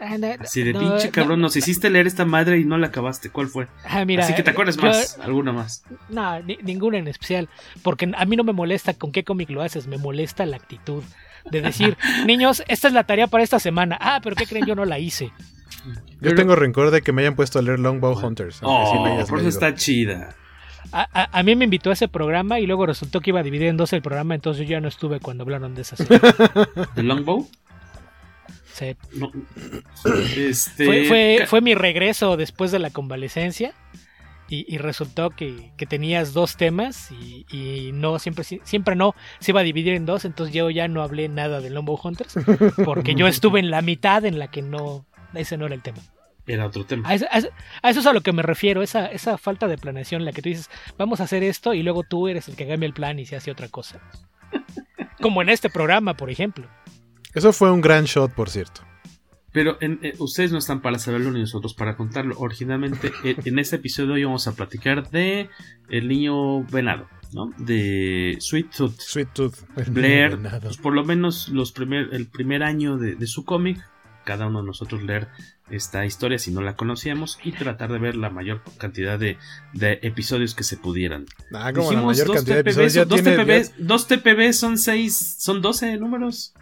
Ah, 0.00 0.18
no, 0.18 0.26
Así 0.40 0.64
de 0.64 0.72
no, 0.72 0.80
pinche 0.80 1.06
no. 1.06 1.12
cabrón, 1.12 1.40
nos 1.40 1.54
hiciste 1.54 1.88
leer 1.88 2.08
esta 2.08 2.24
madre 2.24 2.58
y 2.58 2.64
no 2.64 2.76
la 2.76 2.88
acabaste. 2.88 3.30
¿Cuál 3.30 3.46
fue? 3.46 3.68
Ah, 3.84 4.04
mira, 4.04 4.24
Así 4.24 4.34
que 4.34 4.42
te 4.42 4.50
eh, 4.50 4.52
acuerdas 4.52 4.76
yo- 4.76 4.82
más, 4.82 5.16
alguna 5.20 5.52
más. 5.52 5.84
No, 6.08 6.40
ni- 6.40 6.58
ninguna 6.62 6.98
en 6.98 7.06
especial. 7.06 7.48
Porque 7.84 8.10
a 8.12 8.24
mí 8.24 8.34
no 8.34 8.42
me 8.42 8.52
molesta 8.52 8.94
con 8.94 9.12
qué 9.12 9.22
cómic 9.22 9.48
lo 9.50 9.62
haces, 9.62 9.86
me 9.86 9.98
molesta 9.98 10.44
la 10.44 10.56
actitud 10.56 11.04
de 11.50 11.60
decir, 11.62 11.96
niños, 12.26 12.62
esta 12.68 12.88
es 12.88 12.94
la 12.94 13.04
tarea 13.04 13.26
para 13.26 13.42
esta 13.44 13.58
semana. 13.58 13.96
Ah, 14.00 14.20
pero 14.22 14.36
¿qué 14.36 14.46
creen? 14.46 14.66
Yo 14.66 14.74
no 14.74 14.84
la 14.84 14.98
hice. 14.98 15.32
Yo 16.20 16.34
tengo 16.34 16.54
rencor 16.54 16.90
de 16.92 17.02
que 17.02 17.12
me 17.12 17.22
hayan 17.22 17.34
puesto 17.34 17.58
a 17.58 17.62
leer 17.62 17.80
Longbow 17.80 18.16
Hunters. 18.16 18.56
sí 18.56 18.60
Oh, 18.64 19.24
por 19.28 19.40
eso 19.40 19.48
está 19.48 19.74
chida. 19.74 20.36
A, 20.92 21.08
a- 21.12 21.38
a 21.38 21.42
mí 21.42 21.56
me 21.56 21.64
invitó 21.64 21.90
a 21.90 21.94
ese 21.94 22.06
programa 22.08 22.60
y 22.60 22.66
luego 22.66 22.86
resultó 22.86 23.20
que 23.20 23.30
iba 23.30 23.40
a 23.40 23.42
dividir 23.42 23.68
en 23.68 23.76
dos 23.76 23.92
el 23.92 24.02
programa, 24.02 24.34
entonces 24.34 24.66
yo 24.66 24.72
ya 24.72 24.80
no 24.80 24.88
estuve 24.88 25.20
cuando 25.20 25.42
hablaron 25.42 25.74
de 25.74 25.82
esa 25.82 25.96
serie. 25.96 26.20
¿The 26.94 27.02
Longbow? 27.02 27.48
Sí. 28.72 28.96
No. 29.14 29.30
Este. 30.36 30.84
Fue, 30.86 31.04
fue, 31.06 31.44
fue 31.46 31.60
mi 31.60 31.74
regreso 31.74 32.36
después 32.36 32.70
de 32.72 32.78
la 32.78 32.90
convalecencia 32.90 33.72
y, 34.54 34.66
y 34.68 34.78
resultó 34.78 35.30
que, 35.30 35.72
que 35.76 35.86
tenías 35.86 36.32
dos 36.34 36.56
temas 36.56 37.10
y, 37.10 37.46
y 37.50 37.92
no 37.92 38.18
siempre 38.18 38.44
siempre 38.44 38.94
no 38.96 39.14
se 39.40 39.52
iba 39.52 39.60
a 39.60 39.64
dividir 39.64 39.94
en 39.94 40.04
dos, 40.06 40.24
entonces 40.24 40.54
yo 40.54 40.68
ya 40.70 40.88
no 40.88 41.02
hablé 41.02 41.28
nada 41.28 41.60
de 41.60 41.70
Lombo 41.70 41.98
Hunters 42.02 42.34
porque 42.84 43.14
yo 43.14 43.26
estuve 43.28 43.60
en 43.60 43.70
la 43.70 43.80
mitad 43.82 44.24
en 44.24 44.38
la 44.38 44.48
que 44.50 44.60
no 44.62 45.06
ese 45.34 45.56
no 45.56 45.66
era 45.66 45.74
el 45.74 45.82
tema. 45.82 45.98
Era 46.46 46.66
otro 46.66 46.84
tema. 46.84 47.08
A 47.08 47.14
eso, 47.14 47.24
a 47.30 47.38
eso- 47.38 47.48
a 47.82 47.90
eso 47.90 48.00
es 48.00 48.06
a 48.06 48.12
lo 48.12 48.20
que 48.20 48.32
me 48.32 48.42
refiero, 48.42 48.82
esa, 48.82 49.06
esa 49.06 49.38
falta 49.38 49.68
de 49.68 49.78
planeación, 49.78 50.24
la 50.24 50.32
que 50.32 50.42
tú 50.42 50.48
dices, 50.48 50.68
vamos 50.98 51.20
a 51.20 51.24
hacer 51.24 51.42
esto 51.44 51.72
y 51.72 51.82
luego 51.84 52.02
tú 52.02 52.26
eres 52.28 52.48
el 52.48 52.56
que 52.56 52.66
cambia 52.66 52.86
el 52.88 52.92
plan 52.92 53.18
y 53.20 53.26
se 53.26 53.36
hace 53.36 53.50
otra 53.52 53.68
cosa. 53.68 54.00
Como 55.20 55.40
en 55.40 55.48
este 55.48 55.70
programa, 55.70 56.14
por 56.14 56.30
ejemplo. 56.30 56.66
Eso 57.32 57.52
fue 57.52 57.70
un 57.70 57.80
gran 57.80 58.04
shot, 58.04 58.32
por 58.34 58.50
cierto. 58.50 58.82
Pero 59.52 59.76
en- 59.80 59.98
eh, 60.02 60.14
ustedes 60.18 60.50
no 60.52 60.58
están 60.58 60.80
para 60.80 60.98
saberlo 60.98 61.30
ni 61.30 61.40
nosotros 61.40 61.74
para 61.74 61.96
contarlo. 61.96 62.36
Originalmente, 62.38 63.12
eh, 63.24 63.36
en 63.44 63.58
este 63.58 63.76
episodio 63.76 64.14
hoy 64.14 64.24
vamos 64.24 64.48
a 64.48 64.54
platicar 64.56 65.10
de 65.10 65.50
El 65.90 66.08
niño 66.08 66.64
venado, 66.64 67.06
¿no? 67.32 67.52
De 67.58 68.36
Sweet 68.40 68.70
Tooth. 68.74 68.98
Sweet 68.98 69.28
Tooth. 69.34 69.54
el 69.76 69.90
Blair, 69.90 70.38
pues, 70.62 70.76
por 70.78 70.94
lo 70.94 71.04
menos 71.04 71.48
los 71.48 71.72
primer, 71.72 72.08
el 72.12 72.26
primer 72.26 72.62
año 72.62 72.96
de, 72.96 73.14
de 73.14 73.26
su 73.26 73.44
cómic, 73.44 73.78
cada 74.24 74.46
uno 74.46 74.60
de 74.60 74.66
nosotros 74.68 75.02
leer 75.02 75.28
esta 75.70 76.04
historia 76.06 76.38
si 76.38 76.52
no 76.52 76.60
la 76.60 76.76
conocíamos 76.76 77.38
y 77.42 77.50
tratar 77.52 77.90
de 77.92 77.98
ver 77.98 78.14
la 78.14 78.30
mayor 78.30 78.62
cantidad 78.78 79.18
de, 79.18 79.36
de 79.72 79.98
episodios 80.02 80.54
que 80.54 80.64
se 80.64 80.76
pudieran. 80.76 81.24
Ah, 81.52 81.72
como 81.74 81.92
la 81.92 82.02
mayor 82.02 82.26
dos 82.28 82.36
cantidad 82.36 82.56
de 82.56 82.62
TPBs, 82.62 82.76
episodios 82.78 82.92
ya 82.94 83.04
dos, 83.06 83.22
tiene- 83.22 83.44
TPBs, 83.44 83.74
dos 83.78 84.56
son 84.56 84.78
seis, 84.78 85.36
son 85.38 85.60
12 85.60 85.96
números, 85.96 86.54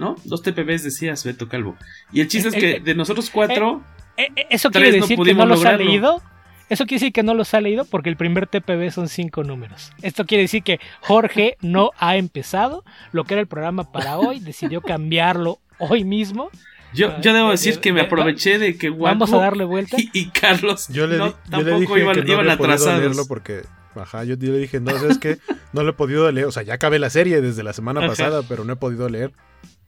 ¿no? 0.00 0.16
Dos 0.24 0.42
TPBs 0.42 0.82
decías 0.82 1.22
Beto 1.24 1.48
Calvo. 1.48 1.76
Y 2.12 2.20
el 2.22 2.26
chiste 2.28 2.48
es 2.48 2.54
que 2.56 2.70
Eh, 2.72 2.80
de 2.80 2.94
nosotros 2.96 3.30
cuatro, 3.30 3.82
Eh, 4.16 4.28
eh, 4.34 4.46
¿Eso 4.50 4.70
quiere 4.72 4.90
no 4.90 4.94
decir 5.06 5.16
que 5.18 5.34
no 5.34 5.46
los 5.46 5.60
ha 5.60 5.72
lograrlo. 5.72 5.84
leído? 5.86 6.22
Eso 6.68 6.84
quiere 6.86 7.00
decir 7.00 7.12
que 7.12 7.22
no 7.22 7.34
los 7.34 7.52
ha 7.54 7.60
leído 7.60 7.84
porque 7.84 8.08
el 8.10 8.16
primer 8.16 8.46
TPB 8.46 8.90
son 8.90 9.08
cinco 9.08 9.44
números. 9.44 9.92
Esto 10.02 10.24
quiere 10.24 10.42
decir 10.42 10.62
que 10.62 10.80
Jorge 11.00 11.56
no 11.62 11.90
ha 11.98 12.16
empezado 12.16 12.84
lo 13.12 13.24
que 13.24 13.34
era 13.34 13.40
el 13.40 13.46
programa 13.46 13.92
para 13.92 14.18
hoy, 14.18 14.40
decidió 14.40 14.80
cambiarlo 14.80 15.58
hoy 15.78 16.04
mismo. 16.04 16.50
yo, 16.94 17.20
yo 17.20 17.32
debo 17.32 17.50
decir 17.50 17.78
que 17.80 17.92
me 17.92 18.00
aproveché 18.00 18.58
de 18.58 18.76
que 18.76 18.90
Vamos 18.90 19.30
a 19.30 19.32
Guaco 19.36 19.42
darle 19.42 19.64
vuelta. 19.64 19.96
y, 19.98 20.10
y 20.12 20.30
Carlos 20.30 20.88
Yo 20.88 21.06
le, 21.06 21.18
no, 21.18 21.26
yo 21.28 21.34
le 21.34 21.50
tampoco 21.50 21.80
dije 21.94 22.00
iban, 22.00 22.14
que 22.16 22.22
no 22.24 22.32
iban 22.34 22.50
atrasados. 22.50 23.26
porque... 23.28 23.62
Ajá, 23.96 24.22
yo, 24.22 24.36
yo 24.36 24.52
le 24.52 24.58
dije, 24.58 24.78
no, 24.78 24.92
es 24.92 25.18
que 25.18 25.38
no 25.72 25.82
lo 25.82 25.90
he 25.90 25.92
podido 25.92 26.30
leer. 26.30 26.46
O 26.46 26.52
sea, 26.52 26.62
ya 26.62 26.74
acabé 26.74 27.00
la 27.00 27.10
serie 27.10 27.40
desde 27.40 27.64
la 27.64 27.72
semana 27.72 27.98
Ajá. 27.98 28.08
pasada, 28.10 28.42
pero 28.48 28.64
no 28.64 28.74
he 28.74 28.76
podido 28.76 29.08
leer. 29.08 29.32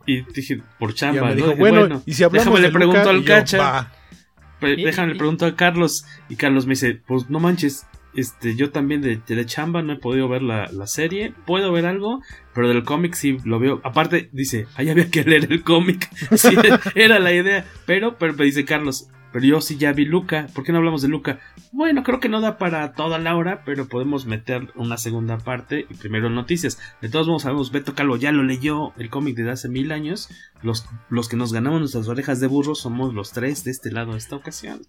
Y 0.07 0.23
dije, 0.33 0.63
por 0.79 0.95
chamba. 0.95 1.21
ya 1.21 1.23
me 1.23 1.31
¿no? 1.31 1.35
dijo, 1.37 1.49
Dije, 1.51 1.61
bueno, 1.61 2.03
y 2.07 2.13
si 2.15 2.25
hablamos 2.25 2.47
déjame 2.47 2.61
de 2.61 2.69
le 2.69 2.73
pregunto 2.73 3.13
Luca, 3.13 3.37
al 3.37 3.43
cacha. 3.43 3.93
déjame 4.61 5.13
le 5.13 5.19
pregunto 5.19 5.47
a 5.47 5.57
Carlos. 5.57 6.05
Y 6.29 6.37
Carlos 6.37 6.67
me 6.67 6.71
dice, 6.73 7.01
pues 7.07 7.29
no 7.31 7.41
manches. 7.41 7.87
Este, 8.15 8.57
yo 8.57 8.71
también 8.71 9.01
de, 9.01 9.17
de 9.27 9.47
chamba 9.47 9.81
no 9.81 9.95
he 9.95 9.97
podido 9.97 10.29
ver 10.29 10.43
la, 10.43 10.67
la 10.71 10.87
serie. 10.87 11.33
Puedo 11.47 11.73
ver 11.73 11.87
algo, 11.87 12.21
pero 12.55 12.69
del 12.69 12.85
cómic 12.85 13.15
sí 13.15 13.39
lo 13.45 13.59
veo. 13.59 13.81
Aparte, 13.85 14.29
dice, 14.33 14.67
ahí 14.75 14.91
había 14.91 15.11
que 15.11 15.25
leer 15.25 15.51
el 15.51 15.63
cómic. 15.63 16.09
Sí, 16.37 16.55
era 16.95 17.19
la 17.19 17.33
idea. 17.33 17.65
Pero, 17.87 18.19
pero 18.19 18.35
me 18.35 18.45
dice 18.45 18.65
Carlos, 18.67 19.09
pero 19.33 19.45
yo 19.45 19.61
sí 19.61 19.77
ya 19.77 19.93
vi 19.93 20.05
Luca. 20.05 20.47
¿Por 20.55 20.65
qué 20.65 20.73
no 20.73 20.79
hablamos 20.79 21.03
de 21.03 21.09
Luca? 21.09 21.41
Bueno, 21.73 22.03
creo 22.03 22.21
que 22.21 22.29
no 22.29 22.41
da 22.41 22.59
para 22.59 22.93
toda 22.93 23.19
la 23.19 23.37
hora, 23.37 23.63
pero 23.65 23.89
podemos 23.89 24.27
meter 24.27 24.69
una 24.75 24.97
segunda 24.97 25.39
parte 25.39 25.87
y 25.89 25.95
primero 25.95 26.31
noticias. 26.31 26.79
De 27.01 27.09
todos 27.09 27.27
modos, 27.27 27.43
sabemos, 27.43 27.73
Beto 27.73 27.95
Calvo 27.95 28.17
ya 28.17 28.33
lo 28.33 28.43
leyó 28.43 28.93
el 28.99 29.11
cómic 29.11 29.37
desde 29.37 29.51
hace 29.51 29.69
mil 29.69 29.93
años. 29.93 30.29
Los, 30.63 30.87
los 31.09 31.29
que 31.29 31.37
nos 31.37 31.53
ganamos 31.53 31.81
nuestras 31.81 32.09
orejas 32.09 32.41
de 32.41 32.47
burro 32.47 32.75
somos 32.75 33.15
los 33.15 33.33
tres 33.33 33.65
de 33.65 33.71
este 33.71 33.91
lado 33.91 34.17
esta 34.17 34.37
ocasión. 34.37 34.83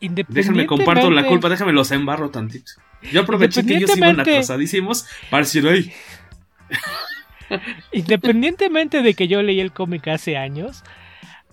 Déjame 0.00 0.66
comparto 0.66 1.10
la 1.10 1.26
culpa, 1.26 1.48
déjame 1.48 1.72
los 1.72 1.90
embarro 1.90 2.30
tantito. 2.30 2.72
Yo 3.12 3.22
aproveché 3.22 3.64
que 3.64 3.76
ellos 3.76 3.96
iban 3.96 4.20
atrasadísimos 4.20 5.06
para 5.30 5.44
decir, 5.44 5.66
ay, 5.66 5.92
Independientemente 7.92 9.02
de 9.02 9.14
que 9.14 9.28
yo 9.28 9.42
leí 9.42 9.60
el 9.60 9.72
cómic 9.72 10.08
hace 10.08 10.36
años, 10.36 10.84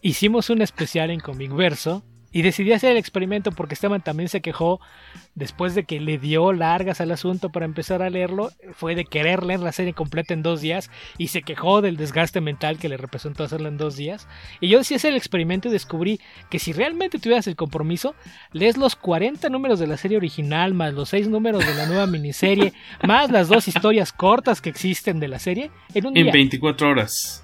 hicimos 0.01 0.49
un 0.49 0.61
especial 0.61 1.09
en 1.09 1.19
Comic 1.19 1.53
Verso 1.53 2.03
y 2.35 2.41
decidí 2.41 2.73
hacer 2.73 2.91
el 2.91 2.97
experimento 2.97 3.53
porque 3.53 3.75
Esteban 3.75 4.01
también 4.01 4.27
se 4.27 4.41
quejó 4.41 4.81
después 5.35 5.73
de 5.73 5.85
que 5.85 6.01
le 6.01 6.17
dio 6.17 6.51
largas 6.51 6.99
al 6.99 7.11
asunto 7.11 7.49
para 7.49 7.65
empezar 7.65 8.01
a 8.01 8.09
leerlo, 8.09 8.51
fue 8.73 8.93
de 8.93 9.05
querer 9.05 9.43
leer 9.43 9.61
la 9.61 9.71
serie 9.71 9.93
completa 9.93 10.33
en 10.33 10.43
dos 10.43 10.59
días 10.59 10.91
y 11.17 11.27
se 11.29 11.43
quejó 11.43 11.81
del 11.81 11.95
desgaste 11.95 12.41
mental 12.41 12.77
que 12.77 12.89
le 12.89 12.97
representó 12.97 13.45
hacerla 13.45 13.69
en 13.69 13.77
dos 13.77 13.95
días. 13.95 14.27
Y 14.59 14.67
yo 14.67 14.79
decidí 14.79 14.97
hacer 14.97 15.11
el 15.11 15.17
experimento 15.17 15.69
y 15.69 15.71
descubrí 15.71 16.19
que 16.49 16.59
si 16.59 16.73
realmente 16.73 17.19
tuvieras 17.19 17.47
el 17.47 17.55
compromiso, 17.55 18.15
lees 18.51 18.75
los 18.75 18.97
40 18.97 19.47
números 19.49 19.79
de 19.79 19.87
la 19.87 19.95
serie 19.95 20.17
original, 20.17 20.73
más 20.73 20.93
los 20.93 21.07
6 21.09 21.29
números 21.29 21.65
de 21.65 21.73
la 21.73 21.85
nueva 21.85 22.05
miniserie, 22.05 22.73
más 23.07 23.31
las 23.31 23.47
dos 23.47 23.69
historias 23.69 24.11
cortas 24.11 24.59
que 24.61 24.69
existen 24.69 25.21
de 25.21 25.29
la 25.29 25.39
serie, 25.39 25.71
en 25.93 26.05
un 26.05 26.17
en 26.17 26.23
día. 26.25 26.33
24 26.33 26.89
horas. 26.89 27.41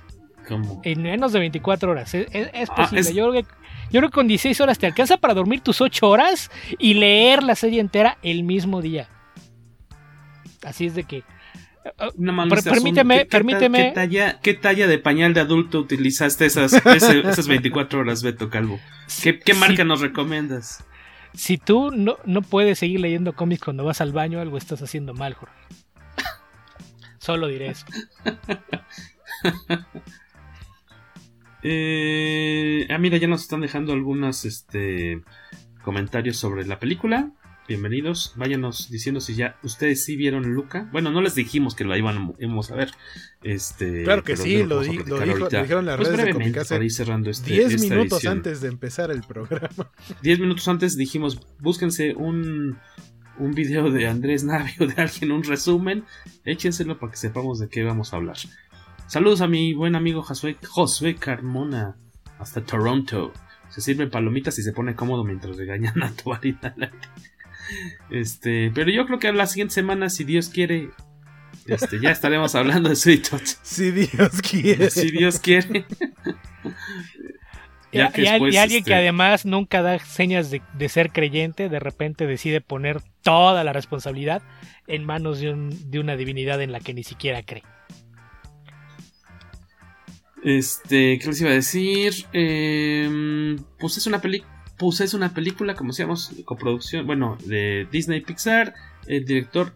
Como 0.48 0.82
En 0.84 1.04
menos 1.04 1.32
de 1.34 1.40
24 1.40 1.92
horas. 1.92 2.14
Es, 2.14 2.28
es- 2.34 2.50
es 2.54 2.70
Ah, 2.72 2.76
posible. 2.76 3.00
es- 3.02 3.14
Yo, 3.14 3.30
creo 3.30 3.44
que, 3.44 3.50
yo 3.92 4.00
creo 4.00 4.10
que 4.10 4.16
con 4.16 4.28
16 4.28 4.60
horas 4.62 4.80
te 4.80 4.86
alcanza 4.88 5.18
para 5.18 5.34
dormir 5.34 5.62
tus 5.62 5.82
8 5.82 6.08
horas 6.10 6.50
y 6.80 6.94
leer 6.96 7.44
la 7.44 7.56
serie 7.56 7.80
entera 7.82 8.18
el 8.24 8.44
mismo 8.44 8.82
día. 8.82 9.08
Así 10.64 10.86
es 10.86 10.96
de 10.96 11.04
que. 11.04 11.24
No 12.16 12.32
mames, 12.32 12.50
Per- 12.52 12.58
este 12.60 12.70
permíteme, 12.72 13.18
¿qué- 13.20 13.26
permíteme. 13.26 13.78
¿qué 13.86 13.92
talla, 13.96 14.40
¿Qué 14.42 14.54
talla 14.54 14.86
de 14.88 15.00
pañal 15.00 15.34
de 15.34 15.42
adulto 15.42 15.80
utilizaste 15.80 16.46
esas, 16.46 16.74
esas 16.86 17.48
24 17.48 18.00
horas, 18.02 18.22
Beto 18.22 18.50
Calvo? 18.50 18.80
¿Qué, 19.44 19.54
marca 19.56 19.84
nos 19.84 20.00
recomiendas? 20.02 20.84
Si 21.34 21.58
tú 21.58 21.90
no, 21.92 22.18
no 22.26 22.42
puedes 22.44 22.78
seguir 22.80 23.00
leyendo 23.00 23.34
cómics 23.34 23.64
cuando 23.64 23.84
vas 23.84 24.00
al 24.02 24.12
baño, 24.12 24.40
algo 24.40 24.58
estás 24.58 24.82
haciendo 24.84 25.14
mal, 25.16 25.34
Jorge. 25.34 25.56
Solo 27.18 27.48
diré 27.48 27.68
eso. 27.70 27.86
Eh, 31.64 32.88
ah, 32.90 32.98
mira, 32.98 33.18
ya 33.18 33.28
nos 33.28 33.42
están 33.42 33.62
dejando 33.62 33.94
algunos 33.94 34.46
este, 34.46 35.22
comentarios 35.84 36.38
sobre 36.38 36.66
la 36.66 36.80
película. 36.80 37.32
Bienvenidos. 37.68 38.34
Váyanos 38.36 38.90
diciendo 38.90 39.22
si 39.22 39.36
ya 39.36 39.58
ustedes 39.64 40.04
sí 40.04 40.16
vieron 40.18 40.54
Luca. 40.54 40.90
Bueno, 40.92 41.12
no 41.12 41.22
les 41.22 41.36
dijimos 41.36 41.76
que 41.76 41.84
iban, 41.84 42.34
íbamos 42.40 42.72
a 42.72 42.76
ver. 42.76 42.92
Este, 43.44 44.04
Claro 44.04 44.24
que 44.24 44.36
sí, 44.36 44.64
lo, 44.64 44.82
di- 44.82 44.98
lo 44.98 45.20
dijo, 45.20 45.38
lo 45.38 45.50
dijeron 45.50 45.86
las 45.86 45.96
Pues 45.98 46.08
redes 46.10 46.18
de 46.18 46.24
brevemente, 46.24 46.44
Comicase 46.52 46.76
para 46.76 46.84
ir 46.84 46.92
cerrando 46.92 47.30
este, 47.30 47.52
10 47.54 47.74
esta 47.74 47.82
minutos 47.96 48.14
edición. 48.18 48.38
antes 48.38 48.62
de 48.62 48.68
empezar 48.68 49.12
el 49.12 49.22
programa. 49.22 49.92
10 50.24 50.40
minutos 50.40 50.68
antes 50.68 50.98
dijimos, 50.98 51.40
búsquense 51.60 52.14
un, 52.16 52.78
un 53.38 53.52
video 53.54 53.90
de 53.92 54.08
Andrés 54.08 54.44
Navio, 54.44 54.88
de 54.88 55.02
alguien, 55.02 55.32
un 55.32 55.44
resumen, 55.44 56.04
échenselo 56.44 57.00
para 57.00 57.12
que 57.12 57.18
sepamos 57.20 57.60
de 57.60 57.70
qué 57.70 57.84
vamos 57.84 58.12
a 58.14 58.18
hablar. 58.18 58.38
Saludos 59.12 59.42
a 59.42 59.48
mi 59.50 59.74
buen 59.74 59.98
amigo 59.98 60.22
Josué, 60.22 60.56
Josué 60.66 61.16
Carmona, 61.16 61.98
hasta 62.40 62.62
Toronto. 62.62 63.34
Se 63.68 63.82
sirven 63.82 64.10
palomitas 64.10 64.58
y 64.58 64.64
se 64.64 64.72
pone 64.72 64.96
cómodo 64.96 65.26
mientras 65.26 65.58
regañan 65.58 66.02
a 66.02 66.14
tu 66.14 66.32
Este, 68.10 68.72
pero 68.74 68.90
yo 68.90 69.06
creo 69.06 69.20
que 69.20 69.34
la 69.34 69.48
siguiente 69.48 69.74
semana, 69.74 70.10
si 70.10 70.24
Dios 70.24 70.48
quiere, 70.48 70.92
este, 71.68 72.00
ya 72.00 72.10
estaremos 72.12 72.56
hablando 72.56 72.88
de 72.88 72.96
Sweet 72.96 73.30
Tooth. 73.30 73.42
Si 73.64 73.92
Dios 73.92 74.42
quiere. 74.42 74.90
Si 74.90 75.12
Dios 75.12 75.40
quiere. 75.42 75.84
Y, 77.94 77.98
Ya 77.98 78.10
que 78.14 78.22
y 78.22 78.24
después, 78.24 78.54
y 78.54 78.58
alguien 78.58 78.86
que 78.86 78.92
este, 78.92 79.02
además 79.02 79.46
nunca 79.46 79.82
da 79.82 80.00
señas 80.00 80.50
de, 80.50 80.62
de 80.78 80.88
ser 80.88 81.12
creyente, 81.12 81.68
de 81.68 81.78
repente 81.82 82.26
decide 82.26 82.62
poner 82.62 83.02
toda 83.22 83.66
la 83.66 83.74
responsabilidad 83.74 84.42
en 84.88 85.04
manos 85.04 85.42
de, 85.42 85.52
un- 85.52 85.92
de 85.92 86.00
una 86.00 86.16
divinidad 86.16 86.62
en 86.62 86.72
la 86.72 86.80
que 86.80 86.94
ni 86.94 87.04
siquiera 87.04 87.44
cree. 87.44 87.64
Este, 90.44 91.20
¿qué 91.20 91.28
les 91.28 91.42
iba 91.42 91.52
a 91.52 91.54
decir? 91.54 92.14
Eh, 92.34 93.56
pues 93.80 93.98
es 93.98 94.08
una 94.08 94.22
película. 94.22 94.50
Pues 94.78 95.00
es 95.02 95.14
una 95.14 95.34
película, 95.34 95.76
como 95.76 95.92
decíamos, 95.92 96.32
coproducción, 96.44 97.06
bueno, 97.06 97.38
de 97.46 97.88
Disney 97.92 98.22
Pixar. 98.22 98.74
El 99.06 99.26
director 99.26 99.74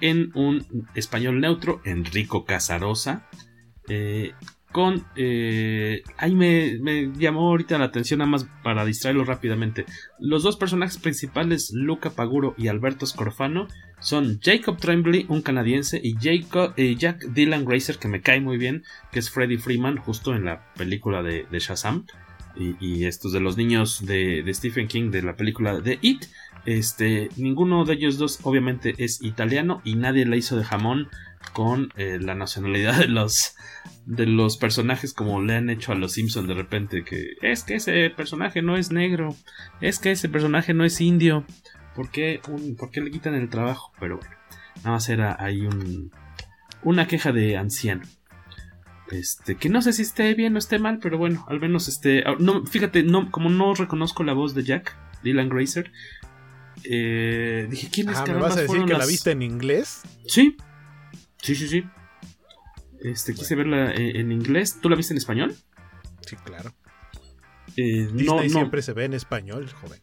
en 0.00 0.30
un 0.34 0.66
español 0.94 1.40
neutro, 1.40 1.80
Enrico 1.84 2.44
Casarosa. 2.44 3.26
Eh, 3.88 4.32
con... 4.72 5.06
Eh, 5.16 6.02
ahí 6.18 6.34
me, 6.34 6.78
me, 6.80 7.12
llamó 7.16 7.48
ahorita 7.48 7.78
la 7.78 7.86
atención 7.86 8.18
nada 8.18 8.30
más 8.30 8.46
para 8.62 8.84
distraerlo 8.84 9.24
rápidamente. 9.24 9.86
Los 10.18 10.42
dos 10.42 10.56
personajes 10.56 10.98
principales, 10.98 11.72
Luca 11.74 12.10
Paguro 12.10 12.54
y 12.58 12.68
Alberto 12.68 13.06
Scorfano, 13.06 13.68
son 14.00 14.40
Jacob 14.42 14.78
Tremblay, 14.78 15.26
un 15.28 15.42
canadiense, 15.42 16.00
y 16.02 16.16
Jack 16.18 17.24
Dylan 17.26 17.64
Grazer, 17.64 17.98
que 17.98 18.08
me 18.08 18.20
cae 18.20 18.40
muy 18.40 18.58
bien, 18.58 18.84
que 19.12 19.18
es 19.18 19.30
Freddie 19.30 19.58
Freeman, 19.58 19.98
justo 19.98 20.34
en 20.34 20.44
la 20.46 20.72
película 20.74 21.22
de, 21.22 21.46
Shazam. 21.52 22.06
Y, 22.56 22.74
y, 22.84 23.04
estos 23.04 23.32
de 23.32 23.38
los 23.38 23.56
niños 23.56 24.04
de, 24.04 24.42
de, 24.42 24.54
Stephen 24.54 24.88
King 24.88 25.10
de 25.10 25.22
la 25.22 25.36
película 25.36 25.80
de 25.80 25.98
It. 26.02 26.24
Este, 26.66 27.30
ninguno 27.36 27.84
de 27.84 27.94
ellos 27.94 28.18
dos 28.18 28.40
obviamente 28.42 28.94
es 28.98 29.22
italiano 29.22 29.80
y 29.84 29.94
nadie 29.94 30.26
la 30.26 30.36
hizo 30.36 30.56
de 30.56 30.64
jamón 30.64 31.08
con 31.54 31.90
eh, 31.96 32.18
la 32.20 32.34
nacionalidad 32.34 32.98
de 32.98 33.08
los 33.08 33.54
de 34.04 34.26
los 34.26 34.56
personajes 34.56 35.14
como 35.14 35.40
le 35.40 35.54
han 35.54 35.70
hecho 35.70 35.92
a 35.92 35.94
los 35.94 36.12
Simpson 36.12 36.46
de 36.46 36.54
repente 36.54 37.02
que 37.02 37.34
es 37.40 37.62
que 37.62 37.76
ese 37.76 38.10
personaje 38.10 38.60
no 38.60 38.76
es 38.76 38.90
negro, 38.92 39.34
es 39.80 39.98
que 39.98 40.10
ese 40.10 40.28
personaje 40.28 40.74
no 40.74 40.84
es 40.84 41.00
indio, 41.00 41.44
¿por 41.94 42.10
qué, 42.10 42.40
un, 42.48 42.76
¿por 42.76 42.90
qué 42.90 43.00
le 43.00 43.10
quitan 43.10 43.34
el 43.34 43.48
trabajo? 43.48 43.92
Pero 43.98 44.18
bueno, 44.18 44.34
nada 44.76 44.90
más 44.90 45.08
era 45.08 45.36
ahí 45.38 45.62
un, 45.62 46.10
una 46.82 47.06
queja 47.06 47.32
de 47.32 47.56
anciano. 47.56 48.02
Este, 49.10 49.56
que 49.56 49.68
no 49.68 49.82
sé 49.82 49.92
si 49.92 50.02
esté 50.02 50.34
bien 50.34 50.54
o 50.54 50.58
esté 50.58 50.78
mal, 50.78 51.00
pero 51.02 51.18
bueno, 51.18 51.44
al 51.48 51.60
menos 51.60 51.88
este. 51.88 52.22
No, 52.38 52.64
fíjate, 52.64 53.02
no, 53.02 53.30
como 53.30 53.50
no 53.50 53.74
reconozco 53.74 54.22
la 54.22 54.34
voz 54.34 54.54
de 54.54 54.62
Jack, 54.62 54.96
Dylan 55.24 55.48
Grazer, 55.48 55.90
eh, 56.84 57.66
dije, 57.68 57.88
¿quién 57.92 58.08
es 58.08 58.18
ah, 58.18 58.24
¿Me 58.26 58.34
vas 58.34 58.56
a 58.56 58.62
decir 58.62 58.84
que 58.84 58.92
las... 58.92 59.00
la 59.00 59.06
viste 59.06 59.32
en 59.32 59.42
inglés? 59.42 60.02
Sí, 60.26 60.56
sí, 61.42 61.54
sí, 61.54 61.68
sí. 61.68 61.84
Este, 63.02 63.34
quise 63.34 63.56
bueno. 63.56 63.72
verla 63.72 63.94
en, 63.94 64.16
en, 64.16 64.32
inglés. 64.32 64.78
¿Tú 64.80 64.88
la 64.88 64.96
viste 64.96 65.12
en 65.12 65.18
español? 65.18 65.56
Sí, 66.20 66.36
claro. 66.36 66.72
Eh, 67.76 68.08
Disney 68.12 68.26
no, 68.26 68.42
no. 68.42 68.48
siempre 68.48 68.82
se 68.82 68.92
ve 68.92 69.04
en 69.04 69.14
español, 69.14 69.68
joven. 69.70 70.00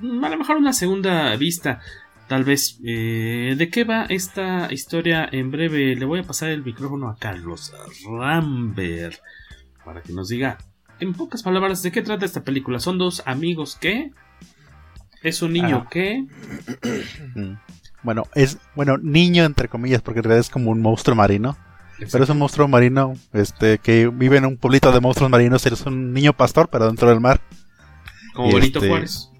A 0.00 0.28
lo 0.28 0.38
mejor 0.38 0.56
una 0.56 0.72
segunda 0.72 1.34
vista. 1.36 1.80
Tal 2.28 2.44
vez. 2.44 2.78
Eh, 2.84 3.54
¿De 3.56 3.70
qué 3.70 3.84
va 3.84 4.04
esta 4.08 4.72
historia 4.72 5.28
en 5.30 5.50
breve? 5.50 5.96
Le 5.96 6.04
voy 6.04 6.20
a 6.20 6.24
pasar 6.24 6.50
el 6.50 6.62
micrófono 6.62 7.08
a 7.08 7.16
Carlos 7.16 7.72
Rambert 8.06 9.18
para 9.84 10.02
que 10.02 10.12
nos 10.12 10.28
diga, 10.28 10.58
en 11.00 11.14
pocas 11.14 11.42
palabras, 11.42 11.82
de 11.82 11.90
qué 11.90 12.02
trata 12.02 12.26
esta 12.26 12.44
película. 12.44 12.80
Son 12.80 12.98
dos 12.98 13.22
amigos 13.24 13.76
que. 13.80 14.10
¿Es 15.22 15.42
un 15.42 15.52
niño 15.54 15.84
Ah. 15.86 15.88
que? 15.90 16.24
Bueno, 18.04 18.24
es, 18.36 18.58
bueno, 18.76 18.96
niño 18.96 19.44
entre 19.44 19.68
comillas, 19.68 20.02
porque 20.02 20.20
en 20.20 20.24
realidad 20.24 20.40
es 20.40 20.50
como 20.50 20.70
un 20.70 20.80
monstruo 20.80 21.16
marino. 21.16 21.56
Pero 22.12 22.22
es 22.22 22.30
un 22.30 22.38
monstruo 22.38 22.68
marino, 22.68 23.14
este, 23.32 23.78
que 23.78 24.06
vive 24.06 24.36
en 24.36 24.46
un 24.46 24.56
pueblito 24.56 24.92
de 24.92 25.00
monstruos 25.00 25.28
marinos, 25.30 25.66
es 25.66 25.84
un 25.84 26.12
niño 26.12 26.32
pastor, 26.32 26.68
pero 26.70 26.86
dentro 26.86 27.08
del 27.08 27.18
mar. 27.20 27.40
Como 28.34 28.52
Benito 28.54 28.78
este, 28.78 28.88
Juárez. 28.88 29.30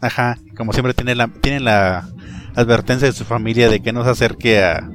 Ajá, 0.00 0.38
como 0.56 0.72
siempre 0.72 0.94
tiene 0.94 1.14
la, 1.14 1.28
tiene 1.28 1.60
la 1.60 2.08
advertencia 2.54 3.06
de 3.06 3.12
su 3.12 3.24
familia 3.24 3.68
de 3.68 3.80
que 3.80 3.92
no 3.92 4.04
se 4.04 4.10
acerque 4.10 4.62
a 4.62 4.88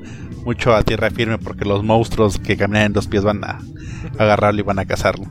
mucho 0.46 0.76
a 0.76 0.84
tierra 0.84 1.10
firme 1.10 1.38
porque 1.38 1.66
los 1.66 1.84
monstruos 1.84 2.40
que 2.40 2.58
caminan 2.58 2.84
en 2.84 2.94
dos 2.94 3.08
pies 3.08 3.24
van 3.24 3.44
a, 3.44 3.60
a 4.18 4.24
agarrarlo 4.24 4.60
y 4.60 4.64
van 4.64 4.80
a 4.80 4.86
cazarlo. 4.86 5.26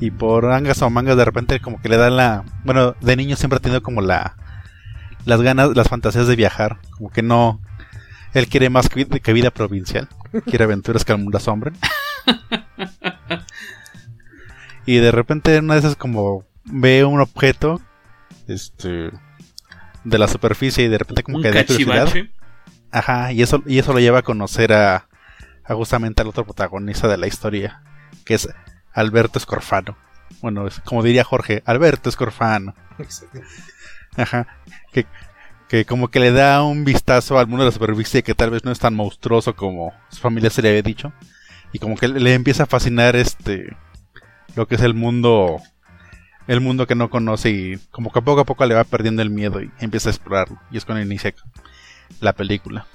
Y 0.00 0.10
por 0.10 0.50
angas 0.50 0.82
o 0.82 0.90
mangas 0.90 1.16
de 1.16 1.24
repente 1.24 1.60
como 1.60 1.80
que 1.80 1.88
le 1.88 1.96
dan 1.96 2.16
la... 2.16 2.44
Bueno, 2.64 2.96
de 3.00 3.16
niño 3.16 3.36
siempre 3.36 3.58
ha 3.58 3.60
tenido 3.60 3.82
como 3.82 4.00
la... 4.00 4.36
Las 5.24 5.40
ganas, 5.40 5.76
las 5.76 5.88
fantasías 5.88 6.26
de 6.26 6.34
viajar. 6.34 6.78
Como 6.96 7.10
que 7.10 7.22
no... 7.22 7.60
Él 8.34 8.48
quiere 8.48 8.68
más 8.68 8.88
que, 8.88 9.06
que 9.06 9.32
vida 9.32 9.52
provincial. 9.52 10.08
Quiere 10.46 10.64
aventuras 10.64 11.04
que 11.04 11.12
al 11.12 11.18
mundo 11.18 11.38
asombren. 11.38 11.76
y 14.86 14.96
de 14.96 15.12
repente 15.12 15.56
una 15.60 15.74
de 15.74 15.80
esas 15.80 15.94
como 15.94 16.44
ve 16.64 17.04
un 17.04 17.20
objeto 17.20 17.80
este 18.48 19.10
de 20.04 20.18
la 20.18 20.28
superficie 20.28 20.84
y 20.84 20.88
de 20.88 20.98
repente 20.98 21.22
como 21.22 21.38
Un 21.38 21.42
que 21.42 21.52
da 21.52 21.64
curiosidad. 21.64 22.08
Ajá, 22.90 23.32
y 23.32 23.42
eso, 23.42 23.62
y 23.66 23.78
eso 23.78 23.92
lo 23.92 24.00
lleva 24.00 24.18
a 24.18 24.22
conocer 24.22 24.72
a, 24.72 25.08
a 25.64 25.74
justamente 25.74 26.22
al 26.22 26.28
otro 26.28 26.44
protagonista 26.44 27.08
de 27.08 27.16
la 27.16 27.26
historia, 27.26 27.82
que 28.24 28.34
es 28.34 28.48
Alberto 28.92 29.38
Escorfano. 29.38 29.96
Bueno, 30.40 30.66
es, 30.66 30.80
como 30.80 31.02
diría 31.02 31.24
Jorge, 31.24 31.62
Alberto 31.64 32.08
Escorfano. 32.08 32.74
Ajá, 34.16 34.46
que, 34.92 35.06
que 35.68 35.84
como 35.86 36.08
que 36.08 36.20
le 36.20 36.32
da 36.32 36.62
un 36.62 36.84
vistazo 36.84 37.38
al 37.38 37.46
mundo 37.46 37.64
de 37.64 37.70
la 37.70 37.74
superficie 37.74 38.22
que 38.22 38.34
tal 38.34 38.50
vez 38.50 38.64
no 38.64 38.72
es 38.72 38.78
tan 38.78 38.94
monstruoso 38.94 39.56
como 39.56 39.92
su 40.10 40.20
familia 40.20 40.50
se 40.50 40.60
le 40.60 40.68
había 40.68 40.82
dicho. 40.82 41.12
Y 41.72 41.78
como 41.78 41.96
que 41.96 42.08
le 42.08 42.34
empieza 42.34 42.64
a 42.64 42.66
fascinar 42.66 43.16
este 43.16 43.74
lo 44.54 44.68
que 44.68 44.74
es 44.74 44.82
el 44.82 44.92
mundo 44.92 45.62
el 46.46 46.60
mundo 46.60 46.86
que 46.86 46.94
no 46.94 47.10
conoce 47.10 47.50
y 47.50 47.76
como 47.90 48.12
que 48.12 48.22
poco 48.22 48.40
a 48.40 48.44
poco 48.44 48.66
le 48.66 48.74
va 48.74 48.84
perdiendo 48.84 49.22
el 49.22 49.30
miedo 49.30 49.62
y 49.62 49.70
empieza 49.78 50.08
a 50.08 50.12
explorarlo. 50.12 50.58
Y 50.70 50.76
es 50.76 50.84
cuando 50.84 51.04
inicia 51.04 51.34
la 52.20 52.32
película. 52.32 52.86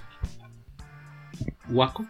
¿Guaco? 1.68 2.06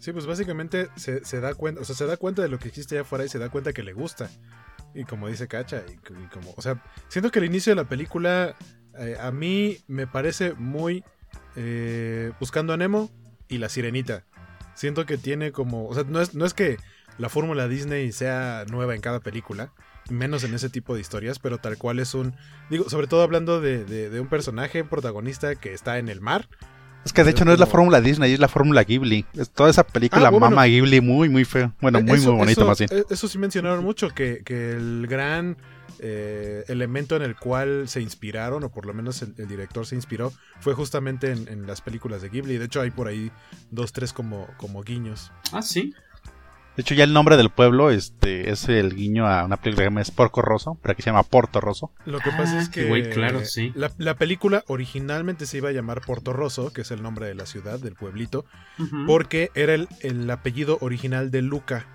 Sí, 0.00 0.12
pues 0.12 0.26
básicamente 0.26 0.88
se, 0.96 1.24
se, 1.24 1.40
da 1.40 1.54
cuenta, 1.54 1.80
o 1.80 1.84
sea, 1.84 1.96
se 1.96 2.06
da 2.06 2.16
cuenta 2.16 2.42
de 2.42 2.48
lo 2.48 2.58
que 2.58 2.68
existe 2.68 2.94
allá 2.94 3.02
afuera 3.02 3.24
y 3.24 3.28
se 3.28 3.38
da 3.38 3.48
cuenta 3.48 3.72
que 3.72 3.82
le 3.82 3.94
gusta. 3.94 4.28
Y 4.94 5.04
como 5.04 5.28
dice 5.28 5.48
Cacha, 5.48 5.82
y, 5.88 5.92
y 5.92 6.26
como, 6.28 6.52
o 6.56 6.62
sea, 6.62 6.82
siento 7.08 7.30
que 7.30 7.38
el 7.38 7.46
inicio 7.46 7.72
de 7.72 7.82
la 7.82 7.88
película 7.88 8.54
eh, 8.98 9.16
a 9.20 9.30
mí 9.32 9.78
me 9.86 10.06
parece 10.06 10.54
muy 10.54 11.04
eh, 11.56 12.32
Buscando 12.38 12.72
a 12.72 12.76
Nemo 12.76 13.10
y 13.48 13.58
La 13.58 13.68
Sirenita. 13.68 14.24
Siento 14.74 15.06
que 15.06 15.16
tiene 15.16 15.52
como, 15.52 15.88
o 15.88 15.94
sea, 15.94 16.04
no 16.04 16.20
es, 16.20 16.34
no 16.34 16.44
es 16.44 16.54
que 16.54 16.78
la 17.18 17.28
fórmula 17.28 17.68
Disney 17.68 18.12
sea 18.12 18.64
nueva 18.70 18.94
en 18.94 19.00
cada 19.00 19.20
película, 19.20 19.72
menos 20.10 20.44
en 20.44 20.54
ese 20.54 20.68
tipo 20.68 20.94
de 20.94 21.00
historias, 21.00 21.38
pero 21.38 21.58
tal 21.58 21.78
cual 21.78 21.98
es 21.98 22.14
un, 22.14 22.34
digo, 22.70 22.88
sobre 22.90 23.06
todo 23.06 23.22
hablando 23.22 23.60
de, 23.60 23.84
de, 23.84 24.10
de 24.10 24.20
un 24.20 24.28
personaje 24.28 24.84
protagonista 24.84 25.54
que 25.54 25.72
está 25.72 25.98
en 25.98 26.08
el 26.08 26.20
mar. 26.20 26.48
Es 27.04 27.12
que 27.12 27.22
de 27.22 27.32
hecho 27.32 27.44
no 27.44 27.52
es 27.52 27.58
la 27.58 27.66
fórmula 27.66 28.00
Disney, 28.00 28.32
es 28.32 28.40
la 28.40 28.48
fórmula 28.48 28.82
Ghibli. 28.82 29.26
Es 29.34 29.50
toda 29.50 29.68
esa 29.68 29.84
película 29.86 30.26
Ah, 30.28 30.30
bueno, 30.30 30.48
mama 30.48 30.64
Ghibli 30.64 31.02
muy, 31.02 31.28
muy 31.28 31.44
feo. 31.44 31.74
Bueno, 31.82 32.00
muy, 32.00 32.18
Eso- 32.18 32.30
muy 32.32 32.38
bonito 32.40 32.60
eso- 32.62 32.66
más 32.68 32.78
bien. 32.78 32.88
eh, 32.92 33.04
Eso 33.10 33.28
sí 33.28 33.36
mencionaron 33.36 33.84
mucho, 33.84 34.08
que, 34.08 34.40
que 34.42 34.70
el 34.72 35.06
gran 35.06 35.58
eh, 36.00 36.64
elemento 36.68 37.14
en 37.14 37.20
el 37.22 37.36
cual 37.36 37.88
se 37.88 38.00
inspiraron, 38.00 38.64
o 38.64 38.70
por 38.70 38.86
lo 38.86 38.94
menos 38.94 39.20
el, 39.20 39.34
el 39.36 39.46
director 39.48 39.84
se 39.86 39.96
inspiró, 39.96 40.32
fue 40.60 40.72
justamente 40.72 41.30
en, 41.30 41.46
en 41.48 41.66
las 41.66 41.82
películas 41.82 42.22
de 42.22 42.30
Ghibli. 42.30 42.56
De 42.56 42.64
hecho, 42.64 42.80
hay 42.80 42.90
por 42.90 43.06
ahí 43.06 43.30
dos, 43.70 43.92
tres 43.92 44.14
como, 44.14 44.48
como 44.56 44.82
guiños. 44.82 45.30
Ah, 45.52 45.60
sí. 45.60 45.92
De 46.76 46.82
hecho 46.82 46.94
ya 46.94 47.04
el 47.04 47.12
nombre 47.12 47.36
del 47.36 47.50
pueblo 47.50 47.90
este 47.90 48.50
es 48.50 48.68
el 48.68 48.96
guiño 48.96 49.28
a 49.28 49.44
una 49.44 49.56
película 49.58 49.82
que 49.82 49.86
se 49.86 49.90
llama 49.90 50.00
es 50.00 50.10
Porco 50.10 50.42
Rosso, 50.42 50.76
pero 50.82 50.92
aquí 50.92 51.02
se 51.02 51.10
llama 51.10 51.22
Porto 51.22 51.60
Rosso. 51.60 51.92
Lo 52.04 52.18
que 52.18 52.30
pasa 52.30 52.60
es 52.60 52.68
qué 52.68 52.82
que 52.82 52.88
güey, 52.88 53.10
claro, 53.10 53.44
sí. 53.44 53.72
la, 53.76 53.92
la 53.98 54.16
película 54.16 54.64
originalmente 54.66 55.46
se 55.46 55.58
iba 55.58 55.68
a 55.68 55.72
llamar 55.72 56.00
Porto 56.00 56.32
Rosso, 56.32 56.72
que 56.72 56.80
es 56.80 56.90
el 56.90 57.00
nombre 57.00 57.26
de 57.26 57.34
la 57.36 57.46
ciudad, 57.46 57.78
del 57.78 57.94
pueblito, 57.94 58.44
porque 59.06 59.50
era 59.54 59.74
el, 59.74 59.88
el 60.00 60.28
apellido 60.30 60.78
original 60.80 61.30
de 61.30 61.42
Luca. 61.42 61.86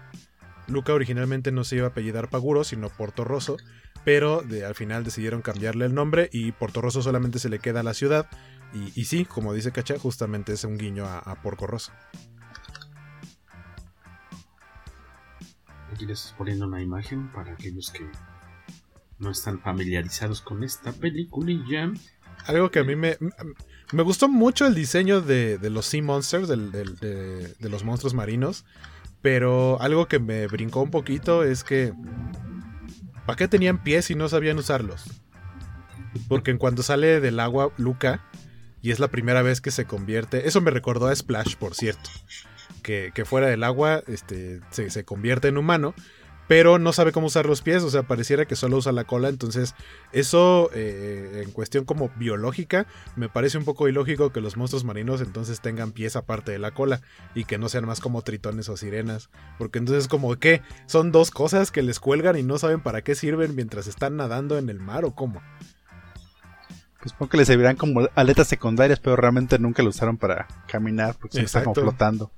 Luca 0.68 0.94
originalmente 0.94 1.52
no 1.52 1.64
se 1.66 1.78
iba 1.78 1.88
a 1.88 1.90
apellidar 1.90 2.30
Paguro, 2.30 2.64
sino 2.64 2.90
Porto 2.90 3.26
Rosso, 3.26 3.58
pero 4.06 4.42
de, 4.44 4.64
al 4.64 4.76
final 4.76 5.04
decidieron 5.04 5.42
cambiarle 5.42 5.86
el 5.86 5.94
nombre 5.94 6.30
y 6.32 6.54
Porto 6.54 6.80
Rosso 6.80 7.02
solamente 7.02 7.40
se 7.40 7.50
le 7.50 7.60
queda 7.60 7.82
a 7.82 7.84
la 7.84 7.94
ciudad. 7.94 8.28
Y, 8.74 8.98
y 9.00 9.06
sí, 9.06 9.26
como 9.26 9.54
dice 9.54 9.72
Cacha, 9.72 9.98
justamente 10.00 10.54
es 10.54 10.64
un 10.64 10.78
guiño 10.78 11.06
a, 11.06 11.20
a 11.20 11.42
Porco 11.42 11.68
Rosso. 11.68 11.92
Aquí 15.94 16.06
les 16.06 16.22
estoy 16.22 16.38
poniendo 16.38 16.68
una 16.68 16.82
imagen 16.82 17.32
para 17.32 17.54
aquellos 17.54 17.92
que 17.92 18.08
no 19.18 19.32
están 19.32 19.60
familiarizados 19.60 20.42
con 20.42 20.64
esta 20.64 20.92
peliculilla. 20.92 21.92
Algo 22.46 22.72
que 22.72 22.80
a 22.80 22.84
mí 22.84 22.96
me, 22.96 23.18
me 23.92 24.04
gustó 24.04 24.30
mucho 24.30 24.66
el 24.66 24.76
diseño 24.76 25.22
de, 25.22 25.58
de 25.58 25.70
los 25.70 25.86
Sea 25.86 26.02
Monsters, 26.02 26.48
de, 26.48 27.56
de 27.60 27.70
los 27.70 27.84
monstruos 27.84 28.14
marinos. 28.14 28.66
Pero 29.22 29.82
algo 29.82 30.08
que 30.08 30.20
me 30.20 30.48
brincó 30.48 30.82
un 30.82 30.92
poquito 30.92 31.44
es 31.44 31.64
que. 31.64 31.94
¿Para 33.26 33.36
qué 33.36 33.48
tenían 33.48 33.84
pies 33.84 34.06
si 34.06 34.16
no 34.16 34.30
sabían 34.30 34.58
usarlos? 34.58 35.04
Porque 36.28 36.52
en 36.52 36.58
cuanto 36.58 36.82
sale 36.82 37.20
del 37.20 37.40
agua 37.40 37.72
Luca, 37.78 38.26
y 38.82 38.92
es 38.92 39.00
la 39.00 39.10
primera 39.10 39.42
vez 39.42 39.62
que 39.62 39.72
se 39.72 39.86
convierte. 39.86 40.48
Eso 40.48 40.62
me 40.62 40.72
recordó 40.72 41.08
a 41.08 41.16
Splash, 41.16 41.56
por 41.56 41.76
cierto. 41.76 42.10
Que, 42.80 43.12
que 43.14 43.26
fuera 43.26 43.48
del 43.48 43.64
agua 43.64 44.04
este, 44.08 44.62
se, 44.72 44.90
se 44.90 45.04
convierte 45.04 45.48
en 45.48 45.58
humano. 45.58 45.94
Pero 46.50 46.80
no 46.80 46.94
sabe 46.94 47.12
cómo 47.12 47.28
usar 47.28 47.46
los 47.46 47.62
pies, 47.62 47.84
o 47.84 47.92
sea, 47.92 48.02
pareciera 48.02 48.46
que 48.46 48.56
solo 48.56 48.78
usa 48.78 48.92
la 48.92 49.04
cola. 49.04 49.30
Entonces, 49.30 49.76
eso 50.14 50.72
eh, 50.74 51.44
en 51.46 51.52
cuestión 51.52 51.86
como 51.86 52.10
biológica, 52.16 52.88
me 53.16 53.30
parece 53.30 53.60
un 53.60 53.66
poco 53.66 53.88
ilógico 53.88 54.32
que 54.32 54.42
los 54.42 54.58
monstruos 54.58 54.84
marinos 54.84 55.22
entonces 55.22 55.62
tengan 55.62 55.92
pies 55.92 56.16
aparte 56.16 56.52
de 56.52 56.58
la 56.58 56.72
cola 56.72 57.02
y 57.36 57.44
que 57.44 57.60
no 57.60 57.70
sean 57.70 57.86
más 57.86 58.00
como 58.00 58.24
tritones 58.24 58.68
o 58.68 58.78
sirenas. 58.78 59.30
Porque 59.60 59.78
entonces, 59.78 60.08
como 60.08 60.36
que 60.38 60.64
son 60.88 61.12
dos 61.12 61.30
cosas 61.30 61.70
que 61.70 61.84
les 61.84 62.00
cuelgan 62.00 62.36
y 62.36 62.42
no 62.42 62.58
saben 62.58 62.82
para 62.82 63.04
qué 63.04 63.14
sirven 63.14 63.56
mientras 63.56 63.86
están 63.86 64.18
nadando 64.18 64.58
en 64.58 64.70
el 64.70 64.80
mar 64.80 65.06
o 65.06 65.14
cómo. 65.14 65.44
Pues 67.00 67.12
supongo 67.12 67.30
que 67.30 67.38
le 67.38 67.46
servirán 67.46 67.76
como 67.76 68.10
aletas 68.16 68.48
secundarias, 68.48 69.00
pero 69.00 69.16
realmente 69.16 69.60
nunca 69.60 69.84
lo 69.84 69.90
usaron 69.90 70.18
para 70.18 70.48
caminar 70.68 71.14
porque 71.14 71.34
siempre 71.34 71.46
está 71.46 71.64
como 71.64 71.76
flotando. 71.76 72.32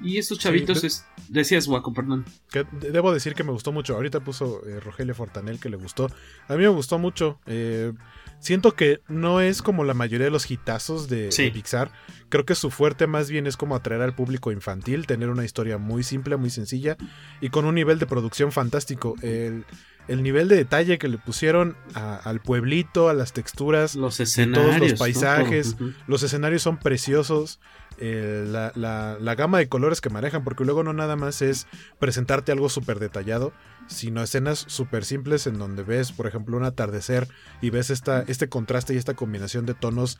Y 0.00 0.18
estos 0.18 0.38
chavitos, 0.38 0.84
es, 0.84 1.06
decías, 1.28 1.66
Guaco, 1.66 1.92
perdón. 1.92 2.24
Que 2.50 2.66
debo 2.80 3.12
decir 3.12 3.34
que 3.34 3.44
me 3.44 3.52
gustó 3.52 3.72
mucho. 3.72 3.94
Ahorita 3.94 4.20
puso 4.20 4.66
eh, 4.66 4.80
Rogelio 4.80 5.14
Fortanel 5.14 5.58
que 5.58 5.70
le 5.70 5.76
gustó. 5.76 6.08
A 6.48 6.54
mí 6.54 6.62
me 6.62 6.68
gustó 6.68 6.98
mucho. 6.98 7.40
Eh, 7.46 7.92
siento 8.38 8.74
que 8.74 9.00
no 9.08 9.40
es 9.40 9.62
como 9.62 9.84
la 9.84 9.94
mayoría 9.94 10.26
de 10.26 10.30
los 10.30 10.50
hitazos 10.50 11.08
de, 11.08 11.30
de, 11.30 11.50
Pixar. 11.50 11.90
Creo 12.28 12.44
que 12.44 12.54
su 12.54 12.70
fuerte 12.70 13.06
más 13.06 13.30
bien 13.30 13.46
es 13.46 13.56
como 13.56 13.74
atraer 13.74 14.02
al 14.02 14.14
público 14.14 14.52
infantil, 14.52 15.06
tener 15.06 15.30
una 15.30 15.44
historia 15.44 15.78
muy 15.78 16.02
simple, 16.02 16.36
muy 16.36 16.50
sencilla 16.50 16.96
y 17.40 17.48
con 17.48 17.64
un 17.64 17.74
nivel 17.74 17.98
de 17.98 18.06
producción 18.06 18.52
fantástico. 18.52 19.14
El, 19.22 19.64
el 20.08 20.22
nivel 20.22 20.48
de 20.48 20.56
detalle 20.56 20.98
que 20.98 21.08
le 21.08 21.18
pusieron 21.18 21.76
a, 21.94 22.16
al 22.16 22.40
pueblito, 22.40 23.08
a 23.08 23.14
las 23.14 23.32
texturas, 23.32 23.94
los 23.96 24.20
escenarios, 24.20 24.76
todos 24.76 24.90
los 24.90 24.98
paisajes, 24.98 25.80
¿no? 25.80 25.92
los 26.06 26.22
escenarios 26.22 26.62
son 26.62 26.78
preciosos. 26.78 27.60
Eh, 27.98 28.44
la, 28.46 28.72
la, 28.74 29.16
la, 29.18 29.34
gama 29.34 29.58
de 29.58 29.68
colores 29.68 30.02
que 30.02 30.10
manejan, 30.10 30.44
porque 30.44 30.64
luego 30.64 30.82
no 30.82 30.92
nada 30.92 31.16
más 31.16 31.40
es 31.40 31.66
presentarte 31.98 32.52
algo 32.52 32.68
súper 32.68 32.98
detallado, 32.98 33.54
sino 33.86 34.22
escenas 34.22 34.64
súper 34.68 35.04
simples 35.04 35.46
en 35.46 35.58
donde 35.58 35.82
ves, 35.82 36.12
por 36.12 36.26
ejemplo, 36.26 36.58
un 36.58 36.64
atardecer 36.64 37.26
y 37.62 37.70
ves 37.70 37.88
esta, 37.88 38.22
este 38.26 38.50
contraste 38.50 38.92
y 38.92 38.98
esta 38.98 39.14
combinación 39.14 39.64
de 39.64 39.72
tonos 39.72 40.18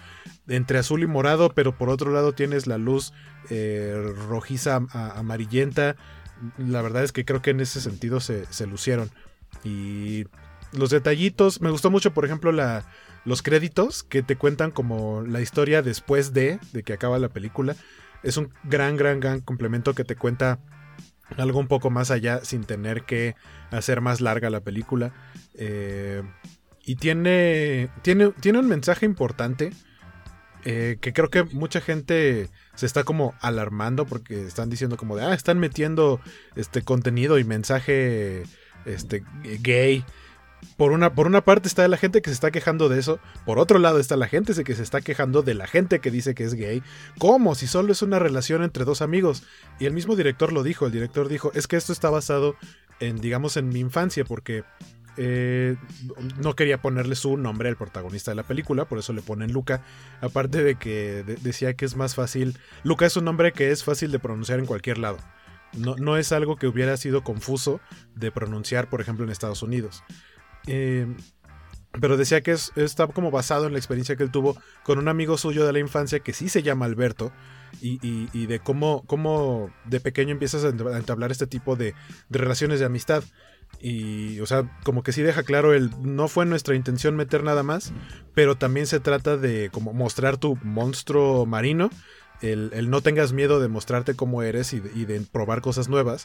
entre 0.48 0.78
azul 0.78 1.03
y 1.03 1.07
morado, 1.07 1.51
pero 1.51 1.77
por 1.77 1.90
otro 1.90 2.11
lado 2.12 2.32
tienes 2.32 2.66
la 2.66 2.78
luz 2.78 3.12
eh, 3.51 3.94
rojiza 4.28 4.81
a, 4.93 5.19
amarillenta. 5.19 5.97
La 6.57 6.81
verdad 6.81 7.05
es 7.05 7.12
que 7.12 7.27
creo 7.27 7.43
que 7.43 7.51
en 7.51 7.61
ese 7.61 7.82
sentido 7.82 8.20
se, 8.20 8.47
se 8.47 8.66
lucieron. 8.66 9.11
Y 9.65 10.27
los 10.73 10.90
detallitos, 10.90 11.61
me 11.61 11.70
gustó 11.70 11.90
mucho, 11.90 12.12
por 12.12 12.24
ejemplo, 12.24 12.53
la, 12.53 12.86
los 13.27 13.43
créditos 13.43 14.05
que 14.05 14.23
te 14.23 14.36
cuentan 14.36 14.70
como 14.70 15.20
la 15.23 15.43
historia 15.43 15.82
después 15.82 16.32
de, 16.32 16.59
de 16.73 16.82
que 16.82 16.94
acaba 16.94 17.19
la 17.19 17.28
película. 17.28 17.77
Es 18.23 18.36
un 18.39 18.53
gran, 18.65 18.97
gran, 18.97 19.20
gran 19.20 19.40
complemento 19.40 19.94
que 19.94 20.05
te 20.05 20.16
cuenta 20.16 20.61
algo 21.36 21.59
un 21.59 21.66
poco 21.66 21.90
más 21.90 22.11
allá 22.11 22.44
sin 22.44 22.65
tener 22.65 23.03
que 23.03 23.35
hacer 23.70 24.01
más 24.01 24.20
larga 24.20 24.48
la 24.48 24.61
película. 24.61 25.12
Eh, 25.55 26.23
y 26.85 26.97
tiene, 26.97 27.90
tiene, 28.03 28.31
tiene 28.40 28.61
un 28.61 28.69
mensaje 28.69 29.05
importante 29.05 29.73
eh, 30.65 30.98
que 31.01 31.12
creo 31.12 31.28
que 31.28 31.43
mucha 31.43 31.81
gente 31.81 32.48
se 32.77 32.86
está 32.86 33.03
como 33.03 33.35
alarmando 33.40 34.07
porque 34.07 34.47
están 34.47 34.70
diciendo 34.70 34.97
como 34.97 35.16
de, 35.16 35.24
ah, 35.24 35.35
están 35.35 35.59
metiendo 35.59 36.20
este 36.55 36.82
contenido 36.82 37.39
y 37.40 37.44
mensaje 37.44 38.44
este, 38.85 39.24
gay. 39.62 40.05
Por 40.77 40.93
una, 40.93 41.15
por 41.15 41.27
una 41.27 41.43
parte 41.43 41.69
está 41.69 41.87
la 41.89 41.97
gente 41.97 42.21
que 42.21 42.31
se 42.31 42.35
está 42.35 42.51
quejando 42.51 42.89
de 42.89 42.99
eso, 42.99 43.19
por 43.45 43.59
otro 43.59 43.79
lado 43.79 43.99
está 43.99 44.17
la 44.17 44.29
gente 44.29 44.53
que 44.63 44.75
se 44.75 44.83
está 44.83 45.01
quejando 45.01 45.43
de 45.43 45.55
la 45.55 45.67
gente 45.67 46.01
que 46.01 46.11
dice 46.11 46.35
que 46.35 46.45
es 46.45 46.55
gay, 46.55 46.83
como 47.19 47.55
si 47.55 47.67
solo 47.67 47.93
es 47.93 48.03
una 48.03 48.19
relación 48.19 48.63
entre 48.63 48.85
dos 48.85 49.01
amigos. 49.03 49.43
Y 49.79 49.87
el 49.87 49.95
mismo 49.95 50.17
director 50.17 50.53
lo 50.53 50.63
dijo, 50.63 50.87
el 50.87 50.93
director 50.93 51.29
dijo, 51.29 51.51
es 51.55 51.67
que 51.67 51.77
esto 51.77 51.93
está 51.93 52.11
basado 52.11 52.57
en, 53.01 53.17
digamos, 53.21 53.57
en 53.57 53.69
mi 53.69 53.81
infancia, 53.81 54.25
porque 54.25 54.65
eh, 55.17 55.77
no 56.39 56.55
quería 56.55 56.83
ponerle 56.83 57.15
su 57.15 57.37
nombre 57.37 57.69
al 57.69 57.77
protagonista 57.77 58.31
de 58.31 58.35
la 58.35 58.43
película, 58.43 58.85
por 58.85 58.99
eso 58.99 59.13
le 59.13 59.23
ponen 59.23 59.53
Luca. 59.53 59.83
Aparte 60.21 60.63
de 60.63 60.77
que 60.77 61.23
de 61.25 61.37
decía 61.37 61.75
que 61.75 61.85
es 61.85 61.97
más 61.97 62.15
fácil. 62.15 62.59
Luca 62.85 63.07
es 63.07 63.17
un 63.17 63.25
nombre 63.25 63.53
que 63.53 63.71
es 63.71 63.85
fácil 63.85 64.13
de 64.13 64.19
pronunciar 64.19 64.59
en 64.59 64.67
cualquier 64.67 64.99
lado. 64.99 65.19
No, 65.73 65.97
no, 65.97 66.17
es 66.17 66.33
algo 66.33 66.57
que 66.57 66.67
hubiera 66.67 66.97
sido 66.97 67.23
confuso 67.23 67.81
de 68.15 68.31
pronunciar, 68.31 68.89
por 68.89 69.01
ejemplo, 69.01 69.25
en 69.25 69.31
Estados 69.31 69.63
Unidos. 69.63 70.03
Eh, 70.67 71.07
pero 72.01 72.17
decía 72.17 72.43
que 72.43 72.53
es, 72.53 72.73
está 72.77 73.07
como 73.07 73.31
basado 73.31 73.67
en 73.67 73.73
la 73.73 73.79
experiencia 73.79 74.17
que 74.17 74.23
él 74.23 74.31
tuvo 74.31 74.57
con 74.85 74.99
un 74.99 75.09
amigo 75.09 75.39
suyo 75.39 75.65
de 75.67 75.73
la 75.73 75.79
infancia 75.79 76.21
que 76.21 76.33
sí 76.33 76.49
se 76.49 76.63
llama 76.63 76.87
Alberto. 76.87 77.33
Y, 77.81 78.47
de 78.47 78.59
cómo, 78.61 79.71
de 79.85 80.01
pequeño 80.01 80.33
empiezas 80.33 80.65
a 80.65 80.69
entablar 80.69 81.31
este 81.31 81.47
tipo 81.47 81.77
de, 81.77 81.95
relaciones 82.31 82.81
de 82.81 82.87
amistad. 82.87 83.23
Y, 83.81 84.41
o 84.41 84.47
sea, 84.47 84.71
como 84.83 85.03
que 85.03 85.13
sí 85.13 85.21
deja 85.21 85.43
claro 85.43 85.75
el. 85.75 85.91
No 86.01 86.29
fue 86.29 86.47
nuestra 86.47 86.75
intención 86.75 87.17
meter 87.17 87.43
nada 87.43 87.63
más, 87.63 87.93
pero 88.35 88.57
también 88.57 88.87
se 88.87 89.01
trata 89.01 89.37
de 89.37 89.69
como 89.71 89.93
mostrar 89.93 90.39
tu 90.39 90.57
monstruo 90.63 91.45
marino. 91.45 91.91
El, 92.41 92.89
no 92.89 93.03
tengas 93.03 93.33
miedo 93.33 93.61
de 93.61 93.69
mostrarte 93.69 94.15
cómo 94.15 94.43
eres 94.43 94.73
y 94.73 94.81
de, 94.81 95.21
probar 95.21 95.61
cosas 95.61 95.89
nuevas. 95.89 96.25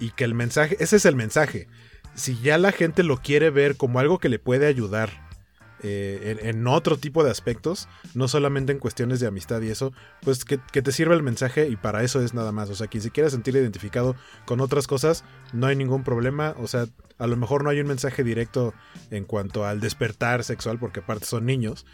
Y 0.00 0.10
que 0.10 0.24
el 0.24 0.34
mensaje. 0.34 0.76
Ese 0.80 0.96
es 0.96 1.04
el 1.04 1.14
mensaje. 1.14 1.68
Si 2.14 2.38
ya 2.40 2.58
la 2.58 2.72
gente 2.72 3.02
lo 3.02 3.16
quiere 3.16 3.50
ver 3.50 3.76
como 3.76 3.98
algo 3.98 4.18
que 4.18 4.28
le 4.28 4.38
puede 4.38 4.66
ayudar 4.66 5.10
eh, 5.84 6.38
en, 6.42 6.64
otro 6.68 6.96
tipo 6.96 7.24
de 7.24 7.30
aspectos, 7.30 7.88
no 8.14 8.28
solamente 8.28 8.70
en 8.70 8.78
cuestiones 8.78 9.18
de 9.18 9.26
amistad 9.26 9.60
y 9.62 9.70
eso, 9.70 9.92
pues 10.20 10.44
que, 10.44 10.60
que, 10.70 10.80
te 10.80 10.92
sirva 10.92 11.14
el 11.14 11.24
mensaje 11.24 11.68
y 11.68 11.74
para 11.74 12.04
eso 12.04 12.22
es 12.22 12.34
nada 12.34 12.52
más. 12.52 12.70
O 12.70 12.76
sea, 12.76 12.86
quien 12.86 13.02
se 13.02 13.10
quiera 13.10 13.30
sentir 13.30 13.56
identificado 13.56 14.14
con 14.46 14.60
otras 14.60 14.86
cosas, 14.86 15.24
no 15.52 15.66
hay 15.66 15.74
ningún 15.74 16.04
problema. 16.04 16.54
O 16.58 16.68
sea, 16.68 16.86
a 17.22 17.26
lo 17.28 17.36
mejor 17.36 17.62
no 17.62 17.70
hay 17.70 17.80
un 17.80 17.86
mensaje 17.86 18.24
directo 18.24 18.74
en 19.12 19.24
cuanto 19.24 19.64
al 19.64 19.78
despertar 19.78 20.42
sexual, 20.42 20.80
porque 20.80 21.00
aparte 21.00 21.24
son 21.24 21.46
niños. 21.46 21.86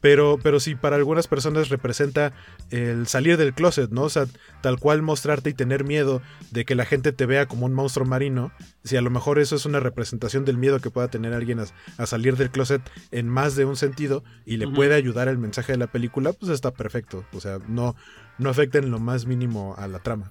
Pero, 0.00 0.38
pero 0.40 0.60
sí, 0.60 0.76
para 0.76 0.94
algunas 0.94 1.26
personas 1.26 1.70
representa 1.70 2.32
el 2.70 3.08
salir 3.08 3.36
del 3.36 3.52
closet, 3.52 3.90
¿no? 3.90 4.02
O 4.02 4.08
sea, 4.08 4.26
tal 4.62 4.78
cual 4.78 5.02
mostrarte 5.02 5.50
y 5.50 5.54
tener 5.54 5.82
miedo 5.82 6.22
de 6.52 6.64
que 6.64 6.76
la 6.76 6.84
gente 6.84 7.10
te 7.12 7.26
vea 7.26 7.46
como 7.46 7.66
un 7.66 7.74
monstruo 7.74 8.06
marino. 8.06 8.52
Si 8.84 8.96
a 8.96 9.00
lo 9.00 9.10
mejor 9.10 9.40
eso 9.40 9.56
es 9.56 9.66
una 9.66 9.80
representación 9.80 10.44
del 10.44 10.56
miedo 10.56 10.78
que 10.78 10.90
pueda 10.90 11.08
tener 11.08 11.32
alguien 11.32 11.58
a, 11.58 11.64
a 11.98 12.06
salir 12.06 12.36
del 12.36 12.50
closet 12.50 12.82
en 13.10 13.28
más 13.28 13.56
de 13.56 13.64
un 13.64 13.74
sentido 13.74 14.22
y 14.44 14.56
le 14.56 14.66
uh 14.66 14.70
-huh. 14.70 14.74
puede 14.76 14.94
ayudar 14.94 15.26
el 15.26 15.38
mensaje 15.38 15.72
de 15.72 15.78
la 15.78 15.88
película, 15.88 16.32
pues 16.32 16.52
está 16.52 16.72
perfecto. 16.72 17.24
O 17.32 17.40
sea, 17.40 17.58
no, 17.66 17.96
no 18.38 18.50
afecta 18.50 18.78
en 18.78 18.92
lo 18.92 19.00
más 19.00 19.26
mínimo 19.26 19.74
a 19.76 19.88
la 19.88 19.98
trama. 19.98 20.30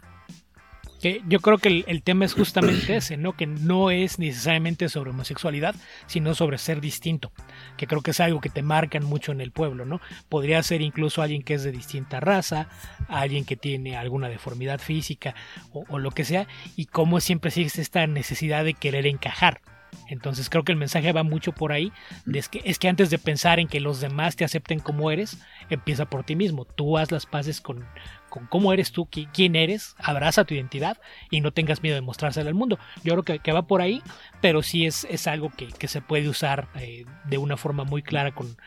Yo 1.28 1.40
creo 1.40 1.58
que 1.58 1.84
el, 1.88 2.02
tema 2.04 2.26
es 2.26 2.34
justamente 2.34 2.96
ese, 2.96 3.18
¿no? 3.18 3.34
Que 3.34 3.46
no 3.46 3.92
es 3.92 4.18
necesariamente 4.20 4.90
sobre 4.90 5.12
homosexualidad, 5.12 5.76
sino 6.08 6.34
sobre 6.34 6.58
ser 6.58 6.82
distinto. 6.82 7.32
Que 7.78 7.88
creo 7.88 8.02
que 8.02 8.12
es 8.12 8.20
algo 8.20 8.42
que 8.42 8.50
te 8.50 8.64
marcan 8.64 9.06
mucho 9.06 9.32
en 9.32 9.42
el 9.42 9.52
pueblo, 9.52 9.86
¿no? 9.86 10.02
Podría 10.30 10.64
ser 10.64 10.82
incluso 10.82 11.22
alguien 11.22 11.44
que 11.44 11.54
es 11.54 11.64
de 11.64 11.72
distinta 11.72 12.20
raza, 12.20 12.70
alguien 13.08 13.46
que 13.46 13.56
tiene 13.56 13.98
alguna 13.98 14.30
deformidad 14.30 14.80
física 14.80 15.36
o, 15.72 15.86
o 15.90 16.00
lo 16.00 16.12
que 16.12 16.26
sea, 16.26 16.48
y 16.76 16.86
cómo 16.86 17.20
siempre 17.20 17.50
existe 17.50 17.82
esta 17.82 18.08
necesidad 18.08 18.64
de 18.64 18.74
querer 18.74 19.06
encajar. 19.06 19.62
Entonces 20.08 20.50
creo 20.50 20.64
que 20.64 20.72
el 20.72 20.78
mensaje 20.78 21.12
va 21.12 21.24
mucho 21.24 21.52
por 21.52 21.72
ahí. 21.72 21.92
Es 22.34 22.50
que, 22.50 22.62
es 22.64 22.80
que 22.80 22.88
antes 22.88 23.10
de 23.10 23.18
pensar 23.18 23.60
en 23.60 23.68
que 23.68 23.80
los 23.80 24.02
demás 24.02 24.36
te 24.36 24.46
acepten 24.46 24.80
como 24.80 25.12
eres, 25.12 25.38
empieza 25.70 26.06
por 26.06 26.24
ti 26.24 26.36
mismo. 26.36 26.66
Tú 26.66 26.98
haz 26.98 27.12
las 27.12 27.26
paces 27.26 27.62
con, 27.62 27.86
con 28.36 28.48
cómo 28.48 28.74
eres 28.74 28.92
tú, 28.92 29.08
quién 29.08 29.56
eres, 29.56 29.96
abraza 29.98 30.44
tu 30.44 30.54
identidad 30.54 30.98
y 31.32 31.40
no 31.40 31.52
tengas 31.52 31.82
miedo 31.82 31.96
de 31.96 32.02
mostrársela 32.02 32.50
al 32.50 32.54
mundo. 32.54 32.78
Yo 33.02 33.14
creo 33.16 33.40
que, 33.40 33.52
va 33.54 33.66
por 33.66 33.82
ahí, 33.82 34.02
pero 34.42 34.62
sí 34.62 34.86
es, 34.86 35.06
algo 35.28 35.50
que, 35.50 35.88
se 35.88 36.02
puede 36.02 36.28
usar 36.28 36.68
eh, 36.76 37.06
de 37.24 37.38
una 37.38 37.56
forma 37.56 37.86
muy 37.86 38.04
clara 38.04 38.34
con, 38.34 38.58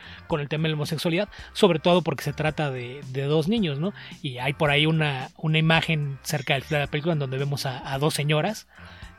el 0.41 0.49
tema 0.49 0.63
de 0.63 0.69
la 0.71 0.77
homosexualidad, 0.77 1.29
sobre 1.53 1.81
todo 1.81 2.01
porque 2.01 2.25
se 2.25 2.33
trata 2.33 2.71
de, 2.71 3.03
dos 3.13 3.49
niños, 3.49 3.79
¿no? 3.79 3.93
Y 4.23 4.39
hay 4.39 4.55
por 4.55 4.71
ahí 4.71 4.87
una, 4.87 5.29
imagen 5.43 6.19
cerca 6.23 6.55
de 6.55 6.79
la 6.79 6.87
película 6.87 7.13
en 7.13 7.19
donde 7.19 7.37
vemos 7.37 7.67
a, 7.67 7.93
a 7.93 7.99
dos 7.99 8.15
señoras 8.15 8.67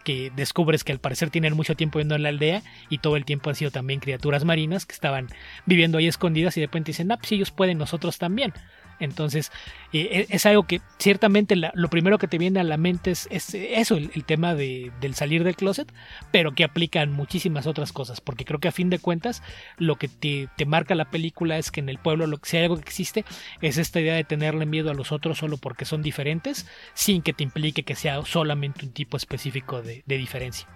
que 0.04 0.32
descubres 0.36 0.84
que 0.84 0.92
al 0.92 1.00
parecer 1.00 1.30
tienen 1.30 1.56
mucho 1.56 1.76
tiempo 1.76 2.00
viviendo 2.00 2.16
en 2.16 2.24
la 2.24 2.30
aldea 2.30 2.64
y 2.90 3.00
todo 3.00 3.16
el 3.16 3.26
tiempo 3.26 3.50
han 3.50 3.56
sido 3.56 3.70
también 3.70 4.00
criaturas 4.00 4.46
marinas 4.46 4.86
que 4.86 4.94
estaban 4.94 5.28
viviendo 5.66 5.98
ahí 5.98 6.08
escondidas 6.08 6.58
y 6.58 6.62
de 6.62 6.68
repente 6.68 6.90
dicen, 6.92 7.12
ah, 7.12 7.18
pues 7.18 7.32
ellos 7.32 7.52
pueden, 7.52 7.78
nosotros 7.78 8.18
también. 8.18 8.54
Entonces, 9.00 9.52
eh, 9.94 10.28
es 10.30 10.46
algo 10.46 10.64
que 10.64 10.82
ciertamente 10.98 11.56
lo 11.56 11.90
primero 11.90 12.18
que 12.18 12.28
te 12.28 12.38
viene 12.38 12.60
a 12.60 12.64
la 12.64 12.78
mente 12.78 13.12
es, 13.12 13.28
es 13.32 13.54
eso, 13.54 13.96
el, 13.96 14.24
tema 14.26 14.56
de, 14.56 14.92
del 15.00 15.16
salir 15.16 15.44
del 15.44 15.56
closet, 15.56 15.92
pero 16.32 16.54
que 16.54 16.64
aplica 16.64 17.02
en 17.02 17.12
muchísimas 17.12 17.66
otras 17.66 17.94
cosas, 17.94 18.22
porque 18.22 18.46
creo 18.46 18.60
que 18.60 18.68
a 18.68 18.74
fin 18.74 18.90
de 18.90 19.00
cuentas 19.00 19.42
lo 19.78 19.96
que 19.96 20.08
te, 20.08 20.50
marca 20.66 20.96
la 20.96 21.10
película 21.10 21.58
es 21.58 21.72
que 21.72 21.80
en 21.80 21.90
el 21.90 21.98
pueblo, 21.98 22.28
lo, 22.28 22.40
si 22.44 22.58
hay 22.58 22.64
algo 22.64 22.76
que 22.76 22.84
existe, 22.84 23.26
es 23.62 23.78
esta 23.78 24.00
idea 24.00 24.16
de 24.16 24.24
tenerle 24.24 24.66
miedo 24.66 24.92
a 24.92 24.94
los 24.94 25.12
otros 25.12 25.38
solo 25.38 25.58
porque 25.58 25.86
son 25.86 26.02
diferentes, 26.02 26.68
sin 26.94 27.22
que 27.22 27.34
te 27.34 27.44
implique 27.44 27.84
que 27.84 27.96
sea 27.96 28.24
solamente 28.26 28.86
un 28.86 28.92
tipo 28.92 29.18
específico 29.18 29.82
de, 29.82 30.04
diferencia. 30.06 30.68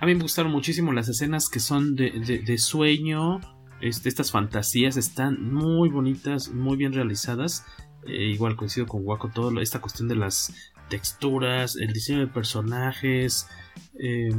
A 0.00 0.06
mí 0.06 0.14
me 0.14 0.22
gustaron 0.22 0.52
muchísimo 0.52 0.92
las 0.92 1.08
escenas 1.08 1.48
que 1.48 1.58
son 1.58 1.96
de 1.96 2.58
sueño, 2.58 3.40
este, 3.80 4.08
estas 4.08 4.30
fantasías 4.30 4.96
están 4.96 5.52
muy 5.52 5.88
bonitas, 5.88 6.50
muy 6.50 6.76
bien 6.76 6.92
realizadas. 6.92 7.64
Eh, 8.06 8.30
igual 8.30 8.56
coincido 8.56 8.86
con 8.86 9.06
Waco, 9.06 9.28
todo 9.28 9.60
esta 9.60 9.80
cuestión 9.80 10.08
de 10.08 10.16
las 10.16 10.72
texturas, 10.88 11.76
el 11.76 11.92
diseño 11.92 12.20
de 12.20 12.26
personajes. 12.28 13.48
Muy, 13.98 14.30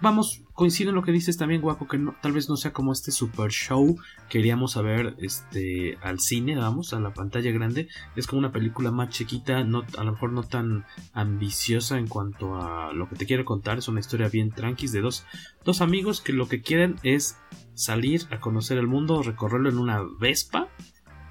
vamos, 0.00 0.42
coincido 0.52 0.90
en 0.90 0.96
lo 0.96 1.02
que 1.02 1.12
dices 1.12 1.36
también, 1.36 1.64
Waco, 1.64 1.88
que 1.88 1.98
no, 1.98 2.14
tal 2.20 2.32
vez 2.32 2.48
no 2.48 2.56
sea 2.56 2.72
como 2.72 2.92
este 2.92 3.10
super 3.10 3.50
show 3.50 3.96
que 4.28 4.38
iríamos 4.38 4.76
a 4.76 4.82
ver 4.82 5.16
este, 5.18 5.98
al 6.02 6.20
cine, 6.20 6.56
vamos, 6.56 6.92
a 6.92 7.00
la 7.00 7.12
pantalla 7.12 7.50
grande. 7.50 7.88
Es 8.16 8.26
como 8.26 8.40
una 8.40 8.52
película 8.52 8.90
más 8.90 9.10
chiquita, 9.10 9.64
no, 9.64 9.84
a 9.96 10.04
lo 10.04 10.12
mejor 10.12 10.32
no 10.32 10.42
tan 10.42 10.84
ambiciosa 11.12 11.98
en 11.98 12.06
cuanto 12.06 12.56
a 12.56 12.92
lo 12.92 13.08
que 13.08 13.16
te 13.16 13.26
quiero 13.26 13.44
contar. 13.44 13.78
Es 13.78 13.88
una 13.88 14.00
historia 14.00 14.28
bien 14.28 14.50
tranquis 14.50 14.92
de 14.92 15.00
dos, 15.00 15.24
dos 15.64 15.80
amigos 15.80 16.20
que 16.20 16.32
lo 16.32 16.48
que 16.48 16.62
quieren 16.62 16.96
es 17.02 17.36
salir 17.74 18.22
a 18.30 18.40
conocer 18.40 18.78
el 18.78 18.86
mundo, 18.86 19.22
recorrerlo 19.22 19.68
en 19.70 19.78
una 19.78 20.02
Vespa 20.18 20.68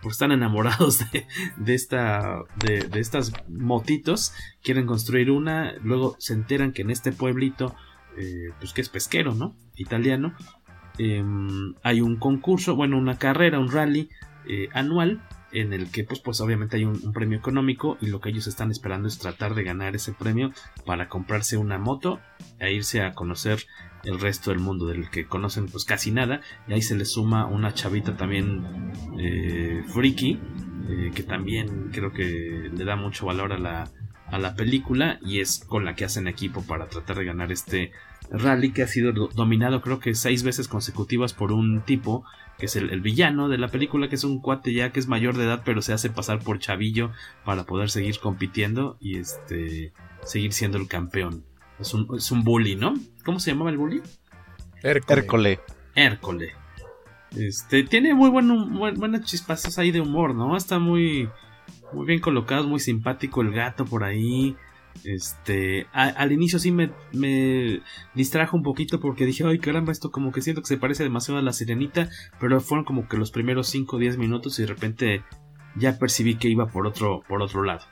porque 0.01 0.13
están 0.13 0.31
enamorados 0.31 0.99
de, 1.11 1.27
de 1.57 1.73
esta, 1.73 2.43
de, 2.63 2.87
estas 2.99 3.33
motitos, 3.49 4.33
quieren 4.63 4.85
construir 4.85 5.31
una, 5.31 5.73
luego 5.83 6.15
se 6.19 6.33
enteran 6.33 6.71
que 6.71 6.81
en 6.81 6.91
este 6.91 7.11
pueblito, 7.11 7.75
eh, 8.17 8.49
pues 8.59 8.73
que 8.73 8.81
es 8.81 8.89
pesquero, 8.89 9.33
¿no? 9.33 9.55
Italiano, 9.75 10.33
eh, 10.97 11.23
hay 11.83 12.01
un 12.01 12.17
concurso, 12.17 12.75
bueno, 12.75 12.97
una 12.97 13.17
carrera, 13.17 13.59
un 13.59 13.71
rally 13.71 14.09
eh, 14.47 14.69
anual 14.73 15.21
en 15.51 15.73
el 15.73 15.89
que 15.89 16.03
pues, 16.03 16.19
pues 16.19 16.41
obviamente 16.41 16.77
hay 16.77 16.85
un, 16.85 16.99
un, 17.03 17.13
premio 17.13 17.37
económico 17.37 17.97
y 18.01 18.07
lo 18.07 18.21
que 18.21 18.29
ellos 18.29 18.47
están 18.47 18.69
esperando 18.69 19.07
es 19.07 19.17
tratar 19.17 19.55
de 19.55 19.63
ganar 19.63 19.95
ese 19.95 20.13
premio 20.13 20.51
para 20.85 21.09
comprarse 21.09 21.57
una 21.57 21.79
moto 21.79 22.19
e 22.59 22.71
irse 22.71 23.01
a 23.01 23.13
conocer 23.13 23.65
el 24.03 24.19
resto 24.19 24.51
del 24.51 24.59
mundo 24.59 24.85
del 24.85 25.09
que 25.09 25.25
conocen 25.25 25.67
pues 25.67 25.85
casi 25.85 26.11
nada 26.11 26.41
y 26.67 26.73
ahí 26.73 26.81
se 26.81 26.95
le 26.95 27.05
suma 27.05 27.45
una 27.45 27.73
chavita 27.73 28.15
también 28.15 28.91
eh, 29.17 29.83
friki 29.87 30.39
eh, 30.89 31.11
que 31.13 31.23
también 31.23 31.89
creo 31.91 32.11
que 32.11 32.71
le 32.73 32.85
da 32.85 32.95
mucho 32.95 33.25
valor 33.25 33.53
a 33.53 33.57
la, 33.57 33.91
a 34.31 34.37
la 34.37 34.55
película 34.55 35.19
y 35.21 35.39
es 35.39 35.63
con 35.67 35.85
la 35.85 35.95
que 35.95 36.05
hacen 36.05 36.27
equipo 36.27 36.61
para 36.61 36.87
tratar 36.87 37.17
de 37.17 37.25
ganar 37.25 37.51
este 37.51 37.91
rally 38.31 38.71
que 38.71 38.83
ha 38.83 38.87
sido 38.87 39.11
dominado 39.11 39.81
creo 39.81 39.99
que 39.99 40.13
seis 40.13 40.43
veces 40.43 40.67
consecutivas 40.67 41.33
por 41.33 41.51
un 41.51 41.81
tipo 41.81 42.23
que 42.59 42.65
es 42.65 42.75
el, 42.75 42.89
el, 42.91 42.99
villano 42.99 43.47
de 43.47 43.57
la 43.57 43.69
película, 43.69 44.09
que 44.09 44.15
es 44.15 44.25
un 44.25 44.41
cuate 44.41 44.73
ya 44.73 44.91
que 44.91 44.99
es 44.99 45.07
mayor 45.07 45.37
de 45.37 45.45
edad, 45.45 45.61
pero 45.63 45.81
se 45.81 45.93
hace 45.93 46.09
pasar 46.09 46.39
por 46.39 46.59
chavillo 46.59 47.11
para 47.45 47.63
poder 47.63 47.89
seguir 47.89 48.19
compitiendo 48.19 48.97
y 48.99 49.17
este 49.17 49.93
seguir 50.23 50.51
siendo 50.51 50.77
el 50.77 50.87
campeón. 50.87 51.45
Es 51.79 51.93
un, 51.93 52.07
es 52.17 52.29
un 52.31 52.43
bully, 52.43 52.75
¿no? 52.75 52.95
¿Cómo 53.23 53.39
se 53.39 53.51
llamaba 53.51 53.71
el 53.71 53.77
bully? 53.77 54.01
Hércole. 54.83 55.61
Hércole. 55.95 56.51
Este, 57.35 57.83
tiene 57.83 58.13
muy 58.13 58.29
buen, 58.29 58.77
buen, 58.77 58.95
buenas 58.95 59.23
chispazos 59.23 59.77
ahí 59.77 59.91
de 59.91 60.01
humor, 60.01 60.35
¿no? 60.35 60.57
Está 60.57 60.79
muy, 60.79 61.29
muy 61.93 62.05
bien 62.05 62.19
colocado, 62.19 62.67
muy 62.67 62.79
simpático 62.79 63.41
el 63.41 63.51
gato 63.51 63.85
por 63.85 64.03
ahí. 64.03 64.55
Este, 65.03 65.87
al 65.93 66.31
inicio 66.31 66.59
sí 66.59 66.71
me, 66.71 66.91
me, 67.13 67.81
distrajo 68.15 68.57
un 68.57 68.63
poquito 68.63 68.99
porque 68.99 69.25
dije, 69.25 69.45
ay 69.45 69.59
caramba, 69.59 69.91
esto 69.91 70.11
como 70.11 70.31
que 70.31 70.41
siento 70.41 70.61
que 70.61 70.67
se 70.67 70.77
parece 70.77 71.03
demasiado 71.03 71.39
a 71.39 71.43
la 71.43 71.53
sirenita, 71.53 72.09
pero 72.39 72.59
fueron 72.59 72.85
como 72.85 73.07
que 73.07 73.17
los 73.17 73.31
primeros 73.31 73.67
5 73.67 73.95
o 73.95 73.99
10 73.99 74.17
minutos 74.17 74.57
y 74.59 74.63
de 74.63 74.67
repente 74.67 75.23
ya 75.75 75.97
percibí 75.97 76.35
que 76.35 76.49
iba 76.49 76.67
por 76.67 76.87
otro, 76.87 77.21
por 77.27 77.41
otro 77.41 77.63
lado. 77.63 77.85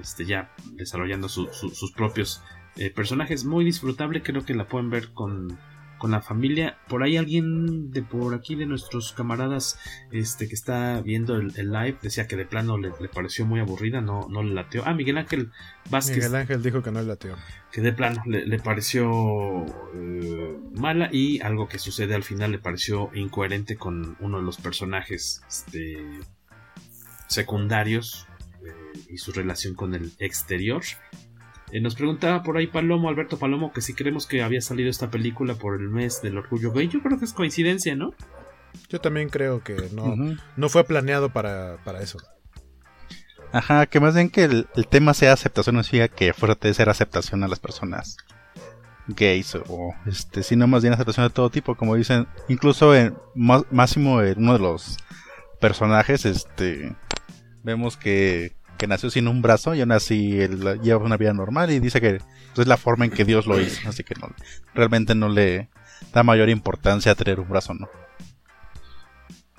Este, 0.00 0.24
ya 0.24 0.52
desarrollando 0.72 1.28
su, 1.28 1.48
su, 1.52 1.68
sus 1.68 1.92
propios 1.92 2.42
eh, 2.76 2.90
personajes, 2.90 3.44
muy 3.44 3.64
disfrutable, 3.64 4.22
creo 4.22 4.44
que 4.44 4.54
la 4.54 4.66
pueden 4.66 4.88
ver 4.88 5.12
con, 5.12 5.58
con 6.02 6.10
la 6.10 6.20
familia. 6.20 6.78
Por 6.88 7.04
ahí 7.04 7.16
alguien 7.16 7.92
de 7.92 8.02
por 8.02 8.34
aquí 8.34 8.56
de 8.56 8.66
nuestros 8.66 9.12
camaradas 9.12 9.78
este 10.10 10.48
que 10.48 10.54
está 10.56 11.00
viendo 11.00 11.36
el, 11.36 11.56
el 11.56 11.70
live 11.70 11.96
decía 12.02 12.26
que 12.26 12.34
de 12.34 12.44
plano 12.44 12.76
le, 12.76 12.90
le, 13.00 13.08
pareció 13.08 13.46
muy 13.46 13.60
aburrida, 13.60 14.00
no, 14.00 14.26
no 14.28 14.42
le 14.42 14.52
lateó. 14.52 14.82
Ah, 14.84 14.94
Miguel 14.94 15.16
Ángel 15.18 15.52
Vázquez. 15.90 16.16
Miguel 16.16 16.34
Ángel 16.34 16.60
dijo 16.60 16.82
que 16.82 16.90
no 16.90 17.02
le 17.02 17.06
lateó. 17.06 17.36
Que 17.70 17.82
de 17.82 17.92
plano 17.92 18.20
le, 18.26 18.44
le 18.44 18.58
pareció 18.58 19.64
eh, 19.94 20.58
mala 20.74 21.08
y 21.12 21.40
algo 21.40 21.68
que 21.68 21.78
sucede 21.78 22.16
al 22.16 22.24
final 22.24 22.50
le 22.50 22.58
pareció 22.58 23.08
incoherente 23.14 23.76
con 23.76 24.16
uno 24.18 24.38
de 24.38 24.42
los 24.42 24.56
personajes 24.56 25.44
este, 25.46 25.98
secundarios 27.28 28.26
eh, 28.66 29.04
y 29.08 29.18
su 29.18 29.30
relación 29.30 29.76
con 29.76 29.94
el 29.94 30.10
exterior. 30.18 30.82
Eh, 31.72 31.80
nos 31.80 31.94
preguntaba 31.94 32.42
por 32.42 32.58
ahí 32.58 32.66
Palomo, 32.66 33.08
Alberto 33.08 33.38
Palomo, 33.38 33.72
que 33.72 33.80
si 33.80 33.94
creemos 33.94 34.26
que 34.26 34.42
había 34.42 34.60
salido 34.60 34.90
esta 34.90 35.10
película 35.10 35.54
por 35.54 35.80
el 35.80 35.88
mes 35.88 36.20
del 36.20 36.36
orgullo 36.36 36.70
gay. 36.70 36.88
Yo 36.88 37.00
creo 37.02 37.18
que 37.18 37.24
es 37.24 37.32
coincidencia, 37.32 37.96
¿no? 37.96 38.12
Yo 38.90 39.00
también 39.00 39.30
creo 39.30 39.62
que 39.64 39.88
no, 39.94 40.04
uh 40.04 40.16
-huh. 40.16 40.40
no 40.56 40.68
fue 40.68 40.84
planeado 40.84 41.30
para, 41.30 41.78
para, 41.82 42.02
eso. 42.02 42.18
Ajá, 43.52 43.86
que 43.86 44.00
más 44.00 44.14
bien 44.14 44.28
que 44.28 44.44
el, 44.44 44.66
el 44.76 44.86
tema 44.86 45.14
sea 45.14 45.32
aceptación 45.32 45.76
no 45.76 45.82
significa 45.82 46.14
que 46.14 46.34
fuera 46.34 46.56
de 46.60 46.74
ser 46.74 46.90
aceptación 46.90 47.42
a 47.42 47.48
las 47.48 47.58
personas 47.58 48.18
gays 49.08 49.56
o 49.68 49.94
este 50.06 50.44
sino 50.44 50.68
más 50.68 50.82
bien 50.82 50.94
aceptación 50.94 51.26
de 51.26 51.34
todo 51.34 51.50
tipo 51.50 51.74
como 51.74 51.96
dicen 51.96 52.28
incluso 52.48 52.94
en 52.94 53.16
máximo 53.34 54.22
en 54.22 54.38
uno 54.38 54.52
de 54.52 54.58
los 54.60 54.96
personajes 55.60 56.24
este 56.24 56.94
vemos 57.64 57.96
que 57.96 58.52
que 58.82 58.88
nació 58.88 59.10
sin 59.10 59.28
un 59.28 59.42
brazo 59.42 59.76
y 59.76 59.80
aún 59.80 59.92
así 59.92 60.40
lleva 60.82 61.04
una 61.04 61.16
vida 61.16 61.32
normal 61.32 61.70
y 61.70 61.78
dice 61.78 62.00
que 62.00 62.18
pues, 62.18 62.58
es 62.58 62.66
la 62.66 62.76
forma 62.76 63.04
en 63.04 63.12
que 63.12 63.24
Dios 63.24 63.46
lo 63.46 63.60
hizo, 63.60 63.88
así 63.88 64.02
que 64.02 64.16
no, 64.20 64.28
realmente 64.74 65.14
no 65.14 65.28
le 65.28 65.68
da 66.12 66.24
mayor 66.24 66.48
importancia 66.48 67.12
a 67.12 67.14
tener 67.14 67.38
un 67.38 67.48
brazo, 67.48 67.74
¿no? 67.74 67.88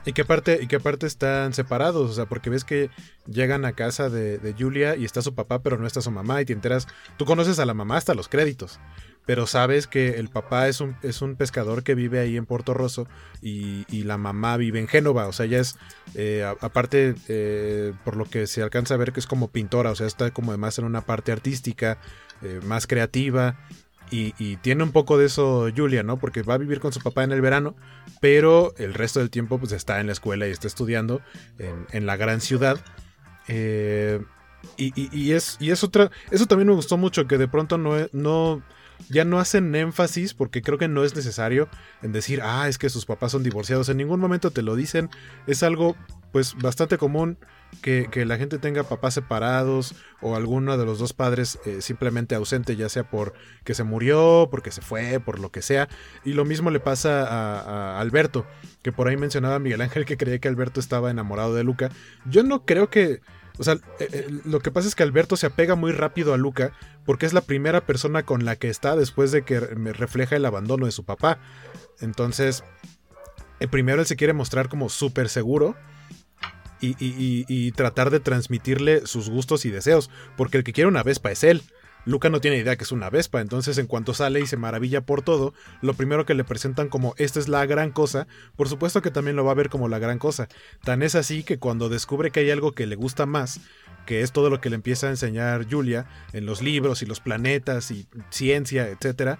Y 0.05 0.11
que 0.11 0.23
aparte, 0.23 0.59
y 0.61 0.67
que 0.67 0.75
aparte 0.75 1.07
están 1.07 1.53
separados, 1.53 2.11
o 2.11 2.13
sea, 2.13 2.25
porque 2.25 2.49
ves 2.49 2.65
que 2.65 2.89
llegan 3.25 3.63
a 3.63 3.71
casa 3.71 4.09
de, 4.09 4.39
de, 4.39 4.53
Julia 4.53 4.97
y 4.97 5.05
está 5.05 5.21
su 5.21 5.33
papá, 5.33 5.63
pero 5.63 5.77
no 5.77 5.87
está 5.87 6.01
su 6.01 6.11
mamá, 6.11 6.41
y 6.41 6.45
te 6.45 6.51
enteras, 6.51 6.89
tú 7.15 7.23
conoces 7.23 7.59
a 7.59 7.65
la 7.65 7.73
mamá 7.73 7.95
hasta 7.95 8.15
los 8.15 8.27
créditos, 8.27 8.81
pero 9.25 9.47
sabes 9.47 9.87
que 9.87 10.11
el 10.19 10.29
papá 10.29 10.67
es 10.67 10.81
un, 10.81 10.95
es 11.01 11.21
un 11.21 11.35
pescador 11.35 11.83
que 11.83 11.95
vive 11.95 12.19
ahí 12.19 12.37
en 12.37 12.45
Puerto 12.45 12.73
Rosso 12.73 13.07
y, 13.41 13.85
y 13.89 14.03
la 14.03 14.17
mamá 14.17 14.57
vive 14.57 14.79
en 14.79 14.87
Génova, 14.87 15.27
o 15.27 15.33
sea, 15.33 15.45
ya 15.45 15.59
es, 15.59 15.77
eh, 16.15 16.45
aparte, 16.61 17.15
eh, 17.27 17.93
por 18.03 18.17
lo 18.17 18.25
que 18.25 18.47
se 18.47 18.61
alcanza 18.61 18.95
a 18.95 18.97
ver 18.97 19.13
que 19.13 19.19
es 19.19 19.27
como 19.27 19.49
pintora, 19.49 19.91
o 19.91 19.95
sea, 19.95 20.07
está 20.07 20.31
como 20.31 20.51
además 20.51 20.77
en 20.79 20.85
una 20.85 21.01
parte 21.01 21.31
artística, 21.31 21.99
eh, 22.41 22.59
más 22.65 22.87
creativa, 22.87 23.57
y, 24.11 24.35
y, 24.37 24.57
tiene 24.57 24.83
un 24.83 24.91
poco 24.91 25.17
de 25.17 25.25
eso 25.25 25.69
Julia, 25.75 26.03
¿no? 26.03 26.17
Porque 26.17 26.43
va 26.43 26.53
a 26.53 26.57
vivir 26.59 26.79
con 26.79 26.91
su 26.93 26.99
papá 26.99 27.23
en 27.23 27.31
el 27.31 27.41
verano, 27.41 27.75
pero 28.21 28.73
el 28.77 28.93
resto 28.93 29.19
del 29.19 29.31
tiempo 29.31 29.57
pues 29.57 29.71
está 29.71 29.99
en 30.01 30.07
la 30.07 30.13
escuela 30.13 30.47
y 30.47 30.51
está 30.51 30.67
estudiando 30.67 31.21
en, 31.57 31.87
en 31.91 32.05
la 32.05 32.15
gran 32.15 32.39
ciudad. 32.39 32.79
Eh, 33.47 34.21
y, 34.77 34.93
y, 34.95 35.09
y, 35.11 35.31
es, 35.31 35.57
y 35.59 35.71
es 35.71 35.83
otra... 35.83 36.11
Eso 36.29 36.45
también 36.45 36.67
me 36.67 36.75
gustó 36.75 36.95
mucho, 36.97 37.25
que 37.27 37.37
de 37.39 37.47
pronto 37.47 37.77
no... 37.77 37.95
no 38.11 38.61
ya 39.09 39.25
no 39.25 39.39
hacen 39.39 39.73
énfasis 39.75 40.33
porque 40.33 40.61
creo 40.61 40.77
que 40.77 40.87
no 40.87 41.03
es 41.03 41.15
necesario 41.15 41.69
en 42.01 42.11
decir, 42.11 42.41
ah, 42.43 42.67
es 42.67 42.77
que 42.77 42.89
sus 42.89 43.05
papás 43.05 43.31
son 43.31 43.43
divorciados. 43.43 43.89
En 43.89 43.97
ningún 43.97 44.19
momento 44.19 44.51
te 44.51 44.61
lo 44.61 44.75
dicen. 44.75 45.09
Es 45.47 45.63
algo 45.63 45.95
pues 46.31 46.55
bastante 46.55 46.97
común 46.97 47.37
que, 47.81 48.07
que 48.11 48.25
la 48.25 48.37
gente 48.37 48.57
tenga 48.57 48.83
papás 48.83 49.13
separados 49.13 49.95
o 50.19 50.35
alguno 50.35 50.77
de 50.77 50.85
los 50.85 50.97
dos 50.97 51.13
padres 51.13 51.59
eh, 51.65 51.81
simplemente 51.81 52.33
ausente, 52.33 52.75
ya 52.75 52.89
sea 52.89 53.03
por 53.03 53.33
que 53.63 53.73
se 53.75 53.83
murió, 53.83 54.47
porque 54.49 54.71
se 54.71 54.81
fue, 54.81 55.19
por 55.19 55.39
lo 55.39 55.51
que 55.51 55.61
sea. 55.61 55.87
Y 56.25 56.33
lo 56.33 56.43
mismo 56.43 56.71
le 56.71 56.79
pasa 56.79 57.23
a, 57.23 57.59
a 57.97 57.99
Alberto, 57.99 58.45
que 58.81 58.91
por 58.91 59.07
ahí 59.07 59.17
mencionaba 59.17 59.59
Miguel 59.59 59.81
Ángel 59.81 60.05
que 60.05 60.17
creía 60.17 60.39
que 60.39 60.47
Alberto 60.47 60.79
estaba 60.79 61.11
enamorado 61.11 61.53
de 61.53 61.63
Luca. 61.63 61.89
Yo 62.25 62.43
no 62.43 62.65
creo 62.65 62.89
que... 62.89 63.21
O 63.57 63.63
sea, 63.63 63.75
eh, 63.99 64.07
eh, 64.11 64.27
lo 64.45 64.59
que 64.59 64.71
pasa 64.71 64.87
es 64.87 64.95
que 64.95 65.03
Alberto 65.03 65.37
se 65.37 65.45
apega 65.45 65.75
muy 65.75 65.91
rápido 65.91 66.33
a 66.33 66.37
Luca 66.37 66.73
porque 67.05 67.25
es 67.25 67.33
la 67.33 67.41
primera 67.41 67.85
persona 67.85 68.23
con 68.23 68.45
la 68.45 68.55
que 68.55 68.69
está 68.69 68.95
después 68.95 69.31
de 69.31 69.43
que 69.43 69.59
me 69.75 69.93
refleja 69.93 70.35
el 70.35 70.45
abandono 70.45 70.85
de 70.85 70.91
su 70.91 71.05
papá. 71.05 71.39
Entonces, 71.99 72.63
eh, 73.59 73.67
primero 73.67 74.01
él 74.01 74.07
se 74.07 74.15
quiere 74.15 74.33
mostrar 74.33 74.69
como 74.69 74.89
súper 74.89 75.29
seguro 75.29 75.75
y, 76.81 76.95
y, 76.99 77.71
tratar 77.71 78.09
de 78.09 78.19
transmitirle 78.19 79.07
sus 79.07 79.29
gustos 79.29 79.63
y 79.63 79.69
deseos, 79.69 80.09
porque 80.35 80.57
el 80.57 80.65
que 80.65 80.73
quiere 80.73 80.89
una 80.89 81.01
Vespa 81.01 81.31
es 81.31 81.45
él. 81.45 81.61
Luca 82.05 82.29
no 82.29 82.41
tiene 82.41 82.57
idea 82.57 82.75
que 82.75 82.83
es 82.83 82.91
una 82.91 83.09
Vespa, 83.09 83.41
entonces 83.41 83.77
en 83.77 83.87
cuanto 83.87 84.13
sale 84.13 84.41
y 84.41 84.47
se 84.47 84.57
maravilla 84.57 85.01
por 85.01 85.21
todo, 85.21 85.53
lo 85.81 85.93
primero 85.93 86.25
que 86.25 86.33
le 86.33 86.43
presentan 86.43 86.89
como 86.89 87.15
esta 87.17 87.39
es 87.39 87.47
la 87.47 87.65
gran 87.65 87.91
cosa, 87.91 88.27
por 88.55 88.67
supuesto 88.67 89.01
que 89.01 89.11
también 89.11 89.35
lo 89.35 89.45
va 89.45 89.51
a 89.51 89.55
ver 89.55 89.69
como 89.69 89.87
la 89.87 89.99
gran 89.99 90.19
cosa. 90.19 90.47
Tan 90.83 91.01
es 91.01 91.15
así 91.15 91.43
que 91.43 91.59
cuando 91.59 91.89
descubre 91.89 92.31
que 92.31 92.41
hay 92.41 92.51
algo 92.51 92.73
que 92.73 92.87
le 92.87 92.95
gusta 92.95 93.25
más, 93.25 93.61
que 94.05 94.21
es 94.21 94.31
todo 94.31 94.49
lo 94.49 94.59
que 94.59 94.69
le 94.69 94.75
empieza 94.75 95.07
a 95.07 95.11
enseñar 95.11 95.65
Julia 95.69 96.05
en 96.33 96.45
los 96.45 96.61
libros 96.61 97.01
y 97.01 97.05
los 97.05 97.19
planetas 97.19 97.91
y 97.91 98.05
ciencia, 98.29 98.89
etcétera, 98.89 99.39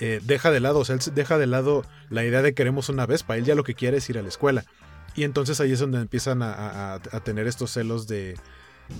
eh, 0.00 0.20
deja 0.22 0.50
de 0.50 0.60
lado, 0.60 0.80
o 0.80 0.84
sea, 0.84 0.96
él 0.96 1.02
deja 1.14 1.38
de 1.38 1.46
lado 1.46 1.84
la 2.10 2.24
idea 2.24 2.42
de 2.42 2.54
queremos 2.54 2.88
una 2.88 3.06
Vespa, 3.06 3.36
él 3.36 3.44
ya 3.44 3.54
lo 3.54 3.64
que 3.64 3.74
quiere 3.74 3.98
es 3.98 4.10
ir 4.10 4.18
a 4.18 4.22
la 4.22 4.28
escuela. 4.28 4.64
Y 5.14 5.24
entonces 5.24 5.60
ahí 5.60 5.72
es 5.72 5.78
donde 5.78 6.00
empiezan 6.00 6.40
a, 6.42 7.00
tener 7.24 7.46
estos 7.46 7.70
celos 7.72 8.06
de, 8.06 8.36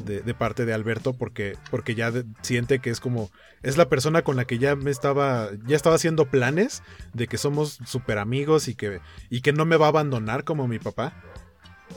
de, 0.04 0.34
parte 0.34 0.64
de 0.64 0.72
Alberto 0.72 1.12
porque, 1.12 1.56
porque 1.70 1.94
ya 1.94 2.12
siente 2.42 2.78
que 2.78 2.90
es 2.90 3.00
como 3.00 3.30
es 3.62 3.76
la 3.76 3.88
persona 3.88 4.22
con 4.22 4.36
la 4.36 4.44
que 4.44 4.58
ya 4.58 4.74
me 4.74 4.90
estaba 4.90 5.50
ya 5.66 5.76
estaba 5.76 5.96
haciendo 5.96 6.26
planes 6.26 6.82
de 7.12 7.28
que 7.28 7.38
somos 7.38 7.78
súper 7.84 8.18
amigos 8.18 8.68
y 8.68 8.74
que, 8.74 9.00
y 9.30 9.40
que 9.40 9.52
no 9.52 9.64
me 9.64 9.76
va 9.76 9.86
a 9.86 9.90
abandonar 9.90 10.44
como 10.44 10.66
mi 10.66 10.78
papá. 10.78 11.12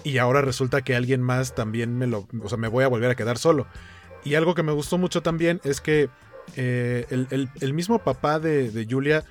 Y 0.04 0.18
ahora 0.18 0.42
resulta 0.42 0.82
que 0.82 0.96
alguien 0.96 1.22
más 1.22 1.56
también 1.56 1.98
me 1.98 2.06
lo 2.06 2.28
o 2.44 2.50
sea 2.50 2.58
me 2.58 2.68
voy 2.68 2.84
a 2.84 2.90
volver 2.90 3.10
a 3.10 3.16
quedar 3.16 3.38
solo. 3.38 3.68
Y 4.24 4.36
algo 4.36 4.56
que 4.56 4.64
me 4.64 4.72
gustó 4.72 4.98
mucho 4.98 5.22
también 5.22 5.62
es 5.64 5.82
que 5.82 6.10
eh, 6.56 7.06
el, 7.10 7.28
el, 7.32 7.50
el, 7.62 7.74
mismo 7.74 8.00
papá 8.00 8.40
de, 8.40 8.70
de 8.70 8.86
Julia 8.90 9.24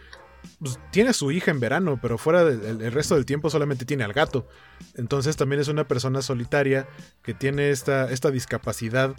pues, 0.58 0.78
tiene 0.90 1.12
su 1.12 1.30
hija 1.30 1.50
en 1.50 1.60
verano, 1.60 1.98
pero 2.00 2.18
fuera 2.18 2.44
del 2.44 2.80
el 2.82 2.92
resto 2.92 3.14
del 3.14 3.26
tiempo 3.26 3.50
solamente 3.50 3.84
tiene 3.84 4.04
al 4.04 4.12
gato. 4.12 4.46
Entonces 4.94 5.36
también 5.36 5.60
es 5.60 5.68
una 5.68 5.86
persona 5.86 6.22
solitaria 6.22 6.86
que 7.22 7.34
tiene 7.34 7.70
esta, 7.70 8.10
esta 8.10 8.30
discapacidad 8.30 9.14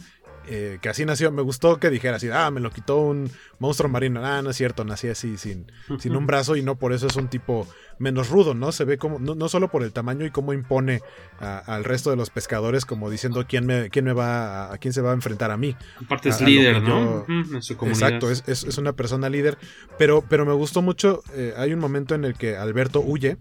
eh, 0.48 0.80
que 0.82 0.90
así 0.90 1.06
nació. 1.06 1.32
Me 1.32 1.42
gustó 1.42 1.78
que 1.78 1.90
dijera 1.90 2.18
así, 2.18 2.30
ah, 2.32 2.52
me 2.52 2.60
lo 2.60 2.72
quitó 2.72 2.98
un 2.98 3.30
monstruo 3.60 3.90
marino. 3.90 4.26
Ah, 4.26 4.42
no 4.42 4.50
es 4.50 4.58
cierto, 4.58 4.84
nací 4.84 5.08
así 5.08 5.38
sin, 5.38 5.72
sin 6.00 6.16
un 6.16 6.26
brazo 6.26 6.56
y 6.56 6.62
no 6.62 6.76
por 6.76 6.94
eso 6.94 7.08
es 7.08 7.16
un 7.16 7.28
tipo 7.28 7.68
menos 8.00 8.30
rudo, 8.30 8.54
¿no? 8.54 8.72
Se 8.72 8.84
ve 8.86 8.98
como, 8.98 9.20
no, 9.20 9.50
solo 9.50 9.70
por 9.70 9.84
el 9.84 9.94
tamaño 9.94 10.26
y 10.26 10.32
cómo 10.32 10.54
impone 10.54 11.02
al 11.40 11.84
resto 11.84 12.10
de 12.10 12.16
los 12.16 12.30
pescadores, 12.30 12.86
como 12.86 13.10
diciendo 13.10 13.46
quién 13.48 13.66
me, 13.66 13.90
quién 13.90 14.06
me 14.06 14.14
va 14.14 14.74
a, 14.74 14.78
quién 14.78 14.94
se 14.94 15.02
va 15.02 15.12
a 15.12 15.14
enfrentar 15.14 15.52
a 15.52 15.58
mí. 15.58 15.76
Aparte 16.04 16.30
es 16.30 16.42
líder, 16.42 16.82
¿no? 16.82 17.26
en 17.28 17.62
su 17.62 17.78
comunidad. 17.78 18.10
Exacto, 18.10 18.32
es, 18.32 18.44
es, 18.48 18.78
una 18.78 18.94
persona 18.94 19.30
líder. 19.30 19.58
Pero, 19.98 20.24
pero 20.28 20.46
me 20.46 20.54
gustó 20.54 20.82
mucho. 20.82 21.24
Eh, 21.34 21.54
hay 21.58 21.74
un 21.74 21.80
momento 21.80 22.16
en 22.16 22.26
el 22.26 22.36
que 22.36 22.58
Alberto 22.58 23.00
huye. 23.00 23.38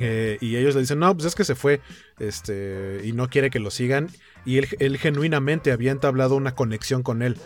Eh, 0.00 0.38
y 0.40 0.56
ellos 0.56 0.74
le 0.74 0.82
dicen, 0.82 0.98
no, 0.98 1.14
pues 1.14 1.26
es 1.26 1.34
que 1.34 1.44
se 1.44 1.54
fue 1.54 1.80
este, 2.18 3.00
y 3.04 3.12
no 3.12 3.28
quiere 3.28 3.50
que 3.50 3.58
lo 3.58 3.70
sigan. 3.70 4.08
Y 4.44 4.58
él, 4.58 4.98
genuinamente 4.98 5.72
había 5.72 5.92
entablado 5.92 6.36
una 6.36 6.54
conexión 6.54 7.02
con 7.02 7.22
él. 7.22 7.36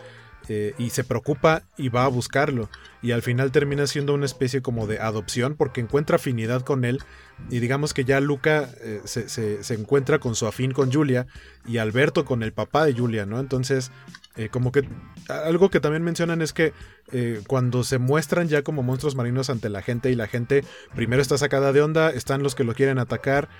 Eh, 0.48 0.74
y 0.76 0.90
se 0.90 1.04
preocupa 1.04 1.62
y 1.76 1.88
va 1.88 2.04
a 2.04 2.08
buscarlo. 2.08 2.68
Y 3.00 3.12
al 3.12 3.22
final 3.22 3.52
termina 3.52 3.86
siendo 3.86 4.12
una 4.12 4.26
especie 4.26 4.60
como 4.60 4.88
de 4.88 4.98
adopción 4.98 5.54
porque 5.56 5.80
encuentra 5.80 6.16
afinidad 6.16 6.62
con 6.62 6.84
él. 6.84 7.00
Y 7.48 7.60
digamos 7.60 7.94
que 7.94 8.04
ya 8.04 8.20
Luca 8.20 8.68
eh, 8.80 9.00
se, 9.04 9.28
se, 9.28 9.74
encuentra 9.74 10.18
con 10.18 10.34
su 10.34 10.46
afín 10.46 10.72
con 10.72 10.92
Julia 10.92 11.26
y 11.66 11.78
Alberto 11.78 12.24
con 12.24 12.42
el 12.42 12.52
papá 12.52 12.84
de 12.84 12.92
Julia, 12.92 13.24
¿no? 13.24 13.38
Entonces 13.38 13.92
eh, 14.36 14.48
como 14.48 14.72
que 14.72 14.88
algo 15.28 15.68
que 15.68 15.78
también 15.78 16.02
mencionan 16.02 16.40
es 16.40 16.54
que 16.54 16.72
eh, 17.12 17.42
cuando 17.46 17.84
se 17.84 17.98
muestran 17.98 18.48
ya 18.48 18.62
como 18.62 18.82
monstruos 18.82 19.14
marinos 19.14 19.50
ante 19.50 19.68
la 19.68 19.82
gente 19.82 20.10
y 20.10 20.14
la 20.14 20.26
gente 20.26 20.64
primero 20.94 21.20
está 21.20 21.36
sacada 21.36 21.72
de 21.72 21.82
onda, 21.82 22.10
están 22.10 22.42
los 22.42 22.54
que 22.54 22.64
lo 22.64 22.74
quieren 22.74 22.98
atacar, 22.98 23.50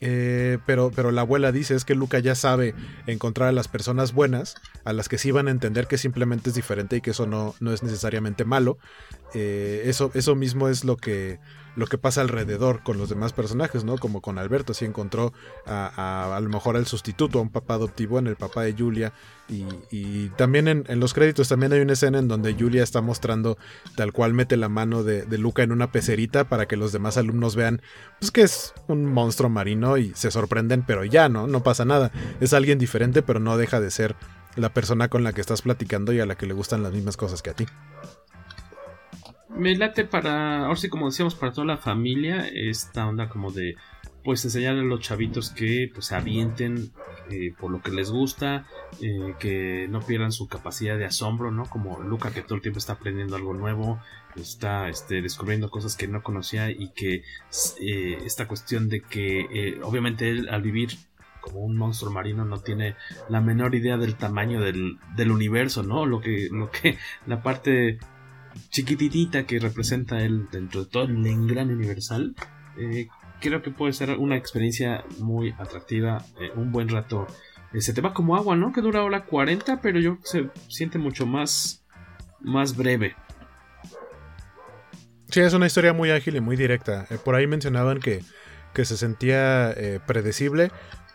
eh, 0.00 0.58
pero, 0.66 0.90
pero 0.94 1.12
la 1.12 1.20
abuela 1.20 1.52
dice 1.52 1.76
es 1.76 1.84
que 1.84 1.94
Luca 1.94 2.18
ya 2.18 2.34
sabe 2.34 2.74
encontrar 3.06 3.48
a 3.48 3.52
las 3.52 3.68
personas 3.68 4.12
buenas, 4.12 4.56
a 4.84 4.92
las 4.92 5.08
que 5.08 5.18
sí 5.18 5.30
van 5.30 5.46
a 5.46 5.52
entender 5.52 5.86
que 5.86 5.96
simplemente 5.96 6.50
es 6.50 6.56
diferente 6.56 6.96
y 6.96 7.00
que 7.00 7.10
eso 7.10 7.26
no, 7.26 7.54
no 7.60 7.72
es 7.72 7.84
necesariamente 7.84 8.44
malo. 8.44 8.78
eso, 9.32 10.10
eso 10.14 10.34
mismo 10.34 10.68
es 10.68 10.84
lo 10.84 10.96
que 10.96 11.38
lo 11.76 11.86
que 11.86 11.98
pasa 11.98 12.22
alrededor 12.22 12.82
con 12.82 12.98
los 12.98 13.10
demás 13.10 13.32
personajes, 13.32 13.84
¿no? 13.84 13.98
Como 13.98 14.22
con 14.22 14.38
Alberto, 14.38 14.74
si 14.74 14.86
encontró 14.86 15.32
a, 15.66 16.34
a, 16.34 16.40
lo 16.40 16.48
mejor 16.48 16.76
al 16.76 16.86
sustituto, 16.86 17.38
a 17.38 17.42
un 17.42 17.50
papá 17.50 17.74
adoptivo 17.74 18.18
en 18.18 18.26
el 18.26 18.36
papá 18.36 18.62
de 18.62 18.72
Julia. 18.72 19.12
Y, 19.48 20.30
también 20.30 20.66
en, 20.66 21.00
los 21.00 21.14
créditos 21.14 21.48
también 21.48 21.72
hay 21.72 21.80
una 21.80 21.92
escena 21.92 22.18
en 22.18 22.26
donde 22.26 22.54
Julia 22.54 22.82
está 22.82 23.00
mostrando 23.00 23.58
tal 23.94 24.12
cual 24.12 24.34
mete 24.34 24.56
la 24.56 24.68
mano 24.68 25.04
de, 25.04 25.22
de, 25.24 25.38
Luca 25.38 25.62
en 25.62 25.70
una 25.70 25.92
pecerita 25.92 26.48
para 26.48 26.66
que 26.66 26.76
los 26.76 26.90
demás 26.90 27.16
alumnos 27.16 27.54
vean 27.54 27.80
pues 28.18 28.32
que 28.32 28.42
es 28.42 28.74
un 28.88 29.04
monstruo 29.04 29.48
marino 29.48 29.98
y 29.98 30.12
se 30.14 30.32
sorprenden, 30.32 30.82
pero 30.84 31.04
ya, 31.04 31.28
¿no? 31.28 31.46
No 31.46 31.62
pasa 31.62 31.84
nada. 31.84 32.10
Es 32.40 32.54
alguien 32.54 32.78
diferente, 32.78 33.22
pero 33.22 33.38
no 33.38 33.56
deja 33.56 33.80
de 33.80 33.90
ser 33.92 34.16
la 34.56 34.70
persona 34.70 35.08
con 35.08 35.22
la 35.22 35.32
que 35.32 35.42
estás 35.42 35.62
platicando 35.62 36.12
y 36.12 36.20
a 36.20 36.26
la 36.26 36.36
que 36.36 36.46
le 36.46 36.54
gustan 36.54 36.82
las 36.82 36.92
mismas 36.92 37.16
cosas 37.16 37.42
que 37.42 37.50
a 37.50 37.54
ti 37.54 37.66
me 39.56 39.74
late 39.76 40.04
para, 40.04 40.66
ahora 40.66 40.76
sí 40.76 40.88
como 40.88 41.06
decíamos, 41.06 41.34
para 41.34 41.52
toda 41.52 41.66
la 41.66 41.76
familia, 41.76 42.46
esta 42.48 43.06
onda 43.06 43.28
como 43.28 43.50
de, 43.50 43.76
pues 44.24 44.44
enseñarle 44.44 44.80
a 44.80 44.84
los 44.84 45.00
chavitos 45.00 45.50
que 45.50 45.90
pues 45.92 46.12
avienten 46.12 46.90
eh, 47.30 47.54
por 47.58 47.70
lo 47.70 47.80
que 47.80 47.92
les 47.92 48.10
gusta, 48.10 48.66
eh, 49.00 49.34
que 49.38 49.86
no 49.88 50.00
pierdan 50.00 50.32
su 50.32 50.48
capacidad 50.48 50.98
de 50.98 51.04
asombro, 51.04 51.50
¿no? 51.50 51.64
Como 51.64 52.00
Luca 52.00 52.32
que 52.32 52.42
todo 52.42 52.56
el 52.56 52.60
tiempo 52.60 52.78
está 52.78 52.94
aprendiendo 52.94 53.36
algo 53.36 53.54
nuevo, 53.54 54.00
está 54.34 54.88
este, 54.88 55.22
descubriendo 55.22 55.70
cosas 55.70 55.96
que 55.96 56.08
no 56.08 56.22
conocía 56.22 56.70
y 56.70 56.90
que 56.90 57.22
eh, 57.80 58.18
esta 58.24 58.48
cuestión 58.48 58.88
de 58.88 59.00
que 59.02 59.78
obviamente 59.82 60.28
él 60.28 60.48
al 60.50 60.62
vivir 60.62 60.90
como 61.40 61.60
un 61.60 61.76
monstruo 61.76 62.10
marino 62.10 62.44
no 62.44 62.58
tiene 62.58 62.96
la 63.28 63.40
menor 63.40 63.76
idea 63.76 63.96
del 63.96 64.16
tamaño 64.16 64.60
del, 64.60 64.98
del 65.14 65.30
universo, 65.30 65.84
¿no? 65.84 66.04
Lo 66.04 66.20
que, 66.20 66.48
lo 66.50 66.70
que 66.70 66.98
la 67.26 67.42
parte 67.42 67.98
chiquititita 68.70 69.46
que 69.46 69.58
representa 69.58 70.20
él 70.20 70.48
dentro 70.50 70.84
de 70.84 70.90
todo 70.90 71.04
el 71.04 71.46
gran 71.46 71.70
universal, 71.70 72.34
eh, 72.78 73.08
creo 73.40 73.62
que 73.62 73.70
puede 73.70 73.92
ser 73.92 74.10
una 74.18 74.36
experiencia 74.36 75.04
muy 75.18 75.54
atractiva, 75.58 76.24
eh, 76.40 76.50
un 76.54 76.72
buen 76.72 76.88
rato. 76.88 77.26
Eh, 77.72 77.80
se 77.80 77.92
te 77.92 78.00
va 78.00 78.14
como 78.14 78.36
agua, 78.36 78.56
¿no? 78.56 78.72
Que 78.72 78.80
dura 78.80 79.02
hora 79.02 79.24
40, 79.24 79.80
pero 79.80 79.98
yo 80.00 80.18
se 80.22 80.50
siente 80.68 80.98
mucho 80.98 81.26
más, 81.26 81.84
más 82.40 82.76
breve. 82.76 83.14
Sí, 85.28 85.40
es 85.40 85.54
una 85.54 85.66
historia 85.66 85.92
muy 85.92 86.10
ágil 86.10 86.36
y 86.36 86.40
muy 86.40 86.56
directa. 86.56 87.06
por 87.24 87.34
ahí 87.34 87.46
mencionaban 87.46 87.98
que, 88.00 88.22
que 88.72 88.84
se 88.84 88.96
sentía 88.96 89.74
predecible 90.06 90.70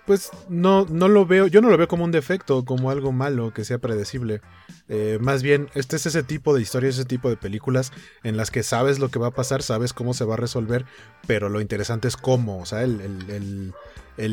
pues 0.06 0.32
no, 0.50 0.86
no 0.86 1.08
lo 1.08 1.26
veo, 1.26 1.48
yo 1.48 1.62
no 1.62 1.70
lo 1.70 1.78
veo 1.78 1.88
como 1.88 2.04
un 2.04 2.12
defecto, 2.12 2.66
como 2.66 2.90
algo 2.90 3.12
malo 3.12 3.54
que 3.54 3.64
sea 3.64 3.78
predecible. 3.78 4.42
Eh, 4.90 5.18
más 5.22 5.44
bien, 5.44 5.70
este 5.76 5.96
es 5.96 6.06
ese 6.06 6.24
tipo 6.24 6.54
de 6.54 6.62
historias, 6.62 6.96
ese 6.96 7.06
tipo 7.06 7.30
de 7.30 7.38
películas 7.38 7.92
en 8.24 8.38
las 8.38 8.52
que 8.52 8.64
sabes 8.64 9.00
lo 9.00 9.10
que 9.10 9.20
va 9.20 9.28
a 9.28 9.32
pasar, 9.32 9.64
sabes 9.64 9.94
cómo 9.94 10.14
se 10.14 10.26
va 10.26 10.34
a 10.34 10.38
resolver, 10.38 10.86
pero 11.28 11.50
lo 11.50 11.62
interesante 11.62 12.08
es 12.08 12.18
cómo, 12.18 12.60
o 12.60 12.66
sea, 12.66 12.84
el, 12.84 13.00
el 13.02 13.30
el 13.30 13.74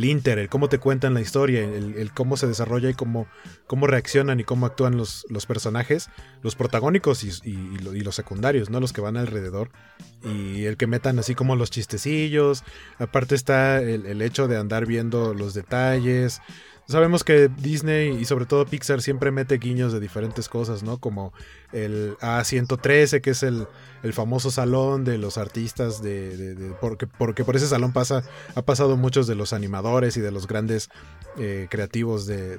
inter, 0.05 0.39
el 0.39 0.49
cómo 0.49 0.69
te 0.69 0.79
cuentan 0.79 1.15
la 1.15 1.21
historia, 1.21 1.61
el, 1.63 2.11
cómo 2.13 2.37
se 2.37 2.47
desarrolla 2.47 2.91
y 2.91 2.95
cómo, 2.95 3.27
cómo 3.67 3.87
reaccionan 3.87 4.41
y 4.41 4.45
cómo 4.45 4.67
actúan 4.67 4.97
los, 4.97 5.27
los 5.29 5.47
personajes, 5.47 6.09
los 6.43 6.55
protagónicos 6.55 7.25
y, 7.25 7.79
los 7.79 8.15
secundarios, 8.15 8.71
¿no? 8.71 8.81
Los 8.81 8.93
que 8.93 9.01
van 9.01 9.17
alrededor. 9.17 9.71
Y 10.25 10.65
el 10.65 10.77
que 10.77 10.87
metan 10.87 11.19
así 11.19 11.35
como 11.35 11.57
los 11.57 11.71
chistecillos. 11.71 12.65
Aparte 12.99 13.35
está 13.35 13.81
el, 13.81 14.07
el 14.07 14.23
hecho 14.23 14.49
de 14.49 14.57
andar 14.57 14.87
viendo 14.87 15.35
los 15.35 15.55
detalles. 15.55 16.41
Sabemos 16.89 17.23
que 17.23 17.49
Disney 17.49 18.17
y 18.19 18.25
sobre 18.25 18.47
todo 18.47 18.65
Pixar 18.65 19.03
siempre 19.03 19.31
mete 19.31 19.59
guiños 19.59 19.93
de 19.93 20.01
diferentes 20.01 20.49
cosas, 20.49 20.83
¿no? 20.83 20.97
Como 20.97 21.35
el 21.71 22.17
A113, 22.23 23.21
que 23.21 23.31
es 23.31 23.43
el, 23.43 23.67
el 24.03 24.15
famoso 24.15 24.51
salón 24.51 25.05
de 25.05 25.19
los 25.19 25.37
artistas 25.37 26.01
de, 26.03 26.73
porque, 26.81 27.07
porque 27.07 27.45
por 27.45 27.57
ese 27.57 27.67
salón 27.67 27.93
pasa, 27.93 28.23
ha 28.55 28.63
pasado 28.63 28.97
muchos 28.97 29.27
de 29.27 29.35
los 29.35 29.53
animadores 29.53 30.17
y 30.17 30.23
de 30.23 30.31
los 30.31 30.47
grandes 30.47 30.89
eh, 31.37 31.67
creativos 31.71 32.27
de, 32.27 32.59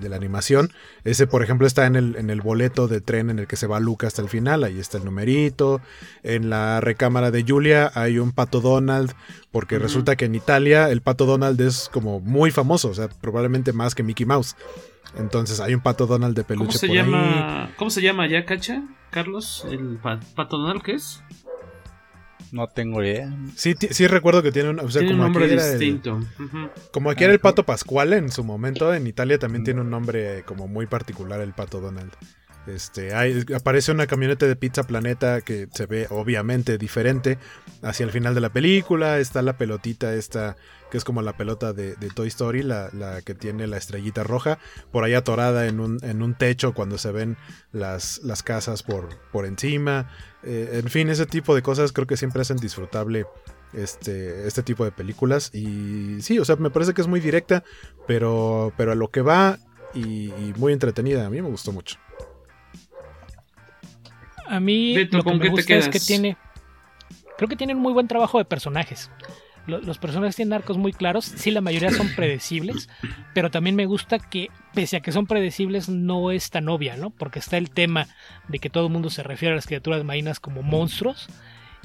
la 0.00 0.16
animación. 0.16 0.70
Ese, 1.02 1.26
por 1.26 1.42
ejemplo, 1.42 1.66
está 1.66 1.86
en 1.86 1.96
el, 1.96 2.16
en 2.16 2.30
el 2.30 2.40
boleto 2.42 2.86
de 2.86 3.00
tren 3.00 3.30
en 3.30 3.40
el 3.40 3.48
que 3.48 3.56
se 3.56 3.66
va 3.66 3.80
Luca 3.80 4.06
hasta 4.06 4.22
el 4.22 4.28
final, 4.28 4.62
ahí 4.62 4.78
está 4.78 4.98
el 4.98 5.04
numerito. 5.04 5.80
En 6.22 6.50
la 6.50 6.80
recámara 6.80 7.30
de 7.30 7.44
Julia 7.46 7.90
hay 7.94 8.18
un 8.18 8.30
pato 8.30 8.60
Donald, 8.60 9.12
porque 9.52 9.78
resulta 9.78 10.16
que 10.16 10.26
en 10.26 10.34
Italia 10.34 10.90
el 10.90 11.00
pato 11.00 11.26
Donald 11.26 11.60
es 11.60 11.88
como 11.92 12.20
muy 12.20 12.50
famoso, 12.50 12.88
o 12.88 12.94
sea, 12.94 13.08
probablemente 13.08 13.72
más 13.72 13.94
que 13.94 14.02
Mickey 14.02 14.26
Mouse. 14.26 14.56
Entonces 15.18 15.58
hay 15.60 15.74
un 15.74 15.80
pato 15.80 16.06
Donald 16.06 16.36
de 16.36 16.44
peluche 16.44 16.66
¿Cómo 16.66 16.78
se 16.78 16.88
llama? 16.88 17.70
¿Cómo 17.76 17.90
se 17.90 18.00
llama 18.00 18.28
ya, 18.28 18.44
Cacha? 18.44 18.82
Carlos, 19.10 19.66
el 19.68 19.98
pato 20.36 20.58
Donald, 20.58 20.82
¿qué 20.82 20.92
es? 20.92 21.22
No 22.52 22.66
tengo 22.68 23.02
idea. 23.02 23.32
Sí, 23.54 23.74
sí 23.78 24.06
recuerdo 24.06 24.42
que 24.42 24.50
tiene 24.50 24.70
un, 24.70 24.76
nombre 25.16 25.48
distinto. 25.48 26.20
Como 26.92 27.10
aquí 27.10 27.24
era 27.24 27.32
el 27.32 27.38
pato 27.38 27.64
Pascual 27.64 28.12
en 28.12 28.30
su 28.30 28.42
momento, 28.42 28.92
en 28.92 29.06
Italia 29.06 29.38
también 29.38 29.64
tiene 29.64 29.80
un 29.80 29.90
nombre 29.90 30.42
como 30.44 30.66
muy 30.66 30.86
particular 30.86 31.40
el 31.40 31.52
pato 31.52 31.80
Donald. 31.80 32.12
Este, 32.66 33.14
aparece 33.54 33.90
una 33.90 34.06
camioneta 34.06 34.46
de 34.46 34.54
Pizza 34.54 34.82
Planeta 34.82 35.40
que 35.40 35.68
se 35.72 35.86
ve 35.86 36.06
obviamente 36.10 36.78
diferente 36.78 37.38
hacia 37.82 38.04
el 38.04 38.10
final 38.10 38.34
de 38.34 38.40
la 38.40 38.52
película. 38.52 39.18
Está 39.18 39.42
la 39.42 39.56
pelotita 39.56 40.14
esta, 40.14 40.56
que 40.90 40.98
es 40.98 41.04
como 41.04 41.22
la 41.22 41.36
pelota 41.36 41.72
de, 41.72 41.94
Toy 42.14 42.28
Story, 42.28 42.62
la, 42.62 42.90
que 43.24 43.34
tiene 43.34 43.66
la 43.66 43.78
estrellita 43.78 44.24
roja, 44.24 44.58
por 44.92 45.04
ahí 45.04 45.14
atorada 45.14 45.66
en 45.66 45.80
un, 45.80 45.98
en 46.02 46.22
un 46.22 46.34
techo 46.34 46.74
cuando 46.74 46.98
se 46.98 47.12
ven 47.12 47.36
las, 47.72 48.20
las 48.22 48.42
casas 48.42 48.82
por, 48.82 49.08
por 49.32 49.46
encima. 49.46 50.10
Eh, 50.42 50.80
en 50.84 50.90
fin, 50.90 51.08
ese 51.08 51.26
tipo 51.26 51.54
de 51.54 51.62
cosas 51.62 51.92
creo 51.92 52.06
que 52.06 52.16
siempre 52.16 52.42
hacen 52.42 52.58
disfrutable 52.58 53.26
este, 53.72 54.46
este 54.46 54.62
tipo 54.62 54.84
de 54.84 54.92
películas. 54.92 55.50
Y 55.54 56.20
sí, 56.20 56.38
o 56.38 56.44
sea, 56.44 56.56
me 56.56 56.70
parece 56.70 56.92
que 56.92 57.00
es 57.00 57.08
muy 57.08 57.20
directa, 57.20 57.64
pero, 58.06 58.72
pero 58.76 58.92
a 58.92 58.94
lo 58.94 59.10
que 59.10 59.22
va 59.22 59.58
y 59.94 60.52
muy 60.56 60.72
entretenida. 60.72 61.26
A 61.26 61.30
mí 61.30 61.40
me 61.42 61.48
gustó 61.48 61.72
mucho. 61.72 61.98
A 64.50 64.58
mí 64.58 64.96
lo 65.12 65.22
que 65.22 65.34
me 65.34 65.48
gusta 65.48 65.76
es 65.76 65.88
que 65.88 66.00
tiene. 66.00 66.36
Creo 67.38 67.48
que 67.48 67.54
tienen 67.54 67.78
muy 67.78 67.92
buen 67.92 68.08
trabajo 68.08 68.38
de 68.38 68.44
personajes. 68.44 69.10
Los, 69.66 69.98
personajes 69.98 70.34
tienen 70.34 70.54
arcos 70.54 70.76
muy 70.76 70.92
claros. 70.92 71.24
Sí, 71.24 71.52
la 71.52 71.60
mayoría 71.60 71.92
son 71.92 72.08
predecibles. 72.16 72.88
Pero 73.32 73.52
también 73.52 73.76
me 73.76 73.86
gusta 73.86 74.18
que, 74.18 74.48
pese 74.74 74.96
a 74.96 75.00
que 75.00 75.12
son 75.12 75.28
predecibles, 75.28 75.88
no 75.88 76.32
es 76.32 76.50
tan 76.50 76.68
obvia, 76.68 76.96
¿no? 76.96 77.10
Porque 77.10 77.38
está 77.38 77.58
el 77.58 77.70
tema 77.70 78.08
de 78.48 78.58
que 78.58 78.70
todo 78.70 78.86
el 78.86 78.92
mundo 78.92 79.08
se 79.08 79.22
refiere 79.22 79.52
a 79.52 79.56
las 79.56 79.66
criaturas 79.66 80.02
marinas 80.02 80.40
como 80.40 80.62
monstruos. 80.62 81.28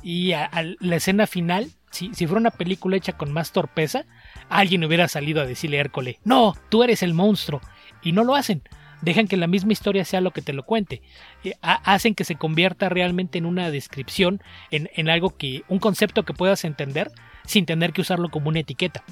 Y 0.02 0.32
a, 0.32 0.50
la 0.80 0.96
escena 0.96 1.28
final, 1.28 1.68
si, 1.92 2.16
si, 2.16 2.26
fuera 2.26 2.40
una 2.40 2.52
película 2.52 2.98
hecha 2.98 3.14
con 3.14 3.32
más 3.32 3.52
torpeza, 3.52 4.06
alguien 4.50 4.84
hubiera 4.84 5.08
salido 5.08 5.42
a 5.42 5.46
decirle 5.46 5.78
a 5.78 5.82
Hércole: 5.82 6.18
No, 6.24 6.56
tú 6.70 6.82
eres 6.82 7.04
el 7.04 7.14
monstruo. 7.14 7.62
Y 8.02 8.12
no 8.12 8.24
lo 8.24 8.34
hacen 8.34 8.64
dejan 9.02 9.28
que 9.28 9.38
la 9.38 9.48
misma 9.48 9.74
historia 9.74 10.06
sea 10.06 10.22
lo 10.22 10.32
que 10.32 10.42
te 10.42 10.54
lo 10.54 10.64
cuente. 10.64 11.02
Eh, 11.44 11.54
hacen 11.62 12.16
que 12.16 12.24
se 12.24 12.36
convierta 12.36 12.90
realmente 12.90 13.38
en 13.38 13.46
una 13.46 13.72
descripción, 13.72 14.42
en, 14.72 15.10
algo 15.10 15.32
que, 15.38 15.64
un 15.68 15.80
concepto 15.80 16.24
que 16.24 16.34
puedas 16.34 16.64
entender 16.66 17.12
sin 17.46 17.66
tener 17.66 17.94
que 17.94 18.02
usarlo 18.02 18.30
como 18.30 18.50
una 18.50 18.60
etiqueta. 18.60 19.04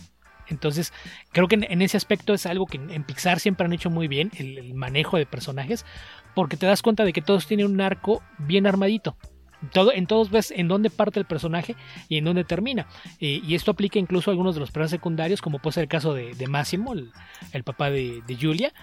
Entonces, 0.48 0.94
creo 1.32 1.48
que 1.48 1.56
en, 1.56 1.82
ese 1.82 1.98
aspecto 1.98 2.34
es 2.34 2.46
algo 2.46 2.66
que 2.66 2.78
en, 2.78 3.04
Pixar 3.04 3.40
siempre 3.40 3.66
han 3.66 3.74
hecho 3.74 3.90
muy 3.90 4.08
bien, 4.08 4.32
el, 4.38 4.74
manejo 4.74 5.18
de 5.18 5.26
personajes, 5.26 5.86
porque 6.36 6.58
te 6.58 6.66
das 6.66 6.82
cuenta 6.82 7.06
de 7.06 7.14
que 7.14 7.22
todos 7.22 7.48
tienen 7.48 7.68
un 7.68 7.82
arco 7.82 8.22
bien 8.38 8.68
armadito. 8.68 9.16
Todo, 9.72 9.94
en 9.94 10.08
todos 10.08 10.30
ves 10.30 10.52
en 10.52 10.68
dónde 10.68 10.90
parte 10.90 11.22
el 11.22 11.26
personaje 11.26 11.78
y 12.10 12.18
en 12.18 12.26
dónde 12.26 12.44
termina. 12.44 12.88
Y 13.18 13.56
esto 13.56 13.72
aplica 13.72 13.98
incluso 13.98 14.30
a 14.30 14.34
algunos 14.34 14.56
de 14.56 14.60
los 14.60 14.72
personajes 14.72 14.92
secundarios, 14.92 15.42
como 15.42 15.60
puede 15.60 15.76
ser 15.76 15.84
el 15.84 15.90
caso 15.90 16.14
de, 16.14 16.48
Máximo, 16.50 16.94
el, 16.94 17.64
papá 17.64 17.90
de, 17.90 18.22
Julia, 18.40 18.74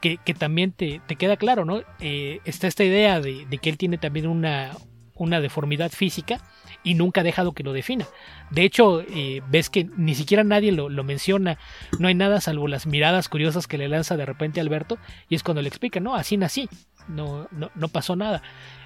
que, 0.00 0.18
también 0.38 0.72
te, 0.72 1.00
queda 1.18 1.36
claro, 1.36 1.64
¿no? 1.64 1.82
Eh, 2.00 2.40
está 2.44 2.66
esta 2.66 2.84
idea 2.84 3.20
de, 3.20 3.46
que 3.60 3.70
él 3.70 3.78
tiene 3.78 3.98
también 3.98 4.26
una, 4.26 4.72
una 5.14 5.40
deformidad 5.40 5.90
física 5.90 6.40
y 6.82 6.94
nunca 6.94 7.20
ha 7.20 7.24
dejado 7.24 7.52
que 7.52 7.62
lo 7.62 7.72
defina. 7.72 8.06
De 8.50 8.62
hecho, 8.62 9.02
eh, 9.02 9.42
ves 9.48 9.68
que 9.68 9.88
ni 9.96 10.14
siquiera 10.14 10.44
nadie 10.44 10.72
lo, 10.72 10.88
menciona, 11.04 11.58
no 11.98 12.08
hay 12.08 12.14
nada 12.14 12.40
salvo 12.40 12.68
las 12.68 12.86
miradas 12.86 13.28
curiosas 13.28 13.66
que 13.66 13.78
le 13.78 13.88
lanza 13.88 14.16
de 14.16 14.26
repente 14.26 14.60
Alberto 14.60 14.98
y 15.28 15.34
es 15.34 15.42
cuando 15.42 15.62
le 15.62 15.68
explica, 15.68 16.00
no, 16.00 16.14
así 16.14 16.36
nací, 16.36 16.68
no, 17.08 17.48
no, 17.50 17.70
no 17.74 17.88
pasó 17.88 18.16
nada. 18.16 18.42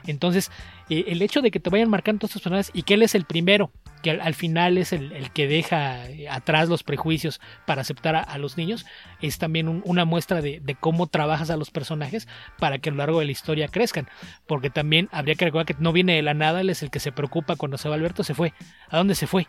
Entonces, 0.07 0.51
eh, 0.89 1.05
el 1.09 1.23
hecho 1.23 1.43
de 1.43 1.51
que 1.51 1.61
te 1.61 1.71
vayan 1.71 1.91
marcando 1.91 2.21
todos 2.21 2.31
estos 2.31 2.43
personajes 2.43 2.71
y 2.75 2.83
que 2.83 2.95
él 2.95 3.03
es 3.03 3.15
el 3.15 3.25
primero, 3.25 3.71
que 4.03 4.11
al, 4.11 4.35
final 4.35 4.79
es 4.79 4.93
el, 4.93 5.31
que 5.33 5.47
deja 5.47 6.09
eh, 6.09 6.29
atrás 6.29 6.69
los 6.69 6.83
prejuicios 6.83 7.41
para 7.67 7.83
aceptar 7.83 8.17
a, 8.17 8.39
los 8.39 8.57
niños, 8.57 8.85
es 9.21 9.39
también 9.39 9.83
una 9.85 10.05
muestra 10.05 10.41
de, 10.43 10.77
cómo 10.81 11.07
trabajas 11.07 11.51
a 11.51 11.57
los 11.57 11.71
personajes 11.71 12.27
para 12.59 12.79
que 12.79 12.89
a 12.89 12.93
lo 12.93 12.99
largo 12.99 13.21
de 13.21 13.27
la 13.27 13.33
historia 13.33 13.69
crezcan. 13.69 14.09
Porque 14.47 14.71
también 14.71 15.09
habría 15.13 15.35
que 15.35 15.45
recordar 15.45 15.67
que 15.67 15.77
no 15.79 15.93
viene 15.93 16.17
de 16.17 16.23
la 16.23 16.35
nada, 16.35 16.61
él 16.61 16.71
es 16.71 16.83
el 16.83 16.91
que 16.91 17.01
se 17.01 17.13
preocupa 17.13 17.57
cuando 17.57 17.79
se 17.79 17.89
va 17.89 17.95
Alberto, 17.95 18.25
se 18.25 18.35
fue. 18.35 18.53
¿A 18.89 18.97
dónde 18.97 19.15
se 19.15 19.27
fue? 19.27 19.47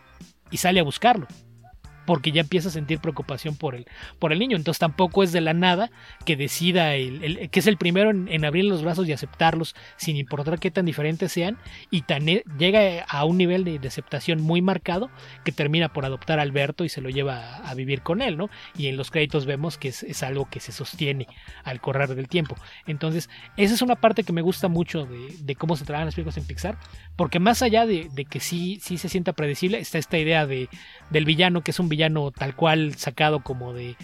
Y 0.51 0.57
sale 0.57 0.79
a 0.79 0.83
buscarlo 0.83 1.27
porque 2.05 2.31
ya 2.31 2.41
empieza 2.41 2.69
a 2.69 2.71
sentir 2.71 2.99
preocupación 2.99 3.55
por 3.55 3.75
el, 3.75 3.85
por 4.19 4.31
el 4.33 4.39
niño. 4.39 4.57
Entonces 4.57 4.79
tampoco 4.79 5.23
es 5.23 5.31
de 5.31 5.41
la 5.41 5.53
nada 5.53 5.91
que 6.25 6.35
decida, 6.35 6.95
el, 6.95 7.49
que 7.49 7.59
es 7.59 7.67
el 7.67 7.77
primero 7.77 8.09
en, 8.09 8.45
abrir 8.45 8.65
los 8.65 8.83
brazos 8.83 9.07
y 9.07 9.13
aceptarlos, 9.13 9.75
sin 9.97 10.17
importar 10.17 10.59
qué 10.59 10.71
tan 10.71 10.85
diferentes 10.85 11.31
sean, 11.31 11.57
y 11.89 12.01
tan, 12.01 12.27
e, 12.27 12.43
llega 12.57 13.03
a 13.07 13.25
un 13.25 13.37
nivel 13.37 13.63
de, 13.63 13.83
aceptación 13.87 14.41
muy 14.41 14.61
marcado 14.61 15.11
que 15.43 15.51
termina 15.51 15.91
por 15.91 16.05
adoptar 16.05 16.39
a 16.39 16.41
Alberto 16.41 16.83
y 16.83 16.89
se 16.89 17.01
lo 17.01 17.09
lleva 17.09 17.57
a, 17.57 17.73
vivir 17.75 18.01
con 18.01 18.21
él, 18.21 18.37
¿no? 18.37 18.49
Y 18.77 18.87
en 18.87 18.97
los 18.97 19.11
créditos 19.11 19.45
vemos 19.45 19.77
que 19.77 19.89
es, 19.89 20.23
algo 20.23 20.49
que 20.49 20.59
se 20.59 20.71
sostiene 20.71 21.27
al 21.63 21.81
correr 21.81 22.15
del 22.15 22.27
tiempo. 22.27 22.55
Entonces, 22.87 23.29
esa 23.57 23.73
es 23.73 23.81
una 23.81 23.95
parte 23.95 24.23
que 24.23 24.33
me 24.33 24.41
gusta 24.41 24.67
mucho 24.67 25.05
de, 25.05 25.55
cómo 25.55 25.75
se 25.75 25.85
trabajan 25.85 26.07
las 26.07 26.15
películas 26.15 26.37
en 26.37 26.45
Pixar, 26.45 26.77
porque 27.15 27.39
más 27.39 27.61
allá 27.61 27.85
de, 27.85 28.09
que 28.29 28.39
sí, 28.39 28.79
sí 28.81 28.97
se 28.97 29.09
sienta 29.09 29.33
predecible, 29.33 29.79
está 29.79 29.97
esta 29.97 30.17
idea 30.17 30.47
de, 30.47 30.69
del 31.13 31.25
villano 31.25 31.61
que 31.61 31.71
es 31.71 31.79
un 31.79 31.87
villano 31.87 32.31
tal 32.31 32.55
cual 32.55 32.95
sacado 32.95 33.41
como 33.41 33.71
de, 33.71 33.95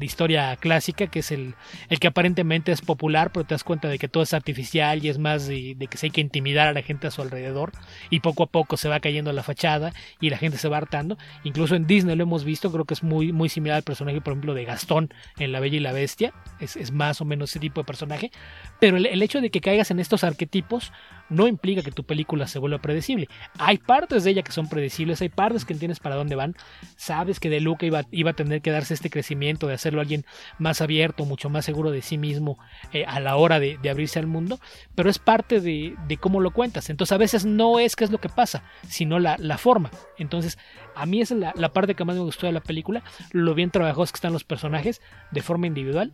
historia 0.00 0.54
clásica, 0.54 1.08
que 1.08 1.18
es 1.18 1.32
el, 1.32 1.56
el, 1.88 1.98
que 1.98 2.06
aparentemente 2.06 2.70
es 2.70 2.82
popular, 2.82 3.32
pero 3.32 3.44
te 3.44 3.54
das 3.54 3.64
cuenta 3.64 3.88
de 3.88 3.98
que 3.98 4.06
todo 4.06 4.22
es 4.22 4.32
artificial 4.32 5.04
y 5.04 5.08
es 5.08 5.18
más 5.18 5.48
de, 5.48 5.76
que 5.90 5.98
se 5.98 6.06
hay 6.06 6.10
que 6.12 6.20
intimidar 6.20 6.68
a 6.68 6.72
la 6.72 6.82
gente 6.82 7.08
a 7.08 7.10
su 7.10 7.20
alrededor 7.20 7.72
y 8.08 8.20
poco 8.20 8.44
a 8.44 8.46
poco 8.46 8.76
se 8.76 8.88
va 8.88 9.00
cayendo 9.00 9.32
la 9.32 9.42
fachada 9.42 9.92
y 10.20 10.30
la 10.30 10.38
gente 10.38 10.56
se 10.56 10.68
va 10.68 10.76
hartando. 10.76 11.18
Incluso 11.42 11.74
en 11.74 11.88
Disney 11.88 12.14
lo 12.14 12.22
hemos 12.22 12.44
visto, 12.44 12.70
creo 12.70 12.84
que 12.84 12.94
es 12.94 13.02
muy, 13.02 13.32
muy 13.32 13.48
similar 13.48 13.78
al 13.78 13.82
personaje, 13.82 14.20
por 14.20 14.34
ejemplo, 14.34 14.54
de 14.54 14.66
Gastón 14.66 15.12
en 15.36 15.50
La 15.50 15.58
Bella 15.58 15.78
y 15.78 15.80
la 15.80 15.90
Bestia, 15.90 16.32
es, 16.60 16.76
es 16.76 16.92
más 16.92 17.20
o 17.20 17.24
menos 17.24 17.50
ese 17.50 17.58
tipo 17.58 17.80
de 17.80 17.84
personaje, 17.84 18.30
pero 18.78 18.98
el 18.98 19.20
hecho 19.20 19.40
de 19.40 19.50
que 19.50 19.60
caigas 19.60 19.90
en 19.90 19.98
estos 19.98 20.22
arquetipos 20.22 20.92
no 21.28 21.46
implica 21.46 21.82
que 21.82 21.92
tu 21.92 22.04
película 22.04 22.46
se 22.46 22.58
vuelva 22.58 22.78
predecible. 22.78 23.28
Hay 23.58 23.78
partes 23.78 24.24
de 24.24 24.30
ella 24.30 24.42
que 24.42 24.52
son 24.52 24.68
predecibles, 24.68 25.20
hay 25.20 25.28
partes 25.28 25.64
que 25.64 25.72
entiendes 25.72 26.00
para 26.00 26.16
dónde 26.16 26.36
van, 26.36 26.54
sabes 26.96 27.40
que 27.40 27.50
De 27.50 27.60
Luca 27.60 27.86
iba, 27.86 28.04
iba 28.10 28.30
a 28.30 28.34
tener 28.34 28.62
que 28.62 28.70
darse 28.70 28.94
este 28.94 29.10
crecimiento 29.10 29.66
de 29.66 29.74
hacer 29.74 29.98
alguien 29.98 30.24
más 30.58 30.80
abierto, 30.80 31.24
mucho 31.24 31.50
más 31.50 31.64
seguro 31.64 31.90
de 31.90 32.02
sí 32.02 32.18
mismo 32.18 32.58
eh, 32.92 33.04
a 33.06 33.20
la 33.20 33.36
hora 33.36 33.58
de, 33.60 33.78
abrirse 33.88 34.18
al 34.18 34.26
mundo, 34.26 34.60
pero 34.94 35.08
es 35.08 35.18
parte 35.18 35.60
de, 35.60 35.96
cómo 36.20 36.40
lo 36.40 36.52
cuentas. 36.52 36.90
Entonces 36.90 37.12
a 37.12 37.18
veces 37.18 37.44
no 37.44 37.78
es 37.78 37.96
qué 37.96 38.04
es 38.04 38.10
lo 38.10 38.18
que 38.18 38.28
pasa, 38.28 38.62
sino 38.86 39.18
la, 39.18 39.36
forma. 39.58 39.90
Entonces 40.18 40.58
a 40.94 41.06
mí 41.06 41.20
es 41.20 41.30
la, 41.30 41.52
la, 41.56 41.72
parte 41.72 41.94
que 41.94 42.04
más 42.04 42.16
me 42.16 42.22
gustó 42.22 42.46
de 42.46 42.52
la 42.52 42.60
película, 42.60 43.02
lo 43.32 43.54
bien 43.54 43.70
trabajados 43.70 44.12
que 44.12 44.16
están 44.16 44.32
los 44.32 44.44
personajes 44.44 45.00
de 45.30 45.42
forma 45.42 45.66
individual 45.66 46.12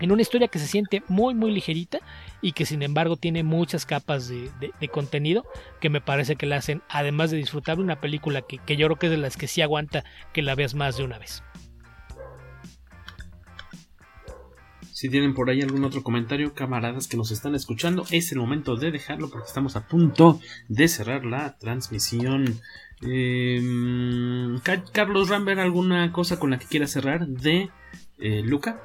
en 0.00 0.12
una 0.12 0.22
historia 0.22 0.48
que 0.48 0.58
se 0.58 0.66
siente 0.66 1.02
muy 1.08 1.34
muy 1.34 1.50
ligerita 1.50 1.98
y 2.40 2.52
que 2.52 2.66
sin 2.66 2.82
embargo 2.82 3.16
tiene 3.16 3.42
muchas 3.42 3.86
capas 3.86 4.28
de, 4.28 4.50
contenido 4.92 5.44
que 5.80 5.90
me 5.90 6.00
parece 6.00 6.36
que 6.36 6.46
la 6.46 6.56
hacen, 6.56 6.82
además 6.88 7.30
de 7.30 7.38
disfrutar 7.38 7.80
una 7.80 8.00
película 8.00 8.42
que, 8.42 8.58
que, 8.58 8.76
yo 8.76 8.86
creo 8.86 8.98
que 8.98 9.06
es 9.06 9.12
de 9.12 9.18
las 9.18 9.36
que 9.36 9.48
sí 9.48 9.62
aguanta 9.62 10.04
que 10.32 10.42
la 10.42 10.54
veas 10.54 10.74
más 10.74 10.96
de 10.96 11.04
una 11.04 11.18
vez. 11.18 11.42
Si 14.96 15.10
tienen 15.10 15.34
por 15.34 15.50
ahí 15.50 15.60
algún 15.60 15.84
otro 15.84 16.02
comentario, 16.02 16.54
camaradas 16.54 17.06
que 17.06 17.18
nos 17.18 17.30
están 17.30 17.54
escuchando, 17.54 18.06
es 18.10 18.32
el 18.32 18.38
momento 18.38 18.76
de 18.76 18.90
dejarlo 18.90 19.28
porque 19.28 19.46
estamos 19.46 19.76
a 19.76 19.86
punto 19.86 20.40
de 20.68 20.88
cerrar 20.88 21.26
la 21.26 21.58
transmisión. 21.58 22.58
Em, 23.02 24.58
Carlos 24.94 25.28
Rambert, 25.28 25.60
¿alguna 25.60 26.10
cosa 26.12 26.38
con 26.38 26.48
la 26.48 26.58
que 26.58 26.64
quiera 26.64 26.86
cerrar 26.86 27.26
de 27.26 27.68
eh, 28.18 28.40
Luca? 28.42 28.80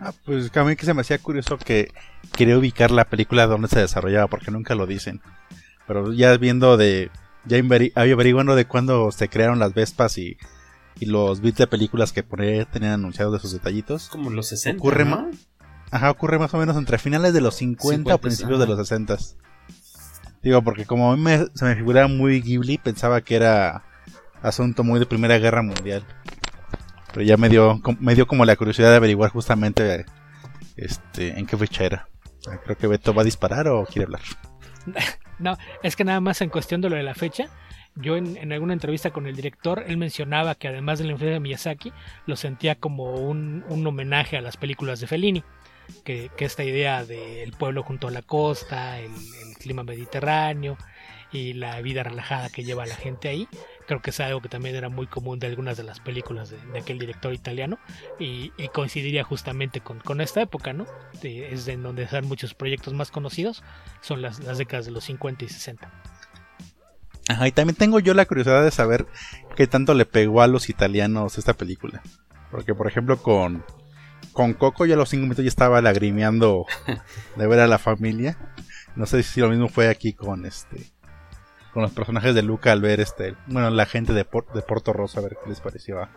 Ah, 0.00 0.12
pues 0.24 0.56
a 0.56 0.64
mí 0.64 0.76
que 0.76 0.86
se 0.86 0.94
me 0.94 1.02
hacía 1.02 1.18
curioso 1.18 1.58
que 1.58 1.92
quería 2.36 2.58
ubicar 2.58 2.90
la 2.90 3.04
película 3.04 3.46
donde 3.46 3.68
se 3.68 3.80
desarrollaba 3.80 4.28
porque 4.28 4.50
nunca 4.50 4.74
lo 4.74 4.86
dicen. 4.86 5.20
Pero 5.86 6.12
ya 6.12 6.36
viendo 6.36 6.76
de, 6.76 7.10
ya 7.44 7.58
averiguando 7.94 8.54
de 8.56 8.64
cuándo 8.66 9.12
se 9.12 9.28
crearon 9.28 9.58
las 9.58 9.74
Vespas 9.74 10.16
y 10.18 10.36
y 11.00 11.06
los 11.06 11.40
bits 11.40 11.58
de 11.58 11.66
películas 11.66 12.12
que 12.12 12.22
por 12.22 12.42
ahí 12.42 12.64
tenían 12.66 12.92
anunciados 12.92 13.32
de 13.32 13.40
sus 13.40 13.52
detallitos. 13.52 14.08
Como 14.08 14.30
los 14.30 14.48
60. 14.48 14.78
Ocurre, 14.78 15.06
más, 15.06 15.34
ajá, 15.90 16.10
ocurre 16.10 16.38
más 16.38 16.52
o 16.52 16.58
menos 16.58 16.76
entre 16.76 16.98
finales 16.98 17.32
de 17.32 17.40
los 17.40 17.54
50, 17.56 18.14
o 18.14 18.18
principios 18.18 18.60
de 18.60 18.66
los 18.66 18.78
60. 18.78 19.16
Digo, 20.42 20.62
porque 20.62 20.84
como 20.84 21.12
a 21.12 21.16
mí 21.16 21.30
se 21.54 21.64
me 21.64 21.74
figuraba 21.74 22.06
muy 22.06 22.40
Ghibli, 22.40 22.78
pensaba 22.78 23.22
que 23.22 23.36
era 23.36 23.82
asunto 24.42 24.84
muy 24.84 25.00
de 25.00 25.06
Primera 25.06 25.38
Guerra 25.38 25.62
Mundial. 25.62 26.04
Pero 27.12 27.24
ya 27.24 27.36
me 27.36 27.48
dio, 27.48 27.80
me 27.98 28.14
dio 28.14 28.26
como 28.26 28.44
la 28.44 28.56
curiosidad 28.56 28.90
de 28.90 28.96
averiguar 28.96 29.30
justamente 29.30 30.04
este, 30.76 31.38
en 31.38 31.46
qué 31.46 31.56
fecha 31.56 31.84
era. 31.84 32.08
Creo 32.64 32.76
que 32.76 32.86
Beto 32.86 33.12
va 33.12 33.22
a 33.22 33.24
disparar 33.24 33.68
o 33.68 33.84
quiere 33.84 34.04
hablar. 34.04 34.22
No, 35.38 35.56
es 35.82 35.96
que 35.96 36.04
nada 36.04 36.20
más 36.20 36.42
en 36.42 36.50
cuestión 36.50 36.82
de 36.82 36.90
lo 36.90 36.96
de 36.96 37.02
la 37.02 37.14
fecha, 37.14 37.48
yo 37.96 38.16
en, 38.16 38.52
alguna 38.52 38.74
entrevista 38.74 39.10
con 39.10 39.26
el 39.26 39.34
director, 39.34 39.84
él 39.86 39.96
mencionaba 39.96 40.54
que 40.54 40.68
además 40.68 40.98
de 40.98 41.06
la 41.06 41.12
influencia 41.12 41.34
de 41.34 41.40
Miyazaki, 41.40 41.92
lo 42.26 42.36
sentía 42.36 42.74
como 42.74 43.14
un, 43.14 43.64
homenaje 43.86 44.36
a 44.36 44.42
las 44.42 44.56
películas 44.56 45.00
de 45.00 45.06
Fellini. 45.06 45.44
Que, 46.04 46.30
esta 46.38 46.62
idea 46.62 47.04
del 47.04 47.52
pueblo 47.52 47.82
junto 47.82 48.08
a 48.08 48.10
la 48.10 48.22
costa, 48.22 49.00
el, 49.00 49.10
clima 49.58 49.82
mediterráneo 49.82 50.78
y 51.32 51.52
la 51.54 51.80
vida 51.80 52.02
relajada 52.02 52.48
que 52.48 52.64
lleva 52.64 52.86
la 52.86 52.96
gente 52.96 53.28
ahí, 53.28 53.48
creo 53.90 54.00
que 54.00 54.10
es 54.10 54.20
algo 54.20 54.40
que 54.40 54.48
también 54.48 54.76
era 54.76 54.88
muy 54.88 55.08
común 55.08 55.40
de 55.40 55.48
algunas 55.48 55.76
de 55.76 55.82
las 55.82 55.98
películas 55.98 56.48
de, 56.48 56.78
aquel 56.78 57.00
director 57.00 57.34
italiano 57.34 57.76
y, 58.20 58.52
coincidiría 58.72 59.24
justamente 59.24 59.80
con, 59.80 60.20
esta 60.20 60.40
época, 60.40 60.72
¿no? 60.72 60.86
es 61.24 61.64
de 61.64 61.76
donde 61.76 62.04
están 62.04 62.24
muchos 62.24 62.54
proyectos 62.54 62.94
más 62.94 63.10
conocidos, 63.10 63.64
son 64.00 64.22
las, 64.22 64.38
las 64.44 64.58
décadas 64.58 64.86
de 64.86 64.92
los 64.92 65.02
50 65.02 65.44
y 65.44 65.48
60 65.48 65.90
y 67.44 67.50
también 67.50 67.74
tengo 67.74 67.98
yo 67.98 68.14
la 68.14 68.26
curiosidad 68.26 68.62
de 68.62 68.70
saber 68.70 69.06
qué 69.56 69.66
tanto 69.66 69.94
le 69.94 70.06
pegó 70.06 70.40
a 70.40 70.46
los 70.46 70.68
italianos 70.68 71.36
esta 71.36 71.54
película. 71.54 72.00
Porque, 72.52 72.74
por 72.74 72.86
ejemplo, 72.86 73.20
con, 73.20 73.64
con 74.32 74.54
Coco 74.54 74.86
ya 74.86 74.94
a 74.94 74.98
los 74.98 75.08
5 75.08 75.22
minutos 75.22 75.44
ya 75.44 75.48
estaba 75.48 75.80
lagrimeando 75.80 76.66
de 77.36 77.46
ver 77.46 77.58
a 77.58 77.66
la 77.66 77.78
familia. 77.78 78.36
No 78.94 79.06
sé 79.06 79.22
si 79.24 79.40
lo 79.40 79.48
mismo 79.48 79.68
fue 79.68 79.88
aquí 79.88 80.12
con 80.12 80.46
este 80.46 80.90
con 81.72 81.82
los 81.82 81.92
personajes 81.92 82.34
de 82.34 82.42
Luca 82.42 82.72
al 82.72 82.80
ver 82.80 83.00
este, 83.00 83.34
bueno, 83.46 83.70
la 83.70 83.86
gente 83.86 84.12
de, 84.12 84.26
de 84.54 84.62
Porto 84.62 84.92
Rosso 84.92 85.20
a 85.20 85.22
ver 85.22 85.36
qué 85.42 85.50
les 85.50 85.60
pareció 85.60 86.02
a, 86.02 86.10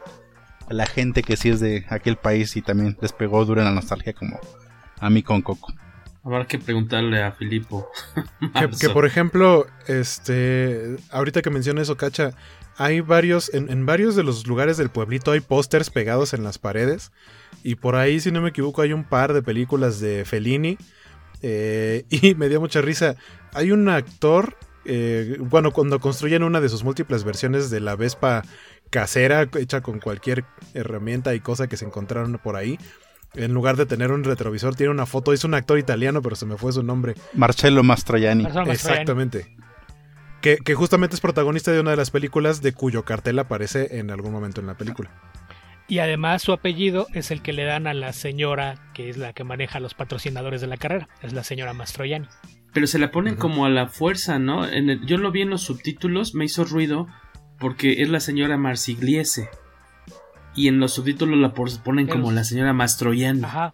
la 0.70 0.86
gente 0.86 1.24
que 1.24 1.38
sí 1.38 1.50
es 1.50 1.60
de 1.60 1.86
aquel 1.90 2.18
país 2.18 2.56
y 2.56 2.62
también 2.62 2.98
les 3.02 3.12
pegó 3.12 3.44
duro 3.46 3.62
en 3.62 3.66
la 3.66 3.74
nostalgia 3.74 4.14
como 4.14 4.40
a 5.00 5.10
mí 5.10 5.24
con 5.24 5.42
Coco. 5.42 5.74
Habrá 6.24 6.46
que 6.46 6.58
preguntarle 6.58 7.22
a 7.22 7.34
Filipo. 7.34 7.90
que, 8.80 8.90
por 8.90 9.06
ejemplo, 9.06 9.68
este, 9.88 10.96
ahorita 11.12 11.42
que 11.42 11.50
mencionas 11.50 11.84
eso, 11.84 11.98
Cacha, 11.98 12.32
hay 12.78 13.02
varios, 13.02 13.54
en, 13.54 13.86
varios 13.86 14.16
de 14.16 14.24
los 14.24 14.48
lugares 14.48 14.78
del 14.78 14.90
pueblito 14.90 15.32
hay 15.32 15.42
pósters 15.42 15.90
pegados 15.90 16.34
en 16.34 16.44
las 16.46 16.60
paredes. 16.60 17.12
Y 17.62 17.76
por 17.76 17.96
ahí, 17.96 18.22
si 18.22 18.32
no 18.32 18.42
me 18.42 18.50
equivoco, 18.50 18.82
hay 18.82 18.94
un 18.94 19.04
par 19.04 19.34
de 19.34 19.44
películas 19.44 20.00
de 20.00 20.24
Fellini. 20.24 20.78
Eh, 21.42 22.06
y 22.10 22.36
me 22.36 22.48
dio 22.48 22.62
mucha 22.62 22.82
risa. 22.82 23.16
Hay 23.54 23.72
un 23.72 23.90
actor, 23.90 24.56
eh, 24.86 25.38
bueno, 25.40 25.72
cuando 25.72 26.00
construyen 26.00 26.44
una 26.44 26.62
de 26.62 26.70
sus 26.70 26.84
múltiples 26.84 27.24
versiones 27.24 27.70
de 27.70 27.80
la 27.80 27.96
Vespa 27.96 28.44
casera, 28.90 29.50
hecha 29.58 29.82
con 29.82 30.00
cualquier 30.00 30.46
herramienta 30.74 31.34
y 31.34 31.40
cosa 31.40 31.68
que 31.68 31.78
se 31.78 31.86
encontraron 31.86 32.40
por 32.44 32.56
ahí 32.56 32.78
en 33.36 33.54
lugar 33.54 33.78
de 33.78 33.86
tener 33.86 34.12
un 34.12 34.24
retrovisor, 34.24 34.76
tiene 34.76 34.92
una 34.92 35.06
foto. 35.06 35.34
Es 35.34 35.44
un 35.44 35.54
actor 35.54 35.80
italiano, 35.80 36.22
pero 36.22 36.36
se 36.36 36.46
me 36.46 36.58
fue 36.58 36.72
su 36.72 36.84
nombre. 36.84 37.16
Marcello 37.34 37.84
Mastroianni. 37.84 38.46
Exactamente. 38.68 39.56
Que, 40.42 40.58
que, 40.58 40.76
justamente 40.76 41.16
es 41.16 41.22
protagonista 41.22 41.72
de 41.72 41.80
una 41.80 41.92
de 41.92 41.98
las 41.98 42.12
películas 42.12 42.62
de 42.62 42.74
cuyo 42.74 43.06
cartel 43.06 43.40
aparece 43.40 43.98
en 43.98 44.12
algún 44.12 44.32
momento 44.32 44.60
en 44.62 44.68
la 44.68 44.76
película. 44.76 45.10
Y 45.88 46.00
además 46.00 46.42
su 46.42 46.52
apellido 46.52 47.08
es 47.14 47.32
el 47.32 47.42
que 47.42 47.54
le 47.54 47.64
dan 47.64 47.88
a 47.88 47.94
la 47.94 48.14
señora 48.14 48.92
que 48.94 49.10
es 49.10 49.18
la 49.18 49.34
que 49.34 49.44
maneja 49.44 49.80
los 49.80 49.94
patrocinadores 49.94 50.62
de 50.62 50.68
la 50.68 50.78
carrera, 50.78 51.08
es 51.22 51.34
la 51.34 51.44
señora 51.44 51.74
Mastroianni. 51.74 52.28
Pero 52.74 52.88
se 52.88 53.00
la 53.00 53.12
ponen 53.12 53.36
como 53.36 53.66
a 53.66 53.70
la 53.70 53.88
fuerza, 53.88 54.40
¿no? 54.40 54.68
En 54.68 55.06
yo 55.06 55.18
lo 55.18 55.32
vi 55.32 55.42
en 55.42 55.52
los 55.52 55.62
subtítulos, 55.62 56.34
me 56.34 56.46
hizo 56.46 56.64
ruido 56.66 57.08
porque 57.60 58.02
es 58.02 58.10
la 58.10 58.20
señora 58.20 58.58
Marsigliese. 58.58 59.50
Y 60.56 60.68
en 60.68 60.80
los 60.80 60.94
subtítulos 60.94 61.38
la 61.40 61.54
ponen 61.54 62.08
como 62.08 62.32
la 62.32 62.44
señora 62.44 62.74
Mastroianni. 62.74 63.44
Ajá. 63.44 63.74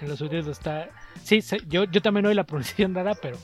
En 0.00 0.08
los 0.08 0.18
subtítulos 0.18 0.58
está. 0.58 0.88
Sí, 1.22 1.42
yo, 1.66 1.84
yo 1.84 2.02
también 2.02 2.26
oí 2.26 2.34
la 2.34 2.44
pronunciación 2.44 2.94
rara, 2.94 3.14
pero 3.20 3.38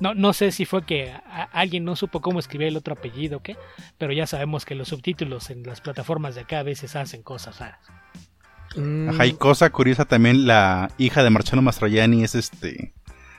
no, 0.00 0.14
no 0.14 0.32
sé 0.32 0.52
si 0.52 0.64
fue 0.64 0.84
que 0.84 1.12
alguien 1.52 1.84
no 1.84 1.96
supo 1.96 2.20
cómo 2.20 2.38
escribir 2.38 2.68
el 2.68 2.76
otro 2.76 2.94
apellido 2.94 3.38
o 3.38 3.42
qué, 3.42 3.56
pero 3.98 4.12
ya 4.12 4.26
sabemos 4.26 4.64
que 4.64 4.74
los 4.74 4.88
subtítulos 4.88 5.50
en 5.50 5.62
las 5.62 5.80
plataformas 5.80 6.34
de 6.34 6.42
acá 6.42 6.60
a 6.60 6.62
veces 6.62 6.96
hacen 6.96 7.22
cosas 7.22 7.58
raras. 7.58 7.80
Mm. 8.76 9.10
Ajá, 9.10 9.26
y 9.26 9.32
cosa 9.34 9.70
curiosa 9.70 10.04
también, 10.04 10.46
la 10.46 10.90
hija 10.98 11.22
de 11.22 11.30
Marcello 11.30 11.62
Mastroianni 11.62 12.24
es 12.24 12.34
este 12.34 12.92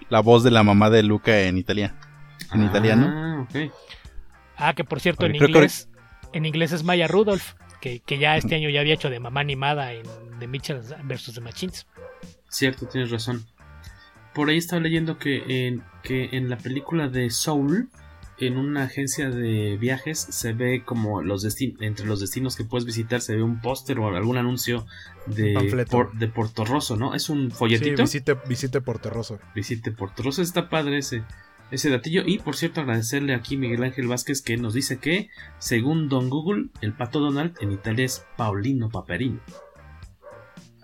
la 0.09 0.19
voz 0.19 0.43
de 0.43 0.51
la 0.51 0.63
mamá 0.63 0.89
de 0.89 1.03
Luca 1.03 1.41
en 1.41 1.57
Italia. 1.57 1.95
En 2.53 2.61
ah, 2.61 2.65
italiano. 2.65 3.47
Ah, 4.57 4.73
que 4.73 4.83
por 4.83 4.99
cierto, 4.99 5.25
en 5.25 5.35
inglés, 5.35 5.89
en 6.33 6.45
inglés 6.45 6.71
es 6.71 6.83
Maya 6.83 7.07
Rudolph, 7.07 7.53
que, 7.81 7.99
que, 7.99 8.17
ya 8.17 8.37
este 8.37 8.55
año 8.55 8.69
ya 8.69 8.81
había 8.81 8.93
hecho 8.93 9.09
de 9.09 9.19
mamá 9.19 9.41
animada 9.41 9.93
en 9.93 10.05
The 10.39 10.47
Mitchell 10.47 10.79
vs. 10.79 11.33
The 11.33 11.41
Machines. 11.41 11.87
Cierto, 12.49 12.87
tienes 12.87 13.11
razón. 13.11 13.45
Por 14.33 14.49
ahí 14.49 14.57
estaba 14.57 14.81
leyendo 14.81 15.17
que 15.17 15.67
en, 15.67 15.83
que 16.03 16.29
en 16.33 16.49
la 16.49 16.57
película 16.57 17.07
de 17.07 17.29
Soul, 17.29 17.89
en 18.37 18.57
una 18.57 18.83
agencia 18.83 19.29
de 19.29 19.77
viajes, 19.77 20.19
se 20.19 20.53
ve 20.53 20.83
como 20.83 21.21
los 21.21 21.45
entre 21.79 22.05
los 22.05 22.19
destinos 22.19 22.55
que 22.55 22.65
puedes 22.65 22.85
visitar, 22.85 23.21
se 23.21 23.35
ve 23.35 23.43
un 23.43 23.61
póster 23.61 23.99
o 23.99 24.13
algún 24.15 24.37
anuncio 24.37 24.85
de, 25.25 25.53
de 26.13 26.27
Porto 26.27 26.65
Rosso, 26.65 26.97
¿no? 26.97 27.15
Es 27.15 27.29
un 27.29 27.51
folletito. 27.51 28.05
Sí, 28.05 28.19
visite, 28.19 28.37
visite 28.47 28.81
Porto 28.81 29.09
Rosso. 29.09 29.39
Visite 29.55 29.91
Porto 29.91 30.23
Rosso, 30.23 30.41
está 30.41 30.69
padre 30.69 30.97
ese, 30.97 31.23
ese 31.71 31.89
datillo. 31.89 32.23
Y 32.25 32.39
por 32.39 32.55
cierto, 32.55 32.81
agradecerle 32.81 33.33
aquí 33.33 33.55
a 33.55 33.59
Miguel 33.59 33.83
Ángel 33.83 34.07
Vázquez 34.07 34.41
que 34.41 34.57
nos 34.57 34.73
dice 34.73 34.97
que, 34.97 35.29
según 35.59 36.09
Don 36.09 36.29
Google, 36.29 36.67
el 36.81 36.93
pato 36.93 37.19
Donald 37.19 37.55
en 37.61 37.71
Italia 37.71 38.05
es 38.05 38.25
Paulino 38.35 38.89
Paperino 38.89 39.39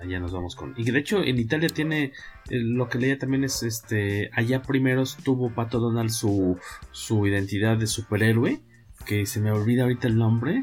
allá 0.02 0.20
nos 0.20 0.32
vamos 0.32 0.56
con. 0.56 0.74
Y 0.78 0.90
de 0.90 1.00
hecho 1.00 1.24
en 1.24 1.38
Italia 1.38 1.70
tiene, 1.70 2.06
eh, 2.50 2.60
lo 2.60 2.90
que 2.90 2.98
leía 2.98 3.18
también 3.18 3.44
es, 3.44 3.64
este, 3.64 4.30
allá 4.34 4.62
primero 4.62 5.04
tuvo 5.24 5.54
Pato 5.54 5.80
Donald 5.80 6.10
su, 6.10 6.58
su 6.92 7.28
identidad 7.28 7.78
de 7.78 7.88
superhéroe, 7.88 8.62
que 9.06 9.26
se 9.26 9.40
me 9.40 9.52
olvida 9.52 9.84
ahorita 9.84 10.08
el 10.08 10.18
nombre. 10.18 10.62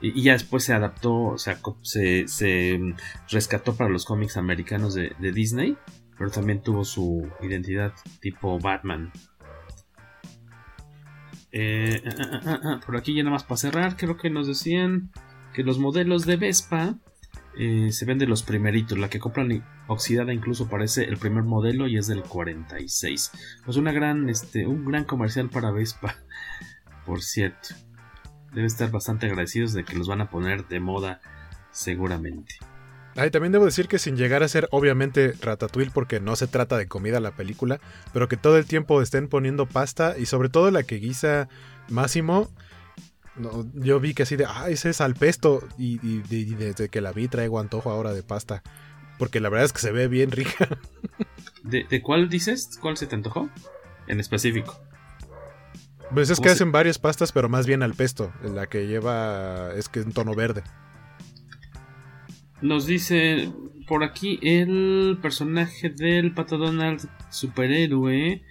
Y, 0.00 0.22
ya 0.22 0.32
después 0.32 0.64
se 0.64 0.72
adaptó, 0.72 1.14
o 1.14 1.38
sea, 1.38 1.58
se, 1.82 2.28
se 2.28 2.78
mm, 2.78 2.94
rescató 3.30 3.74
para 3.74 3.90
los 3.90 4.04
cómics 4.04 4.36
americanos 4.36 4.94
de, 4.94 5.14
Disney, 5.32 5.76
pero 6.16 6.30
también 6.30 6.62
tuvo 6.62 6.84
su 6.84 7.28
identidad 7.42 7.92
tipo 8.20 8.58
Batman. 8.58 9.12
Eh, 11.52 12.00
ah, 12.06 12.40
ah, 12.44 12.60
ah, 12.62 12.80
por 12.86 12.96
aquí 12.96 13.12
ya 13.12 13.24
nada 13.24 13.32
más 13.32 13.42
para 13.42 13.56
cerrar, 13.56 13.96
creo 13.96 14.16
que 14.16 14.30
nos 14.30 14.46
decían 14.46 15.10
que 15.52 15.64
los 15.64 15.80
modelos 15.80 16.24
de 16.24 16.36
Vespa 16.36 16.96
eh, 17.56 17.90
se 17.92 18.04
vende 18.04 18.26
los 18.26 18.42
primeritos. 18.42 18.98
La 18.98 19.10
que 19.10 19.18
compran 19.18 19.64
oxidada 19.86 20.32
incluso 20.32 20.68
parece 20.68 21.04
el 21.04 21.16
primer 21.16 21.44
modelo 21.44 21.88
y 21.88 21.98
es 21.98 22.06
del 22.06 22.22
46. 22.22 23.32
Pues 23.64 23.76
una 23.76 23.92
gran, 23.92 24.28
este, 24.28 24.66
un 24.66 24.84
gran 24.84 25.04
comercial 25.04 25.48
para 25.48 25.70
Vespa, 25.70 26.16
por 27.06 27.22
cierto. 27.22 27.70
Debe 28.52 28.66
estar 28.66 28.90
bastante 28.90 29.26
agradecidos 29.26 29.72
de 29.72 29.84
que 29.84 29.96
los 29.96 30.08
van 30.08 30.20
a 30.20 30.30
poner 30.30 30.66
de 30.66 30.80
moda 30.80 31.20
seguramente. 31.70 32.56
Ay, 33.16 33.30
también 33.30 33.52
debo 33.52 33.64
decir 33.64 33.88
que 33.88 33.98
sin 33.98 34.16
llegar 34.16 34.42
a 34.42 34.48
ser 34.48 34.68
obviamente 34.70 35.34
ratatouille 35.40 35.90
porque 35.92 36.20
no 36.20 36.36
se 36.36 36.46
trata 36.46 36.78
de 36.78 36.86
comida 36.86 37.20
la 37.20 37.32
película, 37.32 37.80
pero 38.12 38.28
que 38.28 38.36
todo 38.36 38.56
el 38.56 38.66
tiempo 38.66 39.02
estén 39.02 39.28
poniendo 39.28 39.66
pasta 39.66 40.16
y 40.16 40.26
sobre 40.26 40.48
todo 40.48 40.70
la 40.70 40.84
que 40.84 40.96
guisa 40.96 41.48
Máximo 41.88 42.48
yo 43.74 44.00
vi 44.00 44.14
que 44.14 44.24
así 44.24 44.36
de, 44.36 44.46
ah, 44.46 44.68
ese 44.68 44.90
es 44.90 45.00
al 45.00 45.14
pesto. 45.14 45.66
Y, 45.78 45.98
desde 45.98 46.88
que 46.88 47.00
la 47.00 47.12
vi 47.12 47.28
traigo 47.28 47.58
antojo 47.58 47.90
ahora 47.90 48.12
de 48.12 48.22
pasta. 48.22 48.62
Porque 49.18 49.40
la 49.40 49.48
verdad 49.48 49.66
es 49.66 49.72
que 49.72 49.80
se 49.80 49.92
ve 49.92 50.08
bien 50.08 50.30
rica. 50.30 50.68
¿De, 51.62 52.02
cuál 52.02 52.28
dices? 52.28 52.78
¿Cuál 52.80 52.96
se 52.96 53.06
te 53.06 53.14
antojó? 53.14 53.48
En 54.06 54.20
específico. 54.20 54.80
Pues 56.12 56.30
es 56.30 56.40
que 56.40 56.48
hacen 56.48 56.72
varias 56.72 56.98
pastas, 56.98 57.30
pero 57.30 57.48
más 57.48 57.66
bien 57.66 57.82
al 57.82 57.94
pesto. 57.94 58.32
La 58.42 58.66
que 58.66 58.86
lleva 58.86 59.72
es 59.76 59.88
que 59.88 60.00
es 60.00 60.06
un 60.06 60.12
tono 60.12 60.34
verde. 60.34 60.62
Nos 62.62 62.86
dice 62.86 63.52
por 63.86 64.04
aquí 64.04 64.38
el 64.42 65.18
personaje 65.22 65.90
del 65.90 66.32
Pato 66.34 66.58
Donald 66.58 67.08
superhéroe 67.30 68.42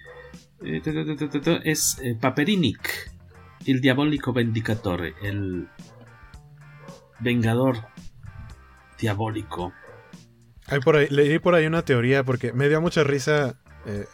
eh, 0.62 0.82
es 1.64 1.98
eh, 2.02 2.16
Paperinic 2.20 3.10
el 3.66 3.80
diabólico 3.80 4.32
Vendicatore, 4.32 5.14
el 5.22 5.68
vengador 7.20 7.76
diabólico. 8.98 9.72
Hay 10.66 10.80
por 10.80 10.96
ahí, 10.96 11.08
leí 11.10 11.38
por 11.38 11.54
ahí 11.54 11.66
una 11.66 11.82
teoría 11.82 12.24
porque 12.24 12.52
me 12.52 12.68
dio 12.68 12.80
mucha 12.80 13.02
risa. 13.04 13.56
Eh, 13.86 14.06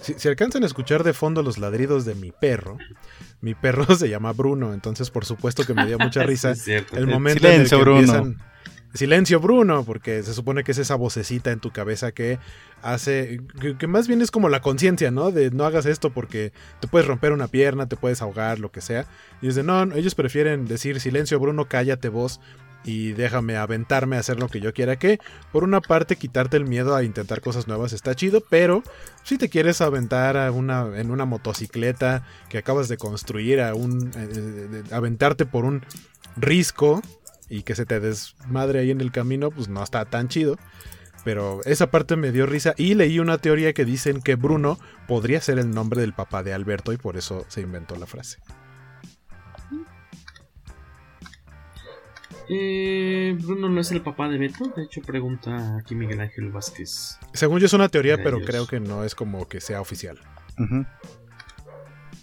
si, 0.00 0.28
alcanzan 0.28 0.62
a 0.62 0.66
escuchar 0.66 1.04
de 1.04 1.12
fondo 1.12 1.42
los 1.42 1.58
ladridos 1.58 2.04
de 2.04 2.14
mi 2.14 2.30
perro, 2.32 2.78
mi 3.40 3.54
perro 3.54 3.84
se 3.96 4.08
llama 4.08 4.32
Bruno, 4.32 4.74
entonces 4.74 5.10
por 5.10 5.24
supuesto 5.24 5.64
que 5.64 5.74
me 5.74 5.86
dio 5.86 5.98
mucha 5.98 6.22
risa 6.24 6.54
el 6.92 7.06
momento 7.06 7.48
en 7.48 7.62
el 7.62 7.68
que 7.68 7.76
Bruno. 7.76 8.34
Silencio, 8.94 9.40
Bruno, 9.40 9.84
porque 9.84 10.22
se 10.22 10.32
supone 10.32 10.62
que 10.62 10.70
es 10.70 10.78
esa 10.78 10.94
vocecita 10.94 11.50
en 11.50 11.58
tu 11.58 11.72
cabeza 11.72 12.12
que 12.12 12.38
hace, 12.80 13.40
que, 13.76 13.86
más 13.88 14.06
bien 14.06 14.22
es 14.22 14.30
como 14.30 14.48
la 14.48 14.60
conciencia, 14.60 15.10
¿no? 15.10 15.32
De 15.32 15.50
no 15.50 15.64
hagas 15.64 15.84
esto 15.84 16.10
porque 16.10 16.52
te 16.78 16.86
puedes 16.86 17.08
romper 17.08 17.32
una 17.32 17.48
pierna, 17.48 17.88
te 17.88 17.96
puedes 17.96 18.22
ahogar, 18.22 18.60
lo 18.60 18.70
que 18.70 18.80
sea. 18.80 19.06
Y 19.42 19.48
de, 19.48 19.64
no, 19.64 19.82
ellos 19.94 20.14
prefieren 20.14 20.66
decir, 20.66 21.00
silencio, 21.00 21.40
Bruno, 21.40 21.64
cállate 21.64 22.08
vos 22.08 22.40
y 22.84 23.12
déjame 23.12 23.56
aventarme 23.56 24.16
a 24.16 24.20
hacer 24.20 24.38
lo 24.38 24.48
que 24.48 24.60
yo 24.60 24.72
quiera 24.74 24.96
que 24.96 25.18
por 25.52 25.64
una 25.64 25.80
parte 25.80 26.16
quitarte 26.16 26.56
el 26.56 26.66
miedo 26.66 26.94
a 26.94 27.02
intentar 27.02 27.40
cosas 27.40 27.66
nuevas 27.66 27.94
está 27.94 28.14
chido 28.14 28.42
pero 28.50 28.82
si 29.22 29.38
te 29.38 29.48
quieres 29.48 29.80
aventar 29.80 30.36
a 30.36 30.52
una, 30.52 31.00
en 31.00 31.10
una 31.10 31.24
motocicleta 31.24 32.26
que 32.50 32.58
acabas 32.58 32.88
de 32.88 32.98
construir 32.98 33.62
a 33.62 33.74
un 33.74 34.08
eh, 34.14 34.28
eh, 34.28 34.82
aventarte 34.92 35.46
por 35.46 35.64
un 35.64 35.82
risco 36.36 37.00
y 37.54 37.62
que 37.62 37.76
se 37.76 37.86
te 37.86 38.00
desmadre 38.00 38.80
ahí 38.80 38.90
en 38.90 39.00
el 39.00 39.12
camino, 39.12 39.50
pues 39.50 39.68
no 39.68 39.82
está 39.82 40.04
tan 40.06 40.28
chido. 40.28 40.58
Pero 41.24 41.60
esa 41.64 41.90
parte 41.90 42.16
me 42.16 42.32
dio 42.32 42.46
risa 42.46 42.74
y 42.76 42.94
leí 42.94 43.18
una 43.18 43.38
teoría 43.38 43.72
que 43.72 43.84
dicen 43.84 44.20
que 44.20 44.34
Bruno 44.34 44.78
podría 45.06 45.40
ser 45.40 45.58
el 45.58 45.70
nombre 45.70 46.00
del 46.00 46.12
papá 46.12 46.42
de 46.42 46.52
Alberto 46.52 46.92
y 46.92 46.96
por 46.96 47.16
eso 47.16 47.46
se 47.48 47.62
inventó 47.62 47.96
la 47.96 48.06
frase. 48.06 48.38
Eh, 52.50 53.38
Bruno 53.40 53.70
no 53.70 53.80
es 53.80 53.90
el 53.92 54.02
papá 54.02 54.28
de 54.28 54.36
Beto, 54.36 54.70
de 54.76 54.82
hecho 54.82 55.00
pregunta 55.00 55.78
aquí 55.78 55.94
Miguel 55.94 56.20
Ángel 56.20 56.50
Vázquez. 56.50 57.18
Según 57.32 57.60
yo 57.60 57.66
es 57.66 57.72
una 57.72 57.88
teoría, 57.88 58.22
pero 58.22 58.40
creo 58.40 58.66
que 58.66 58.80
no 58.80 59.04
es 59.04 59.14
como 59.14 59.48
que 59.48 59.62
sea 59.62 59.80
oficial. 59.80 60.18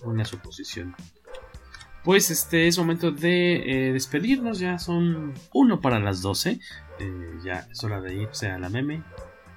Una 0.03 0.25
suposición 0.25 0.95
pues 2.03 2.31
este 2.31 2.67
es 2.67 2.77
momento 2.77 3.11
de 3.11 3.89
eh, 3.89 3.93
despedirnos. 3.93 4.59
Ya 4.59 4.79
son 4.79 5.33
uno 5.53 5.81
para 5.81 5.99
las 5.99 6.21
12. 6.21 6.59
Eh, 6.99 7.39
ya 7.43 7.67
es 7.71 7.83
hora 7.83 8.01
de 8.01 8.15
irse 8.15 8.49
a 8.49 8.59
la 8.59 8.69
meme, 8.69 9.03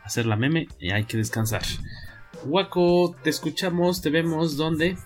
hacer 0.02 0.26
la 0.26 0.36
meme 0.36 0.68
y 0.78 0.90
hay 0.92 1.04
que 1.04 1.16
descansar. 1.16 1.62
Waco, 2.46 3.16
te 3.22 3.30
escuchamos, 3.30 4.02
te 4.02 4.10
vemos, 4.10 4.56
¿dónde? 4.56 4.96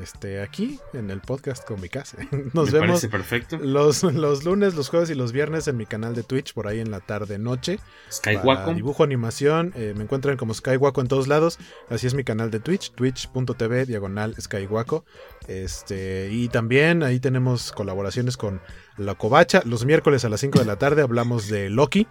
Este, 0.00 0.42
aquí 0.42 0.80
en 0.92 1.10
el 1.10 1.20
podcast 1.20 1.64
con 1.64 1.80
mi 1.80 1.88
casa. 1.88 2.18
Nos 2.52 2.72
vemos 2.72 3.06
perfecto. 3.06 3.58
Los, 3.58 4.02
los 4.02 4.44
lunes, 4.44 4.74
los 4.74 4.88
jueves 4.88 5.10
y 5.10 5.14
los 5.14 5.32
viernes 5.32 5.68
en 5.68 5.76
mi 5.76 5.86
canal 5.86 6.14
de 6.14 6.22
Twitch, 6.22 6.52
por 6.52 6.66
ahí 6.66 6.80
en 6.80 6.90
la 6.90 7.00
tarde 7.00 7.38
noche. 7.38 7.78
Skywaco. 8.10 8.74
Dibujo, 8.74 9.04
animación. 9.04 9.72
Eh, 9.76 9.94
me 9.96 10.04
encuentran 10.04 10.36
como 10.36 10.52
Skywaco 10.54 11.00
en 11.00 11.08
todos 11.08 11.28
lados. 11.28 11.58
Así 11.88 12.06
es 12.06 12.14
mi 12.14 12.24
canal 12.24 12.50
de 12.50 12.60
Twitch, 12.60 12.92
twitch.tv 12.92 13.86
diagonal 13.86 14.34
Skywaco. 14.40 15.04
Este, 15.46 16.28
y 16.30 16.48
también 16.48 17.02
ahí 17.02 17.20
tenemos 17.20 17.72
colaboraciones 17.72 18.36
con 18.36 18.60
La 18.96 19.14
Covacha. 19.14 19.62
Los 19.64 19.84
miércoles 19.84 20.24
a 20.24 20.28
las 20.28 20.40
5 20.40 20.58
de 20.58 20.64
la 20.64 20.76
tarde 20.76 21.02
hablamos 21.02 21.48
de 21.48 21.70
Loki. 21.70 22.06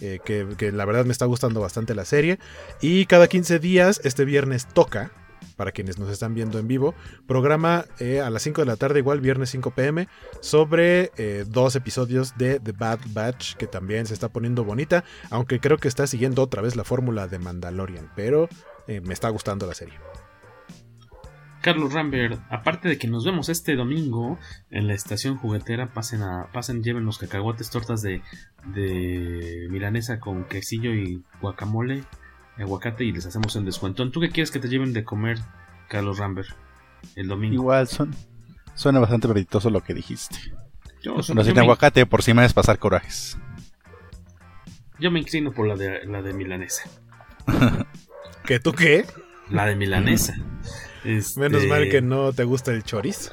Eh, 0.00 0.20
que, 0.24 0.46
que 0.56 0.70
la 0.70 0.84
verdad 0.84 1.04
me 1.06 1.12
está 1.12 1.24
gustando 1.24 1.60
bastante 1.60 1.94
la 1.94 2.04
serie. 2.04 2.38
Y 2.80 3.06
cada 3.06 3.26
15 3.26 3.58
días, 3.58 4.00
este 4.04 4.24
viernes 4.24 4.66
toca 4.66 5.10
para 5.58 5.72
quienes 5.72 5.98
nos 5.98 6.08
están 6.08 6.34
viendo 6.34 6.58
en 6.60 6.68
vivo. 6.68 6.94
Programa 7.26 7.84
eh, 7.98 8.20
a 8.20 8.30
las 8.30 8.42
5 8.42 8.62
de 8.62 8.66
la 8.66 8.76
tarde, 8.76 9.00
igual 9.00 9.20
viernes 9.20 9.50
5 9.50 9.72
pm, 9.72 10.08
sobre 10.40 11.10
eh, 11.18 11.44
dos 11.46 11.74
episodios 11.74 12.38
de 12.38 12.60
The 12.60 12.72
Bad 12.72 13.00
Batch, 13.08 13.56
que 13.56 13.66
también 13.66 14.06
se 14.06 14.14
está 14.14 14.28
poniendo 14.28 14.64
bonita, 14.64 15.04
aunque 15.30 15.58
creo 15.58 15.76
que 15.76 15.88
está 15.88 16.06
siguiendo 16.06 16.42
otra 16.42 16.62
vez 16.62 16.76
la 16.76 16.84
fórmula 16.84 17.26
de 17.26 17.40
Mandalorian, 17.40 18.10
pero 18.14 18.48
eh, 18.86 19.00
me 19.00 19.12
está 19.12 19.28
gustando 19.30 19.66
la 19.66 19.74
serie. 19.74 19.94
Carlos 21.60 21.92
Rambert, 21.92 22.40
aparte 22.50 22.88
de 22.88 22.98
que 22.98 23.08
nos 23.08 23.24
vemos 23.24 23.48
este 23.48 23.74
domingo 23.74 24.38
en 24.70 24.86
la 24.86 24.94
estación 24.94 25.36
juguetera, 25.36 25.92
pasen 25.92 26.22
a, 26.22 26.48
pasen, 26.52 26.84
lleven 26.84 27.04
los 27.04 27.18
cacahuates, 27.18 27.68
tortas 27.70 28.00
de, 28.00 28.22
de 28.74 29.66
milanesa 29.70 30.20
con 30.20 30.44
quesillo 30.44 30.94
y 30.94 31.20
guacamole, 31.40 32.04
aguacate 32.58 33.04
y 33.04 33.12
les 33.12 33.26
hacemos 33.26 33.54
un 33.56 33.64
descuento. 33.64 34.08
¿Tú 34.10 34.20
qué 34.20 34.30
quieres 34.30 34.50
que 34.50 34.58
te 34.58 34.68
lleven 34.68 34.92
de 34.92 35.04
comer, 35.04 35.38
Carlos 35.88 36.18
Rambert, 36.18 36.48
el 37.16 37.28
domingo? 37.28 37.54
Igual 37.54 37.88
son, 37.88 38.14
suena 38.74 39.00
bastante 39.00 39.28
verditoso 39.28 39.70
lo 39.70 39.82
que 39.82 39.94
dijiste. 39.94 40.36
Yo, 41.02 41.16
no 41.34 41.44
sin 41.44 41.58
aguacate 41.58 42.06
por 42.06 42.22
si 42.22 42.34
me 42.34 42.44
es 42.44 42.52
pasar 42.52 42.78
corajes. 42.78 43.38
Yo 44.98 45.10
me 45.10 45.20
inclino 45.20 45.52
por 45.52 45.66
la 45.66 45.76
de, 45.76 46.04
la 46.06 46.22
de 46.22 46.32
milanesa. 46.32 46.88
¿Qué 48.44 48.58
tú 48.58 48.72
qué? 48.72 49.06
La 49.50 49.66
de 49.66 49.76
milanesa. 49.76 50.34
Este... 51.04 51.38
Menos 51.38 51.64
mal 51.66 51.88
que 51.88 52.02
no 52.02 52.32
te 52.32 52.42
gusta 52.42 52.72
el 52.72 52.82
chorizo. 52.82 53.32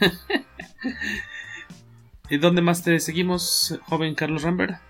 ¿Y 2.30 2.38
dónde 2.38 2.62
más 2.62 2.84
te 2.84 3.00
seguimos, 3.00 3.80
joven 3.88 4.14
Carlos 4.14 4.44
Rambert? 4.44 4.80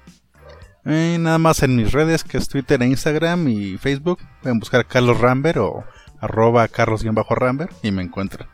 Eh, 0.84 1.18
nada 1.20 1.38
más 1.38 1.62
en 1.62 1.76
mis 1.76 1.92
redes, 1.92 2.24
que 2.24 2.38
es 2.38 2.48
Twitter, 2.48 2.82
e 2.82 2.86
Instagram 2.86 3.48
y 3.48 3.76
Facebook. 3.76 4.18
Pueden 4.42 4.58
buscar 4.58 4.86
Carlos 4.86 5.20
Rambert 5.20 5.58
o 5.58 5.84
arroba 6.20 6.68
carlos-rambert 6.68 7.72
y 7.82 7.90
me 7.90 8.02
encuentran. 8.02 8.48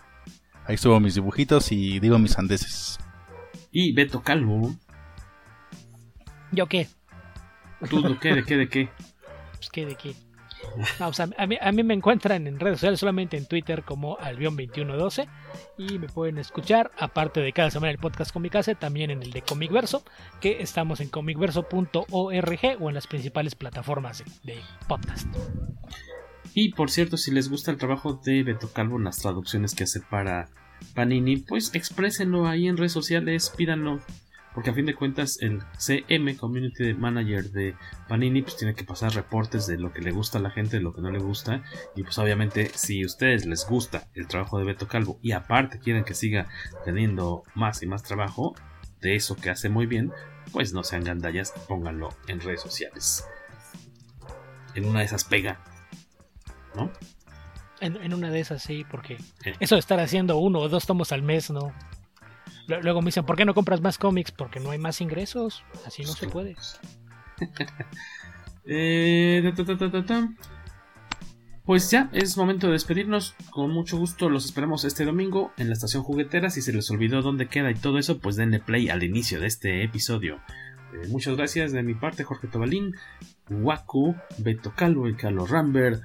Ahí 0.65 0.77
subo 0.77 0.99
mis 1.01 1.15
dibujitos 1.15 1.71
y 1.71 2.01
digo 2.01 2.19
mis 2.19 2.39
andeses. 2.39 2.99
Y 3.71 3.93
Beto 3.93 4.23
Calvo. 4.23 4.75
¿Yo 6.51 6.67
qué? 6.67 6.89
¿Tú 7.89 8.03
de 8.03 8.19
qué? 8.19 8.35
¿De 8.35 8.45
qué? 8.45 8.57
¿De 8.57 8.69
qué? 8.69 8.89
Pues 9.57 9.71
qué, 9.71 9.87
de 9.87 9.95
qué. 9.95 10.15
A, 11.39 11.73
mí, 11.73 11.83
me 11.83 11.95
encuentran 11.95 12.47
en 12.47 12.59
redes 12.59 12.79
sociales 12.79 13.01
solamente 13.01 13.37
en 13.37 13.47
Twitter 13.47 13.83
como 13.85 14.17
Albion2112 14.19 15.29
y 15.79 15.99
me 15.99 16.09
pueden 16.09 16.39
escuchar, 16.39 16.91
aparte 16.99 17.41
de 17.41 17.53
cada 17.53 17.71
semana 17.71 17.91
el 17.91 17.99
podcast 17.99 18.33
Comicase, 18.33 18.75
también 18.75 19.11
en 19.11 19.23
el 19.23 19.33
de 19.33 19.43
Comicverso, 19.43 20.05
que 20.41 20.63
estamos 20.63 21.01
en 21.01 21.09
comicverso.org 21.09 22.07
o 22.09 22.33
en 22.33 22.95
las 22.95 23.07
principales 23.07 23.55
plataformas 23.55 24.25
de, 24.43 24.61
podcast. 24.89 25.27
Y 26.55 26.73
por 26.73 26.91
cierto, 26.91 27.17
si 27.17 27.31
les 27.31 27.51
gusta 27.51 27.71
el 27.71 27.77
trabajo 27.77 28.15
de 28.25 28.43
Beto 28.43 28.73
Calvo, 28.73 28.99
las 28.99 29.19
traducciones 29.19 29.75
que 29.75 29.85
hace 29.85 30.01
para 30.01 30.49
Panini, 30.95 31.37
pues 31.39 31.75
exprésenlo 31.75 32.47
ahí 32.47 32.67
en 32.67 32.77
redes 32.77 32.93
sociales, 32.93 33.53
pídanlo 33.57 34.01
porque 34.57 34.71
a 34.71 34.73
fin 34.73 34.87
de 34.87 34.95
cuentas 34.95 35.37
el 35.43 35.63
CM, 35.77 36.35
Community 36.39 36.95
Manager 36.95 37.51
de 37.51 37.77
Panini, 38.09 38.41
pues 38.41 38.57
tiene 38.57 38.75
que 38.75 38.85
pasar 38.85 39.15
reportes 39.15 39.67
de 39.67 39.77
lo 39.77 39.93
que 39.93 40.01
le 40.01 40.13
gusta 40.13 40.39
a 40.39 40.41
la 40.41 40.51
gente, 40.51 40.79
de 40.79 40.83
lo 40.83 40.95
que 40.95 41.03
no 41.03 41.11
le 41.11 41.19
gusta. 41.19 41.63
Y 41.95 42.05
pues 42.05 42.17
obviamente 42.17 42.71
si 42.75 43.03
a 43.03 43.07
ustedes 43.07 43.45
les 43.45 43.69
gusta 43.69 44.09
el 44.15 44.27
trabajo 44.27 44.59
de 44.59 44.65
Beto 44.65 44.89
Calvo 44.89 45.19
y 45.21 45.33
aparte 45.33 45.79
quieren 45.79 46.05
que 46.05 46.15
siga 46.15 46.49
teniendo 46.87 47.43
más 47.55 47.83
y 47.83 47.87
más 47.87 48.03
trabajo 48.03 48.55
de 49.03 49.15
eso 49.15 49.37
que 49.37 49.51
hace 49.51 49.69
muy 49.69 49.85
bien, 49.85 50.11
pues 50.53 50.73
no 50.73 50.83
sean 50.85 51.05
gandallas, 51.05 51.53
pónganlo 51.69 52.09
en 52.27 52.41
redes 52.41 52.63
sociales. 52.63 53.27
En 54.75 54.87
una 54.87 55.01
de 55.01 55.05
esas 55.05 55.25
pega, 55.25 55.61
¿no? 56.75 56.91
En, 57.81 57.97
en 57.97 58.15
una 58.15 58.31
de 58.31 58.41
esas 58.41 58.63
sí, 58.63 58.87
porque 58.91 59.19
eh. 59.45 59.55
eso 59.61 59.75
de 59.75 59.81
estar 59.81 60.01
haciendo 60.01 60.39
uno 60.39 60.61
o 60.61 60.71
dos 60.71 60.87
tomos 60.87 61.13
al 61.13 61.21
mes, 61.21 61.51
¿no? 61.51 61.75
Luego 62.69 63.01
me 63.01 63.07
dicen, 63.07 63.25
¿por 63.25 63.37
qué 63.37 63.45
no 63.45 63.55
compras 63.55 63.81
más 63.81 63.99
cómics? 63.99 64.33
Porque 64.33 64.61
no 64.61 64.71
hay 64.71 64.79
más 64.79 65.01
ingresos. 65.01 65.63
Así 65.87 66.03
no 66.05 66.13
se 66.13 66.29
puede. 66.29 66.57
eh, 68.67 69.53
pues 71.65 71.91
ya, 71.91 72.11
es 72.13 72.37
momento 72.37 72.67
de 72.67 72.75
despedirnos. 72.75 73.35
Con 73.51 73.71
mucho 73.71 73.97
gusto 73.99 74.29
los 74.29 74.45
esperamos 74.45 74.85
este 74.85 75.05
domingo 75.05 75.53
en 75.57 75.69
la 75.69 75.75
estación 75.75 76.03
juguetera. 76.03 76.51
Si 76.51 76.63
se 76.63 76.73
les 76.73 76.91
olvidó 76.91 77.23
dónde 77.23 77.49
queda 77.49 77.71
y 77.71 77.75
todo 77.75 77.99
eso, 77.99 78.19
pues 78.19 78.37
denle 78.37 78.61
play 78.61 78.89
al 78.89 79.03
inicio 79.03 79.41
de 79.41 79.47
este 79.47 79.85
episodio. 79.85 80.41
Eh, 80.93 81.09
muchas 81.09 81.37
gracias 81.37 81.73
de 81.73 81.83
mi 81.83 81.95
parte, 81.95 82.25
Jorge 82.25 82.49
Tobalín, 82.49 82.95
Waku, 83.51 84.17
Beto 84.39 84.75
Calvo 84.75 85.09
y 85.09 85.15
Carlos 85.15 85.51
Rambert. 85.51 86.03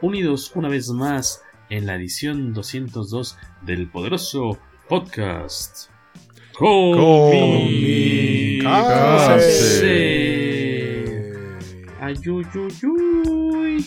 Unidos 0.00 0.52
una 0.54 0.68
vez 0.68 0.88
más 0.90 1.42
en 1.70 1.86
la 1.86 1.96
edición 1.96 2.52
202 2.52 3.36
del 3.62 3.90
poderoso 3.90 4.58
Podcast. 4.88 5.90
Comicase. 6.54 7.68
Ayuyuyuy. 12.00 13.84